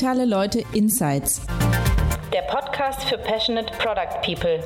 Digitale 0.00 0.24
Leute 0.24 0.64
Insights. 0.72 1.42
Der 2.32 2.40
Podcast 2.50 3.04
für 3.04 3.18
Passionate 3.18 3.70
Product 3.76 4.22
People. 4.24 4.58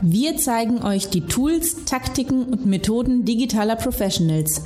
Wir 0.00 0.36
zeigen 0.36 0.84
euch 0.84 1.10
die 1.10 1.22
Tools, 1.22 1.84
Taktiken 1.84 2.44
und 2.44 2.66
Methoden 2.66 3.24
digitaler 3.24 3.74
Professionals. 3.74 4.64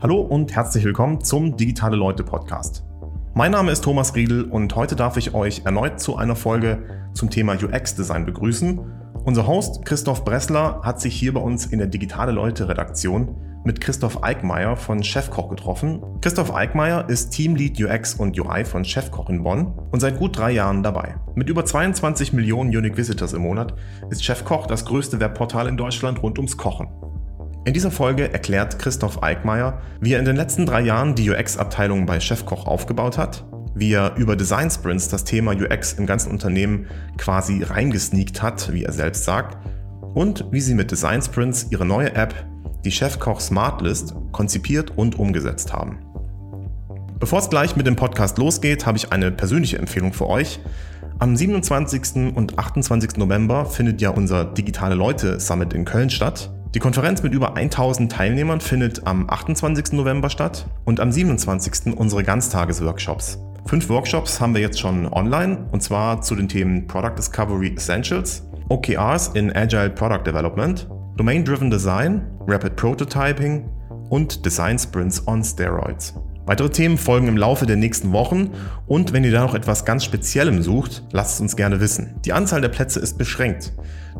Hallo 0.00 0.22
und 0.22 0.56
herzlich 0.56 0.82
willkommen 0.82 1.22
zum 1.22 1.58
Digitale 1.58 1.96
Leute 1.96 2.24
Podcast. 2.24 2.82
Mein 3.34 3.50
Name 3.50 3.72
ist 3.72 3.84
Thomas 3.84 4.14
Riedel 4.14 4.44
und 4.44 4.74
heute 4.74 4.96
darf 4.96 5.18
ich 5.18 5.34
euch 5.34 5.66
erneut 5.66 6.00
zu 6.00 6.16
einer 6.16 6.34
Folge 6.34 7.10
zum 7.12 7.28
Thema 7.28 7.62
UX-Design 7.62 8.24
begrüßen. 8.24 8.99
Unser 9.22 9.46
Host 9.46 9.84
Christoph 9.84 10.24
Bressler 10.24 10.80
hat 10.82 11.00
sich 11.00 11.14
hier 11.14 11.34
bei 11.34 11.40
uns 11.40 11.66
in 11.66 11.78
der 11.78 11.88
Digitale 11.88 12.32
Leute 12.32 12.68
Redaktion 12.68 13.36
mit 13.64 13.78
Christoph 13.78 14.24
Eickmeier 14.24 14.76
von 14.76 15.04
Chefkoch 15.04 15.50
getroffen. 15.50 16.02
Christoph 16.22 16.54
Eickmeier 16.54 17.06
ist 17.10 17.30
Teamlead 17.30 17.78
UX 17.78 18.14
und 18.14 18.40
UI 18.40 18.64
von 18.64 18.82
Chefkoch 18.82 19.28
in 19.28 19.42
Bonn 19.42 19.74
und 19.90 20.00
seit 20.00 20.18
gut 20.18 20.38
drei 20.38 20.52
Jahren 20.52 20.82
dabei. 20.82 21.16
Mit 21.34 21.50
über 21.50 21.66
22 21.66 22.32
Millionen 22.32 22.74
Unique 22.74 22.96
Visitors 22.96 23.34
im 23.34 23.42
Monat 23.42 23.74
ist 24.08 24.24
Chefkoch 24.24 24.66
das 24.66 24.86
größte 24.86 25.20
Webportal 25.20 25.68
in 25.68 25.76
Deutschland 25.76 26.22
rund 26.22 26.38
ums 26.38 26.56
Kochen. 26.56 26.88
In 27.66 27.74
dieser 27.74 27.90
Folge 27.90 28.32
erklärt 28.32 28.78
Christoph 28.78 29.22
Eickmeier, 29.22 29.82
wie 30.00 30.14
er 30.14 30.18
in 30.18 30.24
den 30.24 30.36
letzten 30.36 30.64
drei 30.64 30.80
Jahren 30.80 31.14
die 31.14 31.30
UX-Abteilung 31.30 32.06
bei 32.06 32.20
Chefkoch 32.20 32.66
aufgebaut 32.66 33.18
hat, 33.18 33.44
wie 33.74 33.92
er 33.92 34.16
über 34.16 34.36
Design 34.36 34.70
Sprints 34.70 35.08
das 35.08 35.24
Thema 35.24 35.52
UX 35.52 35.94
im 35.94 36.06
ganzen 36.06 36.30
Unternehmen 36.30 36.86
quasi 37.18 37.62
reingesneakt 37.62 38.42
hat, 38.42 38.72
wie 38.72 38.84
er 38.84 38.92
selbst 38.92 39.24
sagt, 39.24 39.58
und 40.14 40.44
wie 40.50 40.60
sie 40.60 40.74
mit 40.74 40.90
Design 40.90 41.22
Sprints 41.22 41.66
ihre 41.70 41.86
neue 41.86 42.14
App, 42.14 42.34
die 42.84 42.90
Chefkoch 42.90 43.40
Smartlist, 43.40 44.14
konzipiert 44.32 44.96
und 44.96 45.18
umgesetzt 45.18 45.72
haben. 45.72 45.98
Bevor 47.18 47.40
es 47.40 47.50
gleich 47.50 47.76
mit 47.76 47.86
dem 47.86 47.96
Podcast 47.96 48.38
losgeht, 48.38 48.86
habe 48.86 48.96
ich 48.96 49.12
eine 49.12 49.30
persönliche 49.30 49.78
Empfehlung 49.78 50.12
für 50.12 50.26
euch. 50.26 50.58
Am 51.18 51.36
27. 51.36 52.34
und 52.34 52.58
28. 52.58 53.18
November 53.18 53.66
findet 53.66 54.00
ja 54.00 54.08
unser 54.08 54.46
Digitale 54.46 54.94
Leute 54.94 55.38
Summit 55.38 55.74
in 55.74 55.84
Köln 55.84 56.08
statt. 56.08 56.50
Die 56.74 56.78
Konferenz 56.78 57.22
mit 57.22 57.34
über 57.34 57.56
1000 57.56 58.10
Teilnehmern 58.10 58.60
findet 58.60 59.06
am 59.06 59.28
28. 59.28 59.92
November 59.92 60.30
statt 60.30 60.66
und 60.84 60.98
am 60.98 61.12
27. 61.12 61.94
unsere 61.94 62.24
Ganztagesworkshops. 62.24 63.38
Fünf 63.66 63.88
Workshops 63.88 64.40
haben 64.40 64.54
wir 64.54 64.60
jetzt 64.60 64.80
schon 64.80 65.06
online 65.12 65.66
und 65.72 65.82
zwar 65.82 66.20
zu 66.22 66.34
den 66.34 66.48
Themen 66.48 66.86
Product 66.86 67.14
Discovery 67.16 67.74
Essentials, 67.76 68.46
OKRs 68.68 69.28
in 69.28 69.54
Agile 69.54 69.90
Product 69.90 70.24
Development, 70.26 70.88
Domain-Driven 71.16 71.70
Design, 71.70 72.26
Rapid 72.46 72.76
Prototyping 72.76 73.68
und 74.08 74.44
Design 74.44 74.78
Sprints 74.78 75.26
on 75.26 75.44
Steroids. 75.44 76.14
Weitere 76.46 76.70
Themen 76.70 76.98
folgen 76.98 77.28
im 77.28 77.36
Laufe 77.36 77.66
der 77.66 77.76
nächsten 77.76 78.12
Wochen 78.12 78.50
und 78.86 79.12
wenn 79.12 79.22
ihr 79.24 79.30
da 79.30 79.42
noch 79.42 79.54
etwas 79.54 79.84
ganz 79.84 80.04
Speziellem 80.04 80.62
sucht, 80.62 81.04
lasst 81.12 81.34
es 81.34 81.40
uns 81.40 81.56
gerne 81.56 81.80
wissen. 81.80 82.16
Die 82.24 82.32
Anzahl 82.32 82.60
der 82.60 82.70
Plätze 82.70 82.98
ist 82.98 83.18
beschränkt 83.18 83.72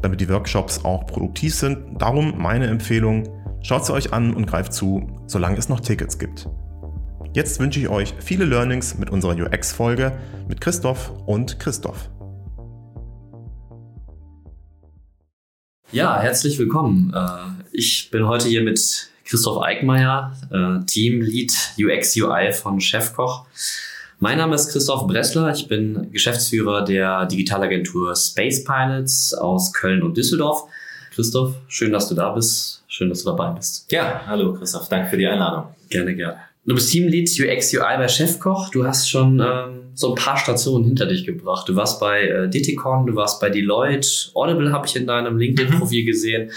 damit 0.02 0.20
die 0.20 0.28
Workshops 0.28 0.84
auch 0.84 1.06
produktiv 1.06 1.54
sind. 1.54 2.00
Darum 2.00 2.34
meine 2.38 2.66
Empfehlung, 2.66 3.28
schaut 3.62 3.86
sie 3.86 3.92
euch 3.92 4.12
an 4.12 4.34
und 4.34 4.46
greift 4.46 4.72
zu, 4.72 5.06
solange 5.26 5.56
es 5.56 5.68
noch 5.68 5.80
Tickets 5.80 6.18
gibt. 6.18 6.48
Jetzt 7.32 7.60
wünsche 7.60 7.78
ich 7.78 7.88
euch 7.88 8.14
viele 8.18 8.44
Learnings 8.44 8.98
mit 8.98 9.10
unserer 9.10 9.36
UX-Folge 9.36 10.18
mit 10.48 10.60
Christoph 10.60 11.12
und 11.26 11.60
Christoph. 11.60 12.10
Ja, 15.92 16.20
herzlich 16.20 16.58
willkommen. 16.58 17.12
Äh, 17.14 17.64
ich 17.72 18.10
bin 18.10 18.26
heute 18.26 18.48
hier 18.48 18.62
mit 18.62 19.10
Christoph 19.24 19.62
Eickmeier, 19.62 20.32
äh, 20.50 20.84
Team 20.86 21.20
Lead 21.20 21.52
UX 21.78 22.16
UI 22.16 22.52
von 22.52 22.80
Chefkoch. 22.80 23.46
Mein 24.18 24.38
Name 24.38 24.54
ist 24.54 24.72
Christoph 24.72 25.06
Bressler. 25.06 25.52
Ich 25.52 25.68
bin 25.68 26.10
Geschäftsführer 26.12 26.84
der 26.84 27.26
Digitalagentur 27.26 28.14
Space 28.16 28.64
Pilots 28.64 29.34
aus 29.34 29.72
Köln 29.72 30.02
und 30.02 30.16
Düsseldorf. 30.16 30.64
Christoph, 31.14 31.54
schön, 31.68 31.92
dass 31.92 32.08
du 32.08 32.14
da 32.14 32.32
bist. 32.32 32.82
Schön, 32.88 33.08
dass 33.08 33.22
du 33.22 33.30
dabei 33.30 33.52
bist. 33.52 33.90
Ja, 33.90 34.22
hallo 34.26 34.54
Christoph. 34.54 34.88
Danke 34.88 35.10
für 35.10 35.16
die 35.16 35.26
Einladung. 35.26 35.74
Gerne, 35.88 36.14
gerne. 36.14 36.49
Du 36.66 36.74
bist 36.74 36.92
Teamlead 36.92 37.28
UX 37.28 37.72
UI 37.72 37.96
bei 37.96 38.08
Chefkoch. 38.08 38.70
Du 38.70 38.86
hast 38.86 39.08
schon 39.08 39.40
ähm, 39.40 39.90
so 39.94 40.10
ein 40.10 40.14
paar 40.14 40.36
Stationen 40.36 40.84
hinter 40.84 41.06
dich 41.06 41.24
gebracht. 41.24 41.68
Du 41.68 41.74
warst 41.74 42.00
bei 42.00 42.22
äh, 42.22 42.48
Diticon, 42.48 43.06
du 43.06 43.14
warst 43.14 43.40
bei 43.40 43.48
Deloitte, 43.48 44.08
Audible 44.34 44.72
habe 44.72 44.86
ich 44.86 44.94
in 44.94 45.06
deinem 45.06 45.38
LinkedIn-Profil 45.38 46.02
mhm. 46.02 46.06
gesehen. 46.06 46.50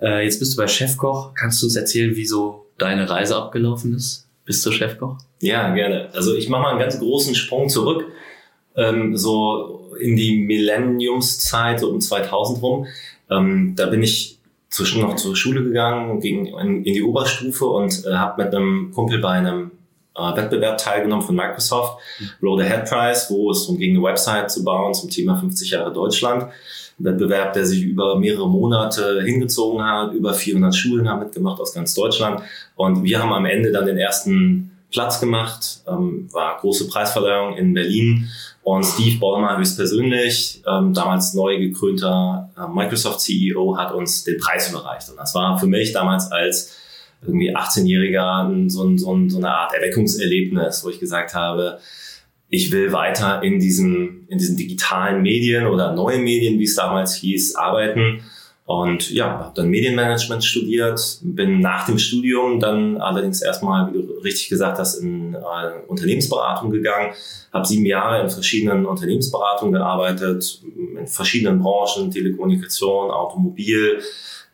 Äh, 0.00 0.24
jetzt 0.24 0.38
bist 0.38 0.54
du 0.54 0.56
bei 0.56 0.68
Chefkoch. 0.68 1.34
Kannst 1.34 1.60
du 1.60 1.66
uns 1.66 1.76
erzählen, 1.76 2.14
wie 2.14 2.26
so 2.26 2.66
deine 2.78 3.10
Reise 3.10 3.36
abgelaufen 3.36 3.94
ist? 3.94 4.28
Bist 4.44 4.64
du 4.64 4.72
Chefkoch? 4.72 5.18
Ja, 5.40 5.74
gerne. 5.74 6.08
Also 6.14 6.34
ich 6.34 6.48
mache 6.48 6.62
mal 6.62 6.70
einen 6.70 6.80
ganz 6.80 6.98
großen 6.98 7.34
Sprung 7.34 7.68
zurück, 7.68 8.06
ähm, 8.76 9.16
so 9.16 9.90
in 10.00 10.16
die 10.16 10.38
Millenniumszeit, 10.38 11.80
so 11.80 11.90
um 11.90 12.00
2000 12.00 12.62
rum. 12.62 12.86
Ähm, 13.30 13.74
da 13.76 13.86
bin 13.86 14.02
ich 14.02 14.39
zwischen 14.70 15.02
noch 15.02 15.16
zur 15.16 15.36
Schule 15.36 15.64
gegangen, 15.64 16.20
ging 16.20 16.46
in, 16.46 16.84
in 16.84 16.94
die 16.94 17.02
Oberstufe 17.02 17.66
und 17.66 18.06
äh, 18.06 18.14
habe 18.14 18.44
mit 18.44 18.54
einem 18.54 18.92
Kumpel 18.94 19.18
bei 19.18 19.30
einem 19.30 19.72
äh, 20.16 20.36
Wettbewerb 20.36 20.78
teilgenommen 20.78 21.24
von 21.24 21.34
Microsoft, 21.34 21.98
Roll 22.42 22.62
the 22.62 22.68
Head 22.68 22.88
Prize, 22.88 23.26
wo 23.30 23.50
es 23.50 23.62
darum 23.62 23.78
ging, 23.78 23.96
eine 23.96 24.04
Website 24.04 24.50
zu 24.50 24.64
bauen 24.64 24.94
zum 24.94 25.10
Thema 25.10 25.36
50 25.36 25.70
Jahre 25.70 25.92
Deutschland. 25.92 26.44
Ein 26.98 27.04
Wettbewerb, 27.04 27.52
der 27.52 27.66
sich 27.66 27.82
über 27.82 28.16
mehrere 28.16 28.48
Monate 28.48 29.22
hingezogen 29.22 29.82
hat. 29.82 30.12
Über 30.12 30.34
400 30.34 30.74
Schulen 30.74 31.08
haben 31.08 31.20
mitgemacht 31.20 31.60
aus 31.60 31.72
ganz 31.72 31.94
Deutschland. 31.94 32.42
Und 32.76 33.04
wir 33.04 33.20
haben 33.20 33.32
am 33.32 33.46
Ende 33.46 33.72
dann 33.72 33.86
den 33.86 33.98
ersten 33.98 34.70
Platz 34.90 35.20
gemacht. 35.20 35.80
Ähm, 35.88 36.28
war 36.32 36.58
große 36.58 36.88
Preisverleihung 36.88 37.56
in 37.56 37.74
Berlin. 37.74 38.28
Und 38.62 38.84
Steve 38.84 39.18
Ballmer 39.18 39.56
höchstpersönlich, 39.56 40.62
ähm, 40.66 40.92
damals 40.92 41.32
neu 41.34 41.58
gekrönter 41.58 42.50
äh, 42.56 42.68
Microsoft-CEO, 42.72 43.76
hat 43.78 43.92
uns 43.92 44.24
den 44.24 44.38
Preis 44.38 44.70
überreicht. 44.70 45.08
Und 45.08 45.16
das 45.16 45.34
war 45.34 45.58
für 45.58 45.66
mich 45.66 45.92
damals 45.92 46.30
als 46.30 46.76
irgendwie 47.26 47.54
18-Jähriger 47.54 48.68
so, 48.68 48.96
so, 48.96 49.28
so 49.28 49.38
eine 49.38 49.50
Art 49.50 49.74
Erweckungserlebnis, 49.74 50.84
wo 50.84 50.90
ich 50.90 51.00
gesagt 51.00 51.34
habe, 51.34 51.78
ich 52.48 52.72
will 52.72 52.92
weiter 52.92 53.42
in 53.42 53.60
diesen, 53.60 54.26
in 54.28 54.38
diesen 54.38 54.56
digitalen 54.56 55.22
Medien 55.22 55.66
oder 55.66 55.94
neuen 55.94 56.22
Medien, 56.24 56.58
wie 56.58 56.64
es 56.64 56.74
damals 56.74 57.14
hieß, 57.14 57.54
arbeiten. 57.54 58.22
Und 58.70 59.10
ja, 59.10 59.26
habe 59.40 59.52
dann 59.56 59.68
Medienmanagement 59.68 60.44
studiert, 60.44 61.18
bin 61.22 61.58
nach 61.58 61.86
dem 61.86 61.98
Studium 61.98 62.60
dann 62.60 63.00
allerdings 63.00 63.42
erstmal, 63.42 63.92
wie 63.92 63.98
du 64.00 64.12
richtig 64.22 64.48
gesagt 64.48 64.78
hast, 64.78 64.94
in 64.94 65.34
äh, 65.34 65.38
Unternehmensberatung 65.88 66.70
gegangen, 66.70 67.12
habe 67.52 67.66
sieben 67.66 67.84
Jahre 67.84 68.22
in 68.22 68.30
verschiedenen 68.30 68.86
Unternehmensberatungen 68.86 69.72
gearbeitet, 69.72 70.62
in 70.96 71.04
verschiedenen 71.08 71.58
Branchen, 71.58 72.12
Telekommunikation, 72.12 73.10
Automobil, 73.10 74.02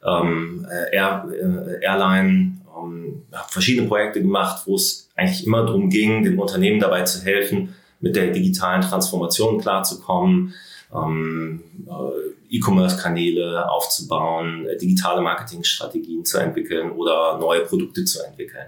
ähm, 0.02 0.66
Air, 0.92 1.26
äh, 1.30 1.84
Airline, 1.84 2.56
ähm, 2.74 3.22
habe 3.34 3.48
verschiedene 3.50 3.86
Projekte 3.86 4.22
gemacht, 4.22 4.62
wo 4.64 4.76
es 4.76 5.10
eigentlich 5.14 5.46
immer 5.46 5.66
darum 5.66 5.90
ging, 5.90 6.24
den 6.24 6.38
Unternehmen 6.38 6.80
dabei 6.80 7.02
zu 7.02 7.22
helfen, 7.22 7.74
mit 8.00 8.16
der 8.16 8.28
digitalen 8.28 8.80
Transformation 8.80 9.60
klarzukommen, 9.60 10.54
ähm, 10.94 11.64
äh, 11.86 12.35
E-Commerce-Kanäle 12.50 13.70
aufzubauen, 13.70 14.66
äh, 14.66 14.76
digitale 14.76 15.20
Marketingstrategien 15.20 16.24
zu 16.24 16.38
entwickeln 16.38 16.92
oder 16.92 17.38
neue 17.38 17.62
Produkte 17.62 18.04
zu 18.04 18.22
entwickeln. 18.24 18.66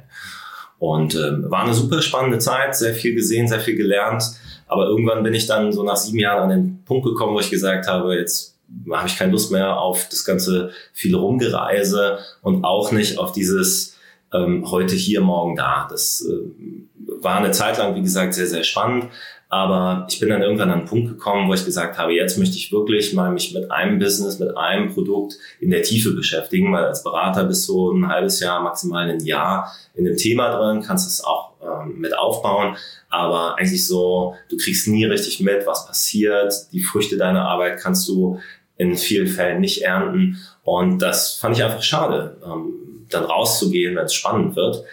Und 0.78 1.14
ähm, 1.16 1.46
war 1.48 1.64
eine 1.64 1.74
super 1.74 2.02
spannende 2.02 2.38
Zeit, 2.38 2.76
sehr 2.76 2.94
viel 2.94 3.14
gesehen, 3.14 3.48
sehr 3.48 3.60
viel 3.60 3.76
gelernt. 3.76 4.24
Aber 4.66 4.86
irgendwann 4.86 5.22
bin 5.22 5.34
ich 5.34 5.46
dann 5.46 5.72
so 5.72 5.82
nach 5.82 5.96
sieben 5.96 6.18
Jahren 6.18 6.42
an 6.42 6.50
den 6.50 6.84
Punkt 6.84 7.04
gekommen, 7.04 7.34
wo 7.34 7.40
ich 7.40 7.50
gesagt 7.50 7.88
habe, 7.88 8.16
jetzt 8.16 8.56
habe 8.92 9.08
ich 9.08 9.16
keine 9.16 9.32
Lust 9.32 9.50
mehr 9.50 9.80
auf 9.80 10.08
das 10.10 10.24
ganze 10.24 10.70
viele 10.92 11.16
Rumgereise 11.16 12.18
und 12.42 12.64
auch 12.64 12.92
nicht 12.92 13.18
auf 13.18 13.32
dieses 13.32 13.96
ähm, 14.32 14.70
heute 14.70 14.94
hier, 14.94 15.20
morgen 15.20 15.56
da. 15.56 15.88
Das 15.90 16.24
äh, 16.28 17.22
war 17.22 17.36
eine 17.36 17.50
Zeit 17.50 17.78
lang, 17.78 17.94
wie 17.94 18.02
gesagt, 18.02 18.34
sehr, 18.34 18.46
sehr 18.46 18.62
spannend. 18.62 19.06
Aber 19.50 20.06
ich 20.10 20.20
bin 20.20 20.28
dann 20.28 20.42
irgendwann 20.42 20.70
an 20.70 20.80
einen 20.80 20.88
Punkt 20.88 21.08
gekommen, 21.08 21.48
wo 21.48 21.54
ich 21.54 21.64
gesagt 21.64 21.96
habe, 21.96 22.12
jetzt 22.12 22.36
möchte 22.36 22.56
ich 22.56 22.70
wirklich 22.70 23.14
mal 23.14 23.30
mich 23.30 23.54
mit 23.54 23.70
einem 23.70 23.98
Business, 23.98 24.38
mit 24.38 24.54
einem 24.56 24.92
Produkt 24.92 25.38
in 25.58 25.70
der 25.70 25.82
Tiefe 25.82 26.12
beschäftigen, 26.12 26.70
weil 26.72 26.84
als 26.84 27.02
Berater 27.02 27.44
bist 27.44 27.66
du 27.66 27.90
ein 27.90 28.08
halbes 28.08 28.40
Jahr, 28.40 28.60
maximal 28.60 29.08
ein 29.08 29.20
Jahr 29.20 29.72
in 29.94 30.04
dem 30.04 30.18
Thema 30.18 30.54
drin, 30.54 30.82
kannst 30.82 31.08
es 31.08 31.24
auch 31.24 31.52
ähm, 31.62 31.98
mit 31.98 32.16
aufbauen. 32.16 32.76
Aber 33.08 33.58
eigentlich 33.58 33.86
so, 33.86 34.34
du 34.50 34.58
kriegst 34.58 34.86
nie 34.86 35.06
richtig 35.06 35.40
mit, 35.40 35.66
was 35.66 35.86
passiert. 35.86 36.52
Die 36.72 36.82
Früchte 36.82 37.16
deiner 37.16 37.46
Arbeit 37.46 37.80
kannst 37.80 38.06
du 38.06 38.38
in 38.76 38.96
vielen 38.96 39.28
Fällen 39.28 39.62
nicht 39.62 39.80
ernten. 39.80 40.38
Und 40.62 41.00
das 41.00 41.34
fand 41.34 41.56
ich 41.56 41.64
einfach 41.64 41.82
schade, 41.82 42.36
ähm, 42.44 43.06
dann 43.08 43.24
rauszugehen, 43.24 43.96
wenn 43.96 44.04
es 44.04 44.12
spannend 44.12 44.56
wird. 44.56 44.84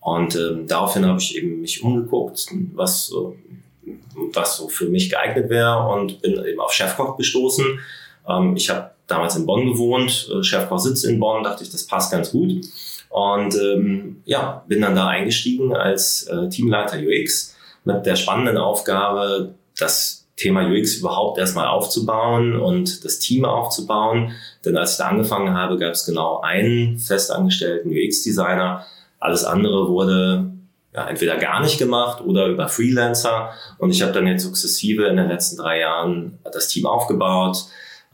Und 0.00 0.36
ähm, 0.36 0.68
daraufhin 0.68 1.04
habe 1.04 1.18
ich 1.18 1.36
eben 1.36 1.60
mich 1.60 1.82
umgeguckt, 1.82 2.46
was 2.74 3.06
so 3.06 3.36
was 4.32 4.56
so 4.56 4.68
für 4.68 4.86
mich 4.86 5.10
geeignet 5.10 5.50
wäre 5.50 5.86
und 5.88 6.20
bin 6.22 6.32
eben 6.44 6.60
auf 6.60 6.72
Chefkoch 6.72 7.16
gestoßen. 7.16 7.78
Ähm, 8.28 8.56
ich 8.56 8.70
habe 8.70 8.90
damals 9.06 9.36
in 9.36 9.46
Bonn 9.46 9.66
gewohnt, 9.66 10.28
äh, 10.32 10.42
Chefkoch 10.42 10.78
sitzt 10.78 11.04
in 11.04 11.20
Bonn, 11.20 11.44
dachte 11.44 11.64
ich, 11.64 11.70
das 11.70 11.86
passt 11.86 12.12
ganz 12.12 12.32
gut. 12.32 12.64
Und 13.10 13.54
ähm, 13.54 14.22
ja, 14.24 14.64
bin 14.66 14.80
dann 14.80 14.96
da 14.96 15.06
eingestiegen 15.06 15.74
als 15.74 16.24
äh, 16.24 16.48
Teamleiter 16.48 16.98
UX 16.98 17.54
mit 17.84 18.04
der 18.06 18.16
spannenden 18.16 18.56
Aufgabe, 18.56 19.54
das 19.78 20.26
Thema 20.36 20.68
UX 20.68 20.96
überhaupt 20.96 21.38
erstmal 21.38 21.68
aufzubauen 21.68 22.56
und 22.56 23.04
das 23.04 23.20
Team 23.20 23.44
aufzubauen. 23.44 24.32
Denn 24.64 24.76
als 24.76 24.92
ich 24.92 24.98
da 24.98 25.06
angefangen 25.06 25.54
habe, 25.54 25.78
gab 25.78 25.92
es 25.92 26.06
genau 26.06 26.40
einen 26.40 26.98
festangestellten 26.98 27.92
UX-Designer. 27.92 28.84
Alles 29.20 29.44
andere 29.44 29.88
wurde 29.88 30.53
ja, 30.94 31.08
entweder 31.08 31.36
gar 31.36 31.60
nicht 31.60 31.78
gemacht 31.78 32.22
oder 32.22 32.46
über 32.46 32.68
Freelancer. 32.68 33.50
Und 33.78 33.90
ich 33.90 34.02
habe 34.02 34.12
dann 34.12 34.26
jetzt 34.26 34.44
sukzessive 34.44 35.06
in 35.06 35.16
den 35.16 35.28
letzten 35.28 35.56
drei 35.56 35.80
Jahren 35.80 36.38
das 36.44 36.68
Team 36.68 36.86
aufgebaut, 36.86 37.64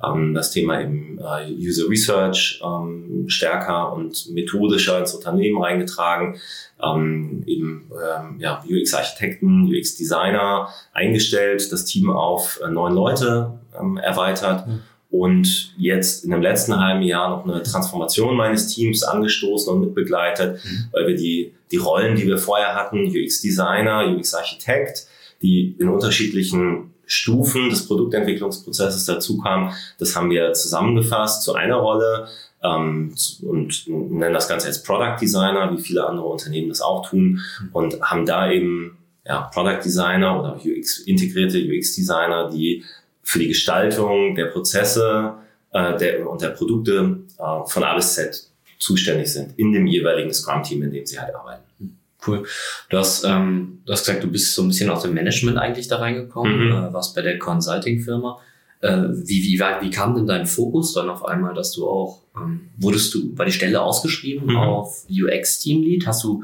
ähm, 0.02 0.32
das 0.32 0.50
Thema 0.50 0.80
eben 0.80 1.18
äh, 1.18 1.52
User 1.52 1.88
Research 1.90 2.62
ähm, 2.64 3.24
stärker 3.28 3.92
und 3.92 4.30
methodischer 4.32 4.98
ins 4.98 5.14
Unternehmen 5.14 5.62
reingetragen, 5.62 6.40
ähm, 6.82 7.42
eben 7.46 7.90
ähm, 7.92 8.40
ja, 8.40 8.64
UX-Architekten, 8.66 9.66
UX-Designer 9.66 10.68
eingestellt, 10.94 11.70
das 11.70 11.84
Team 11.84 12.10
auf 12.10 12.60
äh, 12.64 12.70
neun 12.70 12.94
Leute 12.94 13.58
ähm, 13.78 13.98
erweitert. 13.98 14.66
Mhm 14.66 14.80
und 15.10 15.74
jetzt 15.76 16.24
in 16.24 16.30
dem 16.30 16.40
letzten 16.40 16.78
halben 16.78 17.02
Jahr 17.02 17.30
noch 17.30 17.44
eine 17.44 17.62
Transformation 17.62 18.36
meines 18.36 18.68
Teams 18.68 19.02
angestoßen 19.02 19.72
und 19.72 19.80
mitbegleitet, 19.80 20.64
mhm. 20.64 20.84
weil 20.92 21.08
wir 21.08 21.16
die, 21.16 21.52
die 21.70 21.78
Rollen, 21.78 22.16
die 22.16 22.26
wir 22.26 22.38
vorher 22.38 22.74
hatten, 22.74 23.06
UX-Designer, 23.06 24.14
UX-Architekt, 24.16 25.06
die 25.42 25.74
in 25.78 25.88
unterschiedlichen 25.88 26.94
Stufen 27.06 27.70
des 27.70 27.88
Produktentwicklungsprozesses 27.88 29.04
dazu 29.04 29.38
kamen, 29.38 29.72
das 29.98 30.14
haben 30.14 30.30
wir 30.30 30.52
zusammengefasst 30.52 31.42
zu 31.42 31.54
einer 31.54 31.76
Rolle 31.76 32.28
ähm, 32.62 33.14
und 33.42 33.88
nennen 33.88 34.34
das 34.34 34.48
Ganze 34.48 34.68
jetzt 34.68 34.86
Product 34.86 35.16
Designer, 35.20 35.76
wie 35.76 35.82
viele 35.82 36.06
andere 36.06 36.26
Unternehmen 36.26 36.68
das 36.68 36.80
auch 36.80 37.08
tun 37.08 37.40
mhm. 37.60 37.68
und 37.72 38.00
haben 38.00 38.26
da 38.26 38.50
eben 38.50 38.96
ja, 39.26 39.42
Product 39.52 39.80
Designer 39.84 40.38
oder 40.38 40.56
UX, 40.64 40.98
integrierte 41.00 41.58
UX 41.58 41.94
Designer, 41.96 42.48
die 42.50 42.84
für 43.30 43.38
die 43.38 43.46
Gestaltung 43.46 44.34
der 44.34 44.46
Prozesse 44.46 45.34
äh, 45.72 45.96
der, 45.98 46.28
und 46.28 46.42
der 46.42 46.48
Produkte 46.48 47.20
äh, 47.38 47.68
von 47.68 47.84
A 47.84 47.94
bis 47.94 48.14
Z 48.14 48.50
zuständig 48.80 49.32
sind 49.32 49.56
in 49.56 49.72
dem 49.72 49.86
jeweiligen 49.86 50.34
Scrum-Team, 50.34 50.82
in 50.82 50.90
dem 50.90 51.06
sie 51.06 51.20
halt 51.20 51.32
arbeiten. 51.32 51.62
Hm, 51.78 51.96
cool. 52.26 52.44
Du 52.88 52.98
hast, 52.98 53.22
ähm, 53.24 53.82
du 53.86 53.92
hast 53.92 54.04
gesagt, 54.04 54.24
du 54.24 54.28
bist 54.28 54.52
so 54.52 54.62
ein 54.62 54.68
bisschen 54.68 54.90
aus 54.90 55.02
dem 55.02 55.14
Management 55.14 55.58
eigentlich 55.58 55.86
da 55.86 55.98
reingekommen, 55.98 56.66
mhm. 56.66 56.72
äh, 56.72 56.92
warst 56.92 57.14
bei 57.14 57.22
der 57.22 57.38
Consulting-Firma. 57.38 58.40
Äh, 58.80 58.96
wie, 59.10 59.44
wie, 59.44 59.60
wie 59.60 59.90
kam 59.90 60.16
denn 60.16 60.26
dein 60.26 60.46
Fokus 60.46 60.94
dann 60.94 61.08
auf 61.08 61.24
einmal, 61.24 61.54
dass 61.54 61.70
du 61.70 61.88
auch, 61.88 62.22
ähm, 62.34 62.70
wurdest 62.78 63.14
du, 63.14 63.38
war 63.38 63.46
die 63.46 63.52
Stelle 63.52 63.80
ausgeschrieben 63.80 64.48
mhm. 64.48 64.56
auf 64.56 65.04
UX-Team-Lead? 65.08 66.04
Hast 66.04 66.24
du 66.24 66.42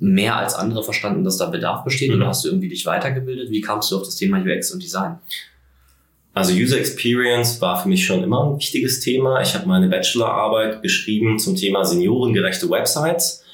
mehr 0.00 0.36
als 0.36 0.54
andere 0.54 0.82
verstanden, 0.82 1.24
dass 1.24 1.36
da 1.36 1.50
Bedarf 1.50 1.84
besteht 1.84 2.08
mhm. 2.08 2.16
oder 2.16 2.28
hast 2.28 2.42
du 2.44 2.48
irgendwie 2.48 2.70
dich 2.70 2.86
weitergebildet? 2.86 3.50
Wie 3.50 3.60
kamst 3.60 3.90
du 3.90 3.96
auf 3.96 4.04
das 4.04 4.16
Thema 4.16 4.40
UX 4.40 4.72
und 4.72 4.82
Design? 4.82 5.18
Also 6.34 6.54
User 6.54 6.78
Experience 6.78 7.60
war 7.60 7.82
für 7.82 7.88
mich 7.88 8.06
schon 8.06 8.22
immer 8.22 8.44
ein 8.44 8.56
wichtiges 8.56 9.00
Thema. 9.00 9.42
Ich 9.42 9.54
habe 9.54 9.68
meine 9.68 9.88
Bachelorarbeit 9.88 10.82
geschrieben 10.82 11.38
zum 11.38 11.56
Thema 11.56 11.84
seniorengerechte 11.84 12.70
Websites. 12.70 13.44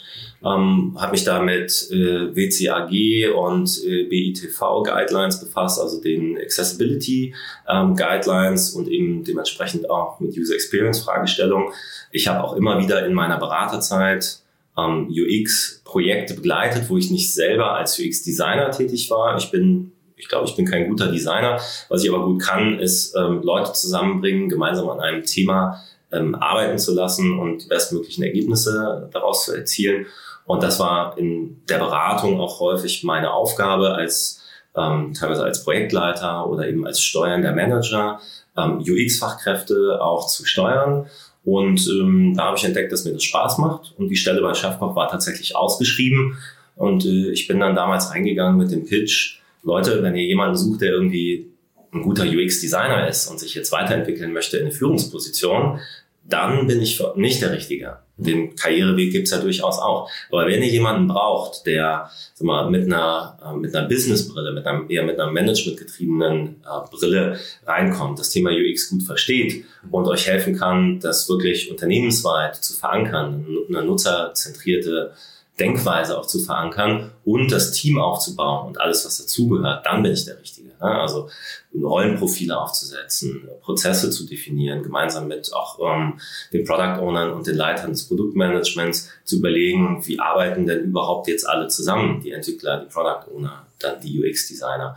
Ähm, 0.44 0.96
habe 0.96 1.12
mich 1.12 1.24
da 1.24 1.42
mit 1.42 1.88
äh, 1.90 2.34
WCAG 2.36 3.34
und 3.34 3.82
äh, 3.84 4.04
BITV 4.04 4.84
Guidelines 4.84 5.40
befasst, 5.40 5.80
also 5.80 6.00
den 6.00 6.38
Accessibility 6.38 7.34
ähm, 7.68 7.96
Guidelines 7.96 8.70
und 8.70 8.86
eben 8.86 9.24
dementsprechend 9.24 9.90
auch 9.90 10.20
mit 10.20 10.38
User 10.38 10.54
Experience 10.54 11.00
Fragestellungen. 11.00 11.72
Ich 12.12 12.28
habe 12.28 12.44
auch 12.44 12.54
immer 12.54 12.78
wieder 12.78 13.04
in 13.04 13.14
meiner 13.14 13.38
Beraterzeit 13.38 14.38
ähm, 14.78 15.08
UX 15.10 15.82
Projekte 15.84 16.34
begleitet, 16.34 16.88
wo 16.88 16.96
ich 16.96 17.10
nicht 17.10 17.34
selber 17.34 17.72
als 17.72 17.98
UX 17.98 18.22
Designer 18.22 18.70
tätig 18.70 19.10
war. 19.10 19.36
Ich 19.36 19.50
bin 19.50 19.90
ich 20.18 20.28
glaube, 20.28 20.48
ich 20.48 20.56
bin 20.56 20.66
kein 20.66 20.88
guter 20.88 21.10
Designer. 21.10 21.60
Was 21.88 22.04
ich 22.04 22.12
aber 22.12 22.24
gut 22.24 22.42
kann, 22.42 22.78
ist 22.78 23.14
ähm, 23.16 23.42
Leute 23.42 23.72
zusammenbringen, 23.72 24.48
gemeinsam 24.48 24.88
an 24.88 25.00
einem 25.00 25.24
Thema 25.24 25.82
ähm, 26.12 26.34
arbeiten 26.34 26.78
zu 26.78 26.94
lassen 26.94 27.38
und 27.38 27.64
die 27.64 27.68
bestmöglichen 27.68 28.24
Ergebnisse 28.24 29.08
daraus 29.12 29.44
zu 29.44 29.54
erzielen. 29.54 30.06
Und 30.44 30.62
das 30.62 30.80
war 30.80 31.16
in 31.18 31.62
der 31.68 31.78
Beratung 31.78 32.40
auch 32.40 32.60
häufig 32.60 33.04
meine 33.04 33.32
Aufgabe 33.32 33.94
als 33.94 34.42
ähm, 34.76 35.12
teilweise 35.12 35.44
als 35.44 35.64
Projektleiter 35.64 36.48
oder 36.48 36.68
eben 36.68 36.86
als 36.86 37.02
steuernder 37.02 37.52
Manager, 37.52 38.20
ähm, 38.56 38.78
UX-Fachkräfte 38.78 39.98
auch 40.00 40.26
zu 40.26 40.44
steuern. 40.46 41.06
Und 41.44 41.86
ähm, 41.88 42.34
da 42.36 42.44
habe 42.44 42.56
ich 42.56 42.64
entdeckt, 42.64 42.92
dass 42.92 43.04
mir 43.04 43.12
das 43.12 43.24
Spaß 43.24 43.58
macht. 43.58 43.94
Und 43.98 44.08
die 44.08 44.16
Stelle 44.16 44.40
bei 44.42 44.54
Chefkoch 44.54 44.94
war 44.94 45.08
tatsächlich 45.08 45.56
ausgeschrieben. 45.56 46.38
Und 46.76 47.04
äh, 47.04 47.30
ich 47.30 47.46
bin 47.46 47.60
dann 47.60 47.74
damals 47.74 48.10
reingegangen 48.10 48.58
mit 48.58 48.70
dem 48.70 48.84
Pitch, 48.86 49.37
Leute, 49.68 50.02
wenn 50.02 50.16
ihr 50.16 50.24
jemanden 50.24 50.56
sucht, 50.56 50.80
der 50.80 50.92
irgendwie 50.92 51.52
ein 51.92 52.00
guter 52.00 52.24
UX-Designer 52.24 53.06
ist 53.06 53.28
und 53.28 53.38
sich 53.38 53.54
jetzt 53.54 53.70
weiterentwickeln 53.70 54.32
möchte 54.32 54.56
in 54.56 54.64
eine 54.64 54.72
Führungsposition, 54.72 55.78
dann 56.24 56.66
bin 56.66 56.80
ich 56.80 57.02
nicht 57.16 57.42
der 57.42 57.52
Richtige. 57.52 57.98
Den 58.16 58.56
Karriereweg 58.56 59.12
gibt's 59.12 59.30
ja 59.30 59.38
durchaus 59.38 59.78
auch. 59.78 60.10
Aber 60.30 60.46
wenn 60.46 60.62
ihr 60.62 60.68
jemanden 60.68 61.06
braucht, 61.06 61.66
der 61.66 62.10
sag 62.34 62.46
mal, 62.46 62.70
mit 62.70 62.86
einer, 62.86 63.38
äh, 63.44 63.56
mit 63.56 63.74
einer 63.74 63.86
Businessbrille, 63.88 64.52
mit 64.52 64.66
einem, 64.66 64.90
eher 64.90 65.04
mit 65.04 65.20
einer 65.20 65.30
managementgetriebenen 65.30 66.56
äh, 66.64 66.90
Brille 66.90 67.38
reinkommt, 67.66 68.18
das 68.18 68.30
Thema 68.30 68.50
UX 68.50 68.90
gut 68.90 69.02
versteht 69.02 69.64
und 69.90 70.06
euch 70.08 70.26
helfen 70.26 70.58
kann, 70.58 70.98
das 71.00 71.28
wirklich 71.28 71.70
unternehmensweit 71.70 72.56
zu 72.56 72.74
verankern, 72.74 73.46
eine 73.68 73.84
nutzerzentrierte 73.84 75.12
Denkweise 75.58 76.18
auch 76.18 76.26
zu 76.26 76.38
verankern 76.40 77.10
und 77.24 77.50
das 77.50 77.72
Team 77.72 77.98
aufzubauen 77.98 78.68
und 78.68 78.80
alles, 78.80 79.04
was 79.04 79.18
dazugehört, 79.18 79.84
dann 79.86 80.02
bin 80.02 80.12
ich 80.12 80.24
der 80.24 80.38
Richtige. 80.38 80.68
Ne? 80.68 81.00
Also 81.00 81.28
Rollenprofile 81.74 82.58
aufzusetzen, 82.58 83.48
Prozesse 83.62 84.10
zu 84.10 84.26
definieren, 84.26 84.82
gemeinsam 84.82 85.28
mit 85.28 85.52
auch 85.52 85.78
ähm, 85.80 86.20
den 86.52 86.64
Product 86.64 87.02
Ownern 87.02 87.32
und 87.32 87.46
den 87.46 87.56
Leitern 87.56 87.90
des 87.90 88.06
Produktmanagements 88.08 89.10
zu 89.24 89.38
überlegen, 89.38 90.06
wie 90.06 90.18
arbeiten 90.18 90.66
denn 90.66 90.84
überhaupt 90.84 91.28
jetzt 91.28 91.48
alle 91.48 91.68
zusammen, 91.68 92.20
die 92.20 92.32
Entwickler, 92.32 92.80
die 92.80 92.92
Product 92.92 93.30
Owner, 93.34 93.66
dann 93.78 94.00
die 94.00 94.20
UX-Designer. 94.20 94.96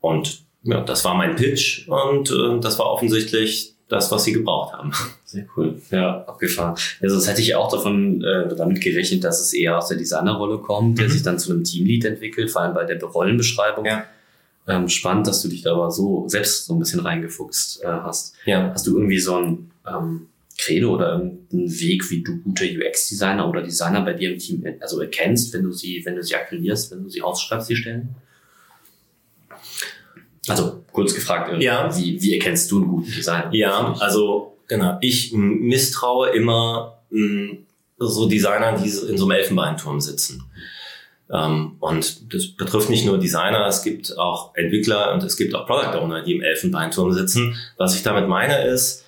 Und 0.00 0.42
ja, 0.62 0.80
das 0.80 1.04
war 1.04 1.14
mein 1.14 1.36
Pitch 1.36 1.88
und 1.88 2.30
äh, 2.30 2.60
das 2.60 2.78
war 2.78 2.86
offensichtlich 2.86 3.74
das, 3.88 4.10
was 4.10 4.24
sie 4.24 4.32
gebraucht 4.32 4.74
haben. 4.74 4.92
Sehr 5.24 5.46
cool. 5.56 5.80
Ja, 5.90 6.24
abgefahren. 6.24 6.76
Ja, 7.00 7.08
sonst 7.08 7.28
hätte 7.28 7.40
ich 7.40 7.54
auch 7.54 7.70
davon 7.70 8.22
äh, 8.22 8.54
damit 8.54 8.80
gerechnet, 8.80 9.24
dass 9.24 9.40
es 9.40 9.52
eher 9.52 9.78
aus 9.78 9.88
der 9.88 9.96
Designerrolle 9.96 10.58
kommt, 10.58 10.98
der 10.98 11.06
mhm. 11.06 11.10
sich 11.10 11.22
dann 11.22 11.38
zu 11.38 11.52
einem 11.52 11.64
Teamlead 11.64 12.04
entwickelt, 12.04 12.50
vor 12.50 12.62
allem 12.62 12.74
bei 12.74 12.84
der 12.84 13.02
Rollenbeschreibung. 13.02 13.84
Ja. 13.84 14.04
Ähm, 14.66 14.88
spannend, 14.88 15.26
dass 15.26 15.40
du 15.40 15.48
dich 15.48 15.62
da 15.62 15.72
aber 15.72 15.90
so 15.90 16.28
selbst 16.28 16.66
so 16.66 16.74
ein 16.74 16.78
bisschen 16.78 17.00
reingefuchst 17.00 17.82
äh, 17.82 17.86
hast. 17.86 18.34
Ja. 18.44 18.70
Hast 18.72 18.86
du 18.86 18.96
irgendwie 18.96 19.18
so 19.18 19.36
ein 19.36 19.70
ähm, 19.86 20.26
Credo 20.58 20.94
oder 20.94 21.12
irgendeinen 21.12 21.80
Weg, 21.80 22.10
wie 22.10 22.22
du 22.22 22.38
gute 22.42 22.64
UX-Designer 22.64 23.48
oder 23.48 23.62
Designer 23.62 24.02
bei 24.02 24.12
dir 24.12 24.32
im 24.32 24.38
Team 24.38 24.64
also 24.80 25.00
erkennst, 25.00 25.54
wenn 25.54 25.62
du 25.62 25.72
sie, 25.72 26.02
wenn 26.04 26.16
du 26.16 26.22
sie 26.22 26.34
akquirierst, 26.34 26.90
wenn 26.90 27.04
du 27.04 27.08
sie 27.08 27.22
ausschreibst, 27.22 27.70
die 27.70 27.76
Stellen? 27.76 28.14
Also 30.50 30.84
kurz 30.92 31.14
gefragt, 31.14 31.60
ja. 31.60 31.94
wie, 31.96 32.20
wie 32.20 32.34
erkennst 32.34 32.70
du 32.70 32.78
einen 32.78 32.88
guten 32.88 33.10
Designer? 33.10 33.50
Ja, 33.52 33.94
also 33.98 34.58
genau. 34.66 34.98
Ich 35.00 35.32
misstraue 35.32 36.30
immer 36.30 36.98
mh, 37.10 37.58
so 37.98 38.28
Designern, 38.28 38.82
die 38.82 38.88
in 38.88 39.16
so 39.16 39.24
einem 39.24 39.32
Elfenbeinturm 39.32 40.00
sitzen. 40.00 40.44
Ähm, 41.30 41.76
und 41.80 42.32
das 42.32 42.48
betrifft 42.48 42.90
nicht 42.90 43.04
nur 43.04 43.18
Designer, 43.18 43.66
es 43.66 43.82
gibt 43.82 44.16
auch 44.18 44.54
Entwickler 44.54 45.12
und 45.12 45.22
es 45.22 45.36
gibt 45.36 45.54
auch 45.54 45.66
Product 45.66 45.98
Owner, 45.98 46.22
die 46.22 46.34
im 46.34 46.42
Elfenbeinturm 46.42 47.12
sitzen. 47.12 47.56
Was 47.76 47.94
ich 47.94 48.02
damit 48.02 48.28
meine 48.28 48.64
ist, 48.64 49.04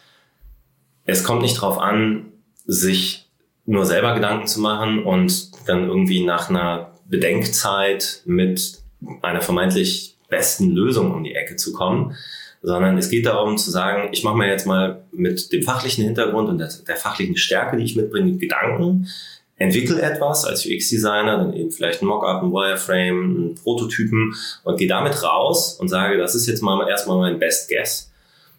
es 1.07 1.25
kommt 1.25 1.43
nicht 1.43 1.57
darauf 1.57 1.79
an, 1.79 2.33
sich 2.67 3.27
nur 3.65 3.87
selber 3.87 4.15
Gedanken 4.15 4.47
zu 4.47 4.61
machen 4.61 5.03
und 5.05 5.51
dann 5.67 5.89
irgendwie 5.89 6.25
nach 6.25 6.51
einer 6.51 6.93
Bedenkzeit 7.07 8.23
mit 8.27 8.79
einer 9.23 9.41
vermeintlich 9.41 10.17
besten 10.31 10.71
Lösung 10.71 11.13
um 11.13 11.23
die 11.23 11.35
Ecke 11.35 11.57
zu 11.57 11.73
kommen, 11.73 12.17
sondern 12.63 12.97
es 12.99 13.11
geht 13.11 13.27
darum 13.27 13.59
zu 13.59 13.71
sagen, 13.71 14.09
ich 14.13 14.23
mache 14.23 14.37
mir 14.37 14.49
jetzt 14.49 14.67
mal 14.67 15.03
mit 15.13 15.53
dem 15.53 15.63
fachlichen 15.63 16.05
Hintergrund 16.05 16.49
und 16.49 16.59
der, 16.59 16.71
der 16.87 16.97
fachlichen 16.97 17.37
Stärke, 17.37 17.77
die 17.77 17.85
ich 17.85 17.97
mitbringe, 17.97 18.37
Gedanken, 18.37 19.09
entwickle 19.57 20.01
etwas 20.01 20.45
als 20.47 20.65
UX-Designer, 20.65 21.37
dann 21.37 21.53
eben 21.53 21.71
vielleicht 21.71 22.03
ein 22.03 22.07
Mockup, 22.07 22.43
ein 22.43 22.51
Wireframe, 22.51 23.37
einen 23.37 23.55
Prototypen 23.57 24.35
und 24.65 24.79
gehe 24.79 24.89
damit 24.89 25.23
raus 25.23 25.77
und 25.79 25.89
sage, 25.89 26.17
das 26.17 26.35
ist 26.35 26.47
jetzt 26.47 26.63
mal 26.63 26.89
erstmal 26.89 27.19
mein 27.19 27.39
Best 27.39 27.69
Guess. 27.69 28.11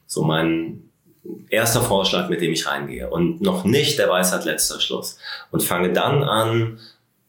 So 0.06 0.24
mein 0.24 0.84
erster 1.50 1.82
Vorschlag, 1.82 2.30
mit 2.30 2.42
dem 2.42 2.52
ich 2.52 2.68
reingehe 2.68 3.10
und 3.10 3.42
noch 3.42 3.66
nicht 3.66 3.98
der 3.98 4.10
Weisheit 4.10 4.46
letzter 4.46 4.80
Schluss 4.80 5.18
und 5.52 5.64
fange 5.64 5.92
dann 5.92 6.24
an, 6.24 6.80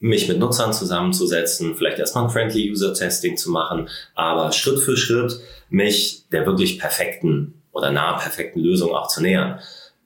mich 0.03 0.27
mit 0.29 0.41
Nutzern 0.41 0.73
zusammenzusetzen, 0.73 1.77
vielleicht 1.77 2.01
erstmal 2.01 2.25
ein 2.25 2.31
Friendly 2.31 2.71
User 2.71 2.93
Testing 2.93 3.37
zu 3.37 3.51
machen, 3.51 3.89
aber 4.17 4.51
Schritt 4.51 4.81
für 4.81 4.97
Schritt 4.97 5.41
mich 5.71 6.25
der 6.33 6.45
wirklich 6.45 6.79
perfekten 6.79 7.63
oder 7.71 7.93
nahe 7.93 8.19
perfekten 8.19 8.61
Lösung 8.61 8.93
auch 8.93 9.07
zu 9.07 9.23
nähern. 9.23 9.61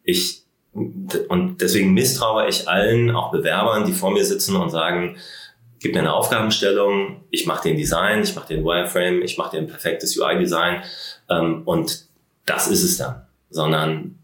Ich 0.04 0.42
und 0.74 1.62
deswegen 1.62 1.94
misstraue 1.94 2.46
ich 2.46 2.68
allen, 2.68 3.10
auch 3.10 3.32
Bewerbern, 3.32 3.86
die 3.86 3.94
vor 3.94 4.10
mir 4.10 4.26
sitzen 4.26 4.56
und 4.56 4.68
sagen, 4.68 5.16
gib 5.80 5.94
mir 5.94 6.00
eine 6.00 6.12
Aufgabenstellung, 6.12 7.24
ich 7.30 7.46
mache 7.46 7.68
den 7.68 7.78
Design, 7.78 8.22
ich 8.22 8.34
mache 8.34 8.48
den 8.48 8.64
Wireframe, 8.64 9.22
ich 9.22 9.38
mache 9.38 9.52
dir 9.52 9.62
ein 9.62 9.66
perfektes 9.66 10.18
UI-Design 10.18 10.82
ähm, 11.30 11.62
und 11.64 12.04
das 12.44 12.68
ist 12.68 12.82
es 12.82 12.98
dann. 12.98 13.22
Sondern 13.48 14.18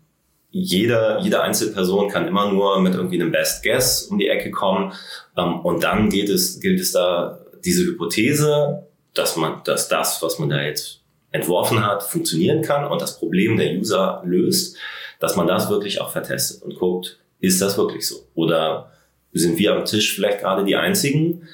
jede, 0.53 1.19
jede 1.23 1.43
Einzelperson 1.43 2.09
kann 2.09 2.29
immer 2.29 2.53
nur 2.53 2.81
mit 2.81 2.95
irgendwie 2.95 3.21
einem 3.21 3.33
Best 3.33 3.65
Guess 3.65 4.05
um 4.05 4.19
die 4.19 4.29
Ecke 4.29 4.51
kommen 4.51 4.93
ähm, 5.37 5.61
und 5.61 5.83
dann 5.83 6.09
geht 6.09 6.29
es, 6.29 6.61
gilt 6.61 6.79
es 6.79 6.93
da, 6.93 7.41
diese 7.65 7.85
Hypothese, 7.85 8.87
dass 9.15 9.37
man, 9.37 9.63
dass 9.65 9.89
das, 9.89 10.23
was 10.23 10.39
man 10.39 10.49
da 10.49 10.63
jetzt 10.63 11.01
entworfen 11.31 11.85
hat, 11.85 12.03
funktionieren 12.03 12.63
kann 12.63 12.87
und 12.87 13.03
das 13.03 13.19
Problem 13.19 13.57
der 13.57 13.73
User 13.75 14.23
löst 14.25 14.77
dass 15.23 15.37
man 15.37 15.47
das 15.47 15.71
wirklich 15.71 16.01
auch 16.01 16.11
vertestet 16.11 16.63
und 16.63 16.77
guckt, 16.77 17.21
ist 17.39 17.63
das 17.63 17.79
wirklich 17.79 18.07
so? 18.09 18.27
Oder 18.35 18.91
sind 19.33 19.57
wir 19.57 19.77
am 19.77 19.85
Tisch 19.85 20.17
vielleicht 20.17 20.41
gerade 20.41 20.65
die 20.65 20.75
Einzigen, 20.75 21.47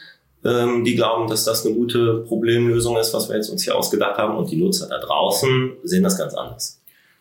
ähm, 0.42 0.84
die 0.84 0.94
glauben, 0.94 1.28
dass 1.28 1.44
das 1.44 1.66
eine 1.66 1.74
gute 1.74 2.24
Problemlösung 2.26 2.96
ist, 2.96 3.12
was 3.12 3.28
wir 3.28 3.36
jetzt 3.36 3.50
uns 3.50 3.64
hier 3.64 3.76
ausgedacht 3.76 4.16
haben 4.16 4.38
und 4.38 4.50
die 4.50 4.56
Nutzer 4.56 4.88
da 4.88 4.98
draußen 4.98 5.76
sehen 5.82 6.02
das 6.02 6.16
ganz 6.16 6.32
anders. 6.32 6.77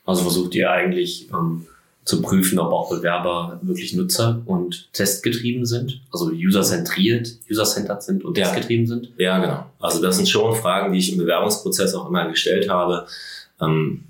Also 0.08 0.24
versucht 0.24 0.56
ihr 0.56 0.72
eigentlich 0.72 1.30
ähm, 1.32 1.68
zu 2.06 2.22
prüfen, 2.22 2.58
ob 2.58 2.72
auch 2.72 2.90
Bewerber 2.90 3.60
wirklich 3.62 3.94
Nutzer 3.94 4.42
und 4.46 4.92
testgetrieben 4.94 5.66
sind, 5.66 6.02
also 6.12 6.32
user-zentriert, 6.32 7.38
user-centered 7.52 8.02
sind 8.02 8.24
und 8.24 8.36
testgetrieben 8.36 8.88
sind? 8.88 9.12
Ja, 9.18 9.38
genau. 9.38 9.66
Also 9.80 10.02
das 10.02 10.16
sind 10.16 10.30
schon 10.30 10.56
Fragen, 10.56 10.94
die 10.94 11.00
ich 11.00 11.12
im 11.12 11.20
Bewerbungsprozess 11.20 11.94
auch 11.94 12.08
immer 12.08 12.28
gestellt 12.30 12.70
habe. 12.70 13.06
Ähm, 13.62 14.06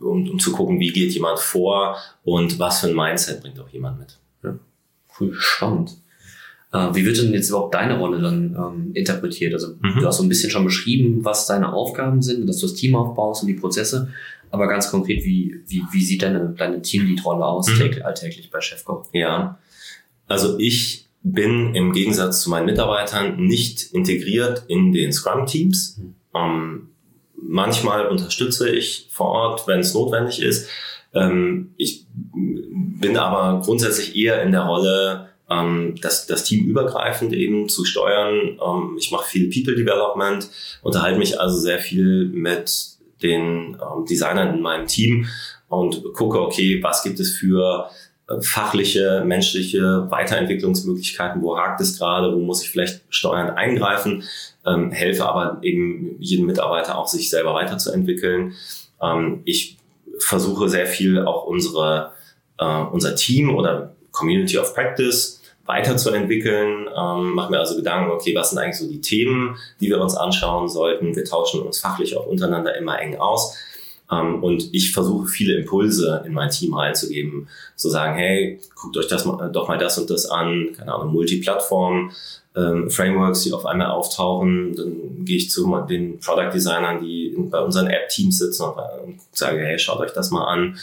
um, 0.00 0.28
um 0.28 0.38
zu 0.38 0.52
gucken, 0.52 0.80
wie 0.80 0.92
geht 0.92 1.12
jemand 1.12 1.38
vor 1.38 1.96
und 2.24 2.58
was 2.58 2.80
für 2.80 2.88
ein 2.88 2.94
Mindset 2.94 3.40
bringt 3.42 3.58
auch 3.60 3.68
jemand 3.68 3.98
mit. 3.98 4.18
Ja. 4.42 4.58
Cool, 5.18 5.34
spannend. 5.34 5.96
Äh, 6.72 6.94
wie 6.94 7.04
wird 7.04 7.18
denn 7.18 7.32
jetzt 7.32 7.48
überhaupt 7.48 7.74
deine 7.74 7.98
Rolle 7.98 8.20
dann 8.20 8.54
ähm, 8.54 8.90
interpretiert? 8.94 9.52
Also 9.54 9.74
mhm. 9.80 10.00
du 10.00 10.06
hast 10.06 10.18
so 10.18 10.22
ein 10.22 10.28
bisschen 10.28 10.50
schon 10.50 10.64
beschrieben, 10.64 11.24
was 11.24 11.46
deine 11.46 11.72
Aufgaben 11.72 12.22
sind, 12.22 12.48
dass 12.48 12.58
du 12.58 12.66
das 12.66 12.76
Team 12.76 12.94
aufbaust 12.94 13.42
und 13.42 13.48
die 13.48 13.54
Prozesse. 13.54 14.08
Aber 14.50 14.66
ganz 14.68 14.90
konkret, 14.90 15.24
wie, 15.24 15.62
wie, 15.66 15.82
wie 15.92 16.04
sieht 16.04 16.22
deine, 16.22 16.54
deine 16.56 16.82
Teamlead-Rolle 16.82 17.44
aus, 17.44 17.68
mhm. 17.68 18.02
alltäglich 18.02 18.50
bei 18.50 18.60
Chefkoch? 18.60 19.06
Ja, 19.12 19.58
also 20.26 20.58
ich 20.58 21.06
bin 21.22 21.74
im 21.74 21.92
Gegensatz 21.92 22.42
zu 22.42 22.50
meinen 22.50 22.66
Mitarbeitern 22.66 23.36
nicht 23.36 23.92
integriert 23.92 24.64
in 24.68 24.92
den 24.92 25.12
Scrum-Teams. 25.12 25.98
Mhm. 25.98 26.14
Ähm, 26.34 26.90
Manchmal 27.42 28.06
unterstütze 28.06 28.70
ich 28.70 29.06
vor 29.10 29.28
Ort, 29.28 29.66
wenn 29.66 29.80
es 29.80 29.94
notwendig 29.94 30.42
ist. 30.42 30.68
Ähm, 31.14 31.74
ich 31.76 32.06
bin 32.34 33.16
aber 33.16 33.62
grundsätzlich 33.64 34.14
eher 34.14 34.42
in 34.42 34.52
der 34.52 34.62
Rolle, 34.62 35.30
ähm, 35.48 35.94
das, 36.02 36.26
das 36.26 36.44
Team 36.44 36.66
übergreifend 36.66 37.32
eben 37.32 37.68
zu 37.68 37.84
steuern. 37.84 38.58
Ähm, 38.64 38.96
ich 38.98 39.10
mache 39.10 39.28
viel 39.28 39.50
People 39.50 39.74
Development, 39.74 40.48
unterhalte 40.82 41.18
mich 41.18 41.40
also 41.40 41.56
sehr 41.56 41.78
viel 41.78 42.28
mit 42.28 42.98
den 43.22 43.76
ähm, 43.80 44.04
Designern 44.08 44.56
in 44.56 44.62
meinem 44.62 44.86
Team 44.86 45.26
und 45.68 46.02
gucke, 46.14 46.40
okay, 46.40 46.82
was 46.82 47.02
gibt 47.02 47.20
es 47.20 47.36
für 47.36 47.90
äh, 48.28 48.40
fachliche, 48.40 49.22
menschliche 49.24 50.06
Weiterentwicklungsmöglichkeiten, 50.10 51.42
wo 51.42 51.56
hakt 51.56 51.80
es 51.80 51.98
gerade, 51.98 52.34
wo 52.34 52.40
muss 52.40 52.62
ich 52.62 52.70
vielleicht 52.70 53.02
steuernd 53.08 53.56
eingreifen, 53.56 54.24
ähm, 54.66 54.90
helfe 54.90 55.28
aber 55.28 55.58
eben 55.62 56.16
jedem 56.20 56.46
Mitarbeiter 56.46 56.98
auch 56.98 57.08
sich 57.08 57.30
selber 57.30 57.54
weiterzuentwickeln. 57.54 58.54
Ähm, 59.02 59.42
ich 59.44 59.78
versuche 60.18 60.68
sehr 60.68 60.86
viel 60.86 61.24
auch 61.24 61.46
unsere, 61.46 62.12
äh, 62.58 62.64
unser 62.64 63.14
Team 63.16 63.54
oder 63.54 63.94
Community 64.12 64.58
of 64.58 64.74
Practice 64.74 65.39
weiterzuentwickeln, 65.70 66.88
ähm, 66.88 67.34
mache 67.34 67.50
mir 67.50 67.58
also 67.58 67.76
Gedanken, 67.76 68.10
okay, 68.10 68.34
was 68.34 68.50
sind 68.50 68.58
eigentlich 68.58 68.78
so 68.78 68.88
die 68.88 69.00
Themen, 69.00 69.56
die 69.80 69.88
wir 69.88 70.00
uns 70.00 70.16
anschauen 70.16 70.68
sollten. 70.68 71.16
Wir 71.16 71.24
tauschen 71.24 71.62
uns 71.62 71.78
fachlich 71.78 72.16
auch 72.16 72.26
untereinander 72.26 72.76
immer 72.76 73.00
eng 73.00 73.16
aus 73.18 73.56
ähm, 74.10 74.42
und 74.42 74.74
ich 74.74 74.92
versuche 74.92 75.28
viele 75.28 75.56
Impulse 75.58 76.22
in 76.26 76.32
mein 76.32 76.50
Team 76.50 76.74
reinzugeben, 76.74 77.48
zu 77.76 77.88
sagen, 77.88 78.16
hey, 78.16 78.60
guckt 78.74 78.96
euch 78.96 79.08
das 79.08 79.24
mal, 79.24 79.50
doch 79.50 79.68
mal 79.68 79.78
das 79.78 79.98
und 79.98 80.10
das 80.10 80.26
an, 80.26 80.70
keine 80.76 80.92
Ahnung, 80.94 81.12
Multiplattform, 81.12 82.10
ähm, 82.56 82.90
Frameworks, 82.90 83.42
die 83.42 83.52
auf 83.52 83.66
einmal 83.66 83.90
auftauchen. 83.90 84.74
Dann 84.74 85.24
gehe 85.24 85.36
ich 85.36 85.50
zu 85.50 85.84
den 85.88 86.18
Product 86.18 86.50
Designern, 86.52 87.00
die 87.00 87.34
bei 87.38 87.60
unseren 87.60 87.86
App-Teams 87.86 88.38
sitzen 88.38 88.64
und, 88.64 88.78
und 89.04 89.20
sage, 89.32 89.60
hey, 89.60 89.78
schaut 89.78 90.00
euch 90.00 90.12
das 90.12 90.30
mal 90.30 90.44
an. 90.44 90.78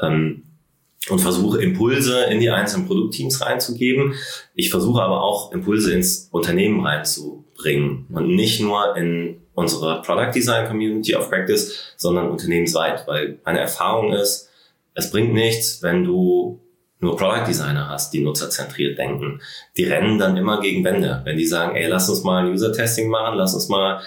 Ähm, 0.00 0.44
und 1.08 1.18
versuche 1.20 1.62
Impulse 1.62 2.24
in 2.24 2.40
die 2.40 2.50
einzelnen 2.50 2.86
Produktteams 2.86 3.40
reinzugeben. 3.40 4.14
Ich 4.54 4.70
versuche 4.70 5.02
aber 5.02 5.22
auch 5.22 5.52
Impulse 5.52 5.92
ins 5.94 6.28
Unternehmen 6.30 6.84
reinzubringen 6.84 8.06
und 8.12 8.28
nicht 8.34 8.60
nur 8.60 8.96
in 8.96 9.40
unsere 9.54 10.02
Product 10.02 10.32
Design 10.34 10.68
Community 10.68 11.14
of 11.14 11.30
Practice, 11.30 11.94
sondern 11.96 12.30
unternehmensweit, 12.30 13.06
weil 13.06 13.38
meine 13.44 13.60
Erfahrung 13.60 14.12
ist, 14.12 14.48
es 14.94 15.10
bringt 15.10 15.32
nichts, 15.32 15.82
wenn 15.82 16.04
du 16.04 16.60
nur 16.98 17.16
Product 17.16 17.46
Designer 17.46 17.88
hast, 17.88 18.12
die 18.12 18.20
nutzerzentriert 18.20 18.98
denken. 18.98 19.40
Die 19.76 19.84
rennen 19.84 20.18
dann 20.18 20.36
immer 20.36 20.60
gegen 20.60 20.84
Wände. 20.84 21.22
Wenn 21.24 21.38
die 21.38 21.46
sagen, 21.46 21.74
ey, 21.76 21.86
lass 21.88 22.10
uns 22.10 22.24
mal 22.24 22.44
ein 22.44 22.52
User 22.52 22.72
Testing 22.72 23.08
machen, 23.08 23.38
lass 23.38 23.54
uns 23.54 23.68
mal 23.68 24.02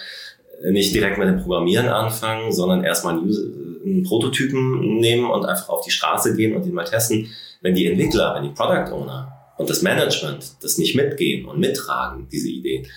nicht 0.70 0.94
direkt 0.94 1.18
mit 1.18 1.28
dem 1.28 1.42
Programmieren 1.42 1.88
anfangen, 1.88 2.52
sondern 2.52 2.84
erstmal 2.84 3.18
einen, 3.18 3.73
einen 3.86 4.04
Prototypen 4.04 4.98
nehmen 5.00 5.30
und 5.30 5.46
einfach 5.46 5.70
auf 5.70 5.84
die 5.84 5.92
Straße 5.92 6.36
gehen 6.36 6.56
und 6.56 6.66
den 6.66 6.74
mal 6.74 6.84
testen. 6.84 7.30
Wenn 7.62 7.76
die 7.76 7.88
Entwickler, 7.88 8.36
wenn 8.36 8.44
die 8.44 8.50
Product 8.50 8.92
Owner 8.94 9.32
und 9.58 9.70
das 9.70 9.82
Management 9.82 10.56
das 10.62 10.78
nicht 10.78 10.96
mitgehen 10.96 11.46
und 11.46 11.60
mittragen, 11.60 12.28
diese 12.32 12.50
Ideen, 12.50 12.88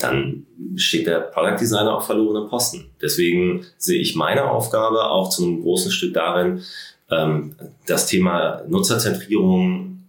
dann 0.00 0.46
steht 0.76 1.06
der 1.06 1.20
Product 1.20 1.60
Designer 1.60 1.96
auf 1.96 2.06
verlorenen 2.06 2.48
Posten. 2.48 2.90
Deswegen 3.00 3.64
sehe 3.78 4.00
ich 4.00 4.16
meine 4.16 4.50
Aufgabe 4.50 5.04
auch 5.10 5.28
zu 5.28 5.44
einem 5.44 5.62
großen 5.62 5.90
Stück 5.90 6.14
darin, 6.14 6.62
ähm, 7.10 7.54
das 7.86 8.06
Thema 8.06 8.62
Nutzerzentrierung 8.68 10.08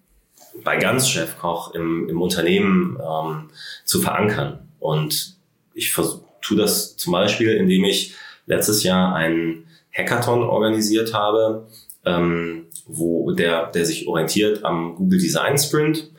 bei 0.63 0.77
ganz 0.77 1.09
Chefkoch 1.09 1.73
im, 1.73 2.09
im 2.09 2.21
Unternehmen 2.21 2.97
ähm, 2.99 3.49
zu 3.83 4.01
verankern. 4.01 4.59
Und 4.79 5.35
ich 5.73 5.93
tue 5.93 6.57
das 6.57 6.95
zum 6.97 7.11
Beispiel, 7.11 7.51
indem 7.51 7.83
ich 7.83 8.15
letztes 8.45 8.83
Jahr 8.83 9.13
einen 9.13 9.64
Hackathon 9.95 10.43
organisiert 10.43 11.13
habe, 11.13 11.67
ähm, 12.05 12.65
wo 12.85 13.31
der, 13.31 13.67
der 13.67 13.85
sich 13.85 14.07
orientiert 14.07 14.63
am 14.63 14.95
Google 14.95 15.19
Design 15.19 15.57
Sprint, 15.57 16.11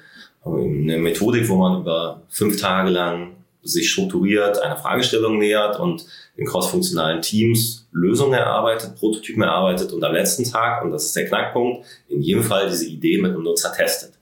eine 0.45 0.99
Methodik, 0.99 1.49
wo 1.49 1.57
man 1.57 1.81
über 1.81 2.23
fünf 2.29 2.61
Tage 2.61 2.91
lang 2.91 3.37
sich 3.63 3.91
strukturiert 3.91 4.63
einer 4.63 4.77
Fragestellung 4.77 5.39
nähert 5.39 5.81
und 5.81 6.07
in 6.37 6.47
crossfunktionalen 6.47 7.21
Teams 7.21 7.89
Lösungen 7.93 8.35
erarbeitet, 8.35 8.95
Prototypen 8.97 9.43
erarbeitet 9.43 9.93
und 9.93 10.05
am 10.05 10.13
letzten 10.13 10.45
Tag, 10.45 10.85
und 10.85 10.93
das 10.93 11.07
ist 11.07 11.17
der 11.17 11.27
Knackpunkt, 11.27 11.85
in 12.09 12.23
jedem 12.23 12.43
Fall 12.43 12.69
diese 12.69 12.87
Idee 12.87 13.19
mit 13.21 13.33
einem 13.33 13.43
Nutzer 13.43 13.73
testet. 13.73 14.16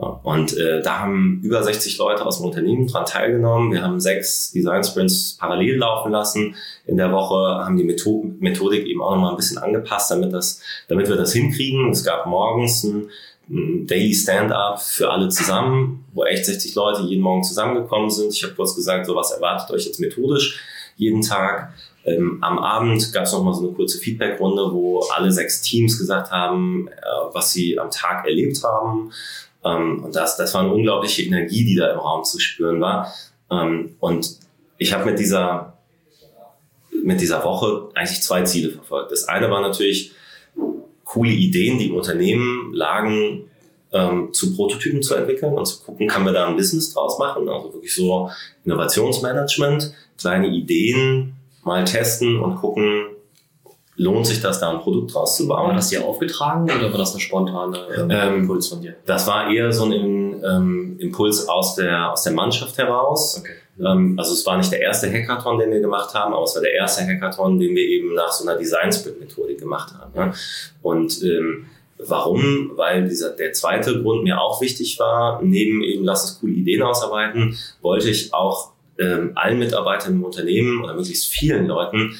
Und 0.00 0.56
äh, 0.56 0.82
da 0.82 1.00
haben 1.00 1.40
über 1.42 1.62
60 1.62 1.98
Leute 1.98 2.24
aus 2.24 2.38
dem 2.38 2.46
Unternehmen 2.46 2.86
dran 2.86 3.04
teilgenommen. 3.04 3.72
Wir 3.72 3.82
haben 3.82 4.00
sechs 4.00 4.52
Design 4.52 4.82
Sprints 4.82 5.36
parallel 5.38 5.76
laufen 5.76 6.12
lassen. 6.12 6.54
In 6.86 6.96
der 6.96 7.12
Woche 7.12 7.64
haben 7.64 7.76
die 7.76 7.84
Methodik 7.84 8.86
eben 8.86 9.02
auch 9.02 9.12
nochmal 9.14 9.32
ein 9.32 9.36
bisschen 9.36 9.58
angepasst, 9.58 10.10
damit, 10.10 10.32
das, 10.32 10.62
damit 10.88 11.08
wir 11.08 11.16
das 11.16 11.32
hinkriegen. 11.32 11.90
Es 11.90 12.04
gab 12.04 12.26
morgens 12.26 12.84
ein 12.84 13.10
ein 13.50 13.86
Daily 13.86 14.14
Stand-up 14.14 14.80
für 14.80 15.10
alle 15.10 15.28
zusammen, 15.28 16.04
wo 16.14 16.24
echt 16.24 16.46
60 16.46 16.74
Leute 16.76 17.02
jeden 17.02 17.22
Morgen 17.22 17.42
zusammengekommen 17.42 18.08
sind. 18.08 18.32
Ich 18.32 18.44
habe 18.44 18.54
kurz 18.54 18.76
gesagt, 18.76 19.06
so 19.06 19.16
was 19.16 19.32
erwartet 19.32 19.70
euch 19.74 19.86
jetzt 19.86 20.00
methodisch 20.00 20.60
jeden 20.96 21.22
Tag. 21.22 21.72
Ähm, 22.04 22.38
am 22.42 22.58
Abend 22.58 23.12
gab 23.12 23.24
es 23.24 23.32
nochmal 23.32 23.54
so 23.54 23.66
eine 23.66 23.72
kurze 23.72 23.98
Feedback-Runde, 23.98 24.72
wo 24.72 25.00
alle 25.14 25.32
sechs 25.32 25.60
Teams 25.60 25.98
gesagt 25.98 26.30
haben, 26.30 26.88
äh, 26.88 26.92
was 27.32 27.52
sie 27.52 27.78
am 27.78 27.90
Tag 27.90 28.24
erlebt 28.24 28.62
haben. 28.62 29.10
Ähm, 29.64 30.04
und 30.04 30.14
das, 30.14 30.36
das 30.36 30.54
war 30.54 30.62
eine 30.62 30.72
unglaubliche 30.72 31.22
Energie, 31.22 31.64
die 31.64 31.76
da 31.76 31.92
im 31.92 31.98
Raum 31.98 32.24
zu 32.24 32.38
spüren 32.38 32.80
war. 32.80 33.12
Ähm, 33.50 33.96
und 34.00 34.38
ich 34.78 34.92
habe 34.92 35.04
mit 35.10 35.18
dieser, 35.18 35.74
mit 37.02 37.20
dieser 37.20 37.44
Woche 37.44 37.88
eigentlich 37.94 38.22
zwei 38.22 38.42
Ziele 38.42 38.70
verfolgt. 38.70 39.12
Das 39.12 39.28
eine 39.28 39.50
war 39.50 39.60
natürlich, 39.60 40.12
coole 41.04 41.32
Ideen, 41.32 41.78
die 41.78 41.88
im 41.88 41.96
Unternehmen 41.96 42.72
lagen, 42.72 43.50
ähm, 43.92 44.32
zu 44.32 44.54
Prototypen 44.54 45.02
zu 45.02 45.14
entwickeln 45.14 45.54
und 45.54 45.66
zu 45.66 45.82
gucken, 45.82 46.06
kann 46.06 46.22
man 46.22 46.34
da 46.34 46.46
ein 46.46 46.56
Business 46.56 46.94
draus 46.94 47.18
machen. 47.18 47.48
Also 47.48 47.74
wirklich 47.74 47.94
so 47.94 48.30
Innovationsmanagement, 48.64 49.92
kleine 50.16 50.46
Ideen 50.46 51.34
mal 51.64 51.84
testen 51.84 52.38
und 52.38 52.56
gucken, 52.56 53.06
lohnt 54.00 54.26
sich 54.26 54.40
das, 54.40 54.60
da 54.60 54.70
ein 54.70 54.80
Produkt 54.80 55.12
draus 55.14 55.36
zu 55.36 55.46
bauen. 55.46 55.68
War 55.68 55.74
das 55.74 55.90
dir 55.90 56.02
aufgetragen 56.02 56.64
oder 56.64 56.90
war 56.90 56.98
das 56.98 57.14
ein 57.14 57.20
spontaner 57.20 57.86
ähm, 58.08 58.40
Impuls 58.40 58.68
von 58.68 58.80
dir? 58.80 58.94
Das 59.04 59.26
war 59.26 59.50
eher 59.50 59.70
so 59.72 59.84
ein 59.84 60.42
ähm, 60.42 60.96
Impuls 60.98 61.46
aus 61.46 61.74
der, 61.74 62.10
aus 62.10 62.22
der 62.22 62.32
Mannschaft 62.32 62.78
heraus. 62.78 63.38
Okay. 63.38 63.52
Ähm, 63.78 64.14
also 64.18 64.32
es 64.32 64.46
war 64.46 64.56
nicht 64.56 64.72
der 64.72 64.80
erste 64.80 65.12
Hackathon, 65.12 65.58
den 65.58 65.70
wir 65.70 65.80
gemacht 65.80 66.14
haben, 66.14 66.32
aber 66.32 66.44
es 66.44 66.54
war 66.54 66.62
der 66.62 66.72
erste 66.72 67.06
Hackathon, 67.06 67.60
den 67.60 67.76
wir 67.76 67.86
eben 67.86 68.14
nach 68.14 68.32
so 68.32 68.48
einer 68.48 68.58
Design 68.58 68.90
Sprint 68.90 69.20
Methodik 69.20 69.58
gemacht 69.58 69.92
haben. 69.92 70.12
Ja. 70.14 70.32
Und 70.82 71.22
ähm, 71.22 71.66
Warum? 72.02 72.72
Weil 72.76 73.06
dieser, 73.06 73.28
der 73.28 73.52
zweite 73.52 74.00
Grund 74.00 74.24
mir 74.24 74.40
auch 74.40 74.62
wichtig 74.62 74.98
war, 74.98 75.42
neben 75.42 75.82
eben 75.82 76.02
lass 76.02 76.22
uns 76.22 76.40
coole 76.40 76.54
Ideen 76.54 76.80
ausarbeiten, 76.80 77.58
wollte 77.82 78.08
ich 78.08 78.32
auch 78.32 78.72
ähm, 78.98 79.32
allen 79.34 79.58
Mitarbeitern 79.58 80.14
im 80.14 80.24
Unternehmen 80.24 80.82
oder 80.82 80.94
möglichst 80.94 81.26
vielen 81.26 81.66
Leuten 81.66 82.14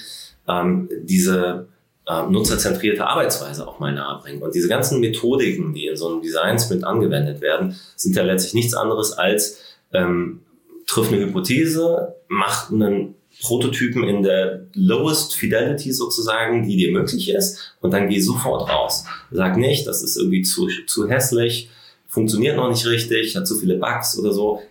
ähm, 0.49 0.89
diese 1.03 1.69
ähm, 2.09 2.33
nutzerzentrierte 2.33 3.07
Arbeitsweise 3.07 3.67
auch 3.67 3.79
mal 3.79 3.93
nahebringen. 3.93 4.43
Und 4.43 4.55
diese 4.55 4.69
ganzen 4.69 5.01
Methodiken, 5.01 5.75
die 5.75 5.87
in 5.87 5.97
so 5.97 6.09
einem 6.09 6.23
Design 6.23 6.59
Sprint 6.59 6.85
angewendet 6.85 7.41
werden, 7.41 7.77
sind 7.97 8.17
ja 8.17 8.23
letztlich 8.23 8.55
nichts 8.55 8.75
anderes 8.75 9.13
als 9.13 9.61
ähm, 9.93 10.41
triff 10.87 11.13
eine 11.13 11.21
Hypothese, 11.21 12.17
macht 12.29 12.73
einen 12.73 13.15
Prototypen 13.43 14.05
in 14.05 14.23
der 14.23 14.67
lowest 14.75 15.35
fidelity 15.35 15.93
sozusagen, 15.93 16.67
die 16.67 16.77
dir 16.77 16.93
möglich 16.93 17.31
ist, 17.31 17.75
und 17.81 17.93
dann 17.93 18.09
geh 18.09 18.21
sofort 18.21 18.69
raus. 18.69 19.05
Sag 19.31 19.57
nicht, 19.57 19.87
das 19.87 20.03
ist 20.03 20.17
irgendwie 20.17 20.43
zu, 20.43 20.69
zu 20.87 21.09
hässlich, 21.09 21.71
funktioniert 22.07 22.57
noch 22.57 22.69
nicht 22.69 22.87
richtig, 22.87 23.37
hat 23.37 23.47
zu 23.47 23.57
viele 23.57 23.77
Bugs 23.77 24.19
oder 24.19 24.33
so. 24.33 24.63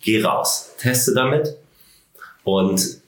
Geh 0.00 0.22
raus, 0.22 0.70
teste 0.78 1.12
damit 1.12 1.56
und 2.44 3.00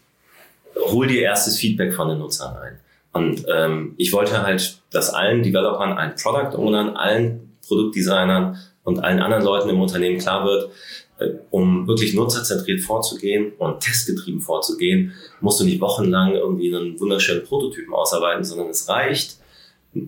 hol 0.76 1.06
dir 1.06 1.22
erstes 1.22 1.58
Feedback 1.58 1.94
von 1.94 2.08
den 2.08 2.18
Nutzern 2.18 2.56
ein. 2.56 2.78
Und 3.12 3.46
ähm, 3.52 3.94
ich 3.96 4.12
wollte 4.12 4.42
halt, 4.42 4.82
dass 4.90 5.10
allen 5.10 5.42
Developern, 5.42 5.92
allen 5.92 6.14
Product 6.16 6.58
Ownern, 6.58 6.96
allen 6.96 7.56
Produktdesignern 7.66 8.58
und 8.84 9.00
allen 9.02 9.20
anderen 9.20 9.44
Leuten 9.44 9.70
im 9.70 9.80
Unternehmen 9.80 10.18
klar 10.18 10.44
wird, 10.44 10.70
äh, 11.18 11.30
um 11.50 11.88
wirklich 11.88 12.12
nutzerzentriert 12.14 12.80
vorzugehen 12.82 13.52
und 13.58 13.80
testgetrieben 13.80 14.40
vorzugehen, 14.40 15.14
musst 15.40 15.60
du 15.60 15.64
nicht 15.64 15.80
wochenlang 15.80 16.34
irgendwie 16.34 16.74
einen 16.74 17.00
wunderschönen 17.00 17.44
Prototypen 17.44 17.94
ausarbeiten, 17.94 18.44
sondern 18.44 18.68
es 18.68 18.88
reicht, 18.88 19.38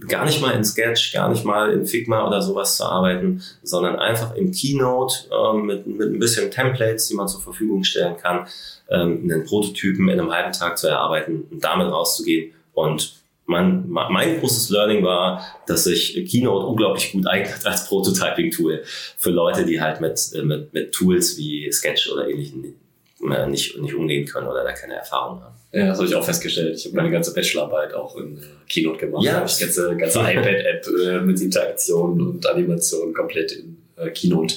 gar 0.07 0.25
nicht 0.25 0.40
mal 0.40 0.52
in 0.52 0.64
Sketch, 0.64 1.12
gar 1.12 1.28
nicht 1.28 1.45
mal 1.45 1.71
in 1.73 1.87
Figma 1.87 2.26
oder 2.26 2.42
sowas 2.42 2.76
zu 2.76 2.85
arbeiten, 2.85 3.42
sondern 3.62 3.97
einfach 3.97 4.35
im 4.35 4.52
Keynote 4.52 5.28
äh, 5.30 5.57
mit, 5.57 5.87
mit 5.87 6.09
ein 6.09 6.18
bisschen 6.18 6.50
Templates, 6.50 7.09
die 7.09 7.14
man 7.14 7.28
zur 7.28 7.40
Verfügung 7.40 7.85
stellen 7.85 8.16
kann, 8.16 8.47
ähm, 8.90 9.23
einen 9.25 9.45
Prototypen 9.45 10.09
in 10.09 10.21
einem 10.21 10.33
halben 10.33 10.52
Tag 10.52 10.78
zu 10.78 10.88
erarbeiten 10.88 11.45
und 11.50 11.62
damit 11.62 11.88
rauszugehen. 11.88 12.52
Und 12.75 13.18
mein, 13.47 13.88
mein 13.88 14.40
großes 14.40 14.68
Learning 14.71 15.02
war, 15.02 15.42
dass 15.66 15.85
sich 15.85 16.14
Keynote 16.30 16.66
unglaublich 16.66 17.12
gut 17.12 17.26
eignet 17.26 17.66
als 17.66 17.88
Prototyping-Tool 17.88 18.83
für 19.16 19.30
Leute, 19.30 19.64
die 19.64 19.80
halt 19.80 20.00
mit, 20.00 20.21
äh, 20.35 20.42
mit, 20.42 20.75
mit 20.75 20.92
Tools 20.92 21.38
wie 21.38 21.73
Sketch 21.73 22.12
oder 22.12 22.28
ähnlichen 22.28 22.64
äh, 22.64 22.73
nicht, 23.20 23.78
nicht 23.78 23.94
umgehen 23.94 24.26
können 24.26 24.46
oder 24.46 24.64
da 24.64 24.72
keine 24.72 24.94
Erfahrung 24.94 25.42
haben. 25.42 25.54
Ja, 25.72 25.88
das 25.88 25.98
habe 25.98 26.08
ich 26.08 26.14
auch 26.14 26.25
festgestellt. 26.25 26.76
Ich 26.76 26.87
habe 26.87 26.96
meine 26.96 27.10
ganze 27.10 27.34
Bachelorarbeit 27.34 27.92
auch 27.94 28.16
in 28.16 28.38
äh, 28.38 28.40
Keynote 28.68 28.98
gemacht. 28.98 29.25
Ja. 29.25 29.44
Ich 29.44 29.58
ganze, 29.58 29.96
ganze 29.96 30.20
iPad-App 30.20 30.87
äh, 30.87 31.20
mit 31.20 31.40
Interaktion 31.40 32.20
und 32.20 32.46
Animation 32.46 33.12
komplett 33.12 33.52
in 33.52 33.76
äh, 33.96 34.10
Keynote. 34.10 34.54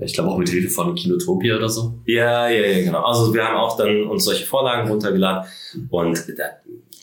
Ich 0.00 0.14
glaube 0.14 0.30
auch 0.30 0.38
mit 0.38 0.48
Hilfe 0.48 0.70
von 0.70 0.94
Kinotopia 0.94 1.56
oder 1.56 1.68
so. 1.68 1.94
Ja, 2.06 2.48
ja, 2.48 2.66
ja, 2.66 2.84
genau. 2.84 3.02
Also 3.04 3.34
wir 3.34 3.44
haben 3.44 3.56
auch 3.56 3.76
dann 3.76 4.04
uns 4.04 4.24
solche 4.24 4.46
Vorlagen 4.46 4.88
runtergeladen 4.88 5.50
und 5.90 6.38
da, 6.38 6.44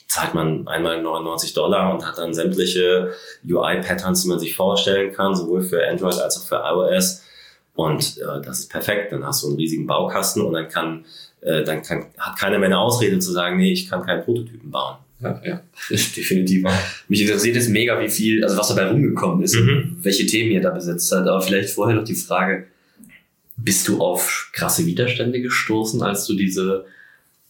zahlt 0.08 0.34
man 0.34 0.68
einmal 0.68 1.02
99 1.02 1.54
Dollar 1.54 1.94
und 1.94 2.06
hat 2.06 2.18
dann 2.18 2.34
sämtliche 2.34 3.14
UI-Patterns, 3.48 4.24
die 4.24 4.30
man 4.30 4.40
sich 4.40 4.56
vorstellen 4.56 5.14
kann, 5.14 5.36
sowohl 5.36 5.62
für 5.62 5.86
Android 5.86 6.18
als 6.20 6.38
auch 6.38 6.48
für 6.48 6.64
iOS. 6.64 7.24
Und 7.78 8.18
äh, 8.18 8.42
das 8.44 8.62
ist 8.62 8.72
perfekt. 8.72 9.12
Dann 9.12 9.24
hast 9.24 9.44
du 9.44 9.48
einen 9.48 9.58
riesigen 9.58 9.86
Baukasten 9.86 10.42
und 10.42 10.52
dann 10.52 10.68
kann, 10.68 11.06
äh, 11.42 11.64
dann 11.64 11.84
kann, 11.84 12.08
hat 12.18 12.40
keiner 12.40 12.58
mehr 12.58 12.70
eine 12.70 12.80
Ausrede 12.80 13.20
zu 13.20 13.32
sagen, 13.32 13.58
nee, 13.58 13.72
ich 13.72 13.88
kann 13.88 14.04
keinen 14.04 14.24
Prototypen 14.24 14.72
bauen. 14.72 14.98
Ja, 15.22 15.40
ja, 15.46 15.62
definitiv. 15.90 16.66
Mich 17.08 17.22
interessiert 17.22 17.56
es 17.56 17.70
mega, 17.70 18.00
wie 18.00 18.10
viel, 18.10 18.44
also 18.44 18.58
was 18.58 18.70
dabei 18.70 18.90
rumgekommen 18.90 19.44
ist 19.44 19.56
mhm. 19.56 19.70
und 19.70 19.98
welche 20.02 20.26
Themen 20.26 20.52
ihr 20.52 20.62
da 20.62 20.72
besetzt 20.72 21.12
habt. 21.12 21.28
Aber 21.28 21.40
vielleicht 21.40 21.70
vorher 21.70 21.96
noch 21.96 22.04
die 22.04 22.16
Frage, 22.16 22.66
bist 23.58 23.88
du 23.88 24.02
auf 24.02 24.50
krasse 24.54 24.88
Widerstände 24.88 25.40
gestoßen, 25.40 26.02
als 26.02 26.26
du 26.26 26.34
diese 26.34 26.86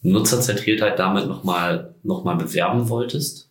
Nutzerzentriertheit 0.02 1.00
damit 1.00 1.28
nochmal 1.28 1.94
noch 2.04 2.26
mal 2.26 2.36
bewerben 2.36 2.90
wolltest? 2.90 3.48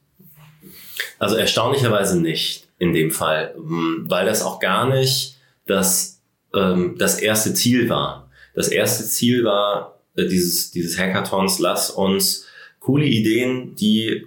Also 1.19 1.37
erstaunlicherweise 1.37 2.21
nicht 2.21 2.69
in 2.79 2.93
dem 2.93 3.11
Fall, 3.11 3.55
hm, 3.55 4.05
weil 4.09 4.27
das 4.27 4.43
auch 4.43 4.61
gar 4.61 4.89
nicht 4.89 5.37
das, 5.67 6.16
ähm, 6.57 6.97
das 6.99 7.21
erste 7.21 7.55
Ziel 7.55 7.89
war. 7.89 8.31
Das 8.55 8.69
erste 8.69 9.05
Ziel 9.05 9.45
war 9.45 10.01
äh, 10.17 10.27
dieses, 10.27 10.71
dieses 10.71 10.99
Hackathons, 10.99 11.59
lass 11.59 11.91
uns 11.91 12.47
coole 12.81 13.05
Ideen, 13.05 13.75
die 13.77 14.27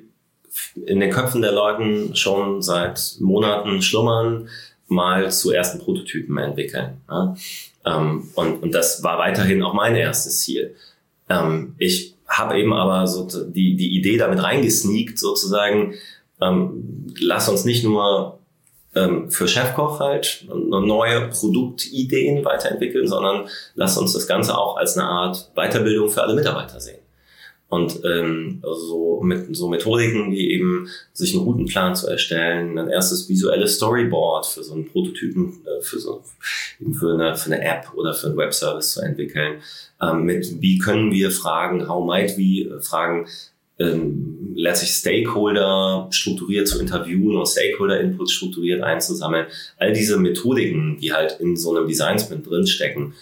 in 0.85 0.99
den 0.99 1.11
Köpfen 1.11 1.41
der 1.41 1.51
Leuten 1.51 2.15
schon 2.15 2.61
seit 2.61 3.15
Monaten 3.19 3.81
schlummern, 3.81 4.49
mal 4.87 5.31
zu 5.31 5.51
ersten 5.51 5.79
Prototypen 5.79 6.37
entwickeln. 6.37 7.01
Ja? 7.09 7.35
Ähm, 7.85 8.29
und, 8.35 8.63
und 8.63 8.73
das 8.73 9.03
war 9.03 9.17
weiterhin 9.17 9.63
auch 9.63 9.73
mein 9.73 9.95
erstes 9.95 10.41
Ziel. 10.41 10.75
Ähm, 11.29 11.75
ich 11.77 12.15
habe 12.27 12.59
eben 12.59 12.73
aber 12.73 13.07
so 13.07 13.27
die, 13.47 13.75
die 13.75 13.95
Idee 13.95 14.17
damit 14.17 14.41
reingesneakt, 14.43 15.17
sozusagen, 15.17 15.95
ähm, 16.41 17.07
lass 17.19 17.49
uns 17.49 17.65
nicht 17.65 17.83
nur 17.83 18.38
ähm, 18.95 19.29
für 19.29 19.47
Chefkoch 19.47 19.99
halt 19.99 20.45
neue 20.47 21.29
Produktideen 21.29 22.43
weiterentwickeln, 22.43 23.07
sondern 23.07 23.47
lass 23.75 23.97
uns 23.97 24.13
das 24.13 24.27
Ganze 24.27 24.57
auch 24.57 24.77
als 24.77 24.97
eine 24.97 25.07
Art 25.07 25.51
Weiterbildung 25.55 26.09
für 26.09 26.23
alle 26.23 26.33
Mitarbeiter 26.33 26.79
sehen. 26.79 26.99
Und 27.69 28.03
ähm, 28.03 28.63
so 28.63 29.21
mit 29.21 29.55
so 29.55 29.69
Methodiken 29.69 30.31
wie 30.31 30.49
eben 30.49 30.89
sich 31.13 31.35
einen 31.35 31.43
Routenplan 31.43 31.95
zu 31.95 32.07
erstellen, 32.07 32.79
ein 32.79 32.89
erstes 32.89 33.29
visuelles 33.29 33.75
Storyboard 33.75 34.47
für 34.47 34.63
so 34.63 34.73
einen 34.73 34.87
Prototypen, 34.87 35.61
äh, 35.65 35.81
für 35.81 35.99
so 35.99 36.23
eben 36.79 36.95
für 36.95 37.13
eine, 37.13 37.35
für 37.35 37.53
eine 37.53 37.61
App 37.63 37.93
oder 37.93 38.15
für 38.15 38.27
einen 38.27 38.37
Webservice 38.37 38.93
zu 38.93 39.01
entwickeln. 39.01 39.61
Ähm, 40.01 40.23
mit 40.23 40.61
wie 40.61 40.79
können 40.79 41.11
wir 41.11 41.29
fragen, 41.29 41.87
how 41.87 42.03
might 42.03 42.37
we 42.39 42.61
äh, 42.61 42.81
fragen, 42.81 43.27
ähm, 43.79 44.53
letztlich 44.55 44.91
Stakeholder 44.91 46.07
strukturiert 46.11 46.67
zu 46.67 46.79
interviewen 46.79 47.37
und 47.37 47.47
Stakeholder-Inputs 47.47 48.31
strukturiert 48.31 48.81
einzusammeln. 48.81 49.47
All 49.77 49.93
diese 49.93 50.17
Methodiken, 50.17 50.97
die 50.99 51.13
halt 51.13 51.37
in 51.39 51.55
so 51.55 51.75
einem 51.75 51.87
Design 51.87 52.19
Sprint 52.19 52.49
drinstecken, 52.49 53.13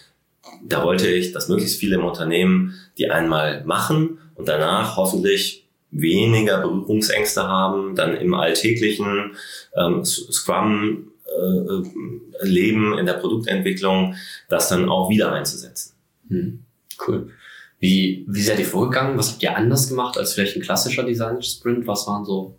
da 0.64 0.84
wollte 0.84 1.08
ich, 1.08 1.32
dass 1.34 1.50
möglichst 1.50 1.80
viele 1.80 1.96
im 1.96 2.06
Unternehmen 2.06 2.74
die 2.98 3.10
einmal 3.10 3.64
machen 3.66 4.18
und 4.36 4.48
danach 4.48 4.98
hoffentlich 4.98 5.66
weniger 5.92 6.60
Berührungsängste 6.62 7.44
haben, 7.44 7.96
dann 7.96 8.16
im 8.18 8.34
alltäglichen 8.34 9.36
ähm, 9.76 10.04
Scrum 10.04 11.12
äh, 11.26 12.46
Leben 12.46 12.98
in 12.98 13.06
der 13.06 13.14
Produktentwicklung, 13.14 14.16
das 14.50 14.70
dann 14.70 14.90
auch 14.90 15.10
wieder 15.10 15.32
einzusetzen. 15.32 15.94
Hm, 16.30 16.60
cool. 17.08 17.32
Wie, 17.80 18.26
wie 18.28 18.42
seid 18.42 18.60
ihr 18.60 18.66
vorgegangen? 18.66 19.18
Was 19.18 19.32
habt 19.32 19.44
ihr 19.44 19.56
anders 19.56 19.88
gemacht 19.88 20.18
als 20.18 20.34
vielleicht 20.34 20.56
ein 20.56 20.64
klassischer 20.64 21.04
Design 21.04 21.42
Sprint? 21.42 21.86
Was 21.86 22.08
waren 22.08 22.26
so 22.26 22.56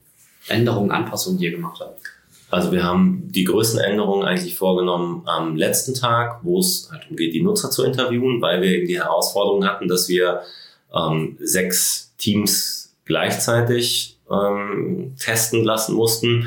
Änderungen, 0.47 0.91
Anpassungen, 0.91 1.39
die 1.39 1.47
ihr 1.47 1.53
gemacht 1.53 1.81
habt? 1.81 2.01
Also 2.51 2.73
wir 2.73 2.83
haben 2.83 3.25
die 3.27 3.45
größten 3.45 3.81
Änderungen 3.81 4.27
eigentlich 4.27 4.57
vorgenommen 4.57 5.23
am 5.27 5.57
letzten 5.57 5.93
Tag, 5.95 6.41
wo 6.43 6.61
es 6.61 6.89
halt 6.91 7.11
umgeht, 7.11 7.35
die 7.35 7.43
Nutzer 7.43 7.71
zu 7.71 7.85
interviewen, 7.85 8.41
weil 8.41 8.63
wir 8.63 8.71
eben 8.71 8.87
die 8.87 8.99
Herausforderung 8.99 9.67
hatten, 9.67 9.87
dass 9.87 10.09
wir 10.09 10.43
ähm, 10.95 11.37
sechs 11.41 12.15
Teams 12.17 12.95
gleichzeitig 13.05 14.19
ähm, 14.31 15.15
testen 15.19 15.63
lassen 15.65 15.95
mussten. 15.95 16.47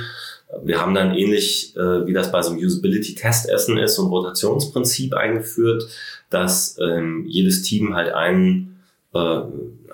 Wir 0.63 0.81
haben 0.81 0.95
dann 0.95 1.13
ähnlich, 1.13 1.75
äh, 1.75 2.05
wie 2.07 2.13
das 2.13 2.31
bei 2.31 2.41
so 2.41 2.51
einem 2.51 2.59
Usability-Testessen 2.59 3.77
ist, 3.77 3.95
so 3.95 4.03
ein 4.03 4.09
Rotationsprinzip 4.09 5.13
eingeführt, 5.13 5.87
dass 6.31 6.77
ähm, 6.79 7.25
jedes 7.27 7.61
Team 7.61 7.95
halt 7.95 8.13
einen, 8.13 8.79
äh, 9.13 9.41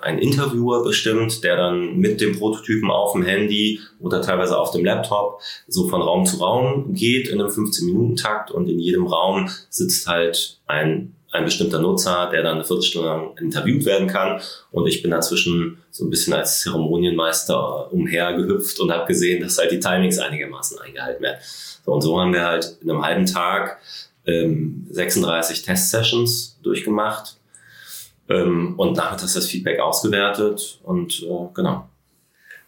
einen 0.00 0.18
Interviewer 0.18 0.84
bestimmt, 0.84 1.44
der 1.44 1.56
dann 1.56 1.96
mit 1.98 2.20
dem 2.20 2.38
Prototypen 2.38 2.90
auf 2.90 3.12
dem 3.12 3.24
Handy 3.24 3.80
oder 4.00 4.22
teilweise 4.22 4.58
auf 4.58 4.70
dem 4.70 4.84
Laptop 4.84 5.40
so 5.66 5.88
von 5.88 6.00
Raum 6.00 6.24
zu 6.24 6.38
Raum 6.38 6.94
geht 6.94 7.28
in 7.28 7.40
einem 7.40 7.50
15-Minuten-Takt 7.50 8.50
und 8.50 8.68
in 8.68 8.78
jedem 8.78 9.06
Raum 9.06 9.50
sitzt 9.68 10.06
halt 10.06 10.58
ein 10.66 11.14
ein 11.30 11.44
bestimmter 11.44 11.78
Nutzer, 11.78 12.30
der 12.32 12.42
dann 12.42 12.56
eine 12.56 12.64
Viertelstunde 12.64 13.08
lang 13.08 13.36
interviewt 13.38 13.84
werden 13.84 14.08
kann. 14.08 14.40
Und 14.70 14.86
ich 14.86 15.02
bin 15.02 15.10
dazwischen 15.10 15.78
so 15.90 16.04
ein 16.04 16.10
bisschen 16.10 16.32
als 16.32 16.60
Zeremonienmeister 16.60 17.92
umhergehüpft 17.92 18.80
und 18.80 18.90
habe 18.90 19.06
gesehen, 19.06 19.42
dass 19.42 19.58
halt 19.58 19.70
die 19.70 19.80
Timings 19.80 20.18
einigermaßen 20.18 20.78
eingehalten 20.78 21.22
werden. 21.22 21.38
So, 21.84 21.92
und 21.92 22.00
so 22.00 22.18
haben 22.18 22.32
wir 22.32 22.46
halt 22.46 22.78
in 22.82 22.90
einem 22.90 23.04
halben 23.04 23.26
Tag 23.26 23.78
ähm, 24.28 24.86
36 24.90 25.62
Test-Sessions 25.62 26.58
durchgemacht 26.62 27.38
ähm, 28.28 28.74
und 28.76 28.96
nachmittags 28.96 29.34
das 29.34 29.46
Feedback 29.46 29.80
ausgewertet 29.80 30.80
und 30.84 31.22
äh, 31.22 31.48
genau. 31.54 31.88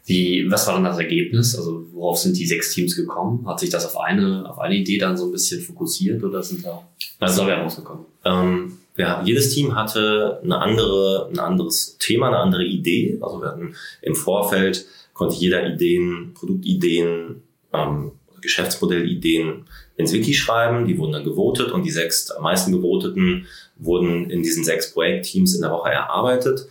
Wie, 0.06 0.50
was 0.50 0.66
war 0.66 0.74
dann 0.74 0.84
das 0.84 0.98
Ergebnis? 0.98 1.54
Also 1.54 1.86
worauf 1.92 2.18
sind 2.18 2.36
die 2.36 2.46
sechs 2.46 2.72
Teams 2.72 2.96
gekommen? 2.96 3.46
Hat 3.46 3.60
sich 3.60 3.70
das 3.70 3.84
auf 3.84 4.00
eine, 4.00 4.48
auf 4.48 4.58
eine 4.58 4.74
Idee 4.74 4.98
dann 4.98 5.16
so 5.16 5.26
ein 5.26 5.32
bisschen 5.32 5.60
fokussiert 5.60 6.24
oder 6.24 6.42
sind 6.42 6.64
da 6.64 6.82
also, 7.20 7.42
dabei 7.42 7.62
rausgekommen? 7.62 8.06
Ähm, 8.24 8.78
wir, 8.96 9.22
jedes 9.24 9.54
Team 9.54 9.74
hatte 9.76 10.40
eine 10.42 10.58
andere, 10.58 11.28
ein 11.30 11.38
anderes 11.38 11.96
Thema, 11.98 12.28
eine 12.28 12.38
andere 12.38 12.64
Idee. 12.64 13.18
Also 13.20 13.40
wir 13.40 13.48
hatten 13.48 13.74
im 14.02 14.14
Vorfeld 14.16 14.86
konnte 15.12 15.36
jeder 15.36 15.66
Ideen, 15.66 16.32
Produktideen, 16.34 17.42
ähm, 17.74 18.12
Geschäftsmodellideen 18.40 19.66
ins 20.00 20.12
Wiki 20.12 20.34
schreiben. 20.34 20.86
Die 20.86 20.98
wurden 20.98 21.12
dann 21.12 21.24
gewotet 21.24 21.72
und 21.72 21.84
die 21.84 21.90
sechs 21.90 22.30
am 22.30 22.42
meisten 22.42 22.72
gewoteten 22.72 23.46
wurden 23.76 24.28
in 24.30 24.42
diesen 24.42 24.64
sechs 24.64 24.92
Projektteams 24.92 25.54
in 25.54 25.62
der 25.62 25.70
Woche 25.70 25.90
erarbeitet. 25.90 26.66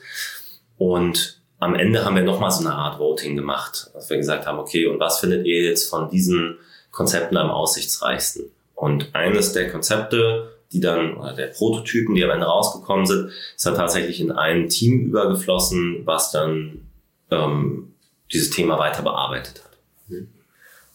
Und 0.78 1.40
am 1.60 1.76
Ende 1.76 2.06
haben 2.06 2.16
wir 2.16 2.24
nochmal 2.24 2.52
so 2.52 2.62
eine 2.62 2.74
Art 2.74 3.00
Voting 3.00 3.36
gemacht, 3.36 3.90
dass 3.94 4.10
wir 4.10 4.18
gesagt 4.18 4.46
haben, 4.46 4.60
okay, 4.60 4.88
und 4.88 5.00
was 5.00 5.20
findet 5.20 5.46
ihr 5.46 5.64
jetzt 5.64 5.90
von 5.90 6.10
diesen 6.10 6.58
Konzepten 6.92 7.38
am 7.38 7.50
aussichtsreichsten? 7.50 8.46
Und 8.76 9.14
eines 9.14 9.52
der 9.52 9.70
Konzepte, 9.70 10.52
die 10.72 10.80
dann, 10.80 11.18
oder 11.18 11.34
der 11.34 11.48
Prototypen, 11.48 12.16
die 12.16 12.24
am 12.24 12.30
Ende 12.30 12.46
rausgekommen 12.46 13.06
sind, 13.06 13.32
ist 13.56 13.66
dann 13.66 13.76
tatsächlich 13.76 14.22
in 14.22 14.32
ein 14.32 14.70
Team 14.70 15.02
übergeflossen, 15.02 16.04
was 16.06 16.32
dann 16.32 16.88
ähm, 17.30 17.94
dieses 18.32 18.52
Thema 18.52 18.80
weiter 18.80 19.02
bearbeitet 19.02 19.62
hat. 19.64 19.69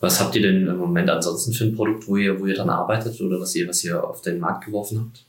Was 0.05 0.21
habt 0.21 0.37
ihr 0.37 0.43
denn 0.43 0.69
im 0.69 0.77
Moment 0.77 1.09
ansonsten 1.09 1.55
für 1.55 1.64
ein 1.64 1.75
Produkt, 1.75 2.07
wo 2.07 2.17
ihr, 2.17 2.38
wo 2.38 2.45
ihr 2.45 2.55
dann 2.55 2.69
arbeitet 2.69 3.19
oder 3.23 3.40
was 3.40 3.55
ihr, 3.55 3.67
was 3.67 3.83
ihr 3.85 4.07
auf 4.07 4.21
den 4.21 4.38
Markt 4.38 4.67
geworfen 4.67 5.01
habt? 5.01 5.25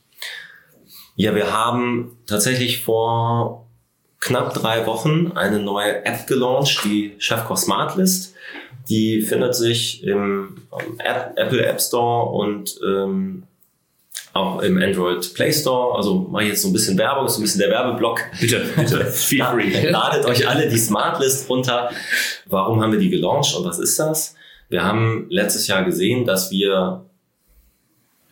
Ja, 1.14 1.34
wir 1.34 1.50
haben 1.50 2.18
tatsächlich 2.26 2.82
vor 2.82 3.66
knapp 4.20 4.52
drei 4.52 4.86
Wochen 4.86 5.32
eine 5.34 5.60
neue 5.60 6.04
App 6.04 6.26
gelauncht, 6.26 6.84
die 6.84 7.14
Chefkoch 7.16 7.56
Smart 7.56 7.96
List. 7.96 8.34
Die 8.90 9.22
findet 9.22 9.54
sich 9.54 10.04
im 10.04 10.58
App, 10.98 11.32
Apple 11.36 11.64
App 11.64 11.80
Store 11.80 12.28
und 12.32 12.78
ähm, 12.86 13.44
auch 14.34 14.60
im 14.60 14.76
Android 14.76 15.32
Play 15.32 15.54
Store. 15.54 15.96
Also 15.96 16.28
mache 16.30 16.42
ich 16.42 16.48
jetzt 16.50 16.60
so 16.60 16.68
ein 16.68 16.74
bisschen 16.74 16.98
Werbung, 16.98 17.26
so 17.28 17.40
ein 17.40 17.44
bisschen 17.44 17.60
der 17.60 17.70
Werbeblock. 17.70 18.20
Bitte, 18.38 18.62
bitte, 18.76 19.04
feel 19.06 19.42
free. 19.42 19.88
Ladet 19.88 20.26
euch 20.26 20.46
alle 20.46 20.68
die 20.68 20.76
Smart 20.76 21.18
List 21.18 21.48
runter. 21.48 21.90
Warum 22.44 22.82
haben 22.82 22.92
wir 22.92 22.98
die 22.98 23.08
gelauncht 23.08 23.56
und 23.56 23.64
was 23.64 23.78
ist 23.78 23.98
das? 23.98 24.36
Wir 24.68 24.84
haben 24.84 25.26
letztes 25.28 25.66
Jahr 25.66 25.84
gesehen, 25.84 26.24
dass 26.24 26.50
wir 26.50 27.06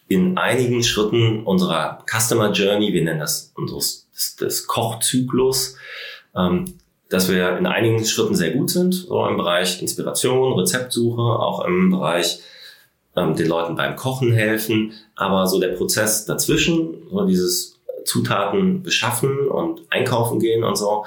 in 0.08 0.36
einigen 0.36 0.82
Schritten 0.82 1.44
unserer 1.44 2.04
Customer 2.06 2.52
Journey, 2.52 2.92
wir 2.92 3.02
nennen 3.02 3.20
das 3.20 3.52
unseres 3.56 4.08
des, 4.14 4.36
des 4.36 4.66
Kochzyklus, 4.66 5.76
ähm, 6.36 6.74
dass 7.08 7.28
wir 7.28 7.56
in 7.58 7.66
einigen 7.66 8.04
Schritten 8.04 8.34
sehr 8.34 8.50
gut 8.50 8.70
sind, 8.70 8.94
so 8.94 9.26
im 9.26 9.36
Bereich 9.36 9.80
Inspiration, 9.80 10.58
Rezeptsuche, 10.58 11.22
auch 11.22 11.64
im 11.64 11.90
Bereich 11.90 12.40
ähm, 13.16 13.36
den 13.36 13.46
Leuten 13.46 13.76
beim 13.76 13.96
Kochen 13.96 14.32
helfen, 14.32 14.92
aber 15.14 15.46
so 15.46 15.60
der 15.60 15.68
Prozess 15.68 16.24
dazwischen, 16.26 16.94
so 17.10 17.24
dieses 17.26 17.78
Zutaten 18.04 18.82
beschaffen 18.82 19.48
und 19.48 19.82
einkaufen 19.90 20.38
gehen 20.38 20.64
und 20.64 20.76
so, 20.76 21.04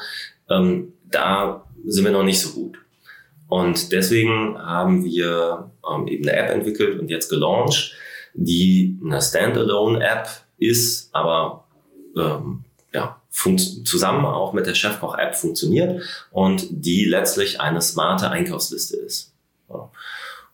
ähm, 0.49 0.93
da 1.11 1.63
sind 1.85 2.05
wir 2.05 2.11
noch 2.11 2.23
nicht 2.23 2.41
so 2.41 2.53
gut. 2.53 2.79
Und 3.47 3.91
deswegen 3.91 4.57
haben 4.57 5.03
wir 5.03 5.71
ähm, 5.89 6.07
eben 6.07 6.27
eine 6.27 6.37
App 6.37 6.49
entwickelt 6.51 6.99
und 6.99 7.09
jetzt 7.09 7.29
gelauncht, 7.29 7.93
die 8.33 8.99
eine 9.03 9.21
Standalone-App 9.21 10.27
ist, 10.57 11.09
aber 11.13 11.65
ähm, 12.15 12.65
ja, 12.93 13.21
zusammen 13.31 14.25
auch 14.25 14.53
mit 14.53 14.65
der 14.65 14.75
Chefkoch-App 14.75 15.35
funktioniert 15.35 16.01
und 16.31 16.67
die 16.69 17.05
letztlich 17.05 17.61
eine 17.61 17.81
smarte 17.81 18.29
Einkaufsliste 18.31 18.97
ist. 18.97 19.33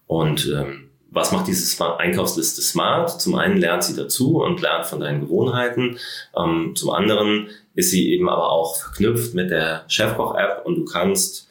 Und 0.07 0.51
ähm, 0.53 0.89
was 1.09 1.31
macht 1.31 1.47
diese 1.47 1.97
Einkaufsliste 1.97 2.61
smart? 2.61 3.21
Zum 3.21 3.35
einen 3.35 3.57
lernt 3.57 3.83
sie 3.83 3.95
dazu 3.95 4.41
und 4.41 4.61
lernt 4.61 4.85
von 4.85 4.99
deinen 4.99 5.21
Gewohnheiten. 5.21 5.97
Ähm, 6.35 6.73
zum 6.75 6.89
anderen 6.89 7.49
ist 7.75 7.91
sie 7.91 8.11
eben 8.11 8.29
aber 8.29 8.51
auch 8.51 8.75
verknüpft 8.75 9.33
mit 9.33 9.51
der 9.51 9.85
Chefkoch-App 9.87 10.65
und 10.65 10.75
du 10.75 10.85
kannst 10.85 11.49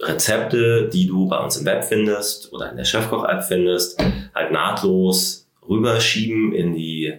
Rezepte, 0.00 0.88
die 0.88 1.06
du 1.06 1.28
bei 1.28 1.38
uns 1.38 1.56
im 1.56 1.66
Web 1.66 1.84
findest 1.84 2.52
oder 2.52 2.70
in 2.70 2.76
der 2.76 2.84
Chefkoch-App 2.84 3.44
findest, 3.44 4.02
halt 4.34 4.52
nahtlos 4.52 5.46
rüberschieben 5.68 6.52
in 6.52 6.74
die 6.74 7.14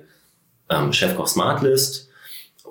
ähm, 0.69 0.91
Chefkoch 0.91 1.27
Smart 1.27 1.61
List, 1.61 2.09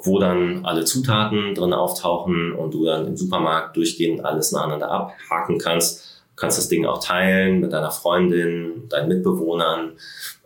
wo 0.02 0.18
dann 0.18 0.64
alle 0.64 0.84
Zutaten 0.84 1.54
drin 1.54 1.72
auftauchen 1.72 2.52
und 2.52 2.74
du 2.74 2.84
dann 2.84 3.06
im 3.06 3.16
Supermarkt 3.16 3.76
durchgehend 3.76 4.24
alles 4.24 4.52
nacheinander 4.52 4.90
abhaken 4.90 5.58
kannst. 5.58 6.22
Du 6.30 6.40
kannst 6.40 6.58
das 6.58 6.68
Ding 6.68 6.86
auch 6.86 7.04
teilen 7.04 7.60
mit 7.60 7.72
deiner 7.72 7.90
Freundin, 7.90 8.88
deinen 8.88 9.08
Mitbewohnern, 9.08 9.92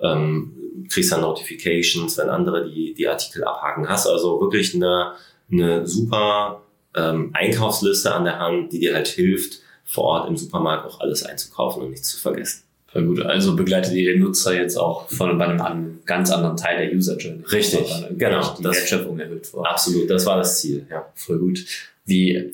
ähm, 0.03 0.53
kriegst 0.93 1.13
dann 1.13 1.21
Notifications, 1.21 2.19
wenn 2.19 2.29
andere 2.29 2.69
die, 2.69 2.95
die 2.95 3.09
Artikel 3.09 3.45
abhaken. 3.45 3.89
Hast 3.89 4.07
also 4.09 4.41
wirklich 4.41 4.75
eine, 4.75 5.13
eine 5.51 5.87
super 5.87 6.64
ähm, 6.95 7.31
Einkaufsliste 7.33 8.15
an 8.15 8.25
der 8.25 8.39
Hand, 8.39 8.73
die 8.73 8.81
dir 8.81 8.95
halt 8.95 9.09
hilft, 9.09 9.61
vor 9.85 10.05
Ort 10.05 10.29
im 10.29 10.37
Supermarkt 10.37 10.87
auch 10.87 11.01
alles 11.01 11.25
einzukaufen 11.25 11.83
und 11.83 11.91
nichts 11.91 12.09
zu 12.09 12.19
vergessen. 12.19 12.63
Voll 12.95 13.07
gut. 13.07 13.23
Also 13.23 13.57
begleitet 13.57 13.93
ihr 13.95 14.13
den 14.13 14.23
Nutzer 14.23 14.55
jetzt 14.55 14.77
auch 14.77 15.09
von 15.09 15.37
bei 15.37 15.47
einem, 15.47 16.01
ganz 16.07 16.31
anderen 16.31 16.57
Teil 16.57 16.87
der 16.87 16.97
User 16.97 17.17
Journey. 17.17 17.43
Richtig, 17.51 17.89
genau. 18.17 18.55
Die 18.57 18.63
das 18.63 18.77
Wertschöpfung 18.77 19.19
erhöht 19.19 19.47
vor. 19.47 19.69
Absolut, 19.69 20.09
das 20.09 20.25
war 20.27 20.37
das 20.37 20.61
Ziel. 20.61 20.87
Ja, 20.89 21.07
voll 21.15 21.39
gut. 21.39 21.65
Wie, 22.05 22.53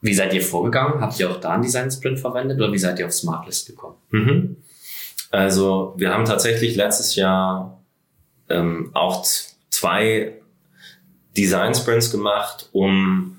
wie 0.00 0.14
seid 0.14 0.32
ihr 0.32 0.42
vorgegangen? 0.42 1.00
Habt 1.00 1.18
ihr 1.18 1.30
auch 1.30 1.40
da 1.40 1.54
einen 1.54 1.62
Design 1.62 1.90
Sprint 1.90 2.20
verwendet 2.20 2.58
oder 2.58 2.72
wie 2.72 2.78
seid 2.78 2.98
ihr 2.98 3.06
auf 3.06 3.12
Smartlist 3.12 3.66
gekommen? 3.66 3.96
Mhm. 4.10 4.56
Also 5.30 5.94
wir 5.96 6.10
haben 6.12 6.24
tatsächlich 6.24 6.76
letztes 6.76 7.16
Jahr 7.16 7.82
ähm, 8.48 8.90
auch 8.94 9.26
zwei 9.70 10.34
Design 11.36 11.74
Sprints 11.74 12.12
gemacht, 12.12 12.68
um 12.70 13.33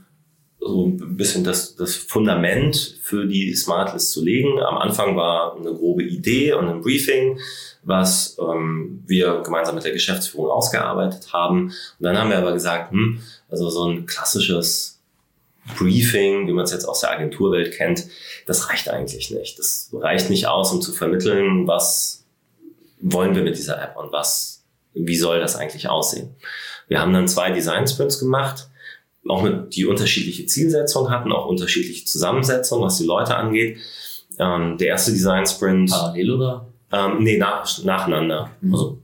so 0.66 0.88
ein 0.88 1.16
bisschen 1.16 1.44
das, 1.44 1.76
das 1.76 1.96
Fundament 1.96 2.98
für 3.04 3.28
die 3.28 3.54
Smartlist 3.54 4.12
zu 4.12 4.24
legen. 4.24 4.60
Am 4.60 4.78
Anfang 4.78 5.16
war 5.16 5.56
eine 5.56 5.72
grobe 5.72 6.04
Idee 6.04 6.54
und 6.54 6.68
ein 6.68 6.82
Briefing, 6.82 7.40
was 7.84 8.36
ähm, 8.40 9.04
wir 9.06 9.42
gemeinsam 9.44 9.76
mit 9.76 9.84
der 9.84 9.92
Geschäftsführung 9.92 10.50
ausgearbeitet 10.50 11.32
haben. 11.32 11.66
Und 11.66 11.74
dann 12.00 12.18
haben 12.18 12.32
wir 12.32 12.40
aber 12.40 12.54
gesagt, 12.54 12.92
hm, 12.92 13.22
also 13.50 13.70
so 13.70 13.88
ein 13.88 14.08
klassisches 14.08 15.00
Briefing, 15.78 16.48
wie 16.48 16.54
man 16.54 16.66
es 16.66 16.72
jetzt 16.72 16.86
aus 16.86 17.02
der 17.02 17.12
Agenturwelt 17.12 17.74
kennt, 17.74 18.08
das 18.48 18.70
reicht 18.70 18.90
eigentlich 18.90 19.30
nicht. 19.30 19.60
Das 19.60 19.90
reicht 19.94 20.32
nicht 20.32 20.48
aus, 20.48 20.72
um 20.72 20.82
zu 20.82 20.94
vermitteln, 20.94 21.68
was 21.68 22.26
wollen 23.02 23.36
wir 23.36 23.44
mit 23.44 23.58
dieser 23.58 23.82
App 23.82 23.98
und 23.98 24.12
was, 24.12 24.64
wie 24.94 25.16
soll 25.16 25.40
das 25.40 25.56
eigentlich 25.56 25.90
aussehen. 25.90 26.36
Wir 26.88 27.02
haben 27.02 27.14
dann 27.14 27.28
zwei 27.28 27.52
Design 27.52 27.88
Sprints 27.88 28.20
gemacht 28.20 28.68
auch 29.28 29.42
mit 29.42 29.76
die 29.76 29.86
unterschiedliche 29.86 30.46
Zielsetzung 30.46 31.10
hatten, 31.10 31.32
auch 31.32 31.48
unterschiedliche 31.48 32.06
Zusammensetzungen, 32.06 32.86
was 32.86 32.98
die 32.98 33.06
Leute 33.06 33.36
angeht. 33.36 33.78
Ähm, 34.38 34.78
der 34.78 34.88
erste 34.88 35.12
Design 35.12 35.46
Sprint. 35.46 35.90
Parallel 35.90 36.32
oder? 36.32 36.68
Ähm, 36.92 37.24
nee, 37.24 37.38
nach, 37.38 37.84
nacheinander. 37.84 38.52
Mhm. 38.62 38.74
Also, 38.74 38.98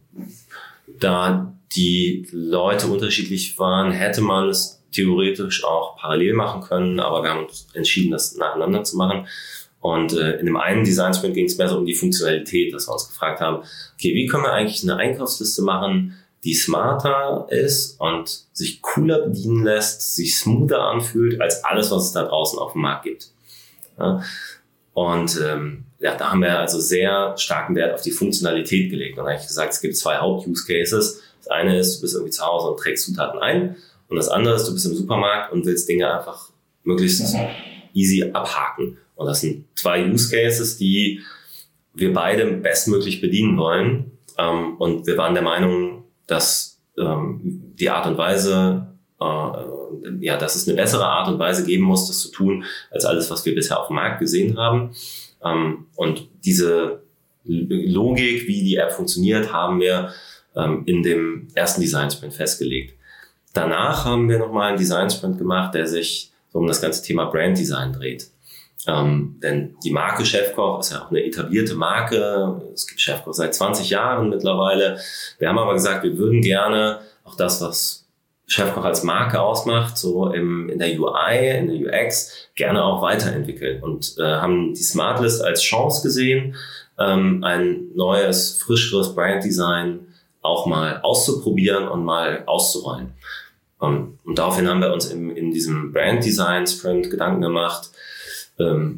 da 1.00 1.54
die 1.76 2.28
Leute 2.32 2.88
unterschiedlich 2.88 3.58
waren, 3.58 3.92
hätte 3.92 4.22
man 4.22 4.50
es 4.50 4.84
theoretisch 4.92 5.64
auch 5.64 5.98
parallel 5.98 6.34
machen 6.34 6.62
können, 6.62 7.00
aber 7.00 7.24
wir 7.24 7.30
haben 7.30 7.46
uns 7.46 7.68
entschieden, 7.74 8.12
das 8.12 8.36
nacheinander 8.36 8.84
zu 8.84 8.98
machen. 8.98 9.26
Und 9.80 10.14
äh, 10.14 10.38
in 10.40 10.46
dem 10.46 10.58
einen 10.58 10.84
Design 10.84 11.14
Sprint 11.14 11.34
ging 11.34 11.46
es 11.46 11.58
mehr 11.58 11.68
so 11.68 11.78
um 11.78 11.86
die 11.86 11.96
Funktionalität, 11.96 12.74
dass 12.74 12.88
wir 12.88 12.94
uns 12.94 13.08
gefragt 13.08 13.40
haben, 13.40 13.64
okay, 13.96 14.14
wie 14.14 14.28
können 14.28 14.44
wir 14.44 14.54
eigentlich 14.54 14.84
eine 14.84 14.98
Einkaufsliste 14.98 15.64
machen, 15.64 16.16
die 16.44 16.56
smarter 16.56 17.48
ist 17.50 18.00
und 18.00 18.46
sich 18.54 18.82
cooler 18.82 19.28
bedienen 19.28 19.64
lässt, 19.64 20.16
sich 20.16 20.38
smoother 20.38 20.82
anfühlt 20.82 21.40
als 21.40 21.64
alles, 21.64 21.92
was 21.92 22.08
es 22.08 22.12
da 22.14 22.24
draußen 22.24 22.58
auf 22.58 22.74
dem 22.74 22.82
Markt 22.82 23.04
gibt. 23.04 23.30
Ja, 24.00 24.24
und 24.94 25.40
ähm, 25.44 25.86
ja, 26.00 26.16
da 26.16 26.32
haben 26.32 26.42
wir 26.42 26.58
also 26.60 26.80
sehr 26.80 27.38
starken 27.38 27.76
Wert 27.76 27.94
auf 27.94 28.02
die 28.02 28.12
Funktionalität 28.12 28.90
gelegt 28.90 29.20
und 29.20 29.28
eigentlich 29.28 29.48
gesagt, 29.48 29.74
es 29.74 29.82
gibt 29.82 29.96
zwei 29.96 30.18
Haupt-Use-Cases. 30.18 31.22
Das 31.38 31.48
eine 31.48 31.78
ist, 31.78 31.98
du 31.98 32.02
bist 32.02 32.16
irgendwie 32.16 32.32
zu 32.32 32.44
Hause 32.44 32.70
und 32.70 32.80
trägst 32.80 33.06
Zutaten 33.06 33.40
ein 33.40 33.76
und 34.10 34.18
das 34.18 34.28
andere 34.28 34.56
ist, 34.56 34.68
du 34.68 34.74
bist 34.74 34.86
im 34.86 34.96
Supermarkt 34.96 35.54
und 35.54 35.66
willst 35.66 35.88
Dinge 35.88 36.12
einfach 36.12 36.50
möglichst 36.84 37.36
easy 37.94 38.30
abhaken. 38.34 38.98
Und 39.16 39.28
das 39.28 39.42
sind 39.42 39.66
zwei 39.76 40.06
Use 40.06 40.30
Cases, 40.36 40.78
die 40.78 41.22
wir 41.94 42.14
beide 42.14 42.46
bestmöglich 42.46 43.22
bedienen 43.22 43.58
wollen. 43.58 44.12
Ähm, 44.38 44.78
und 44.78 45.08
wir 45.08 45.18
waren 45.18 45.34
der 45.34 45.44
Meinung, 45.44 46.01
dass 46.32 46.82
ähm, 46.98 47.74
die 47.76 47.90
Art 47.90 48.08
und 48.08 48.18
Weise, 48.18 48.88
äh, 49.20 49.26
ja, 50.22 50.38
dass 50.38 50.56
es 50.56 50.68
eine 50.68 50.78
bessere 50.78 51.06
Art 51.06 51.28
und 51.28 51.40
Weise 51.40 51.66
geben 51.66 51.84
muss, 51.84 52.08
das 52.08 52.20
zu 52.20 52.32
tun, 52.32 52.64
als 52.90 53.06
alles, 53.06 53.30
was 53.30 53.46
wir 53.46 53.54
bisher 53.54 53.80
auf 53.80 53.88
dem 53.88 53.98
Markt 53.98 54.20
gesehen 54.20 54.58
haben. 54.58 54.96
Ähm, 55.44 55.88
und 55.96 56.28
diese 56.46 57.02
Logik, 57.44 58.48
wie 58.48 58.64
die 58.64 58.78
App 58.78 58.94
funktioniert, 58.94 59.52
haben 59.52 59.80
wir 59.80 60.14
ähm, 60.56 60.84
in 60.86 61.04
dem 61.04 61.48
ersten 61.54 61.82
Design 61.82 62.10
Sprint 62.10 62.34
festgelegt. 62.34 62.96
Danach 63.54 64.06
haben 64.06 64.30
wir 64.30 64.40
nochmal 64.40 64.70
einen 64.70 64.78
Design 64.78 65.10
Sprint 65.10 65.38
gemacht, 65.38 65.76
der 65.76 65.86
sich 65.86 66.32
so 66.54 66.60
um 66.60 66.68
das 66.68 66.82
ganze 66.82 67.04
Thema 67.04 67.26
Brand 67.26 67.58
Design 67.58 67.92
dreht. 67.92 68.31
Ähm, 68.88 69.40
denn 69.44 69.76
die 69.84 69.92
Marke 69.92 70.26
Chefkoch 70.26 70.80
ist 70.80 70.92
ja 70.92 71.04
auch 71.04 71.12
eine 71.12 71.24
etablierte 71.24 71.76
Marke. 71.76 72.62
Es 72.74 72.88
gibt 72.88 73.00
Chefkoch 73.00 73.34
seit 73.34 73.54
20 73.54 73.90
Jahren 73.90 74.30
mittlerweile. 74.30 75.00
Wir 75.38 75.50
haben 75.50 75.60
aber 75.60 75.74
gesagt, 75.74 76.04
wir 76.04 76.18
würden 76.18 76.42
gerne 76.42 77.00
auch 77.24 77.36
das, 77.36 77.62
was 77.62 78.02
Chefkoch 78.48 78.84
als 78.84 79.04
Marke 79.04 79.40
ausmacht, 79.40 79.98
so 79.98 80.28
im, 80.28 80.68
in 80.68 80.80
der 80.80 81.00
UI, 81.00 81.58
in 81.58 81.68
der 81.68 82.04
UX, 82.04 82.50
gerne 82.56 82.84
auch 82.84 83.02
weiterentwickeln 83.02 83.82
und 83.82 84.16
äh, 84.18 84.24
haben 84.24 84.74
die 84.74 84.84
Smartlist 84.84 85.42
als 85.42 85.62
Chance 85.62 86.02
gesehen, 86.02 86.56
ähm, 87.00 87.44
ein 87.44 87.88
neues, 87.96 88.58
frischeres 88.58 89.16
Branddesign 89.16 90.08
auch 90.42 90.66
mal 90.66 91.00
auszuprobieren 91.02 91.88
und 91.88 92.04
mal 92.04 92.44
auszurollen. 92.46 93.14
Ähm, 93.82 94.18
und 94.26 94.38
daraufhin 94.38 94.68
haben 94.68 94.82
wir 94.82 94.92
uns 94.92 95.06
im, 95.06 95.34
in 95.36 95.52
diesem 95.52 95.94
Brand 95.94 96.26
Design 96.26 96.68
Sprint 96.68 97.10
Gedanken 97.10 97.42
gemacht, 97.42 97.92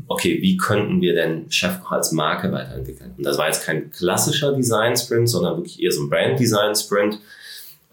okay, 0.08 0.42
wie 0.42 0.58
könnten 0.58 1.02
wir 1.02 1.14
denn 1.14 1.50
Chefkoch 1.52 1.92
als 1.92 2.12
Marke 2.12 2.52
weiterentwickeln? 2.52 3.14
Und 3.18 3.26
das 3.26 3.38
war 3.38 3.48
jetzt 3.48 3.66
kein 3.66 3.92
klassischer 3.92 4.54
Design 4.54 4.96
Sprint, 4.96 5.30
sondern 5.30 5.58
wirklich 5.58 5.82
eher 5.82 5.92
so 5.92 6.04
ein 6.04 6.10
Brand 6.10 6.40
Design 6.40 6.76
Sprint, 6.76 7.20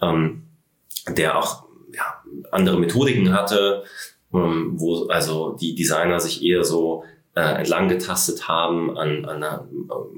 ähm, 0.01 0.43
der 1.09 1.37
auch 1.37 1.63
ja, 1.93 2.23
andere 2.51 2.79
Methodiken 2.79 3.33
hatte, 3.33 3.83
ähm, 4.33 4.73
wo 4.75 5.07
also 5.07 5.57
die 5.59 5.75
Designer 5.75 6.19
sich 6.19 6.43
eher 6.43 6.63
so 6.63 7.03
äh, 7.35 7.41
entlang 7.41 7.87
getastet 7.87 8.47
haben 8.47 8.97
an, 8.97 9.25
an, 9.25 9.43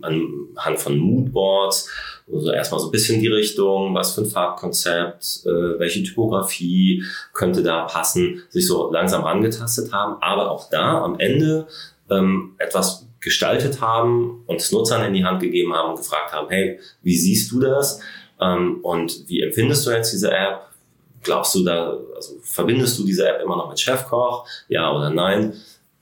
anhand 0.01 0.79
von 0.79 0.97
Moodboards. 0.97 1.89
Also 2.31 2.51
erstmal 2.51 2.79
so 2.79 2.87
ein 2.87 2.91
bisschen 2.91 3.19
die 3.19 3.27
Richtung, 3.27 3.93
was 3.93 4.13
für 4.13 4.21
ein 4.21 4.29
Farbkonzept, 4.29 5.41
äh, 5.45 5.79
welche 5.79 6.03
Typografie 6.03 7.03
könnte 7.33 7.63
da 7.63 7.85
passen, 7.85 8.43
sich 8.49 8.67
so 8.67 8.91
langsam 8.91 9.25
angetastet 9.25 9.91
haben, 9.91 10.21
aber 10.21 10.51
auch 10.51 10.69
da 10.69 11.01
am 11.01 11.19
Ende 11.19 11.67
ähm, 12.09 12.55
etwas 12.59 13.07
gestaltet 13.19 13.81
haben 13.81 14.43
und 14.47 14.71
Nutzern 14.71 15.05
in 15.05 15.13
die 15.13 15.23
Hand 15.23 15.41
gegeben 15.41 15.73
haben 15.73 15.91
und 15.91 15.97
gefragt 15.97 16.33
haben, 16.33 16.49
hey, 16.49 16.79
wie 17.01 17.15
siehst 17.15 17.51
du 17.51 17.59
das? 17.59 18.01
Ähm, 18.39 18.79
und 18.81 19.27
wie 19.27 19.41
empfindest 19.41 19.85
du 19.85 19.91
jetzt 19.91 20.11
diese 20.11 20.31
App? 20.31 20.61
Glaubst 21.23 21.55
du 21.55 21.63
da, 21.63 21.97
also 22.15 22.35
verbindest 22.41 22.99
du 22.99 23.05
diese 23.05 23.27
App 23.27 23.41
immer 23.41 23.55
noch 23.55 23.69
mit 23.69 23.79
Chefkoch? 23.79 24.45
Ja 24.67 24.93
oder 24.93 25.09
nein? 25.09 25.53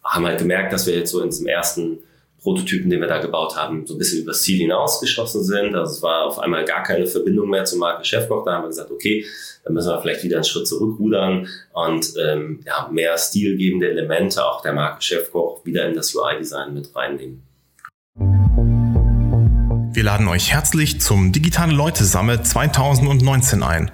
haben 0.04 0.26
halt 0.26 0.40
gemerkt, 0.40 0.74
dass 0.74 0.88
wir 0.88 0.96
jetzt 0.96 1.12
so 1.12 1.22
in 1.22 1.30
diesem 1.30 1.48
ersten 1.48 2.00
Prototypen, 2.42 2.90
den 2.90 3.02
wir 3.02 3.08
da 3.08 3.20
gebaut 3.20 3.56
haben, 3.56 3.86
so 3.86 3.94
ein 3.94 3.98
bisschen 4.00 4.24
übers 4.24 4.42
Ziel 4.42 4.58
hinausgeschossen 4.58 5.44
sind. 5.44 5.76
Also 5.76 5.94
es 5.94 6.02
war 6.02 6.26
auf 6.26 6.40
einmal 6.40 6.66
gar 6.66 6.82
keine 6.82 7.06
Verbindung 7.06 7.50
mehr 7.50 7.66
zur 7.66 7.78
Marke 7.78 8.04
Chefkoch. 8.04 8.44
Da 8.46 8.54
haben 8.54 8.64
wir 8.64 8.70
gesagt, 8.70 8.90
okay, 8.90 9.26
dann 9.64 9.74
müssen 9.74 9.90
wir 9.90 10.02
vielleicht 10.02 10.24
wieder 10.24 10.38
einen 10.38 10.44
Schritt 10.44 10.68
zurückrudern 10.68 11.48
und 11.74 12.14
ähm, 12.20 12.62
ja, 12.66 12.90
mehr 12.92 13.16
stilgebende 13.18 13.90
Elemente 13.90 14.44
auch 14.44 14.62
der 14.62 14.74
Marke 14.74 15.04
Chefkoch 15.04 15.64
wieder 15.66 15.88
in 15.88 15.94
das 15.94 16.16
UI-Design 16.16 16.74
mit 16.74 16.96
reinnehmen. 16.96 17.44
Wir 19.94 20.04
laden 20.04 20.28
euch 20.28 20.52
herzlich 20.52 21.00
zum 21.00 21.32
Digitale 21.32 21.74
Leute 21.74 22.06
Summit 22.06 22.48
2019 22.48 23.62
ein, 23.62 23.92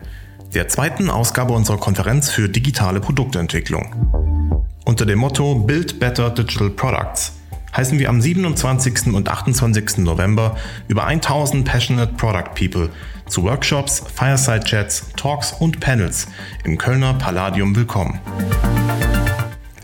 der 0.53 0.69
zweiten 0.69 1.09
Ausgabe 1.09 1.51
unserer 1.51 1.79
Konferenz 1.79 2.29
für 2.29 2.47
digitale 2.47 3.01
Produktentwicklung. 3.01 4.71
Unter 4.85 5.05
dem 5.05 5.19
Motto 5.19 5.55
Build 5.55 5.99
Better 5.99 6.29
Digital 6.29 6.69
Products 6.69 7.33
heißen 7.75 7.99
wir 7.99 8.09
am 8.09 8.21
27. 8.21 9.07
und 9.13 9.29
28. 9.29 9.97
November 9.97 10.57
über 10.87 11.05
1000 11.05 11.65
Passionate 11.65 12.13
Product 12.13 12.53
People 12.55 12.89
zu 13.27 13.43
Workshops, 13.43 14.03
Fireside 14.15 14.63
Chats, 14.63 15.11
Talks 15.15 15.53
und 15.53 15.79
Panels 15.79 16.27
im 16.63 16.77
Kölner 16.77 17.13
Palladium 17.13 17.75
willkommen. 17.75 18.19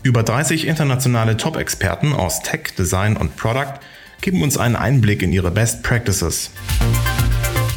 Über 0.02 0.22
30 0.22 0.66
internationale 0.66 1.36
Top-Experten 1.36 2.12
aus 2.12 2.42
Tech, 2.42 2.74
Design 2.76 3.16
und 3.16 3.36
Product 3.36 3.80
geben 4.20 4.42
uns 4.42 4.56
einen 4.56 4.76
Einblick 4.76 5.22
in 5.22 5.32
ihre 5.32 5.50
Best 5.50 5.82
Practices. 5.82 6.50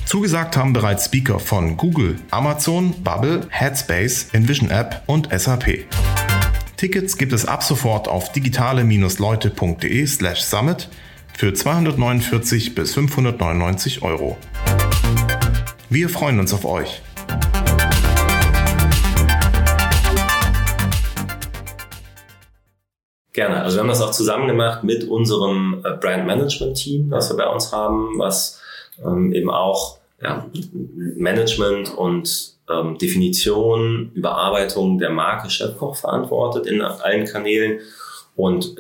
Zugesagt 0.05 0.55
haben 0.55 0.71
bereits 0.71 1.05
Speaker 1.05 1.39
von 1.39 1.75
Google, 1.75 2.15
Amazon, 2.31 2.93
Bubble, 3.03 3.45
Headspace, 3.49 4.29
Envision 4.31 4.69
App 4.69 5.03
und 5.05 5.27
SAP. 5.37 5.85
Tickets 6.77 7.17
gibt 7.17 7.33
es 7.33 7.47
ab 7.47 7.63
sofort 7.63 8.07
auf 8.07 8.31
digitale-leute.de 8.33 10.05
slash 10.05 10.43
summit 10.43 10.89
für 11.35 11.51
249 11.51 12.75
bis 12.75 12.93
599 12.93 14.03
Euro. 14.03 14.37
Wir 15.89 16.07
freuen 16.07 16.39
uns 16.39 16.53
auf 16.53 16.65
euch. 16.65 17.01
Gerne. 23.33 23.63
Also 23.63 23.77
wir 23.77 23.81
haben 23.81 23.87
das 23.87 24.01
auch 24.01 24.11
zusammen 24.11 24.47
gemacht 24.47 24.83
mit 24.83 25.03
unserem 25.03 25.83
äh, 25.83 25.93
Brand 25.93 26.27
Management 26.27 26.77
Team, 26.77 27.09
das 27.09 27.31
wir 27.31 27.37
bei 27.37 27.47
uns 27.47 27.71
haben, 27.71 28.19
was 28.19 28.61
ähm, 29.03 29.33
eben 29.33 29.49
auch 29.49 29.97
ja, 30.21 30.49
Management 31.15 31.95
und 31.95 32.58
ähm, 32.69 32.97
Definition, 32.97 34.12
Überarbeitung 34.13 34.97
der 34.97 35.12
Marke 35.12 35.49
Chefkoch 35.49 35.95
verantwortet 35.95 36.65
in 36.65 36.82
allen 36.82 37.25
Kanälen. 37.25 37.80
Und 38.36 38.75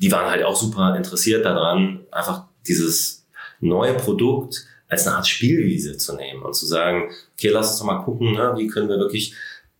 die 0.00 0.12
waren 0.12 0.30
halt 0.30 0.42
auch 0.42 0.56
super 0.56 0.96
interessiert 0.96 1.44
daran, 1.44 2.00
einfach 2.10 2.44
dieses 2.66 3.26
neue 3.60 3.94
Produkt 3.94 4.66
als 4.88 5.06
eine 5.06 5.16
Art 5.16 5.26
Spielwiese 5.26 5.96
zu 5.96 6.16
nehmen 6.16 6.42
und 6.42 6.54
zu 6.54 6.66
sagen, 6.66 7.10
okay, 7.34 7.48
lass 7.48 7.70
uns 7.70 7.78
doch 7.78 7.86
mal 7.86 8.02
gucken, 8.02 8.32
ne, 8.32 8.54
wie 8.56 8.66
können 8.66 8.88
wir 8.88 8.98
wirklich 8.98 9.34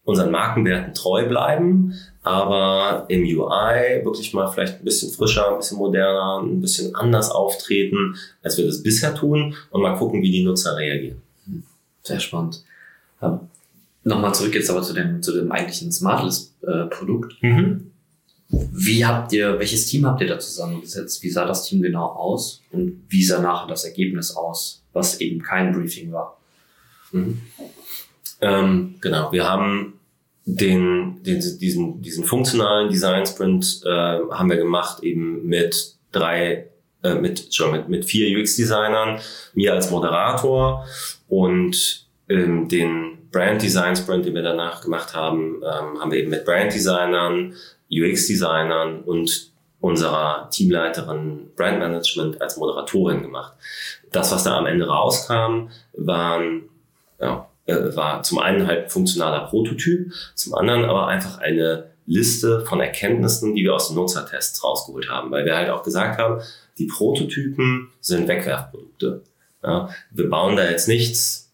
unseren 0.05 0.31
Markenwerten 0.31 0.95
treu 0.95 1.27
bleiben, 1.27 1.95
aber 2.23 3.07
im 3.09 3.23
UI 3.23 4.05
wirklich 4.05 4.35
mal 4.35 4.49
vielleicht 4.49 4.81
ein 4.81 4.85
bisschen 4.85 5.11
frischer, 5.11 5.51
ein 5.51 5.59
bisschen 5.59 5.79
moderner, 5.79 6.43
ein 6.43 6.61
bisschen 6.61 6.95
anders 6.95 7.31
auftreten, 7.31 8.17
als 8.43 8.59
wir 8.59 8.67
das 8.67 8.83
bisher 8.83 9.15
tun 9.15 9.55
und 9.71 9.83
mal 9.83 9.97
gucken, 9.97 10.23
wie 10.23 10.31
die 10.31 10.45
Nutzer 10.45 10.77
reagieren. 10.77 11.23
Sehr 12.03 12.21
spannend. 12.21 12.63
Ähm, 13.23 13.41
Nochmal 14.03 14.35
zurück 14.35 14.55
jetzt 14.55 14.71
aber 14.71 14.83
zu 14.83 14.95
dem, 14.95 15.23
zu 15.23 15.33
dem 15.33 15.53
eigentlichen 15.53 15.93
Smartlist-Produkt. 15.93 17.35
Äh, 17.43 17.47
mhm. 17.47 17.91
Wie 18.49 19.05
habt 19.05 19.33
ihr, 19.33 19.59
welches 19.59 19.87
Team 19.87 20.07
habt 20.07 20.23
ihr 20.23 20.27
da 20.27 20.39
zusammengesetzt? 20.39 21.23
Wie 21.23 21.31
sah 21.31 21.45
das 21.45 21.65
Team 21.65 21.83
genau 21.83 22.07
aus? 22.07 22.63
Und 22.73 23.05
wie 23.09 23.23
sah 23.23 23.41
nachher 23.41 23.69
das 23.69 23.85
Ergebnis 23.85 24.35
aus, 24.35 24.83
was 24.93 25.21
eben 25.21 25.43
kein 25.43 25.73
Briefing 25.73 26.13
war? 26.13 26.39
Mhm. 27.13 27.43
Ähm, 28.41 28.95
genau, 29.01 29.31
wir 29.33 29.47
haben 29.47 30.00
den, 30.57 31.23
den, 31.23 31.41
diesen, 31.59 32.03
diesen 32.03 32.25
funktionalen 32.25 32.91
Design 32.91 33.27
Sprint 33.27 33.83
äh, 33.85 33.91
haben 33.91 34.51
wir 34.51 34.57
gemacht 34.57 35.03
eben 35.03 35.47
mit 35.47 35.97
drei, 36.13 36.69
äh, 37.03 37.15
mit, 37.15 37.49
mit, 37.73 37.89
mit 37.89 38.05
vier 38.05 38.39
UX-Designern, 38.39 39.21
mir 39.55 39.75
als 39.75 39.91
Moderator 39.91 40.87
und 41.29 42.07
ähm, 42.29 42.69
den 42.69 43.19
Brand 43.31 43.63
Design 43.63 43.95
Sprint, 43.97 44.27
den 44.27 44.35
wir 44.35 44.43
danach 44.43 44.83
gemacht 44.83 45.15
haben, 45.15 45.63
ähm, 45.63 46.01
haben 46.01 46.11
wir 46.11 46.19
eben 46.19 46.31
mit 46.31 46.45
Brand 46.45 46.75
Designern, 46.75 47.55
UX 47.91 48.27
Designern 48.27 49.03
und 49.03 49.51
unserer 49.81 50.49
Teamleiterin 50.51 51.51
Brand 51.57 51.79
Management 51.79 52.41
als 52.41 52.57
Moderatorin 52.57 53.23
gemacht. 53.23 53.53
Das, 54.13 54.33
was 54.33 54.45
da 54.45 54.59
am 54.59 54.67
Ende 54.67 54.87
rauskam, 54.87 55.69
waren, 55.95 56.69
ja, 57.21 57.50
äh, 57.71 57.97
war 57.97 58.23
zum 58.23 58.39
einen 58.39 58.67
halt 58.67 58.85
ein 58.85 58.91
funktionaler 58.91 59.47
Prototyp, 59.47 60.13
zum 60.35 60.55
anderen 60.55 60.85
aber 60.85 61.07
einfach 61.07 61.39
eine 61.39 61.91
Liste 62.07 62.65
von 62.67 62.81
Erkenntnissen, 62.81 63.55
die 63.55 63.63
wir 63.63 63.75
aus 63.75 63.89
den 63.89 63.97
Nutzertests 63.97 64.65
rausgeholt 64.65 65.09
haben, 65.09 65.31
weil 65.31 65.45
wir 65.45 65.57
halt 65.57 65.71
auch 65.71 65.83
gesagt 65.83 66.19
haben, 66.19 66.41
die 66.79 66.87
Prototypen 66.87 67.89
sind 68.01 68.27
Wegwerfprodukte. 68.27 69.23
Ja, 69.63 69.91
wir 70.11 70.29
bauen 70.29 70.57
da 70.57 70.69
jetzt 70.69 70.89
nichts, 70.89 71.53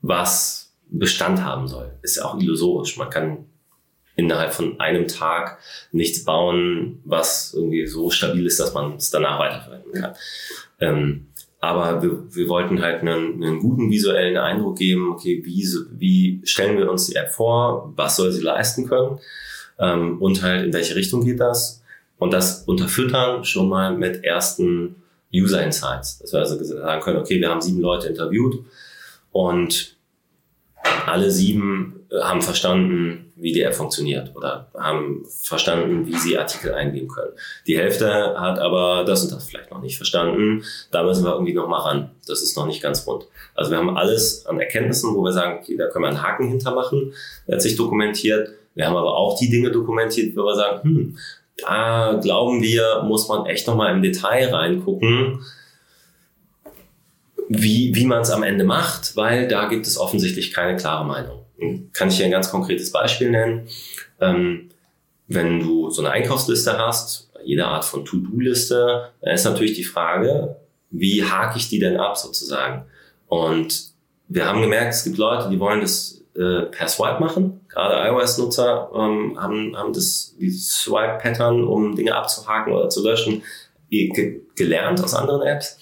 was 0.00 0.72
Bestand 0.88 1.44
haben 1.44 1.68
soll. 1.68 1.92
Ist 2.02 2.16
ja 2.16 2.24
auch 2.24 2.40
illusorisch. 2.40 2.96
Man 2.96 3.10
kann 3.10 3.46
innerhalb 4.16 4.52
von 4.52 4.80
einem 4.80 5.06
Tag 5.06 5.58
nichts 5.92 6.24
bauen, 6.24 7.00
was 7.04 7.52
irgendwie 7.54 7.86
so 7.86 8.10
stabil 8.10 8.46
ist, 8.46 8.58
dass 8.58 8.74
man 8.74 8.96
es 8.96 9.10
danach 9.10 9.38
weiterverwenden 9.38 9.92
kann. 9.92 10.14
Ähm, 10.80 11.26
aber 11.60 12.02
wir, 12.02 12.34
wir 12.34 12.48
wollten 12.48 12.80
halt 12.80 13.00
einen, 13.00 13.42
einen 13.42 13.58
guten 13.58 13.90
visuellen 13.90 14.36
Eindruck 14.36 14.78
geben, 14.78 15.10
okay, 15.12 15.42
wie, 15.44 15.66
wie 15.92 16.40
stellen 16.44 16.78
wir 16.78 16.90
uns 16.90 17.06
die 17.06 17.16
App 17.16 17.30
vor, 17.30 17.92
was 17.96 18.16
soll 18.16 18.30
sie 18.30 18.42
leisten 18.42 18.88
können? 18.88 19.18
Ähm, 19.78 20.20
und 20.22 20.42
halt 20.42 20.66
in 20.66 20.72
welche 20.72 20.94
Richtung 20.94 21.24
geht 21.24 21.40
das? 21.40 21.82
Und 22.18 22.32
das 22.32 22.62
unterfüttern 22.64 23.44
schon 23.44 23.68
mal 23.68 23.96
mit 23.96 24.24
ersten 24.24 24.96
User 25.34 25.62
Insights. 25.62 26.18
Dass 26.18 26.32
wir 26.32 26.40
also 26.40 26.62
sagen 26.62 27.02
können, 27.02 27.18
okay, 27.18 27.40
wir 27.40 27.48
haben 27.48 27.60
sieben 27.60 27.80
Leute 27.80 28.08
interviewt 28.08 28.64
und 29.32 29.96
alle 31.06 31.30
sieben 31.30 31.97
haben 32.22 32.40
verstanden, 32.40 33.32
wie 33.36 33.52
die 33.52 33.62
App 33.62 33.74
funktioniert 33.74 34.34
oder 34.34 34.70
haben 34.74 35.24
verstanden, 35.42 36.06
wie 36.06 36.16
sie 36.16 36.38
Artikel 36.38 36.72
eingeben 36.72 37.08
können. 37.08 37.32
Die 37.66 37.76
Hälfte 37.76 38.34
hat 38.38 38.58
aber 38.58 39.04
das 39.04 39.24
und 39.24 39.32
das 39.32 39.44
vielleicht 39.44 39.70
noch 39.70 39.82
nicht 39.82 39.96
verstanden. 39.96 40.64
Da 40.90 41.02
müssen 41.02 41.24
wir 41.24 41.32
irgendwie 41.32 41.52
noch 41.52 41.68
mal 41.68 41.80
ran. 41.80 42.10
Das 42.26 42.42
ist 42.42 42.56
noch 42.56 42.66
nicht 42.66 42.82
ganz 42.82 43.06
rund. 43.06 43.26
Also 43.54 43.70
wir 43.70 43.78
haben 43.78 43.96
alles 43.96 44.46
an 44.46 44.58
Erkenntnissen, 44.58 45.14
wo 45.14 45.22
wir 45.22 45.32
sagen, 45.32 45.58
okay, 45.60 45.76
da 45.76 45.88
können 45.88 46.04
wir 46.04 46.08
einen 46.08 46.22
Haken 46.22 46.48
hintermachen, 46.48 47.12
der 47.46 47.56
hat 47.56 47.62
sich 47.62 47.76
dokumentiert. 47.76 48.50
Wir 48.74 48.86
haben 48.86 48.96
aber 48.96 49.16
auch 49.16 49.38
die 49.38 49.50
Dinge 49.50 49.70
dokumentiert, 49.70 50.34
wo 50.36 50.44
wir 50.44 50.54
sagen, 50.54 50.82
hm, 50.82 51.18
da 51.58 52.18
glauben 52.22 52.62
wir, 52.62 53.02
muss 53.04 53.28
man 53.28 53.46
echt 53.46 53.66
noch 53.66 53.76
mal 53.76 53.92
im 53.92 54.02
Detail 54.02 54.54
reingucken 54.54 55.40
wie, 57.48 57.94
wie 57.94 58.04
man 58.04 58.20
es 58.20 58.30
am 58.30 58.42
Ende 58.42 58.64
macht, 58.64 59.16
weil 59.16 59.48
da 59.48 59.66
gibt 59.68 59.86
es 59.86 59.98
offensichtlich 59.98 60.52
keine 60.52 60.76
klare 60.76 61.04
Meinung. 61.04 61.37
Kann 61.92 62.08
ich 62.08 62.16
hier 62.16 62.26
ein 62.26 62.30
ganz 62.30 62.50
konkretes 62.50 62.92
Beispiel 62.92 63.30
nennen? 63.30 63.68
Ähm, 64.20 64.70
wenn 65.26 65.60
du 65.60 65.90
so 65.90 66.02
eine 66.02 66.10
Einkaufsliste 66.10 66.78
hast, 66.78 67.30
jede 67.44 67.66
Art 67.66 67.84
von 67.84 68.04
To-Do-Liste, 68.04 69.10
dann 69.20 69.34
ist 69.34 69.44
natürlich 69.44 69.74
die 69.74 69.84
Frage, 69.84 70.56
wie 70.90 71.24
hake 71.24 71.58
ich 71.58 71.68
die 71.68 71.78
denn 71.78 71.98
ab 71.98 72.16
sozusagen? 72.16 72.84
Und 73.26 73.92
wir 74.28 74.46
haben 74.46 74.62
gemerkt, 74.62 74.94
es 74.94 75.04
gibt 75.04 75.18
Leute, 75.18 75.48
die 75.50 75.60
wollen 75.60 75.80
das 75.80 76.22
äh, 76.34 76.62
per 76.62 76.88
Swipe 76.88 77.20
machen. 77.20 77.60
Gerade 77.68 78.08
iOS-Nutzer 78.08 78.90
ähm, 78.94 79.40
haben, 79.40 79.76
haben 79.76 79.92
das, 79.92 80.34
dieses 80.38 80.70
Swipe-Pattern, 80.82 81.64
um 81.64 81.96
Dinge 81.96 82.14
abzuhaken 82.14 82.72
oder 82.72 82.88
zu 82.88 83.02
löschen, 83.02 83.42
ge 83.90 84.42
gelernt 84.54 85.02
aus 85.02 85.14
anderen 85.14 85.42
Apps. 85.42 85.78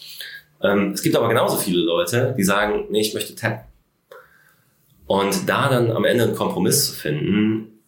Ähm, 0.63 0.93
es 0.93 1.03
gibt 1.03 1.17
aber 1.17 1.29
genauso 1.29 1.57
viele 1.57 1.81
Leute, 1.81 2.35
die 2.37 2.45
sagen, 2.45 2.87
nee, 2.91 3.01
ich 3.01 3.15
möchte 3.15 3.35
tappen. 3.35 3.61
Und 5.07 5.49
da 5.49 5.69
dann 5.69 5.91
am 5.93 6.05
Ende 6.05 6.25
einen 6.25 6.35
Kompromiss 6.35 6.87
zu 6.87 6.93
finden, 6.93 7.81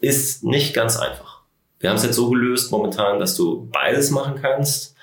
ist 0.00 0.44
nicht 0.44 0.74
ganz 0.74 0.96
einfach. 0.96 1.40
Wir 1.78 1.88
haben 1.88 1.96
es 1.96 2.04
jetzt 2.04 2.16
so 2.16 2.28
gelöst 2.28 2.70
momentan, 2.70 3.18
dass 3.18 3.36
du 3.36 3.68
beides 3.72 4.10
machen 4.10 4.38
kannst. 4.40 4.94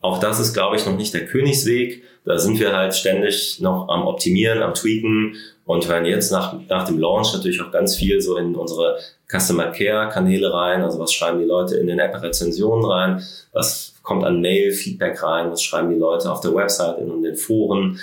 Auch 0.00 0.18
das 0.18 0.38
ist, 0.40 0.52
glaube 0.52 0.76
ich, 0.76 0.86
noch 0.86 0.96
nicht 0.96 1.14
der 1.14 1.26
Königsweg. 1.26 2.04
Da 2.24 2.38
sind 2.38 2.60
wir 2.60 2.76
halt 2.76 2.94
ständig 2.94 3.60
noch 3.60 3.88
am 3.88 4.06
Optimieren, 4.06 4.62
am 4.62 4.74
Tweaken 4.74 5.36
und 5.64 5.88
hören 5.88 6.04
jetzt 6.04 6.30
nach, 6.30 6.54
nach 6.68 6.84
dem 6.86 6.98
Launch 6.98 7.32
natürlich 7.32 7.60
auch 7.60 7.72
ganz 7.72 7.96
viel 7.96 8.20
so 8.20 8.36
in 8.36 8.54
unsere 8.54 8.98
Customer 9.28 9.72
Care 9.72 10.08
Kanäle 10.08 10.52
rein. 10.52 10.82
Also 10.82 11.00
was 11.00 11.12
schreiben 11.12 11.40
die 11.40 11.44
Leute 11.44 11.76
in 11.76 11.88
den 11.88 11.98
App-Rezensionen 11.98 12.84
rein? 12.84 13.22
Was 13.52 13.94
kommt 14.02 14.24
an 14.24 14.40
Mail, 14.40 14.72
Feedback 14.72 15.20
rein? 15.22 15.50
Was 15.50 15.62
schreiben 15.62 15.90
die 15.90 15.98
Leute 15.98 16.30
auf 16.30 16.40
der 16.40 16.54
Website, 16.54 16.98
in 16.98 17.22
den 17.22 17.36
Foren? 17.36 17.98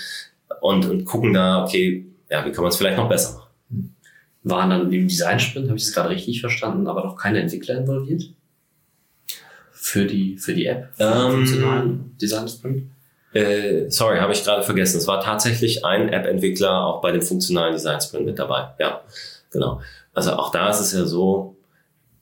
Und, 0.59 0.89
und 0.89 1.05
gucken 1.05 1.33
da, 1.33 1.63
okay, 1.63 2.08
ja, 2.29 2.45
wie 2.45 2.51
kann 2.51 2.63
man 2.63 2.69
es 2.69 2.77
vielleicht 2.77 2.97
noch 2.97 3.09
besser 3.09 3.33
machen? 3.33 3.95
Waren 4.43 4.69
dann 4.69 4.91
im 4.93 5.07
Design-Sprint, 5.07 5.67
habe 5.67 5.77
ich 5.77 5.85
das 5.85 5.93
gerade 5.93 6.09
richtig 6.09 6.39
verstanden, 6.39 6.87
aber 6.87 7.03
noch 7.03 7.15
keine 7.15 7.39
Entwickler 7.39 7.77
involviert? 7.77 8.23
Für 9.71 10.05
die, 10.05 10.37
für 10.37 10.53
die 10.53 10.65
App? 10.65 10.89
Für 10.95 11.03
Ähm, 11.03 11.31
funktionalen 11.31 12.17
Design-Sprint? 12.17 12.83
Äh, 13.33 13.89
sorry, 13.89 14.17
habe 14.19 14.33
ich 14.33 14.43
gerade 14.43 14.63
vergessen. 14.63 14.97
Es 14.97 15.07
war 15.07 15.21
tatsächlich 15.21 15.85
ein 15.85 16.09
App-Entwickler 16.09 16.85
auch 16.85 17.01
bei 17.01 17.11
dem 17.11 17.21
funktionalen 17.21 17.73
Design 17.73 18.01
Sprint 18.01 18.25
mit 18.25 18.39
dabei. 18.39 18.69
Ja, 18.79 19.01
genau. 19.51 19.81
Also 20.13 20.33
auch 20.33 20.51
da 20.51 20.69
ist 20.69 20.79
es 20.79 20.93
ja 20.93 21.05
so, 21.05 21.55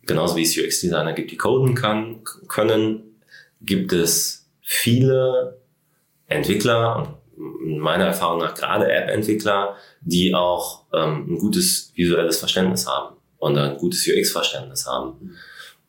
genauso 0.06 0.36
wie 0.36 0.44
es 0.44 0.58
UX-Designer 0.58 1.14
gibt, 1.14 1.32
die 1.32 1.38
coden 1.38 1.76
kann, 1.76 2.24
können, 2.48 3.22
gibt 3.62 3.94
es 3.94 4.48
viele 4.62 5.58
Entwickler 6.28 6.98
und 6.98 7.08
meiner 7.38 8.06
Erfahrung 8.06 8.40
nach 8.40 8.56
gerade 8.56 8.92
App-Entwickler, 8.92 9.76
die 10.02 10.34
auch 10.34 10.84
ähm, 10.94 11.28
ein 11.30 11.38
gutes 11.38 11.92
visuelles 11.96 12.40
Verständnis 12.40 12.88
haben 12.88 13.16
und 13.38 13.58
ein 13.58 13.78
gutes 13.78 14.08
UX-Verständnis 14.08 14.88
haben. 14.88 15.36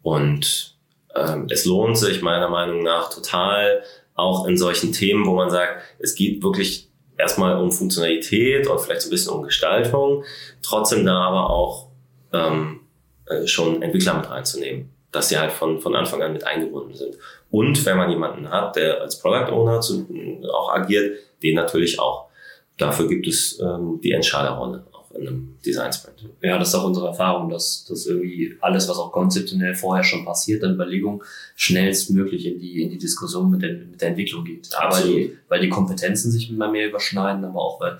Und 0.02 0.76
ähm, 1.14 1.46
es 1.50 1.64
lohnt 1.64 1.98
sich 1.98 2.22
meiner 2.22 2.48
Meinung 2.48 2.82
nach 2.82 3.12
total, 3.12 3.82
auch 4.14 4.46
in 4.46 4.56
solchen 4.56 4.92
Themen, 4.92 5.26
wo 5.26 5.34
man 5.34 5.48
sagt, 5.48 5.82
es 5.98 6.14
geht 6.14 6.42
wirklich 6.42 6.88
erstmal 7.16 7.60
um 7.60 7.72
Funktionalität 7.72 8.66
und 8.66 8.80
vielleicht 8.80 9.02
so 9.02 9.08
ein 9.08 9.10
bisschen 9.10 9.32
um 9.32 9.42
Gestaltung, 9.42 10.24
trotzdem 10.62 11.06
da 11.06 11.14
aber 11.14 11.50
auch 11.50 11.88
ähm, 12.32 12.80
äh, 13.26 13.46
schon 13.46 13.82
Entwickler 13.82 14.14
mit 14.14 14.30
reinzunehmen, 14.30 14.90
dass 15.12 15.28
sie 15.28 15.38
halt 15.38 15.52
von, 15.52 15.80
von 15.80 15.94
Anfang 15.94 16.22
an 16.22 16.32
mit 16.32 16.44
eingebunden 16.44 16.94
sind. 16.94 17.16
Und 17.50 17.84
wenn 17.86 17.96
man 17.96 18.10
jemanden 18.10 18.50
hat, 18.50 18.76
der 18.76 19.00
als 19.00 19.18
Product 19.18 19.50
Owner 19.52 19.80
zu, 19.80 20.06
auch 20.52 20.70
agiert, 20.72 21.16
den 21.42 21.54
natürlich 21.54 21.98
auch. 21.98 22.28
Dafür 22.76 23.08
gibt 23.08 23.26
es 23.26 23.58
ähm, 23.60 24.00
die 24.02 24.12
Entscheiderrolle 24.12 24.84
auch 24.92 25.10
in 25.12 25.26
einem 25.26 25.56
Design 25.64 25.92
Sprint. 25.92 26.28
Ja, 26.42 26.58
das 26.58 26.68
ist 26.68 26.74
auch 26.74 26.84
unsere 26.84 27.08
Erfahrung, 27.08 27.48
dass, 27.48 27.84
dass 27.86 28.06
irgendwie 28.06 28.54
alles, 28.60 28.88
was 28.88 28.98
auch 28.98 29.10
konzeptionell 29.10 29.74
vorher 29.74 30.04
schon 30.04 30.24
passiert, 30.24 30.62
an 30.62 30.74
Überlegung, 30.74 31.24
schnellstmöglich 31.56 32.46
in 32.46 32.58
die, 32.60 32.82
in 32.82 32.90
die 32.90 32.98
Diskussion 32.98 33.50
mit 33.50 33.62
der, 33.62 33.72
mit 33.72 34.00
der 34.00 34.10
Entwicklung 34.10 34.44
geht. 34.44 34.68
Aber 34.76 35.00
die, 35.00 35.36
weil 35.48 35.60
die 35.60 35.70
Kompetenzen 35.70 36.30
sich 36.30 36.50
immer 36.50 36.70
mehr 36.70 36.88
überschneiden, 36.88 37.44
aber 37.44 37.60
auch 37.60 37.80
weil 37.80 37.98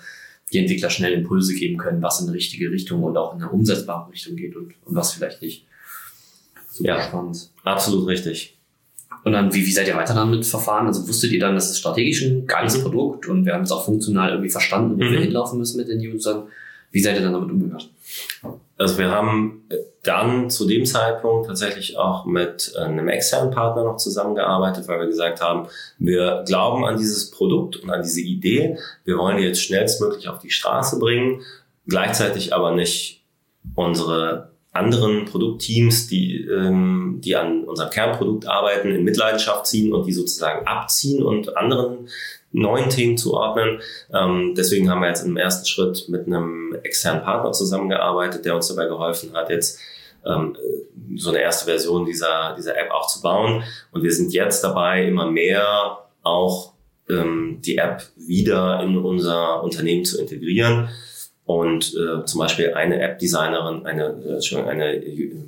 die 0.53 0.59
Entwickler 0.59 0.91
schnell 0.91 1.13
Impulse 1.13 1.55
geben 1.55 1.79
können, 1.79 2.03
was 2.03 2.21
in 2.21 2.27
eine 2.27 2.37
richtige 2.37 2.71
Richtung 2.71 3.03
und 3.03 3.17
auch 3.17 3.35
in 3.35 3.43
eine 3.43 3.51
umsetzbare 3.51 4.11
Richtung 4.11 4.37
geht 4.37 4.55
und, 4.55 4.75
und 4.85 4.95
was 4.95 5.13
vielleicht 5.13 5.43
nicht. 5.43 5.67
Super 6.71 6.89
Ja. 6.91 7.03
spannend. 7.03 7.51
Absolut 7.65 8.07
richtig. 8.07 8.58
Und 9.25 9.33
dann, 9.33 9.53
wie, 9.53 9.67
wie 9.67 9.73
seid 9.73 9.89
ihr 9.89 9.97
weiter 9.97 10.15
damit 10.15 10.47
verfahren? 10.47 10.87
Also 10.87 11.07
wusstet 11.09 11.33
ihr 11.33 11.41
dann, 11.41 11.55
das 11.55 11.71
ist 11.71 11.79
strategisch 11.79 12.23
ein 12.23 12.47
geiles 12.47 12.79
Mhm. 12.79 12.83
Produkt 12.83 13.29
und 13.29 13.45
wir 13.45 13.55
haben 13.55 13.63
es 13.65 13.73
auch 13.73 13.85
funktional 13.85 14.31
irgendwie 14.31 14.51
verstanden, 14.51 14.97
wo 14.97 15.01
wir 15.01 15.19
Mhm. 15.19 15.23
hinlaufen 15.25 15.59
müssen 15.59 15.77
mit 15.79 15.89
den 15.89 16.01
Usern. 16.01 16.45
Wie 16.91 17.01
seid 17.01 17.17
ihr 17.17 17.23
dann 17.23 17.35
damit 17.35 17.51
umgegangen? 17.51 17.85
Also 18.79 18.97
wir 18.97 19.11
haben 19.11 19.65
dann 20.05 20.49
zu 20.49 20.67
dem 20.67 20.87
Zeitpunkt 20.87 21.49
tatsächlich 21.49 21.99
auch 21.99 22.25
mit 22.25 22.73
äh, 22.77 22.81
einem 22.85 23.09
externen 23.09 23.51
Partner 23.51 23.85
noch 23.85 23.97
zusammengearbeitet, 23.97 24.89
weil 24.89 25.01
wir 25.01 25.07
gesagt 25.07 25.43
haben, 25.43 25.67
wir 25.99 26.45
glauben 26.47 26.87
an 26.87 26.97
dieses 26.97 27.31
Produkt 27.31 27.77
und 27.77 27.91
an 27.91 28.03
diese 28.03 28.21
Idee. 28.23 28.79
Wir 29.05 29.19
wollen 29.19 29.37
die 29.37 29.43
jetzt 29.43 29.63
schnellstmöglich 29.63 30.29
auf 30.29 30.39
die 30.39 30.51
Straße 30.51 30.99
bringen, 30.99 31.43
gleichzeitig 31.87 32.55
aber 32.55 32.75
nicht 32.75 33.23
unsere 33.75 34.51
anderen 34.79 35.25
Produktteams, 35.25 36.07
die, 36.07 36.43
ähm, 36.45 37.21
die 37.23 37.37
an 37.37 37.64
unserem 37.64 37.91
Kernprodukt 37.91 38.47
arbeiten, 38.47 38.93
in 38.95 39.05
Mitleidenschaft 39.05 39.67
ziehen 39.67 39.93
und 39.93 40.07
die 40.07 40.12
sozusagen 40.12 40.67
abziehen 40.67 41.23
und 41.23 41.57
anderen 41.57 42.09
neuen 42.53 42.88
Themen 42.88 43.19
zuordnen. 43.19 43.81
Ähm, 44.12 44.55
deswegen 44.57 44.91
haben 44.91 45.01
wir 45.01 45.09
jetzt 45.09 45.25
im 45.25 45.37
ersten 45.37 45.67
Schritt 45.67 46.09
mit 46.09 46.27
einem 46.27 46.77
externen 46.83 47.23
Partner 47.23 47.53
zusammengearbeitet, 47.53 48.45
der 48.45 48.55
uns 48.55 48.69
dabei 48.69 48.87
geholfen 48.87 49.35
hat, 49.35 49.51
jetzt 49.51 49.81
ähm, 50.25 50.57
so 51.17 51.31
eine 51.31 51.41
erste 51.41 51.67
Version 51.67 52.05
dieser, 52.05 52.55
dieser 52.57 52.77
App 52.77 52.91
auch 52.91 53.07
zu 53.07 53.21
bauen. 53.21 53.62
Und 53.93 54.03
wir 54.03 54.12
sind 54.12 54.33
jetzt 54.33 54.62
dabei, 54.64 55.07
immer 55.07 55.31
mehr 55.31 55.99
auch 56.23 56.73
ähm, 57.09 57.61
die 57.64 57.79
App 57.79 58.03
wieder 58.17 58.83
in 58.83 58.97
unser 58.97 59.62
Unternehmen 59.62 60.05
zu 60.05 60.21
integrieren. 60.21 60.88
Und 61.49 61.95
äh, 61.95 62.27
zum 62.27 62.41
Beispiel 62.41 62.75
eine 62.75 63.01
App-Designerin, 63.01 63.87
eine, 63.87 64.05
äh, 64.23 64.35
Entschuldigung, 64.35 64.71
eine 64.71 65.03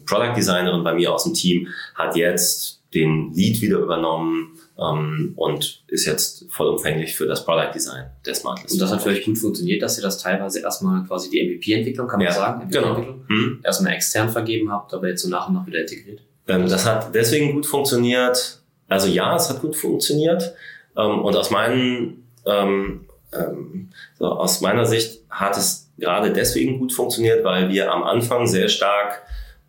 Product-Designerin 0.06 0.82
bei 0.82 0.94
mir 0.94 1.12
aus 1.12 1.24
dem 1.24 1.34
Team 1.34 1.68
hat 1.94 2.16
jetzt 2.16 2.80
den 2.94 3.34
Lead 3.34 3.60
wieder 3.60 3.78
übernommen 3.80 4.58
ähm, 4.78 5.34
und 5.36 5.82
ist 5.88 6.06
jetzt 6.06 6.46
vollumfänglich 6.50 7.14
für 7.14 7.26
das 7.26 7.44
Product 7.44 7.70
Design 7.74 8.06
der 8.24 8.34
Smart 8.34 8.62
List. 8.62 8.72
Und 8.72 8.80
das 8.80 8.90
hat 8.90 9.02
für 9.02 9.10
euch 9.10 9.26
gut 9.26 9.36
funktioniert, 9.36 9.82
dass 9.82 9.98
ihr 9.98 10.02
das 10.02 10.16
teilweise 10.16 10.60
erstmal 10.60 11.04
quasi 11.04 11.28
die 11.28 11.42
MVP-Entwicklung, 11.46 12.08
kann 12.08 12.18
man 12.18 12.28
Ja, 12.28 12.32
sagen, 12.32 12.70
genau. 12.70 12.94
MVP-Entwicklung, 12.94 13.24
Hm? 13.28 13.60
erstmal 13.62 13.92
extern 13.92 14.30
vergeben 14.30 14.72
habt, 14.72 14.94
aber 14.94 15.06
jetzt 15.08 15.20
so 15.22 15.28
nach 15.28 15.48
und 15.48 15.54
nach 15.54 15.66
wieder 15.66 15.82
integriert. 15.82 16.20
Ähm, 16.48 16.66
das 16.66 16.86
hat 16.86 17.14
deswegen 17.14 17.52
gut 17.52 17.66
funktioniert. 17.66 18.58
Also 18.88 19.06
ja, 19.06 19.36
es 19.36 19.50
hat 19.50 19.60
gut 19.60 19.76
funktioniert. 19.76 20.54
Ähm, 20.96 21.20
und 21.20 21.36
aus 21.36 21.50
meinen, 21.50 22.26
ähm, 22.46 23.04
ähm, 23.32 23.90
so 24.18 24.24
aus 24.26 24.62
meiner 24.62 24.86
Sicht 24.86 25.20
hat 25.28 25.56
es 25.58 25.89
gerade 26.00 26.32
deswegen 26.32 26.78
gut 26.78 26.92
funktioniert, 26.92 27.44
weil 27.44 27.68
wir 27.68 27.92
am 27.92 28.02
Anfang 28.02 28.46
sehr 28.46 28.68
stark 28.68 29.22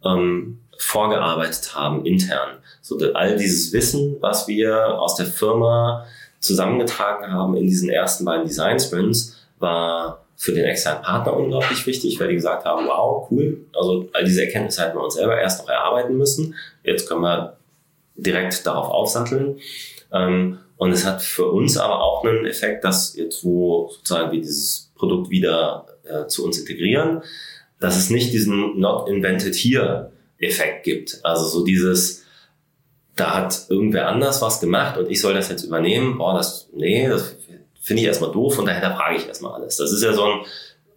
ähm, 0.03 0.59
vorgearbeitet 0.77 1.75
haben 1.75 2.05
intern. 2.05 2.57
So 2.81 2.97
all 3.13 3.37
dieses 3.37 3.71
Wissen, 3.73 4.17
was 4.19 4.47
wir 4.47 4.99
aus 4.99 5.15
der 5.15 5.27
Firma 5.27 6.05
zusammengetragen 6.39 7.31
haben 7.31 7.55
in 7.55 7.67
diesen 7.67 7.89
ersten 7.89 8.25
beiden 8.25 8.47
Design 8.47 8.79
Sprints, 8.79 9.37
war 9.59 10.25
für 10.35 10.53
den 10.53 10.65
externen 10.65 11.03
Partner 11.03 11.37
unglaublich 11.37 11.85
wichtig, 11.85 12.19
weil 12.19 12.29
die 12.29 12.35
gesagt 12.35 12.65
haben, 12.65 12.87
wow, 12.87 13.27
cool. 13.29 13.63
Also 13.75 14.09
all 14.13 14.23
diese 14.23 14.43
Erkenntnisse 14.43 14.81
hätten 14.81 14.97
wir 14.97 15.03
uns 15.03 15.13
selber 15.13 15.39
erst 15.39 15.61
noch 15.61 15.69
erarbeiten 15.69 16.17
müssen. 16.17 16.55
Jetzt 16.83 17.07
können 17.07 17.21
wir 17.21 17.57
direkt 18.15 18.65
darauf 18.65 18.89
aufsatteln. 18.89 19.59
Ähm, 20.11 20.57
und 20.77 20.91
es 20.91 21.05
hat 21.05 21.21
für 21.21 21.45
uns 21.45 21.77
aber 21.77 22.01
auch 22.01 22.25
einen 22.25 22.47
Effekt, 22.47 22.83
dass 22.83 23.15
jetzt, 23.15 23.45
wo 23.45 23.91
sozusagen 23.91 24.31
wir 24.31 24.41
dieses 24.41 24.91
Produkt 24.95 25.29
wieder 25.29 25.85
äh, 26.11 26.27
zu 26.27 26.45
uns 26.45 26.59
integrieren, 26.59 27.21
dass 27.79 27.97
es 27.97 28.09
nicht 28.09 28.33
diesen 28.33 28.79
Not 28.79 29.09
Invented 29.09 29.55
Here 29.55 30.11
Effekt 30.37 30.83
gibt. 30.83 31.19
Also 31.23 31.45
so 31.47 31.63
dieses, 31.63 32.23
da 33.15 33.35
hat 33.35 33.65
irgendwer 33.69 34.07
anders 34.07 34.41
was 34.41 34.59
gemacht 34.59 34.97
und 34.97 35.09
ich 35.09 35.21
soll 35.21 35.33
das 35.33 35.49
jetzt 35.49 35.63
übernehmen. 35.63 36.17
Boah, 36.17 36.35
das, 36.35 36.69
nee, 36.73 37.07
das 37.07 37.35
finde 37.81 38.01
ich 38.01 38.07
erstmal 38.07 38.31
doof 38.31 38.59
und 38.59 38.65
daher 38.65 38.95
frage 38.95 39.17
ich 39.17 39.27
erstmal 39.27 39.53
alles. 39.53 39.77
Das 39.77 39.91
ist 39.91 40.03
ja 40.03 40.13
so 40.13 40.23
ein 40.23 40.41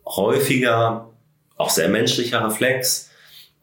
häufiger, 0.07 1.11
auch 1.57 1.71
sehr 1.71 1.89
menschlicher 1.89 2.45
Reflex, 2.45 3.11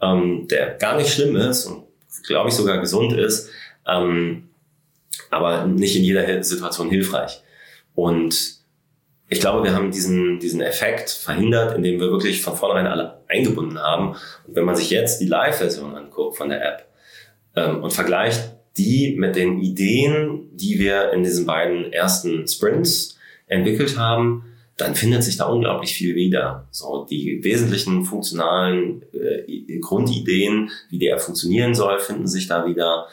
ähm, 0.02 0.48
der 0.50 0.76
gar 0.76 0.98
nicht 0.98 1.14
schlimm 1.14 1.36
ist 1.36 1.66
und 1.66 1.84
glaube 2.26 2.50
ich 2.50 2.56
sogar 2.56 2.80
gesund 2.80 3.14
ist, 3.14 3.50
ähm, 3.88 4.50
aber 5.30 5.66
nicht 5.66 5.96
in 5.96 6.04
jeder 6.04 6.44
Situation 6.44 6.90
hilfreich. 6.90 7.42
Und 7.96 8.61
ich 9.32 9.40
glaube, 9.40 9.64
wir 9.64 9.74
haben 9.74 9.92
diesen, 9.92 10.40
diesen 10.40 10.60
Effekt 10.60 11.10
verhindert, 11.10 11.78
indem 11.78 12.02
wir 12.02 12.12
wirklich 12.12 12.42
von 12.42 12.58
vornherein 12.58 12.86
alle 12.86 13.22
eingebunden 13.30 13.80
haben. 13.80 14.10
Und 14.46 14.56
wenn 14.56 14.66
man 14.66 14.76
sich 14.76 14.90
jetzt 14.90 15.22
die 15.22 15.26
Live-Version 15.26 15.96
anguckt 15.96 16.36
von 16.36 16.50
der 16.50 16.62
App 16.62 16.86
ähm, 17.56 17.82
und 17.82 17.94
vergleicht 17.94 18.58
die 18.78 19.16
mit 19.18 19.38
den 19.38 19.62
Ideen, 19.62 20.50
die 20.52 20.80
wir 20.80 21.14
in 21.14 21.24
diesen 21.24 21.46
beiden 21.46 21.94
ersten 21.94 22.46
Sprints 22.46 23.18
entwickelt 23.48 23.98
haben, 23.98 24.44
dann 24.76 24.96
findet 24.96 25.24
sich 25.24 25.38
da 25.38 25.46
unglaublich 25.46 25.94
viel 25.94 26.14
wieder. 26.16 26.68
So 26.70 27.08
die 27.10 27.42
wesentlichen 27.42 28.04
funktionalen 28.04 29.04
äh, 29.14 29.80
Grundideen, 29.80 30.72
wie 30.90 31.00
der 31.00 31.20
funktionieren 31.20 31.74
soll, 31.74 32.00
finden 32.00 32.28
sich 32.28 32.48
da 32.48 32.66
wieder. 32.66 33.08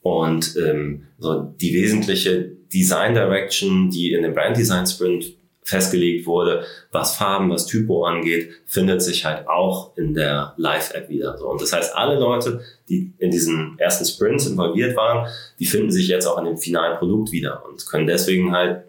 Und 0.00 0.56
ähm, 0.56 1.08
so 1.18 1.42
die 1.42 1.74
wesentliche 1.74 2.56
Design 2.72 3.12
Direction, 3.12 3.90
die 3.90 4.12
in 4.12 4.22
dem 4.22 4.32
Brand 4.32 4.56
Design 4.56 4.86
Sprint 4.86 5.37
festgelegt 5.68 6.26
wurde, 6.26 6.64
was 6.92 7.16
Farben, 7.16 7.50
was 7.50 7.66
Typo 7.66 8.04
angeht, 8.04 8.52
findet 8.64 9.02
sich 9.02 9.26
halt 9.26 9.46
auch 9.48 9.94
in 9.98 10.14
der 10.14 10.54
Live-App 10.56 11.10
wieder. 11.10 11.36
So, 11.36 11.46
und 11.50 11.60
das 11.60 11.74
heißt, 11.74 11.94
alle 11.94 12.18
Leute, 12.18 12.62
die 12.88 13.12
in 13.18 13.30
diesen 13.30 13.78
ersten 13.78 14.06
Sprints 14.06 14.46
involviert 14.46 14.96
waren, 14.96 15.28
die 15.58 15.66
finden 15.66 15.90
sich 15.90 16.08
jetzt 16.08 16.24
auch 16.24 16.38
in 16.38 16.46
dem 16.46 16.56
finalen 16.56 16.96
Produkt 16.96 17.32
wieder 17.32 17.62
und 17.66 17.86
können 17.86 18.06
deswegen 18.06 18.52
halt 18.52 18.84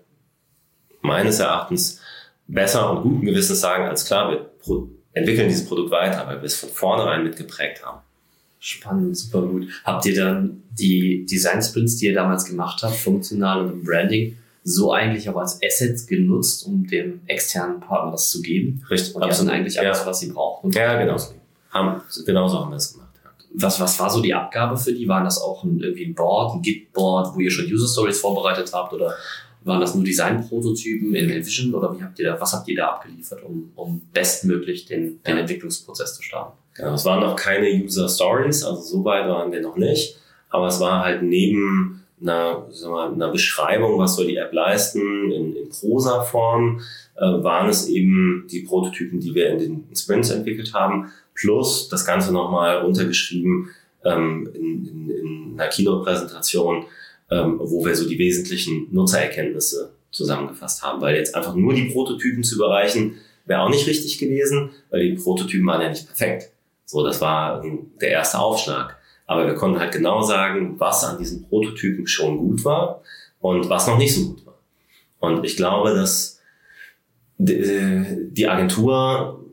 meines 1.02 1.40
Erachtens 1.40 2.00
besser 2.48 2.90
und 2.92 3.04
guten 3.04 3.26
Gewissens 3.26 3.60
sagen, 3.60 3.84
als 3.84 4.06
klar, 4.06 4.32
wir 4.32 4.50
entwickeln 5.12 5.50
dieses 5.50 5.68
Produkt 5.68 5.92
weiter, 5.92 6.26
weil 6.28 6.38
wir 6.38 6.46
es 6.46 6.56
von 6.56 6.70
vornherein 6.70 7.26
mitgeprägt 7.26 7.86
haben. 7.86 8.00
Spannend, 8.60 9.18
super 9.18 9.42
gut. 9.42 9.68
Habt 9.84 10.06
ihr 10.06 10.16
dann 10.16 10.64
die 10.72 11.26
Design 11.26 11.62
Sprints, 11.62 11.98
die 11.98 12.06
ihr 12.06 12.14
damals 12.14 12.46
gemacht 12.46 12.82
habt, 12.84 12.96
funktional 12.96 13.66
und 13.66 13.72
im 13.74 13.84
Branding, 13.84 14.38
so 14.70 14.91
eigentlich 14.91 15.30
auch 15.30 15.38
als 15.38 15.59
Assets 15.63 16.05
genutzt, 16.07 16.65
um 16.65 16.86
dem 16.86 17.22
externen 17.26 17.80
Partner 17.80 18.11
das 18.11 18.30
zu 18.30 18.41
geben? 18.41 18.84
Richtig. 18.89 19.15
Und 19.15 19.26
die 19.26 19.30
hatten 19.30 19.49
eigentlich 19.49 19.80
alles, 19.80 19.99
ja. 19.99 20.05
was 20.05 20.20
sie 20.20 20.32
brauchen. 20.32 20.72
Ja, 20.72 20.97
genau. 20.97 21.17
Haben, 21.72 22.01
genauso 22.26 22.59
haben 22.59 22.72
wir 22.72 22.78
es 22.78 22.93
gemacht. 22.93 23.09
Was, 23.53 23.80
was 23.80 23.99
war 23.99 24.09
so 24.09 24.22
die 24.22 24.34
Abgabe 24.34 24.78
für 24.78 24.93
die? 24.93 25.07
Waren 25.07 25.24
das 25.24 25.41
auch 25.41 25.63
ein, 25.63 25.80
irgendwie 25.80 26.05
ein 26.05 26.13
Board, 26.13 26.55
ein 26.55 26.61
Git-Board, 26.61 27.36
wo 27.36 27.39
ihr 27.39 27.49
schon 27.49 27.65
User 27.65 27.88
Stories 27.88 28.20
vorbereitet 28.20 28.70
habt? 28.74 28.93
Oder 28.93 29.15
waren 29.63 29.82
das 29.82 29.95
nur 29.95 30.03
Design-Prototypen 30.03 31.15
in 31.15 31.30
Vision? 31.30 31.74
Oder 31.74 31.97
wie 31.97 32.03
habt 32.03 32.20
ihr 32.20 32.32
da, 32.32 32.39
was 32.39 32.53
habt 32.53 32.67
ihr 32.67 32.78
da 32.78 32.89
abgeliefert, 32.89 33.43
um, 33.43 33.72
um 33.76 34.01
bestmöglich 34.13 34.86
den, 34.86 35.22
den 35.24 35.38
Entwicklungsprozess 35.38 36.15
zu 36.15 36.22
starten? 36.22 36.57
Genau, 36.76 36.93
es 36.93 37.05
waren 37.05 37.22
noch 37.22 37.36
keine 37.36 37.67
User 37.84 38.07
Stories, 38.07 38.63
also 38.63 38.82
so 38.82 39.03
weit 39.03 39.28
waren 39.28 39.51
wir 39.51 39.61
noch 39.61 39.76
nicht. 39.76 40.17
Aber 40.49 40.67
es 40.67 40.80
war 40.80 41.03
halt 41.03 41.24
neben 41.24 42.03
einer, 42.22 42.67
wir, 42.70 43.11
einer 43.13 43.32
Beschreibung, 43.32 43.97
was 43.97 44.15
soll 44.15 44.28
die 44.28 44.38
App 44.38 44.53
leisten, 44.53 45.32
in, 45.32 45.55
in 45.55 45.70
Prosa-Form, 45.70 46.82
äh, 47.15 47.22
waren 47.22 47.70
es 47.70 47.88
eben 47.88 48.47
die 48.49 48.61
Prototypen, 48.61 49.20
die 49.20 49.34
wir 49.36 49.49
in 49.49 49.59
den 49.59 49.95
Sprints 49.95 50.30
entwickelt 50.30 50.74
haben, 50.74 51.11
plus 51.34 51.89
das 51.89 52.05
Ganze 52.05 52.34
nochmal 52.34 52.80
runtergeschrieben 52.80 53.70
ähm, 54.03 54.49
in, 54.53 54.86
in, 54.86 55.09
in 55.09 55.53
einer 55.59 55.70
Keynote-Präsentation, 55.70 56.86
ähm, 57.32 57.59
wo 57.61 57.86
wir 57.86 57.95
so 57.95 58.07
die 58.07 58.20
wesentlichen 58.20 58.88
Nutzererkenntnisse 58.91 59.93
zusammengefasst 60.11 60.84
haben. 60.84 61.01
Weil 61.01 61.15
jetzt 61.15 61.36
einfach 61.36 61.55
nur 61.55 61.74
die 61.74 61.89
Prototypen 61.89 62.43
zu 62.43 62.55
überreichen, 62.55 63.15
wäre 63.45 63.61
auch 63.61 63.70
nicht 63.70 63.88
richtig 63.88 64.17
gewesen, 64.17 64.72
weil 64.89 65.09
die 65.09 65.22
Prototypen 65.22 65.65
waren 65.67 65.82
ja 65.82 65.89
nicht 65.89 66.07
perfekt. 66.07 66.51
So, 66.86 67.03
das 67.03 67.22
war 67.22 67.63
der 68.01 68.09
erste 68.09 68.39
Aufschlag. 68.39 68.99
Aber 69.30 69.46
wir 69.46 69.54
konnten 69.54 69.80
halt 69.80 69.92
genau 69.92 70.24
sagen, 70.24 70.80
was 70.80 71.04
an 71.04 71.20
diesen 71.20 71.48
Prototypen 71.48 72.08
schon 72.08 72.40
gut 72.40 72.66
war 72.66 73.04
und 73.40 73.70
was 73.70 73.86
noch 73.86 74.00
nicht 74.00 74.16
so 74.16 74.30
gut 74.30 74.44
war. 74.44 74.56
Und 75.20 75.46
ich 75.46 75.56
glaube, 75.56 75.94
dass 75.94 76.42
die 77.38 78.48
Agentur, 78.48 79.46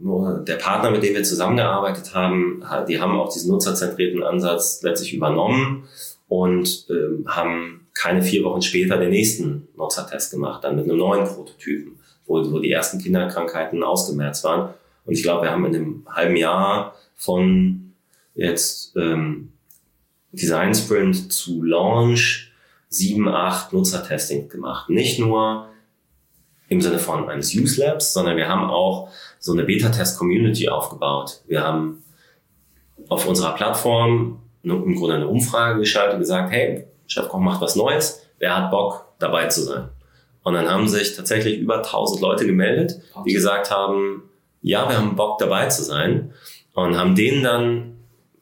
der 0.48 0.54
Partner, 0.54 0.90
mit 0.90 1.02
dem 1.02 1.14
wir 1.14 1.22
zusammengearbeitet 1.24 2.14
haben, 2.14 2.64
die 2.88 2.98
haben 2.98 3.20
auch 3.20 3.30
diesen 3.30 3.52
nutzerzentrierten 3.52 4.22
Ansatz 4.22 4.80
letztlich 4.80 5.12
übernommen 5.12 5.84
und 6.26 6.86
ähm, 6.88 7.26
haben 7.28 7.86
keine 7.92 8.22
vier 8.22 8.44
Wochen 8.44 8.62
später 8.62 8.96
den 8.96 9.10
nächsten 9.10 9.68
Nutzertest 9.76 10.30
gemacht, 10.30 10.64
dann 10.64 10.76
mit 10.76 10.86
einem 10.86 10.96
neuen 10.96 11.26
Prototypen, 11.26 11.98
wo, 12.26 12.50
wo 12.50 12.60
die 12.60 12.72
ersten 12.72 12.98
Kinderkrankheiten 12.98 13.82
ausgemerzt 13.82 14.42
waren. 14.42 14.72
Und 15.04 15.12
ich 15.12 15.22
glaube, 15.22 15.42
wir 15.42 15.50
haben 15.50 15.66
in 15.66 15.74
einem 15.74 16.06
halben 16.08 16.36
Jahr 16.36 16.94
von 17.14 17.92
jetzt 18.34 18.96
ähm, 18.96 19.52
Design 20.32 20.74
Sprint 20.74 21.32
zu 21.32 21.62
Launch 21.62 22.52
sieben, 22.88 23.28
acht 23.28 23.72
Nutzertesting 23.72 24.48
gemacht. 24.48 24.88
Nicht 24.90 25.18
nur 25.18 25.68
im 26.68 26.80
Sinne 26.80 26.98
von 26.98 27.28
eines 27.28 27.54
Use 27.54 27.80
Labs, 27.80 28.12
sondern 28.12 28.36
wir 28.36 28.48
haben 28.48 28.68
auch 28.70 29.10
so 29.38 29.52
eine 29.52 29.64
Beta-Test-Community 29.64 30.68
aufgebaut. 30.68 31.42
Wir 31.46 31.62
haben 31.62 32.02
auf 33.08 33.26
unserer 33.26 33.54
Plattform 33.54 34.40
im 34.62 34.96
Grunde 34.96 35.14
eine 35.14 35.28
Umfrage 35.28 35.78
geschaltet 35.78 36.14
und 36.14 36.20
gesagt, 36.20 36.50
hey, 36.50 36.86
Chefkoch 37.06 37.38
macht 37.38 37.60
was 37.60 37.76
Neues, 37.76 38.26
wer 38.38 38.56
hat 38.56 38.70
Bock 38.70 39.12
dabei 39.18 39.46
zu 39.46 39.62
sein? 39.62 39.88
Und 40.42 40.54
dann 40.54 40.68
haben 40.68 40.88
sich 40.88 41.14
tatsächlich 41.14 41.58
über 41.58 41.78
1000 41.78 42.20
Leute 42.20 42.46
gemeldet, 42.46 43.00
die 43.24 43.32
gesagt 43.32 43.70
haben, 43.70 44.24
ja, 44.60 44.88
wir 44.88 44.96
haben 44.96 45.14
Bock 45.14 45.38
dabei 45.38 45.66
zu 45.66 45.84
sein 45.84 46.32
und 46.74 46.96
haben 46.96 47.14
denen 47.14 47.44
dann 47.44 47.95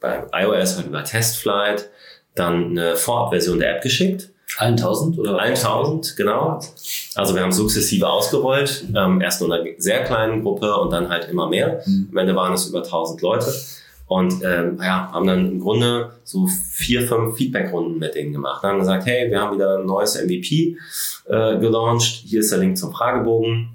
bei 0.05 0.45
iOS 0.45 0.77
halt 0.77 0.87
über 0.87 1.03
Testflight 1.03 1.89
dann 2.35 2.71
eine 2.71 2.97
Vorabversion 2.97 3.59
der 3.59 3.77
App 3.77 3.83
geschickt. 3.83 4.31
Allen 4.59 4.75
1000 4.75 5.19
oder? 5.19 5.39
Allen 5.39 5.55
1000, 5.55 6.17
genau. 6.17 6.61
Also 7.15 7.35
wir 7.35 7.43
haben 7.43 7.53
sukzessive 7.53 8.09
ausgerollt, 8.09 8.85
ähm, 8.95 9.21
erst 9.21 9.41
nur 9.41 9.53
in 9.53 9.61
einer 9.61 9.71
sehr 9.79 10.05
kleinen 10.05 10.43
Gruppe 10.43 10.77
und 10.77 10.93
dann 10.93 11.09
halt 11.09 11.29
immer 11.29 11.49
mehr. 11.49 11.83
Mhm. 11.87 12.09
Am 12.13 12.19
Ende 12.19 12.37
waren 12.37 12.53
es 12.53 12.67
über 12.67 12.79
1000 12.79 13.21
Leute. 13.23 13.53
Und 14.07 14.45
ähm, 14.45 14.79
ja, 14.81 15.11
haben 15.13 15.27
dann 15.27 15.53
im 15.53 15.61
Grunde 15.61 16.13
so 16.25 16.47
vier, 16.47 17.09
fünf 17.09 17.37
Feedback-Runden 17.37 17.99
mit 17.99 18.15
denen 18.15 18.33
gemacht. 18.33 18.63
Dann 18.63 18.73
haben 18.73 18.79
gesagt, 18.81 19.07
hey, 19.07 19.31
wir 19.31 19.41
haben 19.41 19.55
wieder 19.55 19.79
ein 19.79 19.87
neues 19.87 20.23
MVP 20.23 20.77
äh, 21.27 21.59
gelauncht. 21.59 22.23
Hier 22.27 22.41
ist 22.41 22.53
der 22.53 22.59
Link 22.59 22.77
zum 22.77 22.93
Fragebogen. 22.93 23.71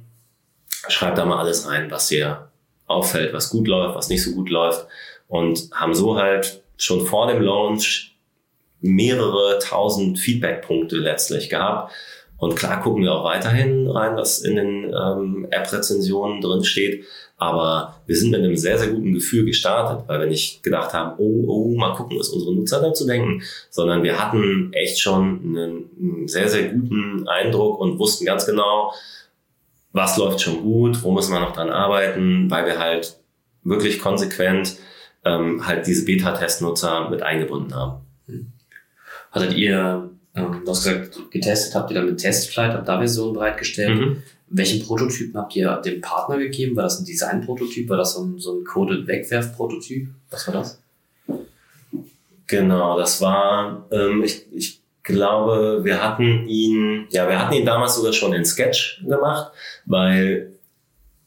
Schreibt 0.88 1.17
da 1.17 1.25
mal 1.25 1.39
alles 1.39 1.67
rein, 1.67 1.89
was 1.89 2.07
dir 2.07 2.47
auffällt, 2.86 3.34
was 3.34 3.49
gut 3.49 3.67
läuft, 3.67 3.95
was 3.95 4.09
nicht 4.09 4.23
so 4.23 4.32
gut 4.32 4.49
läuft 4.49 4.86
und 5.30 5.69
haben 5.71 5.93
so 5.93 6.17
halt 6.17 6.61
schon 6.75 7.05
vor 7.05 7.27
dem 7.27 7.41
Launch 7.41 8.17
mehrere 8.82 9.59
tausend 9.59 10.19
Feedback-Punkte 10.19 10.97
letztlich 10.97 11.49
gehabt. 11.49 11.93
Und 12.38 12.55
klar 12.55 12.82
gucken 12.82 13.03
wir 13.03 13.13
auch 13.13 13.25
weiterhin 13.25 13.88
rein, 13.89 14.15
was 14.15 14.39
in 14.39 14.55
den 14.55 14.93
ähm, 14.93 15.47
App-Rezensionen 15.51 16.41
drin 16.41 16.63
steht. 16.63 17.05
Aber 17.38 18.01
wir 18.05 18.15
sind 18.15 18.32
mit 18.32 18.39
einem 18.39 18.55
sehr, 18.55 18.77
sehr 18.77 18.89
guten 18.89 19.13
Gefühl 19.13 19.45
gestartet, 19.45 20.07
weil 20.07 20.21
wir 20.21 20.27
nicht 20.27 20.63
gedacht 20.63 20.93
haben, 20.93 21.15
oh, 21.19 21.45
oh, 21.47 21.77
mal 21.77 21.93
gucken, 21.93 22.17
was 22.17 22.30
unsere 22.30 22.55
Nutzer 22.55 22.82
dazu 22.82 23.05
denken, 23.05 23.43
sondern 23.69 24.03
wir 24.03 24.19
hatten 24.19 24.71
echt 24.73 24.99
schon 24.99 25.41
einen, 25.43 25.89
einen 25.99 26.27
sehr, 26.27 26.49
sehr 26.49 26.69
guten 26.69 27.27
Eindruck 27.27 27.80
und 27.80 27.99
wussten 27.99 28.25
ganz 28.25 28.45
genau, 28.45 28.93
was 29.91 30.17
läuft 30.17 30.41
schon 30.41 30.63
gut, 30.63 31.03
wo 31.03 31.11
müssen 31.11 31.34
wir 31.34 31.39
noch 31.39 31.53
dran 31.53 31.69
arbeiten, 31.69 32.49
weil 32.49 32.65
wir 32.65 32.80
halt 32.80 33.17
wirklich 33.63 33.99
konsequent 33.99 34.77
ähm, 35.26 35.65
halt 35.65 35.88
diese 35.88 36.05
Beta-Testnutzer 36.05 37.09
mit 37.09 37.22
eingebunden 37.22 37.74
haben. 37.76 38.01
Hm. 38.28 38.47
Hattet 39.32 39.53
ihr, 39.55 40.09
ähm, 40.36 40.61
du 40.63 40.72
hast 40.72 40.84
gesagt, 40.84 41.32
getestet, 41.32 41.76
habt 41.76 41.91
ihr 41.91 41.95
dann 41.95 42.05
mit 42.05 42.20
Testflight, 42.20 42.74
habt 42.74 42.88
da 42.88 42.97
Versionen 42.97 43.34
bereitgestellt. 43.34 43.99
Mhm. 43.99 44.24
Welchen 44.51 44.84
Prototypen 44.84 45.39
habt 45.39 45.55
ihr 45.55 45.76
dem 45.78 46.01
Partner 46.01 46.38
gegeben? 46.38 46.76
War 46.76 46.84
das 46.84 46.99
ein 46.99 47.05
Design-Prototyp? 47.05 47.88
War 47.89 47.97
das 47.97 48.15
so 48.15 48.24
ein, 48.24 48.39
so 48.39 48.57
ein 48.57 48.63
Coded-Wegwerf-Prototyp? 48.63 50.07
Was 50.32 50.47
war 50.47 50.53
das? 50.55 50.82
Genau, 52.47 52.97
das 52.97 53.22
war, 53.22 53.86
ähm, 53.91 54.24
ich, 54.24 54.47
ich 54.51 54.82
glaube, 55.03 55.82
wir 55.84 56.03
hatten 56.03 56.47
ihn, 56.47 57.07
ja, 57.11 57.28
wir 57.30 57.39
hatten 57.39 57.53
ihn 57.53 57.65
damals 57.65 57.95
sogar 57.95 58.11
schon 58.11 58.34
in 58.34 58.43
Sketch 58.43 59.03
gemacht, 59.05 59.51
weil 59.86 60.53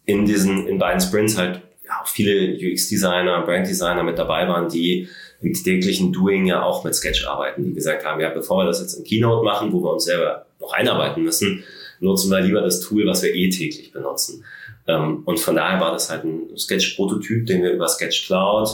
in 0.05 0.27
diesen, 0.27 0.67
in 0.67 0.79
beiden 0.79 1.01
Sprints 1.01 1.39
halt 1.39 1.63
auch 2.01 2.07
viele 2.07 2.55
UX-Designer, 2.55 3.43
Brand-Designer 3.43 4.03
mit 4.03 4.19
dabei 4.19 4.49
waren, 4.49 4.69
die 4.69 5.09
im 5.41 5.53
täglichen 5.53 6.13
Doing 6.13 6.47
ja 6.47 6.63
auch 6.63 6.85
mit 6.85 6.95
Sketch 6.95 7.27
arbeiten, 7.27 7.65
die 7.65 7.75
gesagt 7.75 8.05
haben, 8.05 8.21
ja, 8.21 8.31
bevor 8.31 8.63
wir 8.63 8.67
das 8.67 8.81
jetzt 8.81 8.95
im 8.95 9.05
Keynote 9.05 9.45
machen, 9.45 9.73
wo 9.73 9.83
wir 9.83 9.93
uns 9.93 10.05
selber 10.05 10.47
noch 10.61 10.73
einarbeiten 10.73 11.23
müssen, 11.23 11.65
nutzen 12.01 12.31
wir 12.31 12.41
lieber 12.41 12.61
das 12.61 12.81
Tool, 12.81 13.07
was 13.07 13.23
wir 13.23 13.35
eh 13.35 13.49
täglich 13.51 13.93
benutzen. 13.93 14.45
Ähm, 14.87 15.23
und 15.25 15.41
von 15.41 15.57
daher 15.57 15.81
war 15.81 15.93
das 15.93 16.11
halt 16.11 16.25
ein 16.25 16.57
Sketch-Prototyp, 16.57 17.47
den 17.47 17.63
wir 17.63 17.73
über 17.73 17.89
Sketch 17.89 18.27
Cloud 18.27 18.69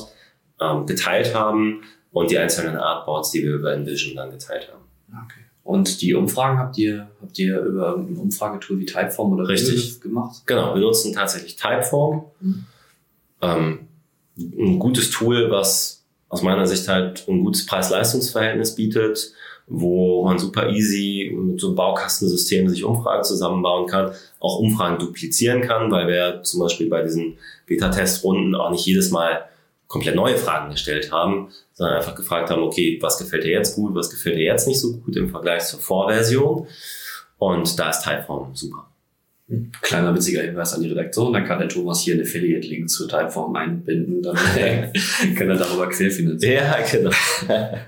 ähm, 0.60 0.86
geteilt 0.86 1.34
haben 1.34 1.82
und 2.12 2.30
die 2.30 2.38
einzelnen 2.38 2.76
Artboards, 2.76 3.30
die 3.30 3.42
wir 3.42 3.54
über 3.54 3.74
InVision 3.74 4.16
dann 4.16 4.30
geteilt 4.30 4.70
haben. 4.72 4.84
Okay. 5.24 5.44
Und 5.64 6.00
die 6.00 6.14
Umfragen 6.14 6.58
habt 6.58 6.78
ihr, 6.78 7.10
habt 7.20 7.38
ihr 7.38 7.60
über 7.60 7.96
ein 7.96 8.16
Umfragetool 8.16 8.78
wie 8.78 8.86
Typeform 8.86 9.34
oder 9.34 9.48
Richtig 9.48 10.00
gemacht? 10.00 10.42
Genau, 10.46 10.74
wir 10.74 10.80
nutzen 10.80 11.12
tatsächlich 11.12 11.56
Typeform. 11.56 12.24
Mhm. 12.40 12.64
Ähm, 13.42 13.88
ein 14.36 14.78
gutes 14.78 15.10
Tool, 15.10 15.50
was 15.50 16.04
aus 16.28 16.42
meiner 16.42 16.66
Sicht 16.66 16.88
halt 16.88 17.26
ein 17.28 17.42
gutes 17.42 17.66
Preis-Leistungs-Verhältnis 17.66 18.74
bietet, 18.74 19.32
wo 19.66 20.24
man 20.24 20.38
super 20.38 20.70
easy 20.70 21.34
mit 21.34 21.60
so 21.60 21.68
einem 21.68 21.76
Baukastensystem 21.76 22.68
sich 22.68 22.84
Umfragen 22.84 23.24
zusammenbauen 23.24 23.86
kann, 23.86 24.12
auch 24.40 24.58
Umfragen 24.58 24.98
duplizieren 24.98 25.62
kann, 25.62 25.90
weil 25.90 26.06
wir 26.08 26.42
zum 26.42 26.60
Beispiel 26.60 26.88
bei 26.88 27.02
diesen 27.02 27.38
Beta-Test-Runden 27.66 28.54
auch 28.54 28.70
nicht 28.70 28.86
jedes 28.86 29.10
Mal 29.10 29.44
komplett 29.86 30.14
neue 30.14 30.36
Fragen 30.36 30.70
gestellt 30.70 31.12
haben, 31.12 31.48
sondern 31.72 31.96
einfach 31.96 32.14
gefragt 32.14 32.50
haben, 32.50 32.62
okay, 32.62 32.98
was 33.00 33.18
gefällt 33.18 33.44
dir 33.44 33.52
jetzt 33.52 33.74
gut, 33.74 33.94
was 33.94 34.10
gefällt 34.10 34.36
dir 34.36 34.44
jetzt 34.44 34.68
nicht 34.68 34.80
so 34.80 34.98
gut 34.98 35.16
im 35.16 35.30
Vergleich 35.30 35.64
zur 35.64 35.80
Vorversion? 35.80 36.66
Und 37.38 37.78
da 37.78 37.90
ist 37.90 38.02
Typeform 38.02 38.54
super. 38.54 38.87
Kleiner 39.80 40.14
witziger 40.14 40.42
Hinweis 40.42 40.74
an 40.74 40.82
die 40.82 40.90
Redaktion, 40.90 41.32
dann 41.32 41.44
kann 41.44 41.58
der 41.58 41.68
Thomas 41.68 42.02
hier 42.02 42.14
einen 42.14 42.22
Affiliate-Link 42.24 42.90
zur 42.90 43.08
Typeform 43.08 43.56
einbinden, 43.56 44.22
dann 44.22 44.36
kann 45.36 45.48
er 45.48 45.56
darüber 45.56 45.88
querfinanzieren. 45.88 46.54
Ja, 46.54 46.78
genau. 46.90 47.10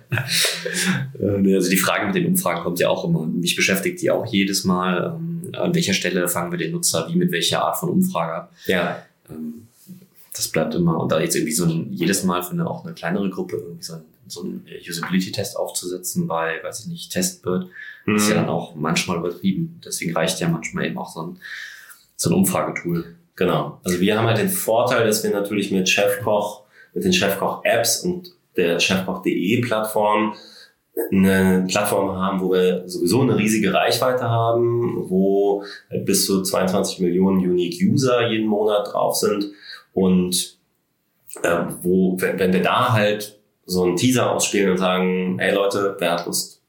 Also 1.21 1.71
die 1.71 1.77
Frage 1.77 2.07
mit 2.07 2.15
den 2.15 2.27
Umfragen 2.27 2.63
kommt 2.63 2.79
ja 2.81 2.89
auch 2.89 3.05
immer. 3.05 3.27
Mich 3.27 3.55
beschäftigt 3.55 4.01
die 4.01 4.11
auch 4.11 4.27
jedes 4.27 4.65
Mal. 4.65 5.15
Ähm, 5.17 5.53
an 5.55 5.75
welcher 5.75 5.93
Stelle 5.93 6.27
fangen 6.29 6.51
wir 6.51 6.59
den 6.59 6.73
Nutzer 6.73 7.07
wie 7.11 7.17
mit 7.17 7.31
welcher 7.31 7.63
Art 7.63 7.77
von 7.77 7.91
Umfrage 7.91 8.35
ab? 8.35 8.53
Ja. 8.67 9.03
Ähm, 9.29 9.67
das 10.35 10.49
bleibt 10.49 10.75
immer, 10.75 10.99
und 11.01 11.13
da 11.13 11.21
jetzt 11.21 11.37
irgendwie 11.37 11.53
so 11.53 11.67
ein, 11.67 11.93
jedes 11.93 12.25
Mal 12.25 12.43
für 12.43 12.53
eine, 12.53 12.69
auch 12.69 12.85
eine 12.85 12.95
kleinere 12.95 13.29
Gruppe 13.29 13.57
irgendwie 13.57 13.83
so 13.83 13.95
ein, 13.95 14.03
so 14.31 14.43
ein 14.43 14.67
Usability-Test 14.89 15.57
aufzusetzen 15.57 16.27
bei, 16.27 16.61
weiß 16.63 16.81
ich 16.81 16.87
nicht, 16.87 17.13
Testbird, 17.13 17.67
mhm. 18.07 18.17
ist 18.17 18.29
ja 18.29 18.37
dann 18.37 18.49
auch 18.49 18.75
manchmal 18.75 19.19
übertrieben. 19.19 19.81
Deswegen 19.85 20.15
reicht 20.15 20.41
ja 20.41 20.49
manchmal 20.49 20.87
eben 20.87 20.99
auch 20.99 21.11
so 21.11 21.23
ein, 21.23 21.39
so 22.17 22.31
ein 22.31 22.35
Umfragetool. 22.35 23.17
Genau. 23.37 23.81
Also 23.85 24.01
wir 24.01 24.19
haben 24.19 24.27
halt 24.27 24.39
den 24.39 24.49
Vorteil, 24.49 25.07
dass 25.07 25.23
wir 25.25 25.31
natürlich 25.31 25.71
mit 25.71 25.89
Chefkoch, 25.89 26.65
mit 26.95 27.05
den 27.05 27.13
Chefkoch-Apps 27.13 28.01
und 28.05 28.33
der 28.57 28.79
Chefkoch.de 28.81 29.61
Plattform 29.63 30.35
eine 31.11 31.67
Plattform 31.69 32.17
haben, 32.17 32.41
wo 32.41 32.53
wir 32.53 32.89
sowieso 32.89 33.23
eine 33.23 33.37
riesige 33.37 33.73
Reichweite 33.73 34.29
haben, 34.29 35.09
wo 35.09 35.65
bis 36.05 36.27
zu 36.27 36.43
22 36.43 37.01
Millionen 37.01 37.39
Unique 37.39 37.81
User 37.83 38.29
jeden 38.29 38.47
Monat 38.47 38.93
drauf 38.93 39.17
sind 39.17 39.47
und 39.95 40.59
äh, 41.43 41.65
wo, 41.83 42.21
wenn, 42.21 42.39
wenn 42.39 42.53
wir 42.53 42.63
da 42.63 42.93
halt 42.93 43.40
so 43.71 43.85
einen 43.85 43.97
Teaser 43.97 44.33
ausspielen 44.33 44.73
und 44.73 44.79
sagen, 44.79 45.39
hey 45.39 45.55
Leute, 45.55 45.97
wer 45.99 46.13
hat 46.13 46.27
Lust, 46.27 46.61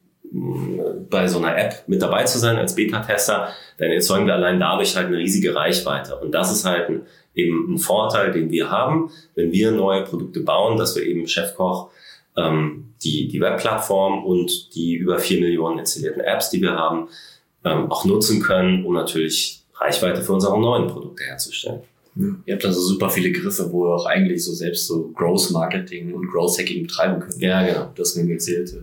bei 1.09 1.27
so 1.27 1.39
einer 1.39 1.57
App 1.57 1.83
mit 1.87 2.01
dabei 2.01 2.23
zu 2.23 2.39
sein 2.39 2.57
als 2.57 2.75
Beta-Tester, 2.75 3.49
dann 3.77 3.91
erzeugen 3.91 4.27
wir 4.27 4.35
allein 4.35 4.59
dadurch 4.59 4.95
halt 4.95 5.07
eine 5.07 5.17
riesige 5.17 5.53
Reichweite. 5.53 6.15
Und 6.15 6.31
das 6.31 6.51
ist 6.53 6.63
halt 6.63 6.89
ein, 6.89 7.01
eben 7.35 7.73
ein 7.73 7.77
Vorteil, 7.77 8.31
den 8.31 8.49
wir 8.49 8.69
haben, 8.69 9.11
wenn 9.35 9.51
wir 9.51 9.71
neue 9.71 10.03
Produkte 10.03 10.39
bauen, 10.39 10.77
dass 10.77 10.95
wir 10.95 11.03
eben 11.03 11.27
Chefkoch 11.27 11.89
ähm, 12.37 12.93
die, 13.03 13.27
die 13.27 13.41
Webplattform 13.41 14.23
und 14.23 14.73
die 14.73 14.93
über 14.93 15.19
vier 15.19 15.41
Millionen 15.41 15.79
installierten 15.79 16.21
Apps, 16.21 16.49
die 16.49 16.61
wir 16.61 16.71
haben, 16.71 17.09
ähm, 17.65 17.91
auch 17.91 18.05
nutzen 18.05 18.41
können, 18.41 18.85
um 18.85 18.93
natürlich 18.93 19.63
Reichweite 19.75 20.21
für 20.21 20.33
unsere 20.33 20.59
neuen 20.59 20.87
Produkte 20.87 21.23
herzustellen. 21.23 21.81
Ja. 22.15 22.25
Ihr 22.45 22.53
habt 22.55 22.65
also 22.65 22.81
super 22.81 23.09
viele 23.09 23.31
Griffe, 23.31 23.71
wo 23.71 23.87
ihr 23.87 23.95
auch 23.95 24.05
eigentlich 24.05 24.43
so 24.43 24.53
selbst 24.53 24.87
so 24.87 25.09
Growth 25.09 25.51
Marketing 25.51 26.13
und 26.13 26.27
Growth 26.29 26.57
Hacking 26.59 26.83
betreiben 26.83 27.19
könnt. 27.19 27.41
Ja, 27.41 27.65
genau. 27.65 27.91
Du 27.95 28.01
hast 28.01 28.15
mir 28.17 28.31
erzählt, 28.31 28.73
äh, 28.73 28.79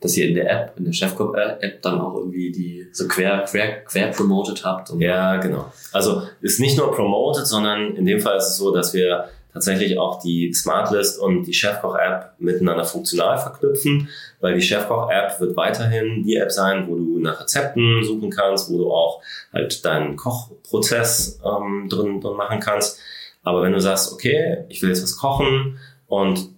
dass 0.00 0.16
ihr 0.16 0.28
in 0.28 0.34
der 0.34 0.50
App, 0.50 0.78
in 0.78 0.84
der 0.84 0.92
Chefcop-App 0.92 1.82
dann 1.82 2.00
auch 2.00 2.16
irgendwie 2.16 2.50
die 2.52 2.86
so 2.92 3.06
quer, 3.08 3.44
quer, 3.48 3.84
quer 3.84 4.08
promoted 4.08 4.64
habt. 4.64 4.92
ja, 4.98 5.36
genau. 5.36 5.72
Also 5.92 6.22
ist 6.40 6.60
nicht 6.60 6.76
nur 6.76 6.92
promoted, 6.92 7.46
sondern 7.46 7.96
in 7.96 8.04
dem 8.04 8.20
Fall 8.20 8.36
ist 8.36 8.48
es 8.48 8.56
so, 8.56 8.74
dass 8.74 8.94
wir 8.94 9.28
tatsächlich 9.52 9.98
auch 9.98 10.20
die 10.20 10.52
Smartlist 10.52 11.18
und 11.18 11.44
die 11.44 11.52
Chefkoch-App 11.52 12.32
miteinander 12.38 12.84
funktional 12.84 13.38
verknüpfen, 13.38 14.08
weil 14.40 14.54
die 14.54 14.62
Chefkoch-App 14.62 15.40
wird 15.40 15.56
weiterhin 15.56 16.22
die 16.24 16.36
App 16.36 16.50
sein, 16.50 16.88
wo 16.88 16.96
du 16.96 17.18
nach 17.18 17.40
Rezepten 17.40 18.02
suchen 18.02 18.30
kannst, 18.30 18.70
wo 18.70 18.78
du 18.78 18.92
auch 18.92 19.22
halt 19.52 19.84
deinen 19.84 20.16
Kochprozess 20.16 21.40
ähm, 21.44 21.88
drin, 21.88 22.20
drin 22.20 22.36
machen 22.36 22.60
kannst. 22.60 22.98
Aber 23.42 23.62
wenn 23.62 23.72
du 23.72 23.80
sagst, 23.80 24.12
okay, 24.12 24.64
ich 24.68 24.80
will 24.82 24.88
jetzt 24.88 25.02
was 25.02 25.16
kochen 25.16 25.78
und 26.06 26.48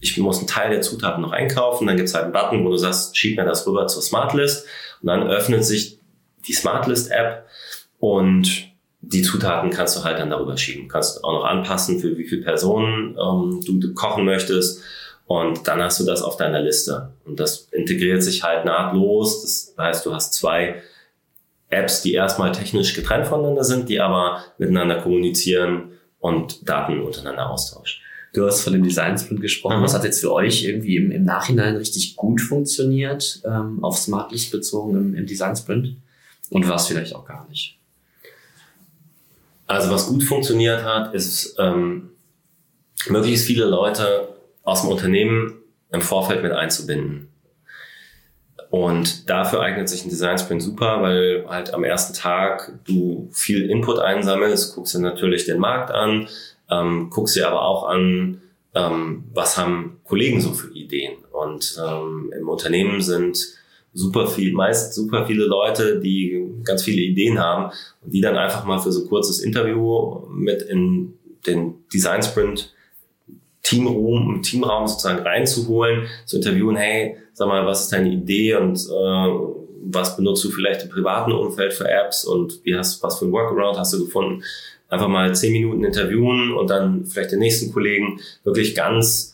ich 0.00 0.18
muss 0.18 0.38
einen 0.38 0.48
Teil 0.48 0.70
der 0.70 0.82
Zutaten 0.82 1.22
noch 1.22 1.32
einkaufen, 1.32 1.86
dann 1.86 1.96
gibt 1.96 2.08
es 2.08 2.14
halt 2.14 2.24
einen 2.24 2.32
Button, 2.32 2.64
wo 2.64 2.70
du 2.70 2.76
sagst, 2.76 3.16
schieb 3.16 3.36
mir 3.36 3.44
das 3.44 3.66
rüber 3.66 3.86
zur 3.86 4.02
Smartlist 4.02 4.66
und 5.00 5.06
dann 5.06 5.28
öffnet 5.28 5.64
sich 5.64 5.98
die 6.46 6.52
Smartlist-App 6.52 7.46
und 7.98 8.73
die 9.08 9.22
Zutaten 9.22 9.70
kannst 9.70 9.96
du 9.96 10.04
halt 10.04 10.18
dann 10.18 10.30
darüber 10.30 10.56
schieben. 10.56 10.88
Kannst 10.88 11.22
auch 11.24 11.32
noch 11.32 11.44
anpassen, 11.44 12.00
für 12.00 12.16
wie 12.16 12.24
viele 12.24 12.42
Personen 12.42 13.16
ähm, 13.18 13.60
du 13.64 13.94
kochen 13.94 14.24
möchtest. 14.24 14.82
Und 15.26 15.66
dann 15.66 15.82
hast 15.82 16.00
du 16.00 16.04
das 16.04 16.22
auf 16.22 16.36
deiner 16.36 16.60
Liste. 16.60 17.10
Und 17.24 17.40
das 17.40 17.68
integriert 17.72 18.22
sich 18.22 18.42
halt 18.42 18.64
nahtlos. 18.64 19.42
Das 19.42 19.74
heißt, 19.78 20.06
du 20.06 20.14
hast 20.14 20.34
zwei 20.34 20.82
Apps, 21.70 22.02
die 22.02 22.12
erstmal 22.12 22.52
technisch 22.52 22.94
getrennt 22.94 23.26
voneinander 23.26 23.64
sind, 23.64 23.88
die 23.88 24.00
aber 24.00 24.44
miteinander 24.58 25.00
kommunizieren 25.00 25.92
und 26.18 26.68
Daten 26.68 27.00
untereinander 27.00 27.50
austauschen. 27.50 28.00
Du 28.34 28.44
hast 28.44 28.62
von 28.62 28.72
dem 28.72 28.82
Design 28.82 29.16
Sprint 29.16 29.40
gesprochen. 29.40 29.78
Mhm. 29.78 29.82
Was 29.82 29.94
hat 29.94 30.04
jetzt 30.04 30.20
für 30.20 30.32
euch 30.32 30.64
irgendwie 30.64 30.96
im, 30.96 31.10
im 31.10 31.24
Nachhinein 31.24 31.76
richtig 31.76 32.16
gut 32.16 32.40
funktioniert, 32.40 33.40
ähm, 33.44 33.82
auf 33.82 33.96
Smartlist 33.96 34.50
bezogen 34.50 34.96
im, 34.96 35.14
im 35.14 35.26
Design 35.26 35.56
Sprint? 35.56 35.96
Und 36.50 36.68
was 36.68 36.88
vielleicht 36.88 37.14
auch 37.14 37.24
gar 37.24 37.48
nicht? 37.48 37.78
Also 39.66 39.90
was 39.90 40.08
gut 40.08 40.22
funktioniert 40.22 40.84
hat, 40.84 41.14
ist 41.14 41.56
ähm, 41.58 42.10
möglichst 43.08 43.46
viele 43.46 43.64
Leute 43.64 44.28
aus 44.62 44.82
dem 44.82 44.90
Unternehmen 44.90 45.58
im 45.90 46.02
Vorfeld 46.02 46.42
mit 46.42 46.52
einzubinden. 46.52 47.28
Und 48.70 49.30
dafür 49.30 49.60
eignet 49.60 49.88
sich 49.88 50.04
ein 50.04 50.08
Design 50.08 50.36
Sprint 50.36 50.62
super, 50.62 51.00
weil 51.00 51.44
halt 51.48 51.72
am 51.72 51.84
ersten 51.84 52.12
Tag 52.12 52.72
du 52.84 53.28
viel 53.32 53.70
Input 53.70 54.00
einsammelst, 54.00 54.74
guckst 54.74 54.94
dir 54.94 54.98
natürlich 54.98 55.46
den 55.46 55.60
Markt 55.60 55.92
an, 55.92 56.28
ähm, 56.68 57.08
guckst 57.08 57.36
dir 57.36 57.46
aber 57.46 57.62
auch 57.62 57.84
an, 57.84 58.40
ähm, 58.74 59.24
was 59.32 59.56
haben 59.56 60.00
Kollegen 60.02 60.40
so 60.40 60.52
für 60.52 60.72
Ideen. 60.74 61.18
Und 61.30 61.80
ähm, 61.86 62.32
im 62.36 62.48
Unternehmen 62.48 63.00
sind 63.00 63.38
super 63.94 64.26
viel, 64.26 64.52
meist 64.52 64.92
super 64.94 65.24
viele 65.26 65.46
Leute, 65.46 66.00
die 66.00 66.44
ganz 66.64 66.82
viele 66.82 67.00
Ideen 67.00 67.38
haben 67.38 67.72
und 68.02 68.12
die 68.12 68.20
dann 68.20 68.36
einfach 68.36 68.64
mal 68.64 68.78
für 68.78 68.92
so 68.92 69.02
ein 69.02 69.08
kurzes 69.08 69.40
Interview 69.40 70.26
mit 70.30 70.62
in 70.62 71.14
den 71.46 71.74
Design 71.92 72.22
Sprint 72.22 72.74
Teamraum, 73.62 74.42
Teamraum 74.42 74.86
sozusagen 74.86 75.20
reinzuholen, 75.20 76.06
zu 76.26 76.36
interviewen, 76.36 76.76
hey, 76.76 77.16
sag 77.32 77.48
mal, 77.48 77.64
was 77.66 77.84
ist 77.84 77.92
deine 77.92 78.10
Idee 78.10 78.56
und 78.56 78.78
äh, 78.78 79.54
was 79.86 80.16
benutzt 80.16 80.44
du 80.44 80.50
vielleicht 80.50 80.82
im 80.82 80.90
privaten 80.90 81.32
Umfeld 81.32 81.72
für 81.72 81.88
Apps 81.88 82.24
und 82.24 82.60
wie 82.64 82.76
hast, 82.76 83.02
was 83.02 83.18
für 83.18 83.24
ein 83.24 83.32
Workaround 83.32 83.78
hast 83.78 83.94
du 83.94 84.04
gefunden? 84.04 84.42
Einfach 84.88 85.08
mal 85.08 85.34
zehn 85.34 85.52
Minuten 85.52 85.82
interviewen 85.82 86.52
und 86.52 86.68
dann 86.68 87.06
vielleicht 87.06 87.32
den 87.32 87.38
nächsten 87.38 87.72
Kollegen 87.72 88.20
wirklich 88.44 88.74
ganz 88.74 89.33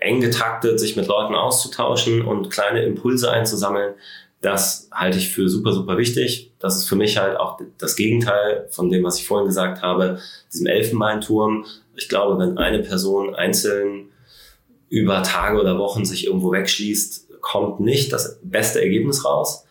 eng 0.00 0.20
getaktet, 0.20 0.80
sich 0.80 0.96
mit 0.96 1.06
Leuten 1.06 1.34
auszutauschen 1.34 2.22
und 2.22 2.50
kleine 2.50 2.82
Impulse 2.84 3.30
einzusammeln, 3.30 3.94
das 4.40 4.88
halte 4.92 5.18
ich 5.18 5.30
für 5.30 5.48
super, 5.48 5.72
super 5.72 5.98
wichtig. 5.98 6.52
Das 6.60 6.76
ist 6.76 6.88
für 6.88 6.94
mich 6.94 7.18
halt 7.18 7.36
auch 7.36 7.58
das 7.76 7.96
Gegenteil 7.96 8.68
von 8.70 8.88
dem, 8.88 9.02
was 9.02 9.18
ich 9.18 9.26
vorhin 9.26 9.48
gesagt 9.48 9.82
habe, 9.82 10.20
diesem 10.52 10.66
Elfenbeinturm. 10.66 11.66
Ich 11.96 12.08
glaube, 12.08 12.38
wenn 12.38 12.56
eine 12.56 12.80
Person 12.80 13.34
einzeln 13.34 14.10
über 14.88 15.22
Tage 15.24 15.60
oder 15.60 15.78
Wochen 15.78 16.04
sich 16.04 16.26
irgendwo 16.26 16.52
wegschließt, 16.52 17.40
kommt 17.40 17.80
nicht 17.80 18.12
das 18.12 18.38
beste 18.42 18.80
Ergebnis 18.80 19.24
raus. 19.24 19.64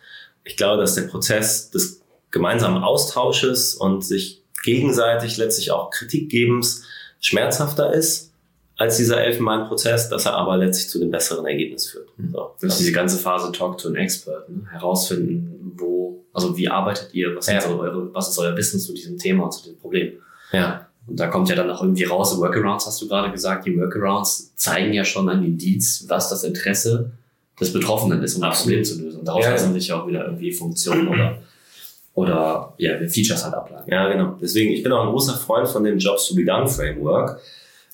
Ich 0.44 0.56
glaube, 0.56 0.80
dass 0.80 0.94
der 0.94 1.02
Prozess 1.02 1.70
des 1.70 2.02
gemeinsamen 2.30 2.82
Austausches 2.82 3.74
und 3.74 4.04
sich 4.04 4.42
gegenseitig 4.64 5.38
letztlich 5.38 5.70
auch 5.70 5.90
Kritikgebens 5.90 6.84
schmerzhafter 7.20 7.92
ist 7.94 8.27
als 8.78 8.96
dieser 8.96 9.20
Elfenbein-Prozess, 9.22 10.08
dass 10.08 10.24
er 10.24 10.34
aber 10.34 10.56
letztlich 10.56 10.88
zu 10.88 11.00
dem 11.00 11.10
besseren 11.10 11.44
Ergebnis 11.44 11.88
führt. 11.88 12.08
Mhm. 12.16 12.30
So, 12.30 12.50
das 12.60 12.72
ist 12.72 12.80
diese 12.80 12.92
ganze 12.92 13.18
Phase 13.18 13.50
Talk 13.52 13.76
to 13.76 13.88
an 13.88 13.96
Expert, 13.96 14.48
ne? 14.48 14.66
herausfinden, 14.70 15.72
wo, 15.76 16.24
also 16.32 16.56
wie 16.56 16.68
arbeitet 16.68 17.12
ihr, 17.12 17.34
was, 17.36 17.48
ja. 17.48 17.60
so 17.60 17.80
eure, 17.80 18.14
was 18.14 18.30
ist 18.30 18.38
euer 18.38 18.56
Wissen 18.56 18.78
zu 18.78 18.94
diesem 18.94 19.18
Thema, 19.18 19.50
zu 19.50 19.68
dem 19.68 19.76
Problem. 19.78 20.12
Ja. 20.52 20.86
Und 21.08 21.18
da 21.18 21.26
kommt 21.26 21.48
ja 21.48 21.56
dann 21.56 21.68
auch 21.70 21.82
irgendwie 21.82 22.04
raus, 22.04 22.38
Workarounds 22.38 22.86
hast 22.86 23.02
du 23.02 23.08
gerade 23.08 23.32
gesagt, 23.32 23.66
die 23.66 23.76
Workarounds 23.76 24.54
zeigen 24.54 24.92
ja 24.92 25.04
schon 25.04 25.28
ein 25.28 25.42
Indiz, 25.42 26.04
was 26.06 26.28
das 26.28 26.44
Interesse 26.44 27.10
des 27.60 27.72
Betroffenen 27.72 28.22
ist, 28.22 28.36
um 28.36 28.42
das 28.42 28.62
Problem 28.62 28.84
zu 28.84 29.02
lösen. 29.02 29.20
Und 29.20 29.26
daraus 29.26 29.44
ja. 29.44 29.50
lassen 29.50 29.72
sich 29.72 29.88
ja 29.88 30.00
auch 30.00 30.06
wieder 30.06 30.24
irgendwie 30.24 30.52
Funktionen 30.52 31.08
oder 31.08 31.38
oder 32.14 32.74
ja, 32.78 32.98
Features 33.06 33.44
halt 33.44 33.54
ableiten. 33.54 33.88
Ja, 33.88 34.08
genau. 34.08 34.36
Deswegen, 34.42 34.72
ich 34.72 34.82
bin 34.82 34.90
auch 34.90 35.04
ein 35.04 35.10
großer 35.10 35.34
Freund 35.34 35.68
von 35.68 35.84
dem 35.84 35.98
Jobs 35.98 36.26
to 36.28 36.34
be 36.34 36.44
done 36.44 36.66
Framework 36.66 37.40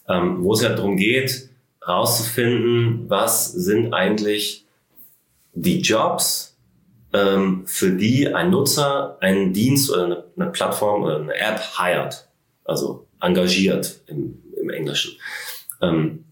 ähm, 0.09 0.43
wo 0.45 0.53
es 0.53 0.63
ja 0.63 0.71
darum 0.71 0.97
geht, 0.97 1.49
herauszufinden, 1.85 3.09
was 3.09 3.53
sind 3.53 3.93
eigentlich 3.93 4.65
die 5.55 5.81
Jobs, 5.81 6.57
ähm, 7.13 7.63
für 7.67 7.93
die 7.93 8.29
ein 8.35 8.51
Nutzer 8.51 9.17
einen 9.21 9.53
Dienst 9.53 9.91
oder 9.91 10.05
eine, 10.05 10.25
eine, 10.37 10.51
Plattform 10.51 11.05
oder 11.05 11.21
eine 11.21 11.35
App 11.35 11.61
hired, 11.79 12.27
also 12.65 13.07
engagiert 13.21 14.01
im, 14.07 14.43
im 14.61 14.71
Englischen. 14.71 15.17
Ähm, 15.81 16.25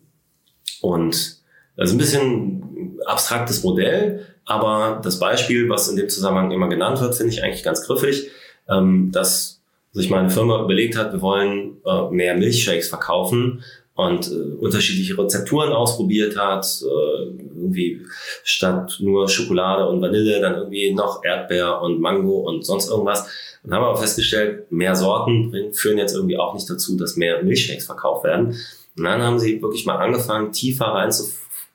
und 0.81 1.41
das 1.77 1.89
ist 1.89 1.95
ein 1.95 1.99
bisschen 1.99 2.99
abstraktes 3.07 3.63
Modell, 3.63 4.27
aber 4.45 5.01
das 5.03 5.19
Beispiel, 5.19 5.69
was 5.69 5.89
in 5.89 5.97
dem 5.97 6.09
Zusammenhang 6.09 6.51
immer 6.51 6.69
genannt 6.69 7.01
wird, 7.01 7.15
finde 7.15 7.33
ich 7.33 7.43
eigentlich 7.43 7.63
ganz 7.63 7.87
griffig, 7.87 8.31
ähm, 8.69 9.13
dass 9.13 9.52
sich 9.93 10.11
meine 10.11 10.31
Firma 10.31 10.63
überlegt 10.65 10.97
hat, 10.97 11.13
wir 11.13 11.21
wollen 11.21 11.77
äh, 11.85 12.11
mehr 12.11 12.35
Milchshakes 12.35 12.89
verkaufen 12.89 13.63
und 13.95 14.31
äh, 14.31 14.55
unterschiedliche 14.59 15.17
Rezepturen 15.19 15.73
ausprobiert 15.73 16.37
hat, 16.37 16.67
äh, 16.83 17.23
irgendwie 17.63 18.01
statt 18.43 18.97
nur 19.01 19.29
Schokolade 19.29 19.87
und 19.87 20.01
Vanille 20.01 20.41
dann 20.41 20.55
irgendwie 20.55 20.95
noch 20.95 21.23
Erdbeer 21.25 21.83
und 21.83 22.01
Mango 22.01 22.41
und 22.41 22.65
sonst 22.65 22.89
irgendwas. 22.89 23.29
Und 23.63 23.73
haben 23.73 23.85
aber 23.85 23.99
festgestellt, 23.99 24.73
mehr 24.73 24.97
Sorten 24.97 25.73
führen 25.73 25.99
jetzt 25.99 26.15
irgendwie 26.15 26.39
auch 26.39 26.55
nicht 26.55 26.69
dazu, 26.69 26.97
dass 26.97 27.17
mehr 27.17 27.43
Milchshakes 27.43 27.87
verkauft 27.87 28.25
werden. 28.25 28.57
Und 28.97 29.05
dann 29.05 29.23
haben 29.23 29.39
sie 29.39 29.61
wirklich 29.63 29.87
mal 29.87 29.97
angefangen, 29.97 30.53
tiefer 30.53 30.87
rein 30.87 31.13
zu, 31.13 31.25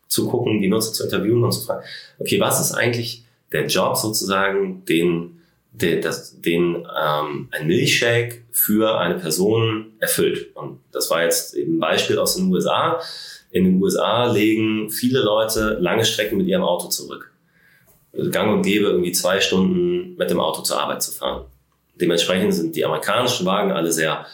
zu 0.08 0.28
gucken, 0.28 0.62
die 0.62 0.68
Nutzer 0.68 0.92
zu 0.92 1.04
interviewen 1.04 1.44
und 1.44 1.52
zu 1.52 1.66
fragen, 1.66 1.84
okay, 2.20 2.40
was 2.40 2.60
ist 2.60 2.74
eigentlich 2.74 3.24
der 3.52 3.68
Job 3.68 3.96
sozusagen, 3.96 4.84
den 4.86 5.37
de, 5.82 6.02
das, 6.02 6.40
den 6.42 6.76
ähm, 6.76 7.50
ein 7.52 7.68
Milchshake 7.68 8.44
für 8.52 9.00
eine 9.00 9.16
Person 9.16 9.94
erfüllt. 10.00 10.56
Und 10.56 10.80
das 10.92 11.10
war 11.10 11.24
jetzt 11.24 11.56
eben 11.56 11.78
ein 11.78 11.80
Beispiel 11.80 12.18
aus 12.18 12.36
den 12.36 12.52
USA. 12.52 13.00
In 13.52 13.64
den 13.64 13.82
USA 13.82 14.32
legen 14.32 14.90
viele 14.90 15.22
Leute 15.22 15.78
lange 15.80 16.06
Strecken 16.06 16.38
mit 16.38 16.48
ihrem 16.48 16.64
Auto 16.64 16.88
zurück. 16.88 17.32
Also 18.14 18.32
gang 18.32 18.52
und 18.52 18.64
gäbe 18.64 18.88
irgendwie 18.88 19.12
zwei 19.12 19.40
Stunden 19.40 20.16
mit 20.16 20.30
dem 20.30 20.40
Auto 20.40 20.62
zur 20.62 20.82
Arbeit 20.82 21.04
zu 21.04 21.12
fahren. 21.12 21.46
Dementsprechend 21.96 22.54
sind 22.54 22.76
die 22.76 22.86
amerikanischen 22.86 23.46
Wagen 23.46 23.72
alle 23.72 23.92
sehr 23.92 24.26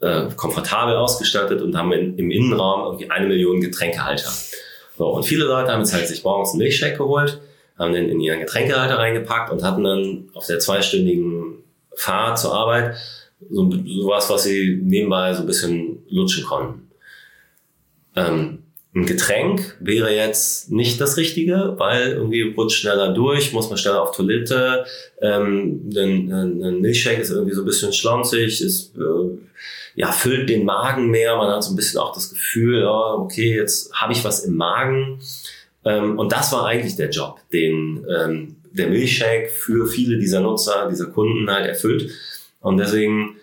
äh, 0.00 0.26
komfortabel 0.36 0.96
ausgestattet 0.96 1.62
und 1.62 1.76
haben 1.76 1.92
in, 1.92 2.18
im 2.18 2.30
Innenraum 2.30 2.84
irgendwie 2.84 3.10
eine 3.10 3.26
Million 3.26 3.60
Getränkehalter. 3.60 4.30
So, 4.96 5.06
und 5.08 5.24
viele 5.24 5.44
Leute 5.44 5.72
haben 5.72 5.80
jetzt 5.80 5.94
halt 5.94 6.06
sich 6.06 6.22
morgens 6.22 6.50
einen 6.50 6.58
Milchshake 6.58 6.98
geholt 6.98 7.40
haben 7.78 7.92
den 7.92 8.08
in 8.08 8.20
ihren 8.20 8.40
Getränkehalter 8.40 8.98
reingepackt 8.98 9.50
und 9.50 9.62
hatten 9.62 9.84
dann 9.84 10.28
auf 10.34 10.46
der 10.46 10.60
zweistündigen 10.60 11.64
Fahrt 11.96 12.38
zur 12.38 12.54
Arbeit 12.54 12.96
so, 13.50 13.70
sowas, 13.70 14.30
was 14.30 14.44
sie 14.44 14.80
nebenbei 14.82 15.34
so 15.34 15.40
ein 15.40 15.46
bisschen 15.46 16.04
lutschen 16.08 16.44
konnten. 16.44 16.90
Ähm, 18.16 18.58
ein 18.96 19.06
Getränk 19.06 19.76
wäre 19.80 20.14
jetzt 20.14 20.70
nicht 20.70 21.00
das 21.00 21.16
Richtige, 21.16 21.74
weil 21.78 22.12
irgendwie 22.12 22.42
rutscht 22.42 22.80
schneller 22.80 23.12
durch, 23.12 23.52
muss 23.52 23.68
man 23.68 23.76
schneller 23.76 24.02
auf 24.02 24.14
Toilette. 24.14 24.84
Ähm, 25.20 25.90
ein, 25.96 26.32
ein 26.32 26.80
Milchshake 26.80 27.20
ist 27.20 27.30
irgendwie 27.30 27.54
so 27.54 27.62
ein 27.62 27.66
bisschen 27.66 27.92
schlonzig, 27.92 28.60
ist, 28.60 28.96
äh, 28.96 29.36
ja, 29.96 30.12
füllt 30.12 30.48
den 30.48 30.64
Magen 30.64 31.10
mehr. 31.10 31.36
Man 31.36 31.50
hat 31.50 31.64
so 31.64 31.72
ein 31.72 31.76
bisschen 31.76 31.98
auch 31.98 32.14
das 32.14 32.30
Gefühl, 32.30 32.84
oh, 32.86 33.18
okay, 33.18 33.56
jetzt 33.56 33.92
habe 33.94 34.12
ich 34.12 34.22
was 34.24 34.44
im 34.44 34.54
Magen. 34.54 35.18
Ähm, 35.84 36.18
und 36.18 36.32
das 36.32 36.52
war 36.52 36.66
eigentlich 36.66 36.96
der 36.96 37.10
Job, 37.10 37.40
den 37.52 38.06
ähm, 38.08 38.56
der 38.72 38.88
Milchshake 38.88 39.48
für 39.48 39.86
viele 39.86 40.18
dieser 40.18 40.40
Nutzer, 40.40 40.88
dieser 40.90 41.06
Kunden 41.06 41.48
halt 41.50 41.66
erfüllt. 41.66 42.10
Und 42.60 42.78
deswegen 42.78 43.36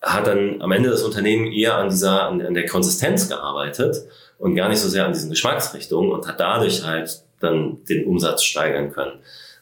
hat 0.00 0.26
dann 0.26 0.62
am 0.62 0.72
Ende 0.72 0.90
das 0.90 1.02
Unternehmen 1.02 1.52
eher 1.52 1.76
an 1.76 1.90
dieser, 1.90 2.28
an, 2.28 2.40
an 2.40 2.54
der 2.54 2.66
Konsistenz 2.66 3.28
gearbeitet 3.28 3.96
und 4.38 4.54
gar 4.54 4.68
nicht 4.68 4.78
so 4.78 4.88
sehr 4.88 5.04
an 5.04 5.12
diesen 5.12 5.30
Geschmacksrichtungen 5.30 6.12
und 6.12 6.26
hat 6.26 6.40
dadurch 6.40 6.84
halt 6.84 7.22
dann 7.40 7.84
den 7.84 8.06
Umsatz 8.06 8.44
steigern 8.44 8.92
können, 8.92 9.20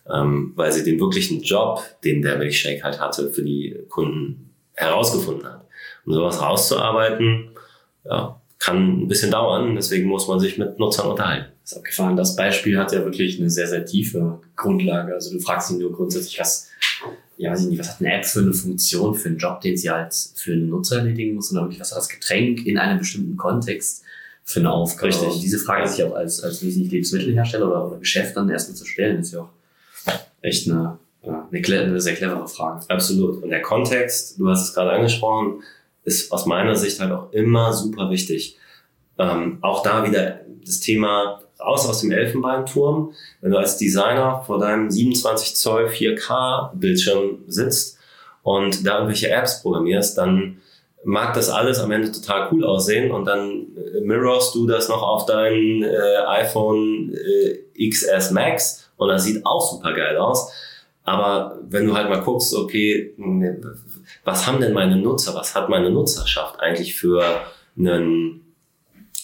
ähm, 0.08 0.52
weil 0.54 0.72
sie 0.72 0.84
den 0.84 1.00
wirklichen 1.00 1.42
Job, 1.42 1.82
den 2.04 2.22
der 2.22 2.38
Milchshake 2.38 2.82
halt 2.82 3.00
hatte, 3.00 3.32
für 3.32 3.42
die 3.42 3.76
Kunden 3.88 4.54
herausgefunden 4.74 5.46
hat. 5.46 5.64
Um 6.04 6.12
sowas 6.12 6.40
rauszuarbeiten, 6.40 7.50
ja, 8.04 8.40
kann 8.58 9.02
ein 9.02 9.08
bisschen 9.08 9.30
dauern, 9.30 9.74
deswegen 9.74 10.08
muss 10.08 10.28
man 10.28 10.38
sich 10.38 10.56
mit 10.56 10.78
Nutzern 10.78 11.10
unterhalten. 11.10 11.55
Das 11.66 11.72
ist 11.72 11.78
abgefahren. 11.78 12.16
Das 12.16 12.36
Beispiel 12.36 12.78
hat 12.78 12.92
ja 12.92 13.04
wirklich 13.04 13.40
eine 13.40 13.50
sehr, 13.50 13.66
sehr 13.66 13.84
tiefe 13.84 14.38
Grundlage. 14.54 15.12
Also 15.12 15.32
du 15.32 15.40
fragst 15.40 15.72
ihn 15.72 15.78
nur 15.78 15.90
grundsätzlich, 15.90 16.38
was, 16.38 16.68
ja, 17.38 17.50
weiß 17.50 17.62
ich 17.62 17.70
nicht, 17.70 17.80
was 17.80 17.90
hat 17.90 18.00
eine 18.00 18.14
App 18.14 18.24
für 18.24 18.38
eine 18.38 18.52
Funktion, 18.52 19.16
für 19.16 19.30
einen 19.30 19.38
Job, 19.38 19.60
den 19.62 19.76
sie 19.76 19.90
halt 19.90 20.14
für 20.36 20.52
einen 20.52 20.68
Nutzer 20.68 20.98
erledigen 20.98 21.34
muss, 21.34 21.48
sondern 21.48 21.64
wirklich, 21.64 21.80
was 21.80 21.90
hat 21.90 21.98
das 21.98 22.08
Getränk 22.08 22.64
in 22.64 22.78
einem 22.78 23.00
bestimmten 23.00 23.36
Kontext 23.36 24.04
für 24.44 24.60
eine 24.60 24.70
Aufgabe. 24.70 25.08
Richtig. 25.08 25.26
Und 25.26 25.42
diese 25.42 25.58
Frage 25.58 25.88
sich 25.88 26.04
auch 26.04 26.14
als, 26.14 26.40
als 26.40 26.62
wie 26.62 26.66
nicht 26.66 26.92
Lebensmittelhersteller 26.92 27.68
oder, 27.68 27.88
oder 27.88 27.98
Geschäft 27.98 28.36
dann 28.36 28.48
erstmal 28.48 28.76
zu 28.76 28.86
stellen, 28.86 29.18
ist 29.18 29.32
ja 29.32 29.40
auch 29.40 29.50
echt 30.42 30.70
eine, 30.70 31.00
eine, 31.24 31.50
eine 31.50 32.00
sehr 32.00 32.14
clevere 32.14 32.46
Frage. 32.46 32.88
Absolut. 32.88 33.42
Und 33.42 33.50
der 33.50 33.62
Kontext, 33.62 34.38
du 34.38 34.48
hast 34.48 34.68
es 34.68 34.72
gerade 34.72 34.92
angesprochen, 34.92 35.64
ist 36.04 36.30
aus 36.30 36.46
meiner 36.46 36.76
Sicht 36.76 37.00
halt 37.00 37.10
auch 37.10 37.32
immer 37.32 37.72
super 37.72 38.08
wichtig. 38.08 38.56
Ähm, 39.18 39.58
auch 39.62 39.82
da 39.82 40.08
wieder 40.08 40.42
das 40.64 40.78
Thema 40.78 41.42
raus 41.60 41.88
aus 41.88 42.00
dem 42.00 42.10
Elfenbeinturm. 42.10 43.12
Wenn 43.40 43.50
du 43.50 43.58
als 43.58 43.78
Designer 43.78 44.42
vor 44.46 44.58
deinem 44.58 44.90
27 44.90 45.56
Zoll 45.56 45.86
4K 45.86 46.74
Bildschirm 46.74 47.44
sitzt 47.46 47.98
und 48.42 48.86
da 48.86 48.94
irgendwelche 48.94 49.30
Apps 49.30 49.62
programmierst, 49.62 50.16
dann 50.18 50.58
mag 51.04 51.34
das 51.34 51.50
alles 51.50 51.78
am 51.78 51.92
Ende 51.92 52.10
total 52.10 52.48
cool 52.50 52.64
aussehen 52.64 53.12
und 53.12 53.26
dann 53.26 53.68
äh, 53.76 54.00
mirrorst 54.00 54.54
du 54.54 54.66
das 54.66 54.88
noch 54.88 55.02
auf 55.02 55.24
dein 55.24 55.82
äh, 55.82 56.16
iPhone 56.26 57.14
äh, 57.14 57.88
XS 57.88 58.32
Max 58.32 58.90
und 58.96 59.08
das 59.08 59.24
sieht 59.24 59.46
auch 59.46 59.72
super 59.72 59.92
geil 59.92 60.16
aus. 60.16 60.50
Aber 61.04 61.60
wenn 61.68 61.86
du 61.86 61.94
halt 61.94 62.08
mal 62.08 62.20
guckst, 62.20 62.52
okay, 62.52 63.14
was 64.24 64.46
haben 64.46 64.60
denn 64.60 64.72
meine 64.72 64.96
Nutzer, 64.96 65.34
was 65.36 65.54
hat 65.54 65.68
meine 65.68 65.90
Nutzerschaft 65.90 66.58
eigentlich 66.58 66.96
für 66.96 67.42
einen 67.78 68.45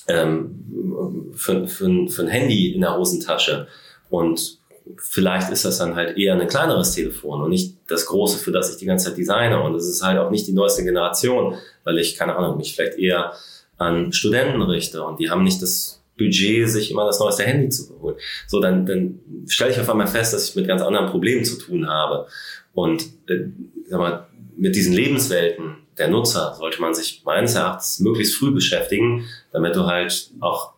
ähm, 0.08 1.32
für, 1.34 1.66
für, 1.68 2.08
für 2.08 2.22
ein 2.22 2.28
Handy 2.28 2.72
in 2.72 2.80
der 2.80 2.96
Hosentasche 2.96 3.66
und 4.10 4.58
vielleicht 4.98 5.50
ist 5.50 5.64
das 5.64 5.78
dann 5.78 5.94
halt 5.94 6.16
eher 6.18 6.38
ein 6.38 6.46
kleineres 6.48 6.92
Telefon 6.92 7.42
und 7.42 7.50
nicht 7.50 7.76
das 7.88 8.06
große, 8.06 8.38
für 8.38 8.52
das 8.52 8.70
ich 8.70 8.76
die 8.78 8.86
ganze 8.86 9.08
Zeit 9.08 9.18
designe. 9.18 9.62
Und 9.62 9.74
es 9.74 9.86
ist 9.86 10.02
halt 10.02 10.18
auch 10.18 10.30
nicht 10.30 10.46
die 10.46 10.52
neueste 10.52 10.84
Generation, 10.84 11.56
weil 11.84 11.98
ich, 11.98 12.16
keine 12.16 12.36
Ahnung, 12.36 12.56
mich 12.56 12.74
vielleicht 12.74 12.98
eher 12.98 13.32
an 13.78 14.12
Studenten 14.12 14.62
richte 14.62 15.02
und 15.02 15.18
die 15.18 15.30
haben 15.30 15.44
nicht 15.44 15.62
das 15.62 16.02
Budget, 16.18 16.68
sich 16.68 16.90
immer 16.90 17.06
das 17.06 17.20
neueste 17.20 17.44
Handy 17.44 17.68
zu 17.70 17.98
holen. 18.00 18.16
So, 18.46 18.60
dann, 18.60 18.86
dann 18.86 19.20
stelle 19.46 19.70
ich 19.70 19.80
auf 19.80 19.88
einmal 19.88 20.06
fest, 20.06 20.34
dass 20.34 20.48
ich 20.48 20.56
mit 20.56 20.66
ganz 20.66 20.82
anderen 20.82 21.06
Problemen 21.06 21.44
zu 21.44 21.58
tun 21.58 21.88
habe. 21.88 22.26
Und 22.74 23.04
äh, 23.28 23.46
sag 23.88 23.98
mal, 23.98 24.26
mit 24.56 24.76
diesen 24.76 24.92
Lebenswelten 24.92 25.78
der 26.02 26.10
Nutzer 26.10 26.54
sollte 26.58 26.80
man 26.80 26.94
sich 26.94 27.22
meines 27.24 27.54
Erachtens 27.54 28.00
möglichst 28.00 28.34
früh 28.34 28.50
beschäftigen, 28.50 29.24
damit 29.52 29.76
du 29.76 29.86
halt 29.86 30.32
auch 30.40 30.72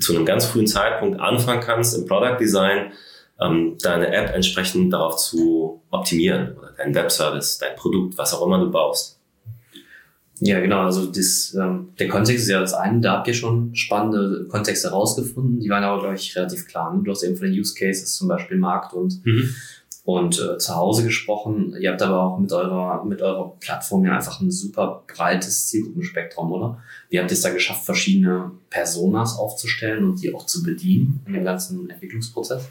zu 0.00 0.14
einem 0.14 0.24
ganz 0.24 0.46
frühen 0.46 0.66
Zeitpunkt 0.66 1.20
anfangen 1.20 1.60
kannst 1.60 1.94
im 1.94 2.06
Product 2.06 2.38
Design, 2.40 2.92
ähm, 3.38 3.76
deine 3.82 4.14
App 4.14 4.34
entsprechend 4.34 4.90
darauf 4.90 5.18
zu 5.18 5.82
optimieren 5.90 6.56
oder 6.56 6.72
dein 6.74 6.94
Webservice, 6.94 7.58
dein 7.58 7.76
Produkt, 7.76 8.16
was 8.16 8.32
auch 8.32 8.46
immer 8.46 8.60
du 8.60 8.70
baust. 8.70 9.18
Ja, 10.40 10.58
genau. 10.60 10.80
Also 10.80 11.04
das, 11.04 11.54
ähm, 11.54 11.90
der 11.98 12.08
Kontext 12.08 12.44
ist 12.44 12.50
ja 12.50 12.60
das 12.60 12.72
eine. 12.72 13.00
Da 13.00 13.12
habt 13.12 13.28
ihr 13.28 13.34
schon 13.34 13.74
spannende 13.74 14.46
Kontexte 14.48 14.88
herausgefunden. 14.88 15.60
Die 15.60 15.68
waren 15.68 15.84
aber, 15.84 16.00
glaube 16.00 16.14
ich, 16.14 16.34
relativ 16.34 16.66
klar. 16.66 16.94
Ne? 16.94 17.02
Du 17.04 17.10
hast 17.10 17.22
eben 17.22 17.36
von 17.36 17.46
den 17.46 17.60
Use 17.60 17.74
Cases 17.74 18.16
zum 18.16 18.26
Beispiel 18.26 18.56
Markt 18.56 18.94
und 18.94 19.24
mhm 19.24 19.54
und 20.04 20.40
äh, 20.40 20.58
zu 20.58 20.74
Hause 20.74 21.04
gesprochen. 21.04 21.76
Ihr 21.80 21.90
habt 21.90 22.02
aber 22.02 22.22
auch 22.22 22.38
mit 22.38 22.52
eurer, 22.52 23.04
mit 23.04 23.22
eurer 23.22 23.52
Plattform 23.60 24.04
ja 24.04 24.16
einfach 24.16 24.40
ein 24.40 24.50
super 24.50 25.04
breites 25.06 25.68
Zielgruppenspektrum, 25.68 26.50
oder? 26.50 26.82
Wie 27.08 27.20
habt 27.20 27.30
ihr 27.30 27.34
es 27.34 27.42
da 27.42 27.50
geschafft, 27.50 27.84
verschiedene 27.84 28.50
Personas 28.68 29.38
aufzustellen 29.38 30.04
und 30.04 30.22
die 30.22 30.34
auch 30.34 30.46
zu 30.46 30.62
bedienen 30.62 31.22
in 31.26 31.34
dem 31.34 31.44
ganzen 31.44 31.88
Entwicklungsprozess? 31.88 32.68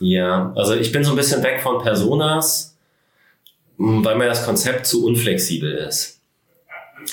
Ja, 0.00 0.52
also 0.56 0.74
ich 0.74 0.92
bin 0.92 1.04
so 1.04 1.10
ein 1.10 1.16
bisschen 1.16 1.42
weg 1.42 1.60
von 1.60 1.82
Personas, 1.82 2.76
weil 3.78 4.16
mir 4.16 4.26
das 4.26 4.44
Konzept 4.44 4.86
zu 4.86 5.04
unflexibel 5.04 5.72
ist. 5.72 6.20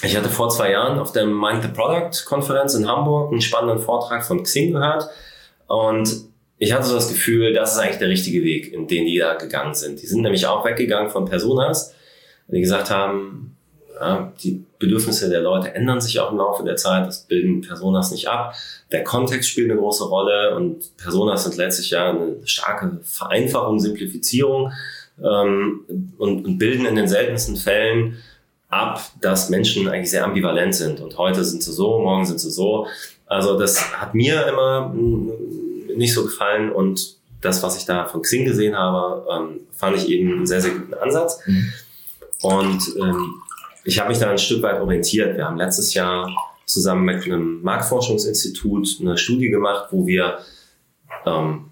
Ich 0.04 0.18
hatte 0.18 0.30
vor 0.30 0.50
zwei 0.50 0.72
Jahren 0.72 1.00
auf 1.00 1.12
der 1.14 1.26
Mind 1.26 1.62
the 1.62 1.70
Product 1.70 2.26
Konferenz 2.26 2.74
in 2.74 2.88
Hamburg 2.88 3.32
einen 3.32 3.42
spannenden 3.42 3.80
Vortrag 3.80 4.26
von 4.26 4.44
Xing 4.44 4.74
gehört 4.74 5.08
und 5.68 6.26
ich 6.58 6.74
hatte 6.74 6.86
so 6.86 6.96
das 6.96 7.10
Gefühl, 7.10 7.54
das 7.54 7.74
ist 7.74 7.80
eigentlich 7.80 7.98
der 7.98 8.10
richtige 8.10 8.44
Weg, 8.44 8.72
in 8.72 8.88
den 8.88 9.06
die 9.06 9.18
da 9.18 9.34
gegangen 9.34 9.76
sind. 9.76 10.02
Die 10.02 10.08
sind 10.08 10.22
nämlich 10.22 10.46
auch 10.48 10.66
weggegangen 10.66 11.10
von 11.10 11.26
Personas, 11.26 11.94
die 12.48 12.62
gesagt 12.62 12.90
haben, 12.90 13.56
ja, 14.00 14.34
die 14.44 14.64
Bedürfnisse 14.78 15.30
der 15.30 15.42
Leute 15.42 15.74
ändern 15.74 16.02
sich 16.02 16.20
auch 16.20 16.32
im 16.32 16.38
Laufe 16.38 16.64
der 16.64 16.76
Zeit, 16.76 17.08
das 17.08 17.22
bilden 17.22 17.62
Personas 17.62 18.12
nicht 18.12 18.28
ab. 18.28 18.54
Der 18.92 19.04
Kontext 19.04 19.50
spielt 19.50 19.72
eine 19.72 19.80
große 19.80 20.04
Rolle 20.04 20.56
und 20.56 20.98
Personas 20.98 21.44
sind 21.44 21.58
letztlich 21.58 21.92
ja 21.92 22.10
eine 22.10 22.36
starke 22.46 23.00
Vereinfachung, 23.04 23.80
Simplifizierung 23.80 24.72
ähm, 25.24 25.86
und, 26.18 26.46
und 26.46 26.58
bilden 26.58 26.86
in 26.86 26.96
den 26.96 27.08
seltensten 27.08 27.56
Fällen 27.56 28.18
ab, 28.70 29.02
dass 29.22 29.50
Menschen 29.50 29.88
eigentlich 29.88 30.12
sehr 30.12 30.26
ambivalent 30.26 30.76
sind. 30.76 31.00
Und 31.00 31.18
heute 31.18 31.44
sind 31.46 31.64
sie 31.64 31.72
so, 31.72 32.00
morgen 32.00 32.26
sind 32.26 32.40
sie 32.40 32.52
so. 32.52 32.88
Also 33.26 33.58
das 33.58 34.00
hat 34.00 34.14
mir 34.14 34.46
immer 34.48 34.94
nicht 35.96 36.14
so 36.14 36.24
gefallen 36.24 36.72
und 36.72 37.16
das, 37.42 37.62
was 37.64 37.78
ich 37.78 37.86
da 37.86 38.06
von 38.06 38.22
Xing 38.22 38.46
gesehen 38.46 38.76
habe, 38.76 39.26
ähm, 39.32 39.60
fand 39.72 39.98
ich 39.98 40.10
eben 40.10 40.32
einen 40.32 40.48
sehr, 40.48 40.62
sehr 40.62 40.72
guten 40.72 40.94
Ansatz. 40.96 41.40
Mhm. 41.46 41.74
Und 42.42 42.82
ähm, 43.00 43.36
ich 43.84 44.00
habe 44.00 44.10
mich 44.10 44.20
da 44.20 44.30
ein 44.30 44.38
Stück 44.38 44.64
weit 44.64 44.82
orientiert. 44.82 45.38
Wir 45.38 45.46
haben 45.46 45.58
letztes 45.58 45.94
Jahr 45.94 46.30
zusammen 46.66 47.06
mit 47.06 47.24
einem 47.26 47.62
Marktforschungsinstitut 47.62 48.98
eine 49.00 49.18
Studie 49.18 49.50
gemacht, 49.50 49.90
wo 49.92 50.08
wir 50.08 50.40
ähm, 51.26 51.66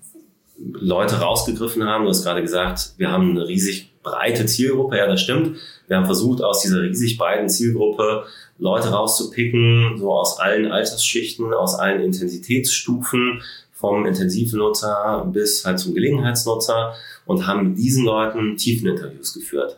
Leute 0.58 1.20
rausgegriffen 1.20 1.84
haben. 1.84 2.04
Du 2.04 2.10
hast 2.10 2.24
gerade 2.24 2.42
gesagt, 2.42 2.94
wir 2.98 3.12
haben 3.12 3.32
eine 3.32 3.48
riesig 3.48 3.92
breite 4.04 4.46
Zielgruppe. 4.46 4.98
Ja, 4.98 5.08
das 5.08 5.22
stimmt. 5.22 5.58
Wir 5.88 5.98
haben 5.98 6.06
versucht, 6.06 6.44
aus 6.44 6.62
dieser 6.62 6.82
riesig 6.82 7.18
breiten 7.18 7.50
Zielgruppe 7.50 8.26
Leute 8.60 8.90
rauszupicken, 8.90 9.98
so 9.98 10.14
aus 10.14 10.40
allen 10.40 10.72
Altersschichten, 10.72 11.54
aus 11.54 11.76
allen 11.76 12.02
Intensitätsstufen, 12.02 13.42
vom 13.84 14.06
Intensivnutzer 14.06 15.28
bis 15.30 15.66
halt 15.66 15.78
zum 15.78 15.94
Gelegenheitsnutzer 15.94 16.94
und 17.26 17.46
haben 17.46 17.72
mit 17.72 17.78
diesen 17.78 18.06
Leuten 18.06 18.56
Tiefeninterviews 18.56 19.34
geführt. 19.34 19.78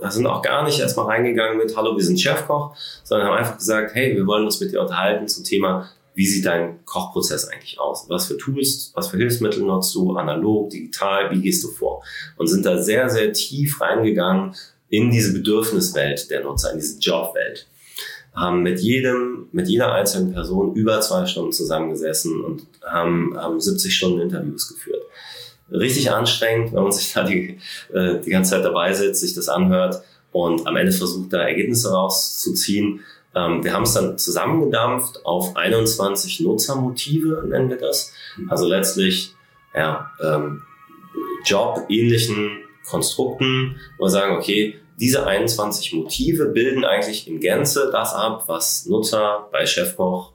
Da 0.00 0.10
sind 0.10 0.26
auch 0.26 0.40
gar 0.40 0.64
nicht 0.64 0.80
erstmal 0.80 1.04
reingegangen 1.04 1.58
mit, 1.58 1.76
hallo, 1.76 1.94
wir 1.94 2.02
sind 2.02 2.18
Chefkoch, 2.18 2.74
sondern 3.04 3.28
haben 3.28 3.36
einfach 3.36 3.58
gesagt, 3.58 3.94
hey, 3.94 4.16
wir 4.16 4.26
wollen 4.26 4.46
uns 4.46 4.58
mit 4.58 4.72
dir 4.72 4.80
unterhalten 4.80 5.28
zum 5.28 5.44
Thema, 5.44 5.90
wie 6.14 6.24
sieht 6.24 6.46
dein 6.46 6.82
Kochprozess 6.86 7.46
eigentlich 7.46 7.78
aus? 7.78 8.06
Was 8.08 8.24
für 8.24 8.38
Tools, 8.38 8.90
was 8.94 9.08
für 9.08 9.18
Hilfsmittel 9.18 9.62
nutzt 9.62 9.94
du, 9.94 10.16
analog, 10.16 10.70
digital, 10.70 11.30
wie 11.30 11.42
gehst 11.42 11.62
du 11.62 11.68
vor? 11.68 12.02
Und 12.38 12.46
sind 12.46 12.64
da 12.64 12.82
sehr, 12.82 13.10
sehr 13.10 13.34
tief 13.34 13.82
reingegangen 13.82 14.54
in 14.88 15.10
diese 15.10 15.34
Bedürfniswelt 15.34 16.30
der 16.30 16.42
Nutzer, 16.42 16.72
in 16.72 16.78
diese 16.78 16.98
Jobwelt. 17.00 17.66
Haben 18.34 18.62
mit 18.62 18.80
jedem, 18.80 19.48
mit 19.52 19.68
jeder 19.68 19.92
einzelnen 19.92 20.32
Person 20.32 20.74
über 20.74 21.00
zwei 21.00 21.26
Stunden 21.26 21.52
zusammengesessen 21.52 22.40
und 22.40 22.66
haben, 22.84 23.36
haben 23.36 23.60
70 23.60 23.94
Stunden 23.94 24.20
Interviews 24.20 24.68
geführt. 24.68 25.02
Richtig 25.70 26.10
anstrengend, 26.10 26.72
wenn 26.72 26.82
man 26.82 26.92
sich 26.92 27.12
da 27.12 27.24
die, 27.24 27.58
äh, 27.92 28.20
die 28.20 28.30
ganze 28.30 28.52
Zeit 28.52 28.64
dabei 28.64 28.92
sitzt, 28.92 29.20
sich 29.20 29.34
das 29.34 29.48
anhört 29.48 30.02
und 30.32 30.66
am 30.66 30.76
Ende 30.76 30.92
versucht, 30.92 31.32
da 31.32 31.42
Ergebnisse 31.42 31.92
rauszuziehen. 31.92 33.00
Ähm, 33.34 33.64
wir 33.64 33.72
haben 33.72 33.84
es 33.84 33.94
dann 33.94 34.18
zusammengedampft 34.18 35.24
auf 35.24 35.56
21 35.56 36.40
Nutzermotive, 36.40 37.44
nennen 37.48 37.70
wir 37.70 37.78
das. 37.78 38.12
Also 38.48 38.66
letztlich 38.66 39.34
ja, 39.74 40.10
ähm, 40.22 40.62
Job-ähnlichen 41.44 42.58
Konstrukten, 42.88 43.76
wo 43.98 44.04
wir 44.04 44.10
sagen, 44.10 44.36
okay, 44.36 44.78
diese 45.02 45.26
21 45.26 45.94
Motive 45.94 46.46
bilden 46.46 46.84
eigentlich 46.84 47.26
in 47.26 47.40
Gänze 47.40 47.90
das 47.90 48.14
ab, 48.14 48.44
was 48.46 48.86
Nutzer 48.86 49.48
bei 49.50 49.66
Chefkoch 49.66 50.30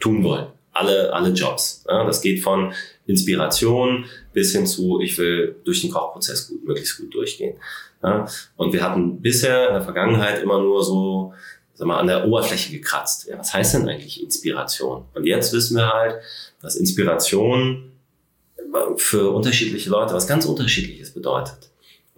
tun 0.00 0.24
wollen. 0.24 0.46
Alle, 0.72 1.12
alle 1.12 1.28
Jobs. 1.34 1.84
Ja, 1.86 2.02
das 2.04 2.22
geht 2.22 2.42
von 2.42 2.72
Inspiration 3.06 4.06
bis 4.32 4.52
hin 4.52 4.66
zu, 4.66 5.00
ich 5.00 5.18
will 5.18 5.56
durch 5.66 5.82
den 5.82 5.90
Kochprozess 5.90 6.48
gut, 6.48 6.64
möglichst 6.64 6.96
gut 6.96 7.12
durchgehen. 7.12 7.58
Ja, 8.02 8.26
und 8.56 8.72
wir 8.72 8.82
hatten 8.82 9.20
bisher 9.20 9.68
in 9.68 9.74
der 9.74 9.82
Vergangenheit 9.82 10.42
immer 10.42 10.62
nur 10.62 10.82
so 10.82 11.34
sag 11.74 11.88
mal, 11.88 11.98
an 11.98 12.06
der 12.06 12.26
Oberfläche 12.26 12.72
gekratzt. 12.72 13.28
Ja, 13.28 13.38
was 13.38 13.52
heißt 13.52 13.74
denn 13.74 13.86
eigentlich 13.86 14.22
Inspiration? 14.22 15.04
Und 15.12 15.26
jetzt 15.26 15.52
wissen 15.52 15.76
wir 15.76 15.92
halt, 15.92 16.22
dass 16.62 16.74
Inspiration 16.76 17.92
für 18.96 19.28
unterschiedliche 19.30 19.90
Leute 19.90 20.14
was 20.14 20.26
ganz 20.26 20.46
Unterschiedliches 20.46 21.12
bedeutet. 21.12 21.68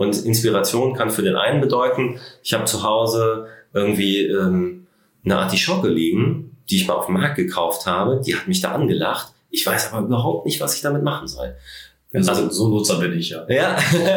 Und 0.00 0.24
Inspiration 0.24 0.94
kann 0.94 1.10
für 1.10 1.20
den 1.20 1.36
einen 1.36 1.60
bedeuten, 1.60 2.18
ich 2.42 2.54
habe 2.54 2.64
zu 2.64 2.82
Hause 2.84 3.48
irgendwie 3.74 4.24
ähm, 4.24 4.86
eine 5.26 5.36
Artischocke 5.36 5.88
liegen, 5.88 6.56
die 6.70 6.76
ich 6.76 6.88
mal 6.88 6.94
auf 6.94 7.04
dem 7.04 7.16
Markt 7.16 7.36
gekauft 7.36 7.84
habe, 7.84 8.22
die 8.24 8.34
hat 8.34 8.48
mich 8.48 8.62
da 8.62 8.72
angelacht. 8.72 9.34
Ich 9.50 9.66
weiß 9.66 9.92
aber 9.92 10.06
überhaupt 10.06 10.46
nicht, 10.46 10.58
was 10.58 10.74
ich 10.74 10.80
damit 10.80 11.02
machen 11.02 11.28
soll. 11.28 11.54
Also, 12.12 12.50
so 12.50 12.68
Nutzer 12.68 12.98
bin 12.98 13.16
ich 13.16 13.30
ja. 13.30 13.46
Ja, 13.48 13.76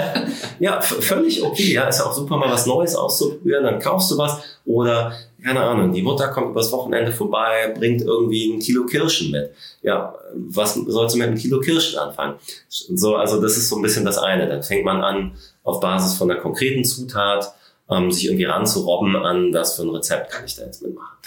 ja 0.59 0.81
völlig 0.81 1.43
okay. 1.43 1.73
Ja, 1.73 1.87
ist 1.87 1.99
ja 1.99 2.05
auch 2.05 2.13
super, 2.13 2.37
mal 2.37 2.49
was 2.49 2.65
Neues 2.65 2.95
auszuprobieren. 2.95 3.63
Dann 3.63 3.79
kaufst 3.79 4.09
du 4.09 4.17
was 4.17 4.41
oder 4.65 5.13
keine 5.43 5.59
Ahnung, 5.59 5.91
die 5.91 6.01
Mutter 6.01 6.29
kommt 6.29 6.51
übers 6.51 6.71
Wochenende 6.71 7.11
vorbei, 7.11 7.73
bringt 7.77 8.01
irgendwie 8.01 8.51
ein 8.51 8.59
Kilo 8.59 8.85
Kirschen 8.85 9.29
mit. 9.29 9.51
Ja, 9.81 10.15
was 10.33 10.73
sollst 10.73 11.13
du 11.13 11.19
mit 11.19 11.27
einem 11.27 11.37
Kilo 11.37 11.59
Kirschen 11.59 11.99
anfangen? 11.99 12.35
So, 12.69 13.15
also 13.15 13.41
das 13.41 13.57
ist 13.57 13.69
so 13.69 13.75
ein 13.75 13.81
bisschen 13.81 14.05
das 14.05 14.17
eine. 14.17 14.47
Dann 14.47 14.63
fängt 14.63 14.85
man 14.85 15.01
an, 15.01 15.33
auf 15.63 15.79
Basis 15.79 16.17
von 16.17 16.31
einer 16.31 16.39
konkreten 16.39 16.85
Zutat 16.85 17.53
ähm, 17.89 18.09
sich 18.09 18.25
irgendwie 18.25 18.45
ranzurobben 18.45 19.15
an, 19.17 19.53
was 19.53 19.75
für 19.75 19.83
ein 19.83 19.89
Rezept 19.89 20.31
kann 20.31 20.45
ich 20.45 20.55
da 20.55 20.63
jetzt 20.63 20.81
mitmachen. 20.81 21.17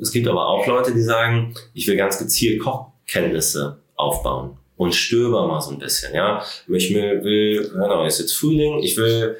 Es 0.00 0.12
gibt 0.12 0.28
aber 0.28 0.46
auch 0.46 0.66
Leute, 0.66 0.94
die 0.94 1.02
sagen, 1.02 1.54
ich 1.74 1.88
will 1.88 1.96
ganz 1.96 2.18
gezielt 2.18 2.62
Kochkenntnisse 2.62 3.78
aufbauen 3.96 4.59
und 4.80 4.94
stöber 4.94 5.46
mal 5.46 5.60
so 5.60 5.72
ein 5.72 5.78
bisschen, 5.78 6.14
ja. 6.14 6.42
Ich 6.66 6.94
will, 6.94 7.22
will 7.22 7.68
genau, 7.68 8.06
ist 8.06 8.18
jetzt 8.18 8.34
Frühling, 8.34 8.78
ich 8.78 8.96
will 8.96 9.36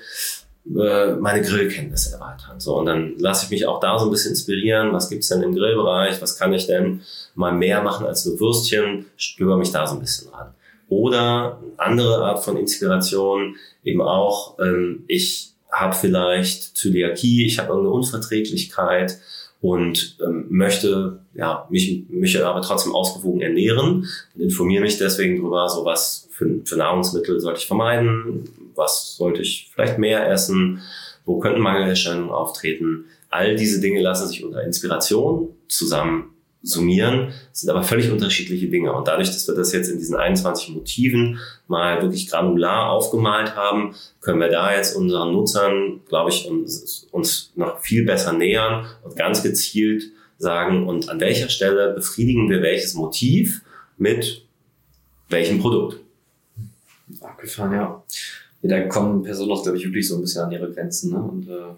äh, 0.66 1.12
meine 1.12 1.41
Grillkenntnisse 1.41 2.16
erweitern. 2.16 2.61
So, 2.61 2.76
und 2.76 2.84
dann 2.84 3.14
lasse 3.16 3.47
ich 3.47 3.51
mich 3.51 3.66
auch 3.66 3.80
da 3.80 3.99
so 3.99 4.05
ein 4.05 4.11
bisschen 4.11 4.32
inspirieren. 4.32 4.93
Was 4.93 5.09
gibt's 5.09 5.28
denn 5.28 5.41
im 5.43 5.55
Grillbereich? 5.55 6.20
Was 6.20 6.38
kann 6.38 6.53
ich 6.53 6.66
denn 6.66 7.01
mal 7.34 7.53
mehr 7.53 7.82
machen 7.82 8.05
als 8.07 8.26
nur 8.26 8.38
Würstchen? 8.38 9.07
Stöber 9.16 9.57
mich 9.57 9.72
da 9.72 9.86
so 9.86 9.95
ein 9.95 10.01
bisschen 10.01 10.28
ran. 10.28 10.53
Oder 10.91 11.59
andere 11.78 12.22
Art 12.22 12.45
von 12.45 12.59
Inspiration, 12.59 13.57
eben 13.82 14.03
auch, 14.03 14.59
ähm, 14.59 15.05
ich 15.09 15.55
habe 15.72 15.95
vielleicht 15.95 16.76
Zöliakie, 16.76 17.47
ich 17.47 17.59
habe 17.59 17.70
irgendeine 17.70 17.95
Unverträglichkeit 17.95 19.18
und 19.61 20.17
ähm, 20.25 20.47
möchte 20.49 21.21
ja 21.35 21.67
mich 21.71 22.05
mich 22.09 22.43
aber 22.43 22.63
trotzdem 22.63 22.95
ausgewogen 22.95 23.43
ernähren 23.43 24.07
und 24.35 24.41
informiere 24.41 24.83
mich 24.83 24.99
deswegen 24.99 25.37
darüber, 25.37 25.69
so 25.69 25.85
was 25.85 26.29
für, 26.31 26.61
für 26.65 26.77
Nahrungsmittel 26.77 27.39
sollte 27.41 27.61
ich 27.61 27.67
vermeiden, 27.67 28.45
was 28.75 29.17
sollte 29.17 29.43
ich 29.43 29.71
vielleicht 29.75 29.99
mehr 29.99 30.31
essen, 30.31 30.81
wo 31.27 31.39
könnten 31.39 31.61
Mangelerscheinungen 31.61 32.31
auftreten. 32.31 33.05
All 33.29 33.55
diese 33.57 33.81
Dinge 33.81 34.01
lassen 34.01 34.29
sich 34.29 34.43
unter 34.43 34.65
Inspiration 34.65 35.51
zusammen 35.69 36.35
summieren, 36.63 37.33
sind 37.53 37.71
aber 37.71 37.83
völlig 37.83 38.11
unterschiedliche 38.11 38.69
Dinge. 38.69 38.93
Und 38.93 39.09
dadurch, 39.09 39.29
dass 39.29 39.49
wir 39.49 39.55
das 39.55 39.73
jetzt 39.73 39.89
in 39.89 39.99
diesen 39.99 40.17
21 40.17 40.71
Motiven 40.71 41.39
mal 41.69 42.03
wirklich 42.03 42.29
granular 42.29 42.91
aufgemalt 42.91 43.57
haben, 43.57 43.95
können 44.21 44.41
wir 44.41 44.49
da 44.49 44.75
jetzt 44.75 44.95
unseren 44.95 45.33
Nutzern, 45.33 46.01
glaube 46.09 46.31
ich, 46.31 46.47
uns, 46.47 47.07
uns 47.11 47.53
noch 47.57 47.81
viel 47.81 48.05
besser 48.05 48.33
nähern 48.33 48.87
und 49.03 49.17
ganz 49.17 49.43
gezielt 49.43 50.05
sagen, 50.37 50.87
und 50.87 51.09
an 51.09 51.21
welcher 51.21 51.49
Stelle 51.49 51.93
befriedigen 51.95 52.49
wir 52.49 52.63
welches 52.63 52.95
Motiv 52.95 53.63
mit 53.97 54.43
welchem 55.29 55.61
Produkt. 55.61 56.01
Abgefahren, 57.21 57.73
ja. 57.73 58.03
ja 58.63 58.69
da 58.69 58.87
kommen 58.87 59.23
Personen 59.23 59.53
auch, 59.53 59.63
glaube 59.63 59.79
ich, 59.79 59.85
wirklich 59.85 60.09
so 60.09 60.17
ein 60.17 60.23
bisschen 60.23 60.43
an 60.43 60.53
ihre 60.53 60.71
Grenzen. 60.71 61.13
Ne? 61.13 61.23
Und 61.23 61.49
äh, 61.49 61.75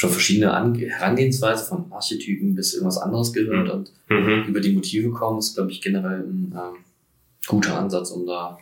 schon 0.00 0.08
verschiedene 0.08 0.54
An 0.54 0.74
Herangehensweise 0.74 1.62
von 1.62 1.92
Archetypen 1.92 2.54
bis 2.54 2.72
irgendwas 2.72 2.96
anderes 2.96 3.34
gehört 3.34 3.66
mhm. 3.66 3.70
und 3.70 3.92
mhm. 4.08 4.44
über 4.48 4.60
die 4.60 4.72
Motive 4.72 5.10
kommen, 5.10 5.40
ist, 5.40 5.56
glaube 5.56 5.70
ich, 5.70 5.82
generell 5.82 6.20
ein 6.20 6.54
ähm, 6.56 6.84
guter 7.46 7.78
Ansatz, 7.78 8.10
um 8.10 8.26
da, 8.26 8.56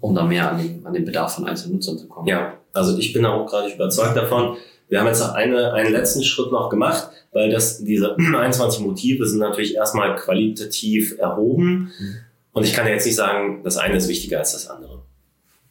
um 0.00 0.12
da 0.12 0.24
mehr 0.24 0.50
an 0.50 0.58
den, 0.58 0.84
an 0.84 0.92
den 0.92 1.04
Bedarf 1.04 1.36
von 1.36 1.46
einzelnen 1.46 1.76
Nutzern 1.76 1.98
zu 1.98 2.08
kommen. 2.08 2.26
Ja, 2.26 2.54
also 2.72 2.98
ich 2.98 3.12
bin 3.12 3.24
auch 3.26 3.46
gerade 3.46 3.72
überzeugt 3.72 4.16
davon. 4.16 4.56
Wir 4.88 4.98
haben 4.98 5.06
jetzt 5.06 5.22
eine, 5.22 5.72
einen 5.72 5.92
letzten 5.92 6.24
Schritt 6.24 6.50
noch 6.50 6.68
gemacht, 6.68 7.10
weil 7.30 7.48
das, 7.52 7.84
diese 7.84 8.16
21 8.18 8.80
Motive 8.80 9.26
sind 9.26 9.38
natürlich 9.38 9.76
erstmal 9.76 10.16
qualitativ 10.16 11.16
erhoben. 11.16 11.92
Mhm. 11.96 12.16
Und 12.54 12.64
ich 12.64 12.72
kann 12.72 12.88
ja 12.88 12.94
jetzt 12.94 13.06
nicht 13.06 13.14
sagen, 13.14 13.60
das 13.62 13.76
eine 13.76 13.98
ist 13.98 14.08
wichtiger 14.08 14.40
als 14.40 14.50
das 14.54 14.68
andere. 14.68 14.99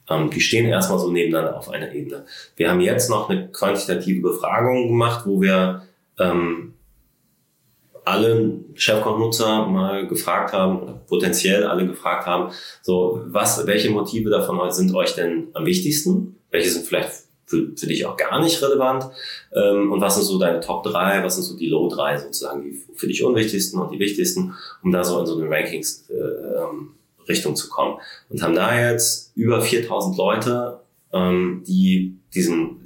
Ähm, 0.10 0.30
die 0.30 0.42
stehen 0.42 0.66
erstmal 0.68 1.00
so 1.00 1.12
nebeneinander 1.12 1.58
auf 1.58 1.70
einer 1.70 1.94
Ebene. 1.94 2.26
Wir 2.56 2.70
haben 2.70 2.82
jetzt 2.82 3.10
noch 3.10 3.30
eine 3.30 3.50
quantitative 3.50 4.22
Befragung 4.22 4.88
gemacht, 4.88 5.26
wo 5.26 5.42
wir 5.42 5.84
ähm, 6.20 6.74
alle 8.06 8.60
Chefkoch-Nutzer 8.74 9.68
mal 9.68 10.08
gefragt 10.08 10.54
haben, 10.54 11.02
potenziell 11.08 11.66
alle 11.66 11.86
gefragt 11.86 12.26
haben, 12.26 12.52
so, 12.82 13.22
was, 13.26 13.66
welche 13.68 13.92
Motive 13.92 14.30
davon 14.30 14.60
sind 14.72 14.94
euch 14.96 15.14
denn 15.16 15.50
am 15.54 15.66
wichtigsten? 15.66 16.36
Welche 16.50 16.72
sind 16.72 16.88
vielleicht 16.88 17.12
für, 17.46 17.72
für 17.76 17.88
dich 17.88 18.06
auch 18.06 18.18
gar 18.18 18.42
nicht 18.42 18.62
relevant? 18.62 19.06
Ähm, 19.54 19.92
und 19.92 20.02
was 20.02 20.16
sind 20.16 20.26
so 20.26 20.40
deine 20.40 20.60
Top 20.60 20.84
3, 20.84 21.24
was 21.24 21.36
sind 21.36 21.44
so 21.44 21.56
die 21.56 21.68
Low 21.68 21.88
3 21.88 22.18
sozusagen, 22.18 22.64
die 22.64 22.84
für 22.96 23.08
dich 23.08 23.24
unwichtigsten 23.24 23.80
und 23.80 23.92
die 23.92 24.00
wichtigsten, 24.00 24.56
um 24.84 24.92
da 24.92 25.04
so 25.04 25.20
in 25.20 25.26
so 25.26 25.38
eine 25.38 25.50
Rankings 25.50 26.10
äh, 26.10 26.14
ähm, 26.16 26.94
Richtung 27.30 27.56
zu 27.56 27.70
kommen. 27.70 27.98
Und 28.30 28.42
haben 28.42 28.56
da 28.56 28.92
jetzt 28.92 29.32
über 29.36 29.62
4000 29.62 30.18
Leute, 30.18 30.80
ähm, 31.14 31.64
die 31.68 32.16
diesen 32.34 32.82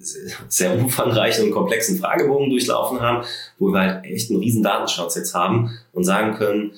sehr 0.48 0.78
umfangreichen 0.78 1.46
und 1.46 1.52
komplexen 1.52 1.98
Fragebogen 1.98 2.50
durchlaufen 2.50 3.02
haben, 3.02 3.26
wo 3.60 3.70
wir 3.70 3.80
halt 3.80 4.06
echt 4.06 4.30
einen 4.30 4.40
riesen 4.40 4.64
Datenschatz 4.64 5.16
jetzt 5.16 5.34
haben 5.34 5.78
und 5.92 6.04
sagen 6.04 6.36
können, 6.36 6.72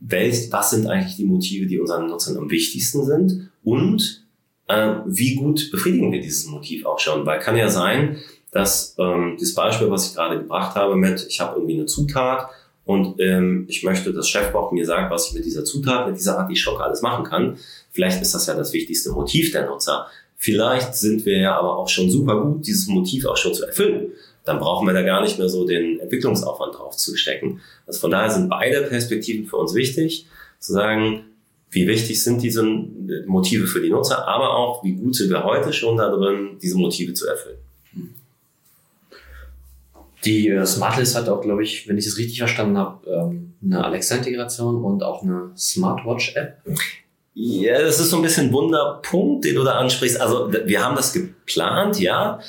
welch, 0.00 0.50
was 0.50 0.70
sind 0.70 0.86
eigentlich 0.86 1.16
die 1.16 1.24
Motive, 1.24 1.66
die 1.66 1.78
unseren 1.78 2.06
Nutzern 2.06 2.36
am 2.36 2.50
wichtigsten 2.50 3.04
sind 3.04 3.50
und 3.62 4.24
äh, 4.68 4.94
wie 5.06 5.34
gut 5.36 5.70
befriedigen 5.70 6.12
wir 6.12 6.20
dieses 6.20 6.46
Motiv 6.46 6.86
auch 6.86 6.98
schon. 6.98 7.26
Weil 7.26 7.40
kann 7.40 7.56
ja 7.56 7.68
sein, 7.68 8.18
dass 8.50 8.94
ähm, 8.98 9.36
das 9.38 9.54
Beispiel, 9.54 9.90
was 9.90 10.08
ich 10.08 10.14
gerade 10.14 10.38
gebracht 10.38 10.76
habe 10.76 10.96
mit, 10.96 11.26
ich 11.28 11.40
habe 11.40 11.56
irgendwie 11.56 11.74
eine 11.74 11.86
Zutat 11.86 12.48
und 12.88 13.20
ähm, 13.20 13.66
ich 13.68 13.82
möchte, 13.82 14.14
dass 14.14 14.30
Chefkoch 14.30 14.72
mir 14.72 14.86
sagt, 14.86 15.10
was 15.10 15.28
ich 15.28 15.34
mit 15.34 15.44
dieser 15.44 15.62
Zutat, 15.62 16.08
mit 16.08 16.16
dieser 16.16 16.38
Artischocke 16.38 16.82
alles 16.82 17.02
machen 17.02 17.22
kann. 17.22 17.58
Vielleicht 17.90 18.22
ist 18.22 18.34
das 18.34 18.46
ja 18.46 18.54
das 18.54 18.72
wichtigste 18.72 19.10
Motiv 19.10 19.52
der 19.52 19.66
Nutzer. 19.66 20.06
Vielleicht 20.36 20.94
sind 20.94 21.26
wir 21.26 21.38
ja 21.38 21.58
aber 21.58 21.76
auch 21.76 21.90
schon 21.90 22.10
super 22.10 22.40
gut, 22.40 22.66
dieses 22.66 22.88
Motiv 22.88 23.26
auch 23.26 23.36
schon 23.36 23.52
zu 23.52 23.66
erfüllen. 23.66 24.12
Dann 24.46 24.58
brauchen 24.58 24.86
wir 24.86 24.94
da 24.94 25.02
gar 25.02 25.20
nicht 25.20 25.38
mehr 25.38 25.50
so 25.50 25.66
den 25.66 26.00
Entwicklungsaufwand 26.00 26.76
drauf 26.76 26.96
zu 26.96 27.14
stecken. 27.14 27.60
Also 27.86 28.00
von 28.00 28.10
daher 28.10 28.30
sind 28.30 28.48
beide 28.48 28.80
Perspektiven 28.84 29.44
für 29.44 29.58
uns 29.58 29.74
wichtig, 29.74 30.26
zu 30.58 30.72
sagen, 30.72 31.26
wie 31.70 31.86
wichtig 31.86 32.24
sind 32.24 32.42
diese 32.42 32.62
Motive 33.26 33.66
für 33.66 33.82
die 33.82 33.90
Nutzer, 33.90 34.26
aber 34.26 34.56
auch, 34.56 34.82
wie 34.82 34.94
gut 34.94 35.14
sind 35.14 35.28
wir 35.28 35.44
heute 35.44 35.74
schon 35.74 35.98
da 35.98 36.08
drin, 36.08 36.56
diese 36.62 36.78
Motive 36.78 37.12
zu 37.12 37.26
erfüllen. 37.26 37.58
Die 40.24 40.48
äh, 40.48 40.66
Smartlist 40.66 41.16
hat 41.16 41.28
auch, 41.28 41.40
glaube 41.40 41.62
ich, 41.62 41.88
wenn 41.88 41.98
ich 41.98 42.06
es 42.06 42.18
richtig 42.18 42.38
verstanden 42.38 42.76
habe, 42.76 43.08
ähm, 43.10 43.54
eine 43.64 43.84
Alexa-Integration 43.84 44.84
und 44.84 45.02
auch 45.02 45.22
eine 45.22 45.52
Smartwatch-App. 45.56 46.58
Ja, 47.34 47.80
das 47.80 48.00
ist 48.00 48.10
so 48.10 48.16
ein 48.16 48.22
bisschen 48.22 48.48
ein 48.48 48.52
Wunderpunkt, 48.52 49.44
den 49.44 49.54
du 49.54 49.62
da 49.62 49.72
ansprichst. 49.72 50.20
Also 50.20 50.50
wir 50.52 50.84
haben 50.84 50.96
das 50.96 51.12
geplant, 51.12 52.00
ja. 52.00 52.40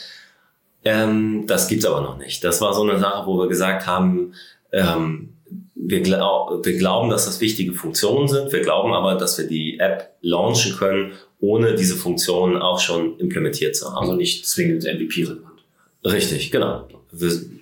Ähm, 0.84 1.43
das 1.45 1.67
gibt's 1.67 1.86
aber 1.86 2.01
noch 2.01 2.17
nicht. 2.17 2.43
Das 2.43 2.61
war 2.61 2.74
so 2.74 2.82
eine 2.82 2.99
Sache, 2.99 3.28
wo 3.28 3.38
wir 3.38 3.47
gesagt 3.47 3.86
haben, 3.86 4.34
ähm, 4.72 5.34
wir, 5.76 6.01
glaub, 6.01 6.65
wir 6.65 6.78
glauben, 6.78 7.09
dass 7.09 7.26
das 7.26 7.41
wichtige 7.41 7.74
Funktionen 7.74 8.28
sind. 8.28 8.51
Wir 8.51 8.61
glauben 8.61 8.93
aber, 8.93 9.15
dass 9.15 9.38
wir 9.38 9.47
die 9.47 9.80
App 9.80 10.15
launchen 10.22 10.76
können, 10.76 11.13
ohne 11.39 11.76
diese 11.76 11.95
Funktionen 11.95 12.57
auch 12.57 12.80
schon 12.80 13.17
implementiert 13.20 13.76
zu 13.76 13.88
haben. 13.88 13.97
Also 13.97 14.15
nicht 14.15 14.47
zwingend 14.47 14.84
MVP-relevant. 14.84 15.63
Richtig, 16.03 16.51
genau. 16.51 16.88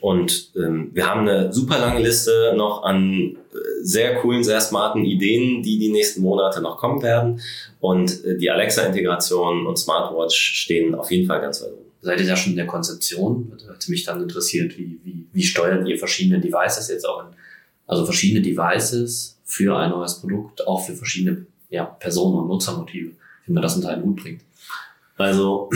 Und 0.02 0.52
ähm, 0.58 0.92
wir 0.94 1.08
haben 1.08 1.22
eine 1.22 1.54
super 1.54 1.80
lange 1.80 2.02
Liste 2.02 2.54
noch 2.58 2.84
an 2.84 3.38
äh, 3.54 3.58
sehr 3.82 4.16
coolen, 4.16 4.44
sehr 4.44 4.60
smarten 4.60 5.06
Ideen, 5.06 5.64
die 5.64 5.80
die 5.80 5.90
nächsten 5.90 6.22
Monate 6.22 6.62
noch 6.62 6.78
kommen 6.78 7.02
werden. 7.02 7.40
Und 7.80 8.26
äh, 8.26 8.38
die 8.38 8.50
Alexa-Integration 8.50 9.66
und 9.66 9.78
Smartwatch 9.78 10.36
stehen 10.36 10.96
auf 10.96 11.12
jeden 11.12 11.28
Fall 11.28 11.40
ganz 11.40 11.62
weit 11.62 11.72
oben. 11.72 11.92
Seid 12.02 12.20
ihr 12.20 12.28
da 12.28 12.36
schon 12.36 12.52
in 12.52 12.58
der 12.58 12.68
Konzeption? 12.68 13.54
Hätte 13.72 13.92
mich 13.92 14.04
dann 14.04 14.22
interessiert, 14.22 14.78
wie, 14.78 15.00
wie, 15.04 15.26
wie 15.32 15.44
steuert 15.44 15.88
ihr 15.88 15.98
verschiedene 15.98 16.42
Devices 16.42 16.90
jetzt 16.90 17.08
auch 17.08 17.22
in, 17.22 17.30
also 17.86 18.06
verschiedene 18.06 18.42
Devices 18.42 19.40
für 19.46 19.78
ein 19.78 19.92
neues 19.92 20.20
Produkt, 20.20 20.68
auch 20.68 20.86
für 20.86 20.94
verschiedene 20.94 21.46
ja, 21.70 21.86
Personen 21.86 22.38
und 22.40 22.48
Nutzermotive, 22.48 23.12
wie 23.46 23.52
man 23.52 23.64
das 23.64 23.76
unter 23.76 23.90
einen 23.90 24.04
Hut 24.04 24.18
bringt? 24.18 24.42
Also 25.20 25.72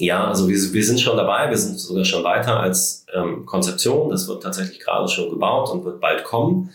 ja, 0.00 0.26
also 0.26 0.48
wir, 0.48 0.56
wir 0.56 0.84
sind 0.84 1.00
schon 1.00 1.16
dabei, 1.16 1.50
wir 1.50 1.58
sind 1.58 1.78
sogar 1.78 2.04
schon 2.04 2.24
weiter 2.24 2.58
als 2.58 3.04
ähm, 3.14 3.44
Konzeption. 3.44 4.10
Das 4.10 4.26
wird 4.28 4.42
tatsächlich 4.42 4.80
gerade 4.80 5.08
schon 5.08 5.30
gebaut 5.30 5.70
und 5.70 5.84
wird 5.84 6.00
bald 6.00 6.24
kommen. 6.24 6.70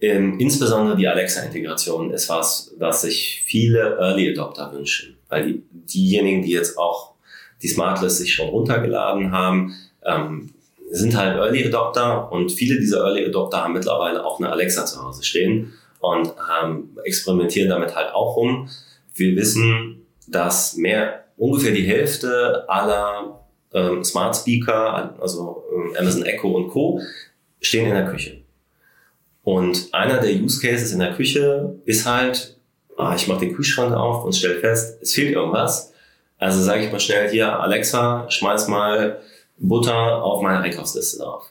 Ähm, 0.00 0.38
insbesondere 0.38 0.96
die 0.96 1.08
Alexa-Integration 1.08 2.12
ist 2.12 2.28
was, 2.28 2.74
was 2.78 3.02
sich 3.02 3.42
viele 3.46 3.96
Early 3.98 4.30
Adopter 4.30 4.72
wünschen. 4.72 5.16
Weil 5.28 5.46
die, 5.46 5.62
diejenigen, 5.70 6.42
die 6.42 6.50
jetzt 6.50 6.76
auch 6.78 7.14
die 7.62 7.68
Smartlist 7.68 8.18
sich 8.18 8.34
schon 8.34 8.50
runtergeladen 8.50 9.32
haben, 9.32 9.74
ähm, 10.04 10.52
sind 10.90 11.16
halt 11.16 11.36
Early 11.36 11.66
Adopter 11.66 12.30
und 12.30 12.52
viele 12.52 12.78
dieser 12.78 12.98
Early 12.98 13.24
Adopter 13.24 13.64
haben 13.64 13.72
mittlerweile 13.72 14.24
auch 14.24 14.38
eine 14.38 14.50
Alexa 14.50 14.84
zu 14.84 15.02
Hause 15.02 15.24
stehen 15.24 15.72
und 16.00 16.32
ähm, 16.62 16.90
experimentieren 17.04 17.70
damit 17.70 17.96
halt 17.96 18.12
auch 18.12 18.36
rum. 18.36 18.68
Wir 19.14 19.34
wissen, 19.34 20.06
dass 20.28 20.76
mehr 20.76 21.24
ungefähr 21.38 21.72
die 21.72 21.86
Hälfte 21.86 22.68
aller 22.68 23.40
ähm, 23.72 24.04
Smart 24.04 24.36
Speaker, 24.36 25.14
also 25.20 25.64
ähm, 25.74 25.94
Amazon 25.98 26.24
Echo 26.24 26.48
und 26.48 26.68
Co., 26.68 27.00
stehen 27.60 27.86
in 27.86 27.94
der 27.94 28.06
Küche. 28.06 28.38
Und 29.44 29.88
einer 29.92 30.18
der 30.18 30.34
Use 30.34 30.60
Cases 30.60 30.92
in 30.92 30.98
der 30.98 31.14
Küche 31.14 31.74
ist 31.86 32.06
halt, 32.06 32.56
ah, 32.96 33.14
ich 33.16 33.28
mache 33.28 33.40
den 33.40 33.54
Kühlschrank 33.54 33.94
auf 33.94 34.24
und 34.24 34.34
stelle 34.34 34.60
fest, 34.60 34.98
es 35.00 35.14
fehlt 35.14 35.34
irgendwas. 35.34 35.92
Also 36.38 36.62
sage 36.62 36.84
ich 36.84 36.92
mal 36.92 37.00
schnell 37.00 37.30
hier, 37.30 37.58
Alexa, 37.58 38.30
schmeiß 38.30 38.68
mal 38.68 39.20
Butter 39.56 40.22
auf 40.22 40.42
meine 40.42 40.60
Einkaufsliste 40.60 41.18
drauf. 41.18 41.50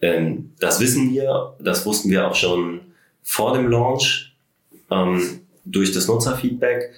Ähm, 0.00 0.52
das 0.60 0.80
wissen 0.80 1.12
wir, 1.12 1.54
das 1.58 1.84
wussten 1.86 2.10
wir 2.10 2.28
auch 2.28 2.34
schon 2.34 2.80
vor 3.22 3.54
dem 3.54 3.68
Launch 3.68 4.34
ähm, 4.90 5.40
durch 5.64 5.92
das 5.92 6.08
Nutzerfeedback 6.08 6.90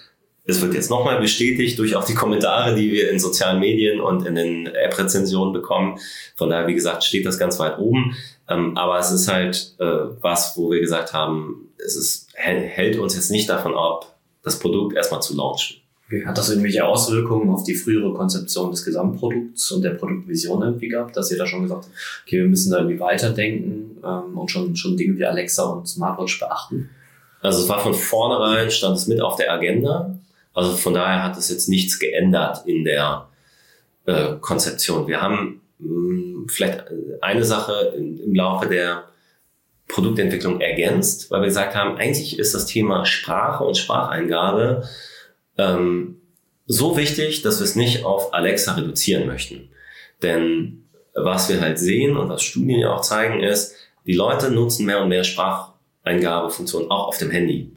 es 0.44 0.60
wird 0.60 0.74
jetzt 0.74 0.90
nochmal 0.90 1.20
bestätigt 1.20 1.78
durch 1.78 1.94
auch 1.94 2.04
die 2.04 2.14
Kommentare, 2.14 2.74
die 2.74 2.90
wir 2.90 3.10
in 3.10 3.20
sozialen 3.20 3.60
Medien 3.60 4.00
und 4.00 4.26
in 4.26 4.34
den 4.34 4.66
App-Rezensionen 4.66 5.52
bekommen. 5.52 5.98
Von 6.36 6.50
daher, 6.50 6.66
wie 6.66 6.74
gesagt, 6.74 7.04
steht 7.04 7.26
das 7.26 7.38
ganz 7.38 7.60
weit 7.60 7.78
oben. 7.78 8.16
Ähm, 8.48 8.76
aber 8.76 8.98
es 8.98 9.12
ist 9.12 9.28
halt 9.28 9.74
äh, 9.78 9.84
was, 10.20 10.56
wo 10.56 10.70
wir 10.70 10.80
gesagt 10.80 11.12
haben, 11.12 11.72
es 11.78 11.96
ist, 11.96 12.28
hält 12.34 12.98
uns 12.98 13.14
jetzt 13.14 13.30
nicht 13.30 13.48
davon 13.48 13.74
ab, 13.74 14.16
das 14.42 14.58
Produkt 14.58 14.96
erstmal 14.96 15.22
zu 15.22 15.36
launchen. 15.36 15.76
Hat 16.26 16.36
das 16.36 16.50
irgendwelche 16.50 16.84
Auswirkungen 16.84 17.48
auf 17.48 17.64
die 17.64 17.74
frühere 17.74 18.12
Konzeption 18.12 18.70
des 18.70 18.84
Gesamtprodukts 18.84 19.70
und 19.72 19.82
der 19.82 19.92
Produktvision 19.92 20.60
irgendwie 20.60 20.88
gehabt, 20.88 21.16
dass 21.16 21.30
ihr 21.30 21.38
da 21.38 21.46
schon 21.46 21.62
gesagt 21.62 21.86
habt, 21.86 21.94
okay, 22.26 22.42
wir 22.42 22.48
müssen 22.48 22.70
da 22.70 22.78
irgendwie 22.78 23.00
weiterdenken 23.00 23.96
ähm, 24.04 24.36
und 24.36 24.50
schon, 24.50 24.76
schon 24.76 24.96
Dinge 24.98 25.16
wie 25.16 25.24
Alexa 25.24 25.64
und 25.64 25.88
Smartwatch 25.88 26.38
beachten? 26.38 26.90
Also 27.40 27.62
es 27.62 27.68
war 27.68 27.80
von 27.80 27.94
vornherein, 27.94 28.70
stand 28.70 28.98
es 28.98 29.06
mit 29.06 29.22
auf 29.22 29.36
der 29.36 29.52
Agenda. 29.52 30.18
Also 30.54 30.76
von 30.76 30.94
daher 30.94 31.22
hat 31.22 31.36
es 31.36 31.48
jetzt 31.48 31.68
nichts 31.68 31.98
geändert 31.98 32.66
in 32.66 32.84
der 32.84 33.28
äh, 34.06 34.34
Konzeption. 34.40 35.06
Wir 35.06 35.20
haben 35.20 35.60
mh, 35.78 35.88
hm, 35.88 36.48
vielleicht 36.48 36.84
eine 37.20 37.44
Sache 37.44 37.94
im, 37.96 38.20
im 38.20 38.34
Laufe 38.34 38.68
der 38.68 39.04
Produktentwicklung 39.88 40.60
ergänzt, 40.60 41.30
weil 41.30 41.42
wir 41.42 41.48
gesagt 41.48 41.74
haben, 41.74 41.96
eigentlich 41.96 42.38
ist 42.38 42.54
das 42.54 42.66
Thema 42.66 43.04
Sprache 43.04 43.64
und 43.64 43.76
Spracheingabe 43.76 44.88
ähm, 45.58 46.18
so 46.66 46.96
wichtig, 46.96 47.42
dass 47.42 47.60
wir 47.60 47.64
es 47.64 47.76
nicht 47.76 48.04
auf 48.04 48.32
Alexa 48.32 48.72
reduzieren 48.72 49.26
möchten. 49.26 49.68
Denn 50.22 50.84
was 51.14 51.48
wir 51.48 51.60
halt 51.60 51.78
sehen 51.78 52.16
und 52.16 52.28
was 52.28 52.42
Studien 52.42 52.80
ja 52.80 52.94
auch 52.94 53.02
zeigen, 53.02 53.42
ist, 53.42 53.74
die 54.06 54.14
Leute 54.14 54.50
nutzen 54.50 54.86
mehr 54.86 55.02
und 55.02 55.08
mehr 55.08 55.24
Spracheingabefunktionen 55.24 56.90
auch 56.90 57.08
auf 57.08 57.18
dem 57.18 57.30
Handy. 57.30 57.70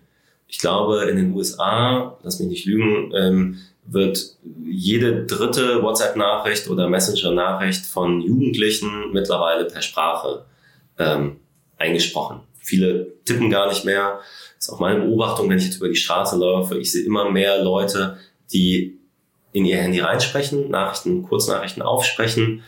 Ich 0.48 0.60
glaube, 0.60 1.06
in 1.06 1.18
den 1.18 1.34
USA, 1.34 2.18
lass 2.24 2.40
mich 2.40 2.50
nicht 2.50 2.66
lügen, 2.66 3.14
ähm, 3.16 3.58
wird 3.86 4.36
jede 4.64 5.26
dritte 5.26 5.82
WhatsApp-Nachricht 5.84 6.70
oder 6.70 6.90
Messenger-Nachricht 6.90 7.86
von 7.86 8.22
Jugendlichen 8.22 9.12
mittlerweile 9.12 9.66
per 9.66 9.82
Sprache 9.82 10.46
ähm, 10.98 11.38
eingesprochen. 11.78 12.42
Viele 12.60 13.14
tippen 13.26 13.50
gar 13.50 13.70
nicht 13.70 13.86
mehr. 13.86 14.20
Das 14.58 14.68
ist 14.68 14.74
auch 14.74 14.80
meine 14.80 15.02
Beobachtung, 15.02 15.50
wenn 15.50 15.58
ich 15.58 15.66
jetzt 15.66 15.78
über 15.78 15.90
die 15.90 15.96
Straße 15.96 16.38
laufe. 16.38 16.78
Ich 16.78 16.92
sehe 16.92 17.06
immer 17.06 17.30
mehr 17.30 17.64
Leute, 17.64 18.18
die 18.52 18.98
in 19.52 19.66
ihr 19.66 19.78
Handy 19.78 20.00
reinsprechen, 20.00 20.70
Nachrichten, 20.70 21.24
Kurznachrichten 21.24 21.84
aufsprechen 21.84 22.64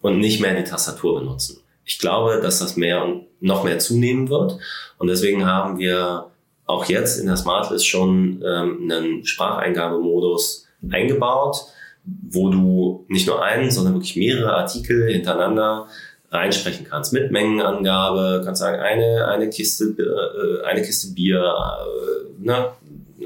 und 0.00 0.18
nicht 0.18 0.40
mehr 0.40 0.54
die 0.54 0.68
Tastatur 0.68 1.20
benutzen. 1.20 1.60
Ich 1.84 1.98
glaube, 1.98 2.40
dass 2.40 2.58
das 2.60 2.76
mehr 2.76 3.02
und 3.02 3.26
noch 3.40 3.64
mehr 3.64 3.78
zunehmen 3.78 4.28
wird. 4.28 4.58
Und 4.98 5.08
deswegen 5.08 5.46
haben 5.46 5.78
wir 5.78 6.30
auch 6.70 6.84
jetzt 6.86 7.18
in 7.18 7.26
der 7.26 7.36
Smartlist 7.36 7.86
schon 7.86 8.42
ähm, 8.46 8.90
einen 8.90 9.24
Spracheingabemodus 9.24 10.66
eingebaut, 10.90 11.64
wo 12.04 12.48
du 12.50 13.04
nicht 13.08 13.26
nur 13.26 13.42
einen, 13.42 13.70
sondern 13.70 13.94
wirklich 13.94 14.16
mehrere 14.16 14.54
Artikel 14.54 15.10
hintereinander 15.10 15.88
reinsprechen 16.30 16.86
kannst 16.88 17.12
mit 17.12 17.30
Mengenangabe, 17.32 18.42
kannst 18.44 18.60
sagen 18.60 18.80
eine 18.80 19.26
eine 19.26 19.50
Kiste 19.50 19.84
äh, 19.98 20.64
eine 20.64 20.82
Kiste 20.82 21.12
Bier, 21.12 21.42
äh, 21.42 22.42
ne, 22.42 22.68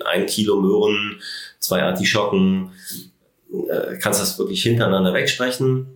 ein 0.06 0.26
Kilo 0.26 0.60
Möhren, 0.60 1.20
zwei 1.58 1.82
Artischocken, 1.82 2.70
äh, 3.52 3.98
kannst 3.98 4.20
das 4.20 4.38
wirklich 4.38 4.62
hintereinander 4.62 5.12
wegsprechen 5.12 5.86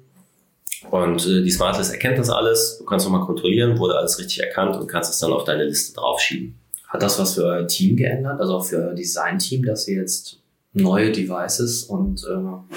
und 0.91 1.27
äh, 1.27 1.43
die 1.43 1.51
Smartlist 1.51 1.93
erkennt 1.93 2.19
das 2.19 2.31
alles. 2.31 2.79
Du 2.79 2.85
kannst 2.85 3.07
nochmal 3.07 3.27
kontrollieren, 3.27 3.79
wurde 3.79 3.97
alles 3.97 4.19
richtig 4.19 4.41
erkannt 4.41 4.77
und 4.77 4.87
kannst 4.87 5.11
es 5.11 5.19
dann 5.19 5.33
auf 5.33 5.45
deine 5.45 5.65
Liste 5.65 5.95
draufschieben. 5.95 6.59
Hat 6.89 7.03
das 7.03 7.19
was 7.19 7.35
für 7.35 7.45
euer 7.45 7.67
Team 7.67 7.97
geändert, 7.97 8.41
also 8.41 8.55
auch 8.55 8.65
für 8.65 8.77
euer 8.77 8.95
Design-Team, 8.95 9.65
dass 9.65 9.87
ihr 9.89 10.01
jetzt 10.01 10.39
neue 10.73 11.13
Devices 11.13 11.85
und 11.85 12.25
äh, 12.25 12.77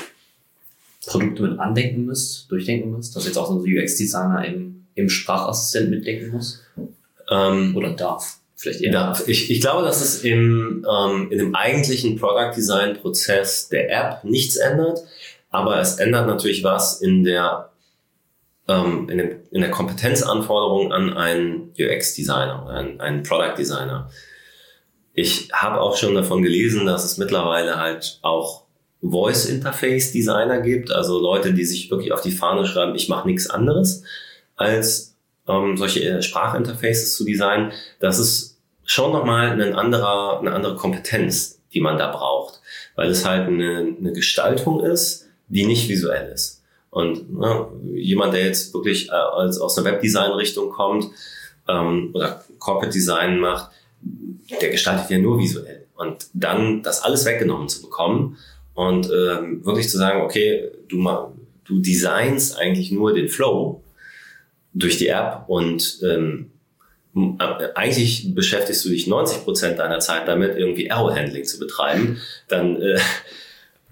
Produkte 1.06 1.44
mit 1.44 1.60
andenken 1.60 2.06
müsst, 2.06 2.52
durchdenken 2.52 2.92
müsst, 2.92 3.16
dass 3.16 3.26
jetzt 3.26 3.38
auch 3.38 3.48
so 3.48 3.60
ein 3.60 3.62
UX-Designer 3.62 4.46
im, 4.46 4.86
im 4.96 5.10
Sprachassistent 5.10 5.90
mitdenken 5.90 6.32
muss? 6.32 6.62
Ähm, 7.30 7.76
Oder 7.76 7.92
darf? 7.92 8.40
Vielleicht 8.56 8.82
eher. 8.82 8.92
Darf. 8.92 9.28
Ich, 9.28 9.50
ich 9.50 9.62
glaube, 9.62 9.84
dass 9.84 10.02
es 10.02 10.24
im, 10.24 10.86
ähm, 10.88 11.32
in 11.32 11.40
dem 11.40 11.56
eigentlichen 11.56 12.18
Product 12.18 12.54
Design 12.56 12.98
Prozess 12.98 13.70
der 13.70 13.90
App 13.90 14.24
nichts 14.24 14.58
ändert, 14.58 15.00
aber 15.50 15.80
es 15.80 15.96
ändert 15.96 16.28
natürlich 16.28 16.64
was 16.64 17.02
in 17.02 17.24
der 17.24 17.71
ähm, 18.72 19.10
in, 19.10 19.18
dem, 19.18 19.32
in 19.52 19.62
der 19.62 19.72
Kompetenzanforderung 19.72 20.94
an 20.94 21.14
einen 21.14 21.74
UX-Designer, 21.78 22.68
einen, 22.70 23.02
einen 23.02 23.24
Product-Designer. 23.24 24.10
Ich 25.14 25.50
habe 25.52 25.82
auch 25.82 25.98
schon 25.98 26.16
davon 26.16 26.42
gelesen, 26.42 26.86
dass 26.86 27.04
es 27.04 27.18
mittlerweile 27.18 27.80
halt 27.80 28.20
auch 28.22 28.64
Voice-Interface-Designer 29.02 30.62
gibt, 30.62 30.92
also 30.92 31.20
Leute, 31.20 31.54
die 31.54 31.66
sich 31.66 31.90
wirklich 31.92 32.14
auf 32.14 32.22
die 32.22 32.32
Fahne 32.32 32.66
schreiben, 32.66 32.96
ich 32.96 33.10
mache 33.10 33.28
nichts 33.28 33.50
anderes, 33.50 34.04
als 34.56 35.18
ähm, 35.48 35.76
solche 35.76 36.22
Sprachinterfaces 36.22 37.16
zu 37.16 37.26
designen. 37.26 37.72
Das 38.00 38.20
ist 38.20 38.60
schon 38.86 39.12
nochmal 39.12 39.60
ein 39.60 39.74
anderer, 39.74 40.40
eine 40.40 40.54
andere 40.54 40.76
Kompetenz, 40.76 41.62
die 41.74 41.82
man 41.82 41.98
da 41.98 42.12
braucht, 42.12 42.62
weil 42.96 43.10
es 43.10 43.26
halt 43.26 43.48
eine, 43.48 43.96
eine 44.00 44.14
Gestaltung 44.14 44.86
ist, 44.86 45.28
die 45.48 45.66
nicht 45.66 45.90
visuell 45.90 46.32
ist. 46.32 46.61
Und 46.92 47.34
ne, 47.34 47.68
jemand, 47.96 48.34
der 48.34 48.46
jetzt 48.46 48.74
wirklich 48.74 49.08
äh, 49.10 49.14
als 49.14 49.60
aus 49.60 49.78
einer 49.78 49.92
Webdesign-Richtung 49.92 50.70
kommt 50.70 51.08
ähm, 51.68 52.12
oder 52.14 52.44
Corporate 52.60 52.94
Design 52.94 53.40
macht, 53.40 53.72
der 54.62 54.70
gestaltet 54.70 55.10
ja 55.10 55.18
nur 55.18 55.40
visuell. 55.40 55.88
Und 55.96 56.28
dann 56.34 56.84
das 56.84 57.02
alles 57.02 57.26
weggenommen 57.26 57.70
zu 57.70 57.82
bekommen 57.82 58.38
und 58.74 59.06
ähm, 59.06 59.66
wirklich 59.66 59.90
zu 59.90 59.98
sagen, 59.98 60.22
okay, 60.22 60.70
du, 60.90 60.98
ma, 60.98 61.32
du 61.64 61.80
designst 61.80 62.58
eigentlich 62.58 62.92
nur 62.92 63.14
den 63.14 63.30
Flow 63.30 63.84
durch 64.74 64.98
die 64.98 65.08
App 65.08 65.46
und 65.48 66.00
ähm, 66.04 66.52
äh, 67.16 67.68
eigentlich 67.76 68.34
beschäftigst 68.34 68.84
du 68.86 68.90
dich 68.90 69.08
90 69.08 69.44
Prozent 69.44 69.80
deiner 69.80 70.00
Zeit 70.00 70.28
damit, 70.28 70.58
irgendwie 70.58 70.88
Error-Handling 70.88 71.46
zu 71.46 71.60
betreiben, 71.60 72.20
dann, 72.48 72.82
äh, 72.82 73.00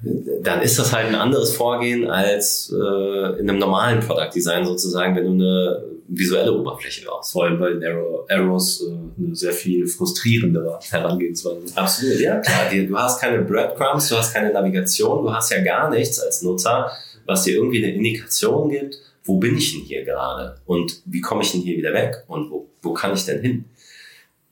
dann 0.02 0.62
ist 0.62 0.80
das 0.80 0.94
halt 0.94 1.08
ein 1.08 1.16
anderes 1.16 1.56
Vorgehen 1.56 2.10
als 2.10 2.74
äh, 2.74 3.40
in 3.40 3.50
einem 3.50 3.60
normalen 3.60 4.00
Product 4.00 4.30
Design 4.34 4.66
sozusagen, 4.66 5.16
wenn 5.16 5.26
du 5.26 5.32
eine 5.32 5.84
visuelle 6.08 6.54
Oberfläche 6.54 7.06
brauchst. 7.06 7.34
Vor 7.34 7.44
allem 7.46 7.60
bei 7.60 7.72
den 7.72 7.84
Arrow, 7.84 8.26
Arrows 8.30 8.82
äh, 8.82 9.22
eine 9.22 9.36
sehr 9.36 9.52
viel 9.52 9.86
frustrierendere 9.86 10.80
Herangehensweise. 10.90 11.76
Absolut, 11.76 12.20
ja 12.20 12.40
klar. 12.40 12.72
Du 12.72 12.98
hast 12.98 13.20
keine 13.20 13.42
Breadcrumbs, 13.42 14.08
du 14.08 14.16
hast 14.16 14.34
keine 14.34 14.54
Navigation, 14.54 15.24
du 15.24 15.34
hast 15.34 15.52
ja 15.52 15.62
gar 15.62 15.90
nichts 15.90 16.20
als 16.20 16.42
Nutzer, 16.44 16.90
was 17.26 17.44
dir 17.44 17.56
irgendwie 17.56 17.84
eine 17.84 17.94
Indikation 17.94 18.70
gibt, 18.70 18.98
wo 19.26 19.38
bin 19.38 19.58
ich 19.58 19.74
denn 19.74 19.82
hier 19.82 20.06
gerade 20.06 20.56
und 20.66 21.02
wie 21.06 21.22
komme 21.22 21.44
ich 21.44 21.52
denn 21.52 21.62
hier 21.62 21.78
wieder 21.78 21.94
weg 21.94 22.24
und 22.28 22.50
wo, 22.50 22.68
wo 22.82 22.94
kann 22.94 23.14
ich 23.14 23.26
denn 23.26 23.42
hin? 23.42 23.66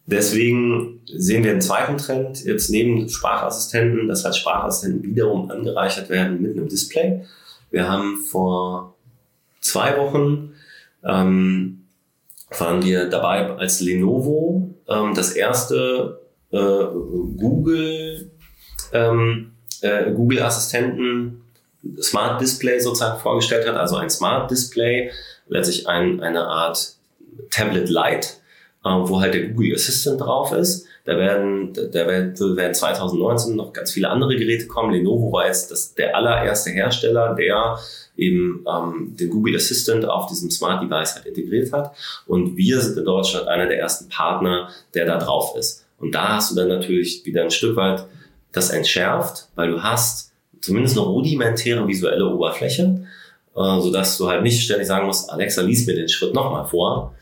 Deswegen 0.08 1.02
sehen 1.06 1.44
wir 1.44 1.52
einen 1.52 1.62
zweiten 1.62 1.98
Trend 1.98 2.44
jetzt 2.46 2.70
neben 2.70 3.10
Sprachassistenten, 3.10 4.08
dass 4.08 4.24
halt 4.24 4.38
Sprachassistenten 4.38 5.04
wiederum 5.04 5.52
angereichert 5.52 6.10
werden 6.10 6.42
mit 6.42 6.58
einem 6.58 6.70
Display. 6.70 7.26
Wir 7.72 7.90
haben 7.90 8.18
vor 8.18 8.96
zwei 9.60 9.98
Wochen 9.98 10.54
ähm, 11.04 11.84
waren 12.58 12.84
wir 12.84 13.10
dabei 13.10 13.50
als 13.58 13.82
Lenovo 13.82 14.74
ähm, 14.88 15.14
das 15.14 15.34
erste 15.34 16.22
äh, 16.52 16.58
Google 16.58 18.32
ähm, 18.94 19.52
äh, 19.82 20.12
Google 20.12 20.42
Assistenten 20.42 21.44
Smart 22.02 22.42
Display 22.42 22.80
sozusagen 22.80 23.20
vorgestellt 23.20 23.68
hat, 23.68 23.76
also 23.76 23.98
ein 23.98 24.10
Smart 24.10 24.50
Display, 24.50 25.12
letztlich 25.48 25.88
ein, 25.88 26.22
eine 26.22 26.46
Art 26.46 26.94
Tablet 27.52 27.90
Lite, 27.90 28.30
wo 29.08 29.20
halt 29.22 29.34
der 29.34 29.50
Google 29.50 29.76
Assistant 29.76 30.22
drauf 30.22 30.52
ist. 30.52 30.86
Da 31.06 31.18
werden, 31.18 31.74
da 31.74 32.08
werden 32.08 32.74
2019 32.74 33.56
noch 33.56 33.72
ganz 33.72 33.92
viele 33.92 34.10
andere 34.10 34.36
Geräte 34.36 34.68
kommen. 34.68 34.92
Lenovo 34.92 35.32
war 35.32 35.48
jetzt 35.48 35.72
das, 35.72 35.94
der 35.96 36.16
allererste 36.16 36.72
Hersteller, 36.72 37.34
der 37.36 37.80
eben 38.18 38.66
ähm, 38.68 39.16
den 39.16 39.30
Google 39.30 39.56
Assistant 39.56 40.06
auf 40.06 40.28
diesem 40.28 40.52
Smart 40.52 40.84
Device 40.84 41.16
halt 41.16 41.26
integriert 41.28 41.72
hat. 41.72 41.96
Und 42.26 42.58
wir 42.58 42.82
sind 42.82 42.98
in 42.98 43.06
Deutschland 43.06 43.48
einer 43.48 43.68
der 43.68 43.80
ersten 43.80 44.10
Partner, 44.10 44.70
der 44.94 45.06
da 45.06 45.18
drauf 45.18 45.56
ist. 45.58 45.86
Und 46.00 46.14
da 46.14 46.36
hast 46.36 46.52
du 46.52 46.56
dann 46.56 46.68
natürlich 46.68 47.26
wieder 47.26 47.44
ein 47.44 47.52
Stück 47.52 47.76
weit 47.76 48.06
das 48.52 48.70
entschärft, 48.72 49.48
weil 49.56 49.72
du 49.72 49.82
hast 49.82 50.32
zumindest 50.62 50.98
eine 50.98 51.06
rudimentäre 51.06 51.88
visuelle 51.88 52.28
Oberfläche, 52.28 53.06
äh, 53.56 53.82
sodass 53.82 54.18
du 54.18 54.28
halt 54.28 54.44
nicht 54.44 54.64
ständig 54.64 54.88
sagen 54.88 55.08
musst, 55.08 55.30
Alexa, 55.30 55.62
lies 55.62 55.86
mir 55.86 55.96
den 55.96 56.10
Schritt 56.10 56.34
nochmal 56.34 56.66
vor, 56.66 57.16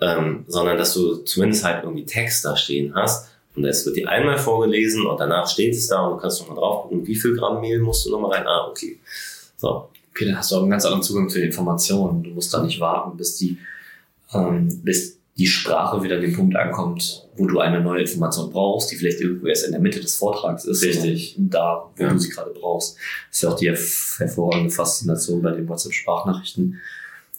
ähm, 0.00 0.44
sondern 0.46 0.78
dass 0.78 0.94
du 0.94 1.16
zumindest 1.16 1.64
halt 1.64 1.84
irgendwie 1.84 2.04
Text 2.04 2.44
da 2.44 2.56
stehen 2.56 2.94
hast. 2.94 3.30
Und 3.54 3.64
es 3.64 3.86
wird 3.86 3.96
dir 3.96 4.08
einmal 4.08 4.38
vorgelesen 4.38 5.06
und 5.06 5.18
danach 5.18 5.48
steht 5.48 5.74
es 5.74 5.88
da 5.88 6.02
und 6.02 6.16
du 6.16 6.20
kannst 6.20 6.40
nochmal 6.40 6.58
drauf 6.58 6.82
gucken, 6.82 7.06
wie 7.06 7.14
viel 7.14 7.34
Gramm 7.34 7.60
Mehl 7.60 7.80
musst 7.80 8.04
du 8.04 8.10
nochmal 8.10 8.32
rein. 8.32 8.46
Ah, 8.46 8.66
okay. 8.68 8.98
So. 9.56 9.88
Okay, 10.10 10.26
dann 10.26 10.38
hast 10.38 10.50
du 10.50 10.56
auch 10.56 10.62
einen 10.62 10.70
ganz 10.70 10.84
anderen 10.84 11.02
Zugang 11.02 11.28
zu 11.28 11.38
den 11.38 11.48
Informationen. 11.48 12.22
Du 12.22 12.30
musst 12.30 12.52
da 12.52 12.62
nicht 12.62 12.80
warten, 12.80 13.16
bis 13.16 13.36
die, 13.36 13.58
ähm, 14.32 14.80
bis 14.82 15.18
die 15.36 15.46
Sprache 15.46 16.02
wieder 16.02 16.16
an 16.16 16.22
den 16.22 16.34
Punkt 16.34 16.56
ankommt, 16.56 17.28
wo 17.36 17.46
du 17.46 17.60
eine 17.60 17.80
neue 17.80 18.00
Information 18.02 18.50
brauchst, 18.50 18.90
die 18.90 18.96
vielleicht 18.96 19.20
irgendwo 19.20 19.46
erst 19.46 19.66
in 19.66 19.72
der 19.72 19.80
Mitte 19.80 20.00
des 20.00 20.16
Vortrags 20.16 20.64
ist. 20.64 20.82
Richtig. 20.82 21.34
Da, 21.38 21.90
wo 21.94 22.02
ja. 22.02 22.10
du 22.10 22.18
sie 22.18 22.30
gerade 22.30 22.50
brauchst. 22.50 22.96
Das 23.28 23.36
ist 23.36 23.42
ja 23.42 23.50
auch 23.50 23.56
die 23.56 23.68
hervorragende 23.68 24.70
Faszination 24.70 25.42
bei 25.42 25.50
den 25.50 25.68
WhatsApp-Sprachnachrichten. 25.68 26.80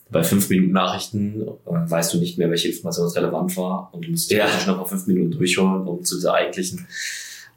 Bei 0.09 0.23
fünf 0.23 0.49
Minuten 0.49 0.71
Nachrichten 0.71 1.41
äh, 1.41 1.45
weißt 1.65 2.13
du 2.13 2.19
nicht 2.19 2.37
mehr, 2.37 2.49
welche 2.49 2.69
Information 2.69 3.09
relevant 3.09 3.57
war 3.57 3.89
und 3.91 4.05
du 4.05 4.11
musst 4.11 4.31
ja. 4.31 4.47
noch 4.65 4.79
auf 4.79 4.89
fünf 4.89 5.07
Minuten 5.07 5.31
durchholen, 5.31 5.87
um 5.87 6.03
zu 6.03 6.15
dieser 6.15 6.33
eigentlichen, 6.33 6.87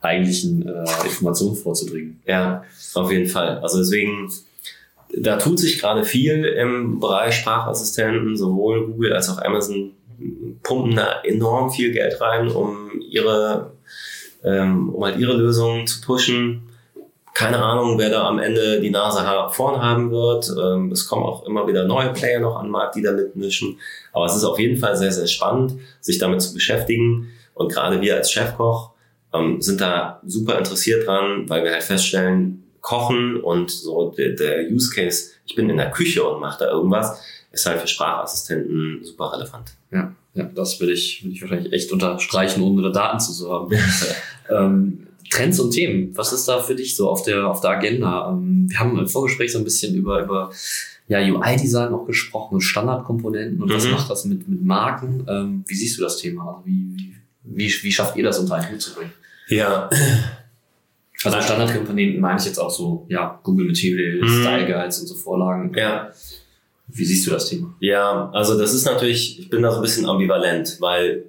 eigentlichen 0.00 0.66
äh, 0.66 0.84
Information 1.04 1.54
vorzudringen. 1.54 2.20
Ja, 2.26 2.64
auf 2.94 3.12
jeden 3.12 3.28
Fall. 3.28 3.58
Also 3.58 3.78
deswegen, 3.78 4.30
da 5.16 5.36
tut 5.36 5.58
sich 5.58 5.78
gerade 5.78 6.04
viel 6.04 6.44
im 6.44 6.98
Bereich 6.98 7.36
Sprachassistenten, 7.36 8.36
sowohl 8.36 8.86
Google 8.86 9.12
als 9.12 9.28
auch 9.28 9.40
Amazon 9.42 9.92
pumpen 10.62 10.96
da 10.96 11.20
enorm 11.22 11.70
viel 11.70 11.92
Geld 11.92 12.20
rein, 12.20 12.48
um 12.48 12.90
ihre, 13.00 13.72
ähm, 14.44 14.90
um 14.90 15.04
halt 15.04 15.18
ihre 15.18 15.36
Lösungen 15.36 15.86
zu 15.86 16.00
pushen. 16.00 16.62
Keine 17.40 17.56
Ahnung, 17.56 17.98
wer 17.98 18.10
da 18.10 18.28
am 18.28 18.38
Ende 18.38 18.82
die 18.82 18.90
Nase 18.90 19.26
vorn 19.48 19.80
haben 19.80 20.10
wird. 20.10 20.52
Ähm, 20.62 20.92
es 20.92 21.06
kommen 21.06 21.22
auch 21.22 21.46
immer 21.46 21.66
wieder 21.66 21.86
neue 21.86 22.12
Player 22.12 22.38
noch 22.38 22.56
an 22.56 22.66
den 22.66 22.70
Markt, 22.70 22.96
die 22.96 23.02
da 23.02 23.12
mitmischen. 23.12 23.78
Aber 24.12 24.26
es 24.26 24.36
ist 24.36 24.44
auf 24.44 24.58
jeden 24.58 24.76
Fall 24.76 24.94
sehr, 24.94 25.10
sehr 25.10 25.26
spannend, 25.26 25.80
sich 26.02 26.18
damit 26.18 26.42
zu 26.42 26.52
beschäftigen. 26.52 27.28
Und 27.54 27.72
gerade 27.72 28.02
wir 28.02 28.16
als 28.16 28.30
Chefkoch 28.30 28.90
ähm, 29.32 29.62
sind 29.62 29.80
da 29.80 30.20
super 30.26 30.58
interessiert 30.58 31.06
dran, 31.06 31.48
weil 31.48 31.64
wir 31.64 31.72
halt 31.72 31.82
feststellen, 31.82 32.62
Kochen 32.82 33.40
und 33.40 33.70
so 33.70 34.10
der, 34.10 34.32
der 34.32 34.70
Use 34.70 34.94
Case, 34.94 35.30
ich 35.46 35.54
bin 35.54 35.70
in 35.70 35.78
der 35.78 35.90
Küche 35.90 36.22
und 36.22 36.40
mache 36.40 36.66
da 36.66 36.70
irgendwas, 36.70 37.22
ist 37.52 37.64
halt 37.64 37.80
für 37.80 37.88
Sprachassistenten 37.88 39.02
super 39.02 39.32
relevant. 39.32 39.72
Ja, 39.90 40.14
ja 40.34 40.44
das 40.44 40.78
würde 40.78 40.92
ich, 40.92 41.24
würde 41.24 41.34
ich 41.34 41.40
wahrscheinlich 41.40 41.72
echt 41.72 41.90
unterstreichen, 41.90 42.62
ohne 42.62 42.82
da 42.82 42.90
Daten 42.90 43.20
zu 43.20 43.50
haben. 43.50 43.72
ähm, 44.50 45.06
Trends 45.30 45.60
und 45.60 45.70
Themen, 45.70 46.16
was 46.16 46.32
ist 46.32 46.46
da 46.46 46.60
für 46.60 46.74
dich 46.74 46.96
so 46.96 47.08
auf 47.08 47.22
der, 47.22 47.46
auf 47.46 47.60
der 47.60 47.70
Agenda? 47.70 48.30
Ähm, 48.30 48.66
wir 48.68 48.78
haben 48.80 48.98
im 48.98 49.06
Vorgespräch 49.06 49.52
so 49.52 49.58
ein 49.58 49.64
bisschen 49.64 49.94
über, 49.94 50.22
über 50.22 50.50
ja, 51.08 51.18
UI-Design 51.20 51.92
auch 51.94 52.06
gesprochen, 52.06 52.60
Standardkomponenten 52.60 53.62
und 53.62 53.68
mhm. 53.68 53.74
was 53.74 53.88
macht 53.88 54.10
das 54.10 54.24
mit, 54.24 54.46
mit 54.48 54.62
Marken? 54.62 55.24
Ähm, 55.28 55.64
wie 55.66 55.74
siehst 55.74 55.98
du 55.98 56.02
das 56.02 56.18
Thema? 56.18 56.48
Also 56.48 56.62
wie, 56.66 57.14
wie, 57.44 57.68
wie, 57.68 57.82
wie 57.82 57.92
schafft 57.92 58.16
ihr 58.16 58.24
das 58.24 58.38
unter 58.38 58.56
einen 58.56 58.72
Hut 58.72 58.82
zu 58.82 58.94
bringen? 58.94 59.12
Ja. 59.48 59.88
Also 61.22 61.40
Standardkomponenten 61.42 62.20
meine 62.20 62.38
ich 62.38 62.46
jetzt 62.46 62.58
auch 62.58 62.70
so, 62.70 63.06
ja, 63.08 63.38
Google 63.42 63.66
Material, 63.66 64.22
mhm. 64.22 64.40
Style 64.40 64.66
Guides 64.66 65.00
und 65.00 65.06
so 65.06 65.14
Vorlagen. 65.14 65.72
Ja. 65.76 66.10
Wie 66.88 67.04
siehst 67.04 67.26
du 67.26 67.30
das 67.30 67.48
Thema? 67.48 67.74
Ja, 67.80 68.30
also 68.32 68.58
das 68.58 68.72
ist 68.72 68.84
natürlich, 68.84 69.38
ich 69.38 69.50
bin 69.50 69.62
da 69.62 69.70
so 69.70 69.76
ein 69.76 69.82
bisschen 69.82 70.06
ambivalent, 70.06 70.78
weil 70.80 71.24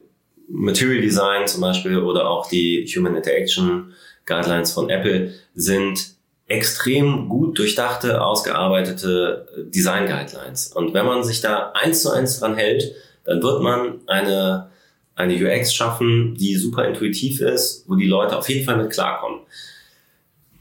Material 0.52 1.02
Design 1.02 1.48
zum 1.48 1.62
Beispiel 1.62 1.98
oder 1.98 2.30
auch 2.30 2.50
die 2.50 2.86
Human 2.96 3.16
Interaction 3.16 3.94
Guidelines 4.26 4.72
von 4.74 4.90
Apple 4.90 5.34
sind 5.56 6.16
extrem 6.48 7.30
gut 7.30 7.58
durchdachte, 7.58 8.22
ausgearbeitete 8.24 9.48
Design 9.74 10.08
Guidelines. 10.08 10.68
Und 10.68 10.94
wenn 10.94 11.06
man 11.06 11.24
sich 11.24 11.42
da 11.42 11.72
eins 11.72 12.02
zu 12.02 12.12
eins 12.12 12.40
dran 12.40 12.56
hält, 12.56 12.94
dann 13.24 13.42
wird 13.42 13.62
man 13.62 14.02
eine, 14.08 14.70
eine 15.16 15.36
UX 15.36 15.74
schaffen, 15.74 16.36
die 16.36 16.56
super 16.56 16.86
intuitiv 16.86 17.42
ist, 17.42 17.86
wo 17.88 17.96
die 17.96 18.08
Leute 18.08 18.38
auf 18.38 18.50
jeden 18.50 18.66
Fall 18.66 18.78
mit 18.78 18.92
klarkommen. 18.92 19.40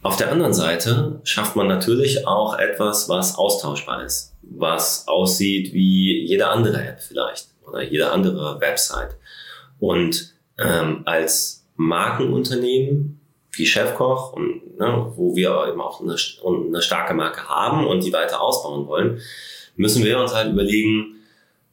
Auf 0.02 0.16
der 0.16 0.30
anderen 0.30 0.54
Seite 0.54 1.20
schafft 1.24 1.56
man 1.56 1.66
natürlich 1.66 2.26
auch 2.26 2.58
etwas, 2.58 3.08
was 3.08 3.36
austauschbar 3.36 4.04
ist 4.04 4.30
was 4.50 5.06
aussieht 5.06 5.72
wie 5.72 6.26
jede 6.26 6.48
andere 6.48 6.82
App 6.82 7.00
vielleicht 7.00 7.48
oder 7.66 7.82
jede 7.82 8.10
andere 8.10 8.60
Website. 8.60 9.16
Und 9.80 10.34
ähm, 10.58 11.02
als 11.06 11.64
Markenunternehmen 11.76 13.20
wie 13.52 13.66
Chefkoch 13.66 14.32
und 14.32 14.78
ne, 14.78 15.12
wo 15.16 15.34
wir 15.34 15.66
eben 15.68 15.80
auch 15.80 16.00
eine, 16.00 16.16
eine 16.68 16.82
starke 16.82 17.14
Marke 17.14 17.48
haben 17.48 17.86
und 17.86 18.04
die 18.04 18.12
weiter 18.12 18.40
ausbauen 18.40 18.86
wollen, 18.86 19.20
müssen 19.76 20.04
wir 20.04 20.20
uns 20.20 20.34
halt 20.34 20.52
überlegen, 20.52 21.16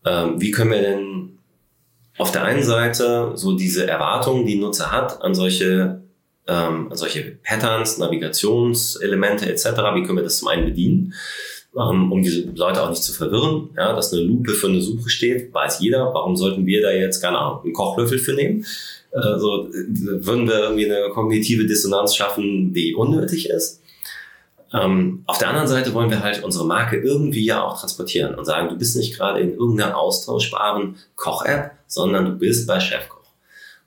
ähm, 0.05 0.41
wie 0.41 0.51
können 0.51 0.71
wir 0.71 0.81
denn 0.81 1.37
auf 2.17 2.31
der 2.31 2.43
einen 2.43 2.63
Seite 2.63 3.33
so 3.35 3.55
diese 3.55 3.85
Erwartungen, 3.85 4.45
die 4.45 4.55
ein 4.55 4.61
Nutzer 4.61 4.91
hat, 4.91 5.21
an 5.21 5.35
solche, 5.35 6.01
ähm, 6.47 6.87
an 6.89 6.97
solche 6.97 7.37
Patterns, 7.43 7.97
Navigationselemente 7.99 9.45
etc., 9.45 9.65
wie 9.93 10.03
können 10.03 10.17
wir 10.17 10.23
das 10.23 10.39
zum 10.39 10.47
einen 10.47 10.65
bedienen? 10.65 11.13
Um 11.85 12.21
diese 12.21 12.49
Leute 12.55 12.83
auch 12.83 12.89
nicht 12.89 13.03
zu 13.03 13.13
verwirren. 13.13 13.69
Ja, 13.77 13.93
dass 13.93 14.11
eine 14.11 14.23
Lupe 14.23 14.53
für 14.53 14.67
eine 14.67 14.81
Suche 14.81 15.09
steht, 15.09 15.53
weiß 15.53 15.79
jeder. 15.79 16.13
Warum 16.13 16.35
sollten 16.35 16.65
wir 16.65 16.81
da 16.81 16.91
jetzt, 16.91 17.21
keine 17.21 17.37
Ahnung, 17.37 17.63
einen 17.63 17.73
Kochlöffel 17.73 18.17
für 18.17 18.33
nehmen? 18.33 18.65
Also 19.11 19.69
würden 19.71 20.47
wir 20.47 20.59
irgendwie 20.59 20.91
eine 20.91 21.09
kognitive 21.09 21.65
Dissonanz 21.65 22.15
schaffen, 22.15 22.73
die 22.73 22.93
unnötig 22.93 23.49
ist. 23.49 23.81
Ähm, 24.73 25.23
auf 25.27 25.37
der 25.37 25.49
anderen 25.49 25.67
Seite 25.67 25.93
wollen 25.93 26.09
wir 26.09 26.21
halt 26.21 26.43
unsere 26.43 26.65
Marke 26.65 26.97
irgendwie 26.97 27.45
ja 27.45 27.63
auch 27.63 27.79
transportieren 27.79 28.35
und 28.35 28.45
sagen, 28.45 28.69
du 28.69 28.77
bist 28.77 28.97
nicht 28.97 29.15
gerade 29.15 29.39
in 29.39 29.53
irgendeiner 29.53 29.97
austauschbaren 29.97 30.95
Koch-App, 31.15 31.71
sondern 31.87 32.25
du 32.25 32.31
bist 32.31 32.67
bei 32.67 32.79
Chefkoch. 32.79 33.17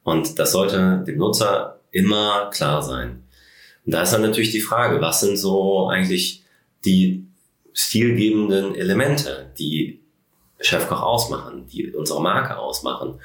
Und 0.05 0.39
das 0.39 0.53
sollte 0.53 1.05
dem 1.07 1.19
Nutzer 1.19 1.81
immer 1.91 2.49
klar 2.51 2.83
sein. 2.83 3.25
Und 3.85 3.93
da 3.93 4.03
ist 4.03 4.13
dann 4.13 4.23
natürlich 4.23 4.53
die 4.53 4.61
Frage, 4.61 5.01
was 5.01 5.21
sind 5.21 5.37
so 5.37 5.89
eigentlich 5.89 6.43
die 6.85 7.27
stilgebenden 7.73 8.75
Elemente, 8.75 9.51
die 9.59 10.01
Chefkoch 10.61 11.03
ausmachen, 11.03 11.67
die 11.73 11.91
unsere 11.93 12.23
Marke 12.23 12.59
ausmachen. 12.59 13.21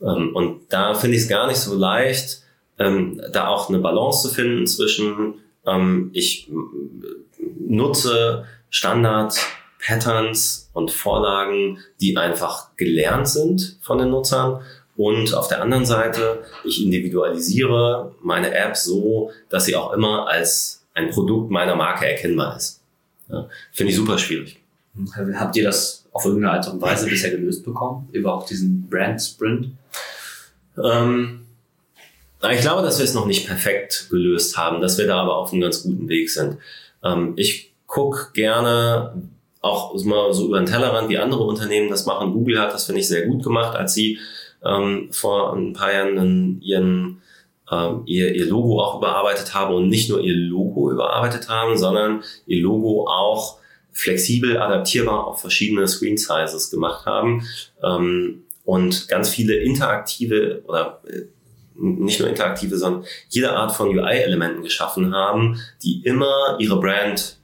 Ähm, 0.00 0.34
und 0.34 0.62
da 0.68 0.94
finde 0.94 1.16
ich 1.16 1.22
es 1.22 1.28
gar 1.28 1.46
nicht 1.46 1.58
so 1.58 1.74
leicht, 1.74 2.42
ähm, 2.78 3.20
da 3.32 3.48
auch 3.48 3.68
eine 3.68 3.78
Balance 3.78 4.28
zu 4.28 4.34
finden 4.34 4.66
zwischen 4.66 5.40
ähm, 5.66 6.10
ich 6.12 6.50
nutze 7.60 8.46
Standard 8.70 9.38
Patterns 9.84 10.70
und 10.72 10.90
Vorlagen, 10.90 11.78
die 12.00 12.16
einfach 12.16 12.74
gelernt 12.76 13.28
sind 13.28 13.78
von 13.82 13.98
den 13.98 14.10
Nutzern 14.10 14.62
und 14.96 15.34
auf 15.34 15.48
der 15.48 15.60
anderen 15.60 15.84
Seite, 15.84 16.44
ich 16.64 16.82
individualisiere 16.82 18.14
meine 18.22 18.54
App 18.54 18.76
so, 18.76 19.30
dass 19.48 19.64
sie 19.64 19.76
auch 19.76 19.92
immer 19.92 20.28
als 20.28 20.86
ein 20.94 21.10
Produkt 21.10 21.50
meiner 21.50 21.74
Marke 21.74 22.06
erkennbar 22.06 22.56
ist. 22.56 22.83
Ja, 23.28 23.48
Finde 23.72 23.90
ich 23.90 23.96
super 23.96 24.18
schwierig. 24.18 24.60
Habt 25.34 25.56
ihr 25.56 25.64
das 25.64 26.06
auf 26.12 26.24
irgendeine 26.24 26.54
Art 26.54 26.68
und 26.68 26.80
Weise 26.80 27.08
bisher 27.08 27.30
gelöst 27.30 27.64
bekommen? 27.64 28.08
Über 28.12 28.34
auch 28.34 28.46
diesen 28.46 28.88
Brand 28.88 29.20
Sprint? 29.20 29.72
Ähm, 30.82 31.46
ich 32.52 32.60
glaube, 32.60 32.82
dass 32.82 32.98
wir 32.98 33.04
es 33.04 33.14
noch 33.14 33.26
nicht 33.26 33.46
perfekt 33.46 34.08
gelöst 34.10 34.56
haben, 34.56 34.80
dass 34.80 34.98
wir 34.98 35.06
da 35.06 35.22
aber 35.22 35.36
auf 35.36 35.52
einem 35.52 35.62
ganz 35.62 35.82
guten 35.82 36.08
Weg 36.08 36.30
sind. 36.30 36.58
Ähm, 37.02 37.32
ich 37.36 37.72
gucke 37.86 38.32
gerne 38.32 39.14
auch 39.60 39.94
mal 40.04 40.32
so 40.34 40.46
über 40.46 40.58
den 40.58 40.66
Tellerrand, 40.66 41.08
wie 41.08 41.18
andere 41.18 41.44
Unternehmen 41.44 41.88
das 41.88 42.06
machen. 42.06 42.32
Google 42.32 42.60
hat 42.60 42.74
das, 42.74 42.84
finde 42.84 43.00
ich, 43.00 43.08
sehr 43.08 43.26
gut 43.26 43.42
gemacht, 43.42 43.74
als 43.76 43.94
sie 43.94 44.18
ähm, 44.62 45.08
vor 45.10 45.54
ein 45.54 45.72
paar 45.72 45.92
Jahren 45.92 46.60
ihren, 46.60 47.22
ähm, 47.70 48.02
ihr, 48.06 48.34
ihr 48.34 48.46
Logo 48.46 48.80
auch 48.80 48.98
überarbeitet 48.98 49.54
haben 49.54 49.74
und 49.74 49.88
nicht 49.88 50.10
nur 50.10 50.20
ihr 50.20 50.34
Logo 50.34 50.90
überarbeitet 50.90 51.48
haben, 51.48 51.76
sondern 51.76 52.22
ihr 52.46 52.62
Logo 52.62 53.06
auch 53.08 53.58
flexibel 53.92 54.58
adaptierbar 54.58 55.26
auf 55.26 55.40
verschiedene 55.40 55.86
Screen 55.86 56.16
Sizes 56.16 56.70
gemacht 56.70 57.06
haben 57.06 57.46
ähm, 57.82 58.42
und 58.64 59.08
ganz 59.08 59.28
viele 59.28 59.54
interaktive 59.56 60.62
oder 60.66 61.00
äh, 61.06 61.22
nicht 61.76 62.20
nur 62.20 62.28
interaktive, 62.28 62.76
sondern 62.76 63.04
jede 63.28 63.52
Art 63.52 63.72
von 63.72 63.88
UI-Elementen 63.88 64.62
geschaffen 64.62 65.14
haben, 65.14 65.60
die 65.82 66.02
immer 66.04 66.56
ihre 66.58 66.78
Brand 66.78 67.38